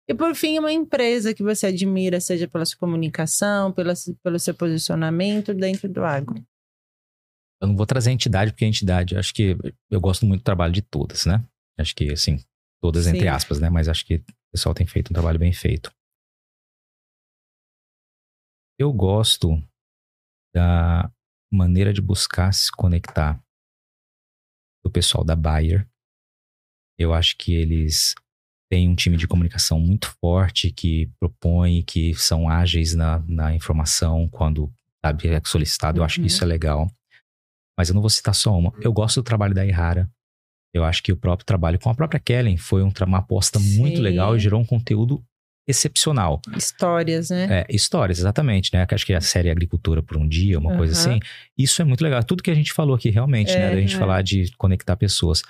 E 0.09 0.13
por 0.13 0.36
fim, 0.36 0.59
uma 0.59 0.71
empresa 0.71 1.34
que 1.34 1.43
você 1.43 1.67
admira, 1.67 2.19
seja 2.19 2.47
pela 2.47 2.65
sua 2.65 2.78
comunicação, 2.78 3.72
pela, 3.72 3.93
pelo 4.23 4.39
seu 4.39 4.53
posicionamento 4.53 5.53
dentro 5.53 5.88
do 5.88 6.03
agro. 6.03 6.35
Eu 7.61 7.69
não 7.69 7.76
vou 7.76 7.85
trazer 7.85 8.11
entidade, 8.11 8.52
porque 8.52 8.65
a 8.65 8.68
entidade, 8.68 9.18
acho 9.18 9.34
que 9.34 9.57
eu 9.89 9.99
gosto 10.02 10.26
muito 10.26 10.41
do 10.41 10.45
trabalho 10.45 10.73
de 10.73 10.81
todas, 10.81 11.26
né? 11.26 11.43
Acho 11.77 11.95
que, 11.95 12.11
assim, 12.11 12.39
todas 12.81 13.06
Sim. 13.06 13.11
entre 13.15 13.27
aspas, 13.27 13.60
né? 13.60 13.69
Mas 13.69 13.88
acho 13.88 14.06
que 14.06 14.15
o 14.15 14.23
pessoal 14.52 14.76
tem 14.76 14.85
feito 14.85 15.10
um 15.10 15.14
trabalho 15.14 15.39
bem 15.39 15.53
feito. 15.53 15.91
Eu 18.80 18.94
gosto 18.94 19.62
da 20.54 21.12
maneira 21.52 21.94
de 21.94 22.02
buscar 22.02 22.54
se 22.54 22.72
conectar 22.72 23.41
do 24.84 24.91
pessoal 24.91 25.24
da 25.24 25.36
Bayer. 25.36 25.88
Eu 26.99 27.14
acho 27.14 27.36
que 27.38 27.54
eles 27.54 28.14
têm 28.72 28.90
um 28.90 28.95
time 28.95 29.18
de 29.18 29.28
comunicação 29.28 29.80
muito 29.80 30.16
forte 30.20 30.72
que 30.72 31.12
propõe, 31.20 31.84
que 31.84 32.14
são 32.16 32.49
ágeis 32.49 32.94
na, 32.94 33.20
na 33.28 33.54
informação 33.56 34.28
quando 34.30 34.72
sabe, 35.06 35.28
é 35.28 35.41
solicitado. 35.45 35.99
Eu 35.99 36.04
acho 36.04 36.16
que 36.16 36.22
Uhum. 36.22 36.28
isso 36.28 36.44
é 36.44 36.48
legal. 36.48 36.91
mas 37.80 37.90
eu 37.90 37.94
não 37.95 38.02
vou 38.02 38.10
citar 38.10 38.34
só 38.34 38.58
uma. 38.58 38.74
Eu 38.82 38.91
gosto 38.91 39.22
do 39.22 39.24
trabalho 39.24 39.54
da 39.54 39.64
Ihara. 39.66 40.10
Eu 40.74 40.84
acho 40.84 41.02
que 41.04 41.12
o 41.12 41.18
próprio 41.18 41.45
trabalho 41.45 41.80
com 41.80 41.90
a 41.90 41.95
própria 41.95 42.20
Kellen 42.20 42.58
foi 42.58 42.82
um, 42.84 42.91
uma 43.06 43.20
aposta 43.20 43.60
muito 43.60 43.98
Sim. 43.98 44.02
legal 44.02 44.36
e 44.36 44.40
gerou 44.40 44.60
um 44.60 44.66
conteúdo 44.66 45.24
excepcional. 45.68 46.41
Histórias, 46.56 47.30
né? 47.30 47.48
É, 47.61 47.65
histórias, 47.69 48.19
exatamente, 48.19 48.72
né? 48.73 48.85
Que 48.85 48.95
Acho 48.95 49.06
que 49.06 49.14
a 49.14 49.22
série 49.22 49.49
Agricultura 49.49 50.02
por 50.02 50.15
um 50.18 50.27
Dia, 50.27 50.57
uma 50.57 50.77
coisa 50.77 50.94
Aham. 50.94 51.15
assim. 51.15 51.19
Isso 51.57 51.81
é 51.81 51.85
muito 51.85 52.02
legal. 52.03 52.23
Tudo 52.23 52.41
que 52.41 52.52
a 52.52 52.56
gente 52.56 52.72
falou 52.73 52.95
aqui, 52.95 53.10
realmente, 53.10 53.52
né? 53.53 53.68
É, 53.68 53.76
Da 53.76 53.81
gente 53.81 53.95
é. 53.95 53.99
falar 53.99 54.22
de 54.22 54.52
conectar 54.57 54.95
pessoas. 54.95 55.41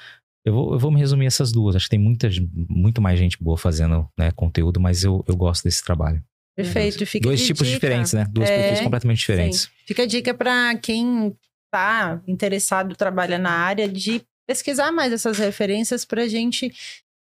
Eu 0.44 0.54
vou, 0.54 0.74
eu 0.74 0.80
vou 0.80 0.90
me 0.92 1.00
resumir 1.00 1.26
essas 1.28 1.52
duas. 1.52 1.76
Acho 1.76 1.86
que 1.86 1.92
tem 1.92 2.00
muita, 2.00 2.30
muito 2.70 3.02
mais 3.02 3.20
gente 3.20 3.38
boa 3.42 3.58
fazendo 3.58 4.08
né, 4.18 4.32
conteúdo, 4.32 4.80
mas 4.80 5.04
eu, 5.04 5.24
eu 5.28 5.36
gosto 5.36 5.64
desse 5.64 5.84
trabalho. 5.84 6.24
Perfeito. 6.56 7.06
Fica 7.06 7.28
Dois 7.28 7.46
tipos 7.46 7.68
dica. 7.68 7.80
diferentes, 7.80 8.14
né? 8.14 8.26
Duas 8.32 8.50
É, 8.50 8.64
perfis 8.64 8.82
completamente 8.82 9.20
diferentes. 9.20 9.70
Fica 9.86 10.04
a 10.04 10.06
dica 10.08 10.34
para 10.34 10.76
quem 10.78 11.36
tá 11.72 12.20
interessado, 12.26 12.96
trabalha 12.96 13.38
na 13.38 13.52
área, 13.52 13.88
de 13.88 14.22
pesquisar 14.48 14.92
mais 14.92 15.12
essas 15.14 15.38
referências 15.38 16.06
para 16.06 16.24
a 16.24 16.28
gente 16.28 16.74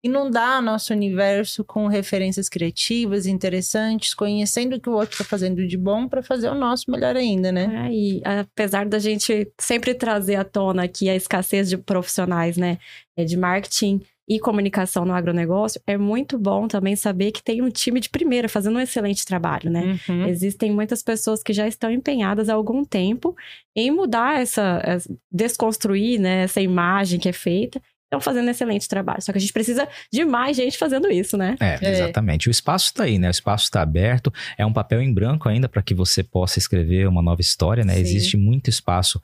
inundar 0.02 0.62
nosso 0.62 0.92
universo 0.92 1.64
com 1.64 1.86
referências 1.88 2.48
criativas, 2.48 3.26
interessantes, 3.26 4.14
conhecendo 4.14 4.76
o 4.76 4.80
que 4.80 4.88
o 4.88 4.92
outro 4.92 5.12
está 5.12 5.24
fazendo 5.24 5.66
de 5.66 5.76
bom 5.76 6.06
para 6.08 6.22
fazer 6.22 6.48
o 6.48 6.54
nosso 6.54 6.90
melhor 6.90 7.16
ainda, 7.16 7.50
né? 7.50 7.88
É, 7.88 7.92
e 7.92 8.22
apesar 8.24 8.86
da 8.86 8.98
gente 8.98 9.50
sempre 9.58 9.94
trazer 9.94 10.36
à 10.36 10.44
tona 10.44 10.84
aqui 10.84 11.08
a 11.08 11.16
escassez 11.16 11.68
de 11.68 11.76
profissionais, 11.76 12.56
né, 12.56 12.78
é, 13.16 13.24
de 13.24 13.36
marketing 13.36 14.00
e 14.30 14.38
comunicação 14.38 15.06
no 15.06 15.14
agronegócio, 15.14 15.80
é 15.86 15.96
muito 15.96 16.38
bom 16.38 16.68
também 16.68 16.94
saber 16.94 17.32
que 17.32 17.42
tem 17.42 17.62
um 17.62 17.70
time 17.70 17.98
de 17.98 18.10
primeira 18.10 18.46
fazendo 18.48 18.76
um 18.76 18.80
excelente 18.80 19.24
trabalho, 19.24 19.70
né? 19.70 19.98
Uhum. 20.08 20.26
Existem 20.26 20.70
muitas 20.70 21.02
pessoas 21.02 21.42
que 21.42 21.52
já 21.52 21.66
estão 21.66 21.90
empenhadas 21.90 22.48
há 22.50 22.54
algum 22.54 22.84
tempo 22.84 23.34
em 23.74 23.90
mudar 23.90 24.40
essa, 24.40 24.80
essa- 24.84 25.10
desconstruir, 25.32 26.20
né, 26.20 26.42
essa 26.44 26.60
imagem 26.60 27.18
que 27.18 27.28
é 27.28 27.32
feita. 27.32 27.80
Estão 28.08 28.20
fazendo 28.22 28.46
um 28.46 28.50
excelente 28.50 28.88
trabalho. 28.88 29.20
Só 29.20 29.32
que 29.32 29.38
a 29.38 29.40
gente 29.40 29.52
precisa 29.52 29.86
de 30.10 30.24
mais 30.24 30.56
gente 30.56 30.78
fazendo 30.78 31.10
isso, 31.10 31.36
né? 31.36 31.56
É, 31.60 31.78
É. 31.84 31.90
exatamente. 31.90 32.48
O 32.48 32.50
espaço 32.50 32.86
está 32.86 33.04
aí, 33.04 33.18
né? 33.18 33.28
O 33.28 33.30
espaço 33.30 33.64
está 33.64 33.82
aberto. 33.82 34.32
É 34.56 34.64
um 34.64 34.72
papel 34.72 35.02
em 35.02 35.12
branco 35.12 35.46
ainda 35.46 35.68
para 35.68 35.82
que 35.82 35.92
você 35.94 36.22
possa 36.22 36.58
escrever 36.58 37.06
uma 37.06 37.20
nova 37.22 37.42
história, 37.42 37.84
né? 37.84 37.94
Sim. 37.94 38.00
Existe 38.00 38.36
muito 38.38 38.70
espaço 38.70 39.20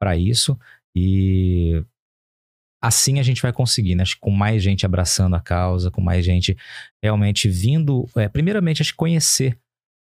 para 0.00 0.16
isso 0.16 0.58
e 0.96 1.84
assim 2.82 3.20
a 3.20 3.22
gente 3.22 3.42
vai 3.42 3.52
conseguir, 3.52 3.94
né? 3.94 4.02
Acho 4.02 4.14
que 4.14 4.20
com 4.22 4.30
mais 4.30 4.62
gente 4.62 4.86
abraçando 4.86 5.36
a 5.36 5.40
causa, 5.40 5.90
com 5.90 6.00
mais 6.00 6.24
gente 6.24 6.56
realmente 7.02 7.48
vindo, 7.50 8.08
é, 8.16 8.28
primeiramente, 8.28 8.80
acho 8.82 8.92
que 8.92 8.96
conhecer 8.96 9.58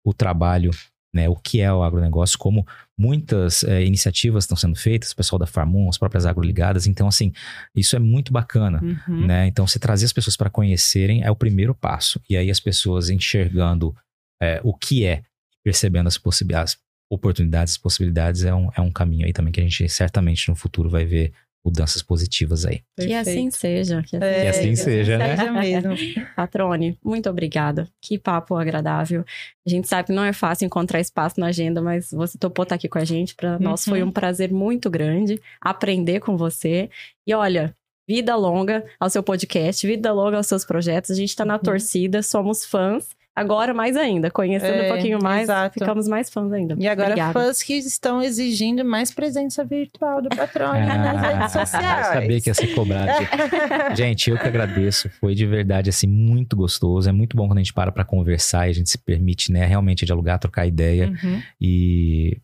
o 0.03 0.13
trabalho, 0.13 0.71
né? 1.15 1.29
O 1.29 1.35
que 1.35 1.61
é 1.61 1.71
o 1.71 1.81
agronegócio, 1.81 2.37
como 2.37 2.67
muitas 2.97 3.63
é, 3.63 3.83
iniciativas 3.85 4.43
estão 4.43 4.57
sendo 4.57 4.75
feitas, 4.75 5.11
o 5.11 5.15
pessoal 5.15 5.39
da 5.39 5.47
Farmon, 5.47 5.87
as 5.89 5.97
próprias 5.97 6.25
agroligadas. 6.25 6.85
Então, 6.87 7.07
assim, 7.07 7.31
isso 7.75 7.95
é 7.95 7.99
muito 7.99 8.33
bacana 8.33 8.81
Uhum. 8.83 9.25
né? 9.25 9.47
Então, 9.47 9.65
se 9.65 9.79
trazer 9.79 10.05
as 10.05 10.13
pessoas 10.13 10.35
para 10.35 10.49
conhecerem 10.49 11.23
é 11.23 11.31
o 11.31 11.35
primeiro 11.35 11.73
passo. 11.73 12.21
E 12.29 12.35
aí 12.35 12.51
as 12.51 12.59
pessoas 12.59 13.09
enxergando 13.09 13.95
é, 14.41 14.59
o 14.63 14.73
que 14.73 15.05
é, 15.05 15.23
percebendo 15.63 16.07
as, 16.07 16.17
possibi- 16.17 16.53
as 16.53 16.77
oportunidades, 17.09 17.73
as 17.73 17.77
possibilidades, 17.77 18.43
é 18.43 18.53
um, 18.53 18.69
é 18.75 18.81
um 18.81 18.91
caminho 18.91 19.25
aí 19.25 19.31
também 19.33 19.53
que 19.53 19.59
a 19.61 19.63
gente 19.63 19.87
certamente 19.87 20.49
no 20.49 20.55
futuro 20.55 20.89
vai 20.89 21.05
ver 21.05 21.31
mudanças 21.65 22.03
positivas 22.03 22.63
aí. 22.65 22.81
Que 22.95 23.13
assim 23.13 23.49
Perfeito. 23.49 23.55
seja. 23.55 24.03
Que 24.03 24.15
assim, 24.17 24.25
É, 24.25 24.41
Que 24.43 24.47
assim 24.47 24.75
seja, 24.75 25.17
né? 25.17 25.35
Seja 25.35 25.51
mesmo. 25.51 25.95
Patrone, 26.35 26.97
muito 27.03 27.27
obrigada. 27.29 27.87
Que 27.99 28.19
papo 28.19 28.55
agradável. 28.55 29.25
A 29.65 29.69
gente 29.69 29.87
sabe 29.87 30.07
que 30.07 30.13
não 30.13 30.23
é 30.23 30.31
fácil 30.31 30.65
encontrar 30.65 30.99
espaço 30.99 31.39
na 31.39 31.47
agenda, 31.47 31.81
mas 31.81 32.11
você 32.11 32.37
topou 32.37 32.63
estar 32.63 32.75
aqui 32.75 32.87
com 32.87 32.99
a 32.99 33.03
gente. 33.03 33.33
Para 33.35 33.57
nós 33.59 33.83
foi 33.83 34.01
Uhum. 34.03 34.09
um 34.09 34.11
prazer 34.11 34.51
muito 34.51 34.89
grande 34.89 35.41
aprender 35.59 36.19
com 36.19 36.37
você. 36.37 36.89
E 37.25 37.33
olha, 37.33 37.75
vida 38.07 38.35
longa 38.35 38.85
ao 38.99 39.09
seu 39.09 39.23
podcast, 39.23 39.87
vida 39.87 40.13
longa 40.13 40.37
aos 40.37 40.45
seus 40.47 40.63
projetos. 40.63 41.09
A 41.11 41.15
gente 41.15 41.29
está 41.29 41.43
na 41.43 41.55
Uhum. 41.55 41.59
torcida, 41.61 42.21
somos 42.21 42.63
fãs. 42.63 43.07
Agora 43.35 43.73
mais 43.73 43.97
ainda, 43.97 44.31
conhecendo 44.31 44.75
É, 44.75 44.85
um 44.85 44.93
pouquinho 44.93 45.19
mais, 45.21 45.43
exato. 45.43 45.73
ficamos 45.77 46.07
mais 46.07 46.29
fãs 46.29 46.53
ainda. 46.53 46.75
E 46.79 46.87
agora 46.87 47.09
Obrigada. 47.09 47.33
fãs 47.33 47.61
que 47.61 47.73
estão 47.73 48.21
exigindo 48.21 48.85
mais 48.85 49.11
presença 49.13 49.63
virtual 49.65 50.21
do 50.21 50.29
patrão 50.29 50.71
nas 50.73 51.21
redes 51.21 51.41
Ah, 51.41 51.49
sociais. 51.65 52.07
sabia 52.07 52.39
que 52.39 52.49
ia 52.49 52.53
ser 52.53 52.67
cobrado. 52.73 53.11
Gente, 53.95 54.29
eu 54.29 54.37
que 54.37 54.47
agradeço. 54.47 55.09
Foi 55.19 55.35
de 55.35 55.45
verdade, 55.45 55.89
assim, 55.89 56.07
muito 56.07 56.55
gostoso. 56.55 57.09
É 57.09 57.11
muito 57.11 57.35
bom 57.35 57.47
quando 57.47 57.57
a 57.57 57.61
gente 57.61 57.73
para 57.73 57.91
para 57.91 58.05
conversar 58.05 58.67
e 58.67 58.69
a 58.69 58.73
gente 58.73 58.89
se 58.89 58.97
permite, 58.97 59.51
né, 59.51 59.65
realmente 59.65 60.05
dialogar, 60.05 60.37
trocar 60.37 60.65
ideia. 60.65 61.09
Uhum. 61.09 61.41
e 61.59 62.37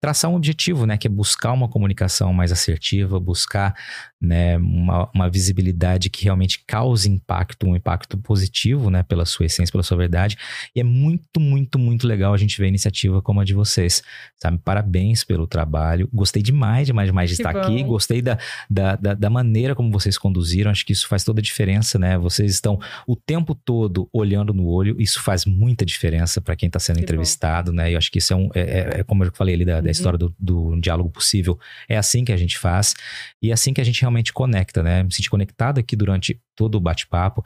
traçar 0.00 0.30
um 0.30 0.36
objetivo, 0.36 0.86
né, 0.86 0.96
que 0.96 1.08
é 1.08 1.10
buscar 1.10 1.52
uma 1.52 1.68
comunicação 1.68 2.32
mais 2.32 2.52
assertiva, 2.52 3.18
buscar, 3.18 3.74
né, 4.20 4.56
uma, 4.58 5.08
uma 5.14 5.30
visibilidade 5.30 6.10
que 6.10 6.24
realmente 6.24 6.62
cause 6.66 7.08
impacto, 7.08 7.66
um 7.66 7.76
impacto 7.76 8.18
positivo, 8.18 8.90
né, 8.90 9.02
pela 9.02 9.24
sua 9.24 9.46
essência, 9.46 9.70
pela 9.70 9.82
sua 9.82 9.96
verdade. 9.96 10.36
E 10.74 10.80
é 10.80 10.84
muito, 10.84 11.38
muito, 11.40 11.78
muito 11.78 12.06
legal 12.06 12.34
a 12.34 12.36
gente 12.36 12.58
ver 12.58 12.68
iniciativa 12.68 13.22
como 13.22 13.40
a 13.40 13.44
de 13.44 13.54
vocês, 13.54 14.02
sabe? 14.36 14.58
Parabéns 14.64 15.22
pelo 15.24 15.46
trabalho. 15.46 16.08
Gostei 16.12 16.42
demais, 16.42 16.86
demais, 16.86 17.08
demais 17.08 17.30
de 17.30 17.36
Que 17.36 17.42
estar 17.42 17.52
bom. 17.52 17.60
aqui. 17.60 17.82
Gostei 17.84 18.20
da, 18.20 18.38
da, 18.68 18.96
da, 18.96 19.14
da 19.14 19.30
maneira 19.30 19.74
como 19.74 19.90
vocês 19.90 20.18
conduziram. 20.18 20.70
Acho 20.70 20.84
que 20.84 20.92
isso 20.92 21.06
faz 21.08 21.22
toda 21.24 21.40
a 21.40 21.42
diferença, 21.42 21.98
né? 21.98 22.18
Vocês 22.18 22.50
estão 22.50 22.78
o 23.06 23.14
tempo 23.14 23.54
todo 23.54 24.08
olhando 24.12 24.52
no 24.52 24.66
olho. 24.66 25.00
Isso 25.00 25.22
faz 25.22 25.44
muita 25.44 25.84
diferença 25.86 26.40
para 26.40 26.56
quem 26.56 26.66
está 26.66 26.78
sendo 26.78 26.96
Que 26.96 27.02
bom. 27.02 27.04
entrevistado, 27.04 27.72
né? 27.72 27.90
E 27.90 27.94
eu 27.94 27.98
acho 27.98 28.10
que 28.10 28.18
isso 28.18 28.32
é 28.32 28.36
um, 28.36 28.48
é, 28.54 28.60
é- 28.60 29.00
é 29.00 29.04
como 29.04 29.24
eu 29.24 29.32
falei 29.32 29.54
ali 29.54 29.64
da, 29.64 29.80
da 29.80 29.84
Uhum. 29.84 29.90
história 29.90 30.18
do, 30.18 30.34
do 30.38 30.80
diálogo 30.80 31.08
possível. 31.10 31.58
É 31.88 31.96
assim 31.96 32.24
que 32.24 32.32
a 32.32 32.36
gente 32.36 32.58
faz 32.58 32.94
e 33.42 33.50
é 33.50 33.52
assim 33.52 33.72
que 33.72 33.80
a 33.80 33.84
gente 33.84 34.04
realmente 34.08 34.32
conecta, 34.32 34.82
né? 34.82 35.02
Me 35.02 35.12
senti 35.12 35.30
conectado 35.30 35.78
aqui 35.78 35.94
durante 35.94 36.40
todo 36.56 36.76
o 36.76 36.80
bate-papo. 36.80 37.44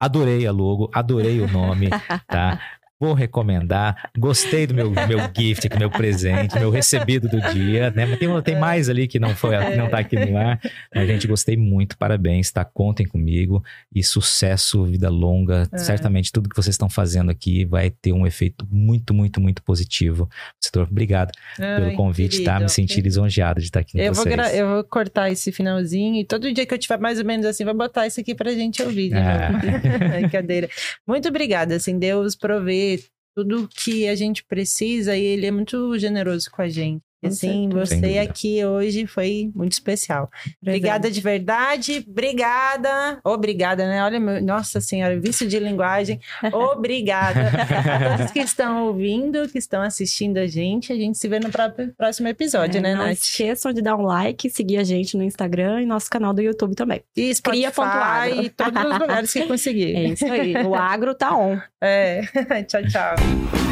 Adorei 0.00 0.46
a 0.46 0.52
logo, 0.52 0.90
adorei 0.92 1.40
o 1.40 1.48
nome, 1.48 1.88
tá? 2.26 2.60
Vou 3.02 3.14
recomendar. 3.14 4.10
Gostei 4.16 4.64
do 4.64 4.72
meu, 4.74 4.88
meu 4.90 5.18
gift, 5.36 5.68
meu 5.76 5.90
presente, 5.90 6.56
meu 6.56 6.70
recebido 6.70 7.28
do 7.28 7.40
dia, 7.52 7.90
né? 7.90 8.06
Mas 8.06 8.16
tem, 8.18 8.42
tem 8.42 8.56
mais 8.60 8.88
ali 8.88 9.08
que 9.08 9.18
não 9.18 9.34
foi, 9.34 9.56
não 9.76 9.88
tá 9.90 9.98
aqui 9.98 10.14
no 10.16 10.36
ar. 10.38 10.60
Mas, 10.94 11.08
gente, 11.08 11.26
gostei 11.26 11.56
muito, 11.56 11.98
parabéns, 11.98 12.52
tá? 12.52 12.64
Contem 12.64 13.04
comigo 13.04 13.60
e 13.92 14.04
sucesso, 14.04 14.84
vida 14.84 15.10
longa. 15.10 15.68
É. 15.72 15.78
Certamente 15.78 16.30
tudo 16.30 16.48
que 16.48 16.54
vocês 16.54 16.74
estão 16.74 16.88
fazendo 16.88 17.28
aqui 17.32 17.64
vai 17.64 17.90
ter 17.90 18.12
um 18.12 18.24
efeito 18.24 18.64
muito, 18.70 19.12
muito, 19.12 19.40
muito 19.40 19.64
positivo. 19.64 20.28
Setor, 20.60 20.86
obrigado 20.88 21.32
pelo 21.56 21.86
Ai, 21.86 21.94
convite, 21.96 22.38
tá? 22.44 22.52
querido. 22.52 22.62
Me 22.62 22.68
senti 22.68 23.00
lisonjeado 23.00 23.58
de 23.58 23.66
estar 23.66 23.80
aqui 23.80 23.92
com 23.94 23.98
Eu 23.98 24.12
vou, 24.14 24.22
vocês. 24.22 24.32
gra- 24.36 24.54
eu 24.54 24.68
vou 24.68 24.84
cortar 24.84 25.28
esse 25.28 25.50
finalzinho 25.50 26.20
e 26.20 26.24
todo 26.24 26.52
dia 26.52 26.64
que 26.64 26.72
eu 26.72 26.78
tiver 26.78 26.98
mais 27.00 27.18
ou 27.18 27.24
menos 27.24 27.46
assim, 27.46 27.64
vou 27.64 27.74
botar 27.74 28.06
isso 28.06 28.20
aqui 28.20 28.32
pra 28.32 28.52
gente 28.52 28.80
ouvir. 28.80 29.10
novo. 29.10 29.22
Brincadeira. 30.20 30.68
Muito 31.04 31.28
obrigada, 31.28 31.74
assim, 31.74 31.98
Deus 31.98 32.36
provê 32.36 32.91
tudo 33.34 33.68
que 33.68 34.08
a 34.08 34.14
gente 34.14 34.44
precisa 34.44 35.16
e 35.16 35.22
Ele 35.22 35.46
é 35.46 35.50
muito 35.50 35.98
generoso 35.98 36.50
com 36.50 36.62
a 36.62 36.68
gente. 36.68 37.02
Assim, 37.24 37.68
você 37.68 38.18
aqui 38.18 38.64
hoje 38.64 39.06
foi 39.06 39.50
muito 39.54 39.72
especial. 39.72 40.28
Obrigada 40.60 41.10
de 41.10 41.20
verdade, 41.20 42.04
obrigada. 42.08 43.20
Obrigada, 43.24 43.86
né? 43.86 44.02
Olha, 44.04 44.18
meu, 44.18 44.42
nossa 44.42 44.80
senhora, 44.80 45.18
vício 45.20 45.46
de 45.46 45.58
linguagem. 45.58 46.20
Obrigada 46.52 47.50
a 47.52 48.16
todos 48.18 48.32
que 48.32 48.40
estão 48.40 48.86
ouvindo, 48.86 49.48
que 49.48 49.58
estão 49.58 49.82
assistindo 49.82 50.38
a 50.38 50.46
gente. 50.46 50.92
A 50.92 50.96
gente 50.96 51.16
se 51.16 51.28
vê 51.28 51.38
no 51.38 51.50
próprio- 51.50 51.92
próximo 51.96 52.28
episódio, 52.28 52.78
É, 52.78 52.80
né, 52.82 52.94
não 52.94 53.06
Nath? 53.06 53.18
esqueçam 53.18 53.72
de 53.72 53.80
dar 53.82 53.96
um 53.96 54.02
like, 54.02 54.50
seguir 54.50 54.78
a 54.78 54.84
gente 54.84 55.16
no 55.16 55.22
Instagram 55.22 55.82
e 55.82 55.86
nosso 55.86 56.10
canal 56.10 56.32
do 56.34 56.42
YouTube 56.42 56.74
também. 56.74 57.02
E 57.16 57.32
Cria 57.42 57.70
Spotify 57.70 57.98
agro. 57.98 58.42
e 58.42 58.50
todos 58.50 58.84
os 58.84 58.98
lugares 58.98 59.32
que 59.32 59.46
conseguir. 59.46 59.94
É 59.94 60.04
isso 60.04 60.26
aí. 60.26 60.54
o 60.64 60.74
agro 60.74 61.14
tá 61.14 61.36
on. 61.36 61.58
É. 61.80 62.22
tchau, 62.66 62.82
tchau. 62.88 63.71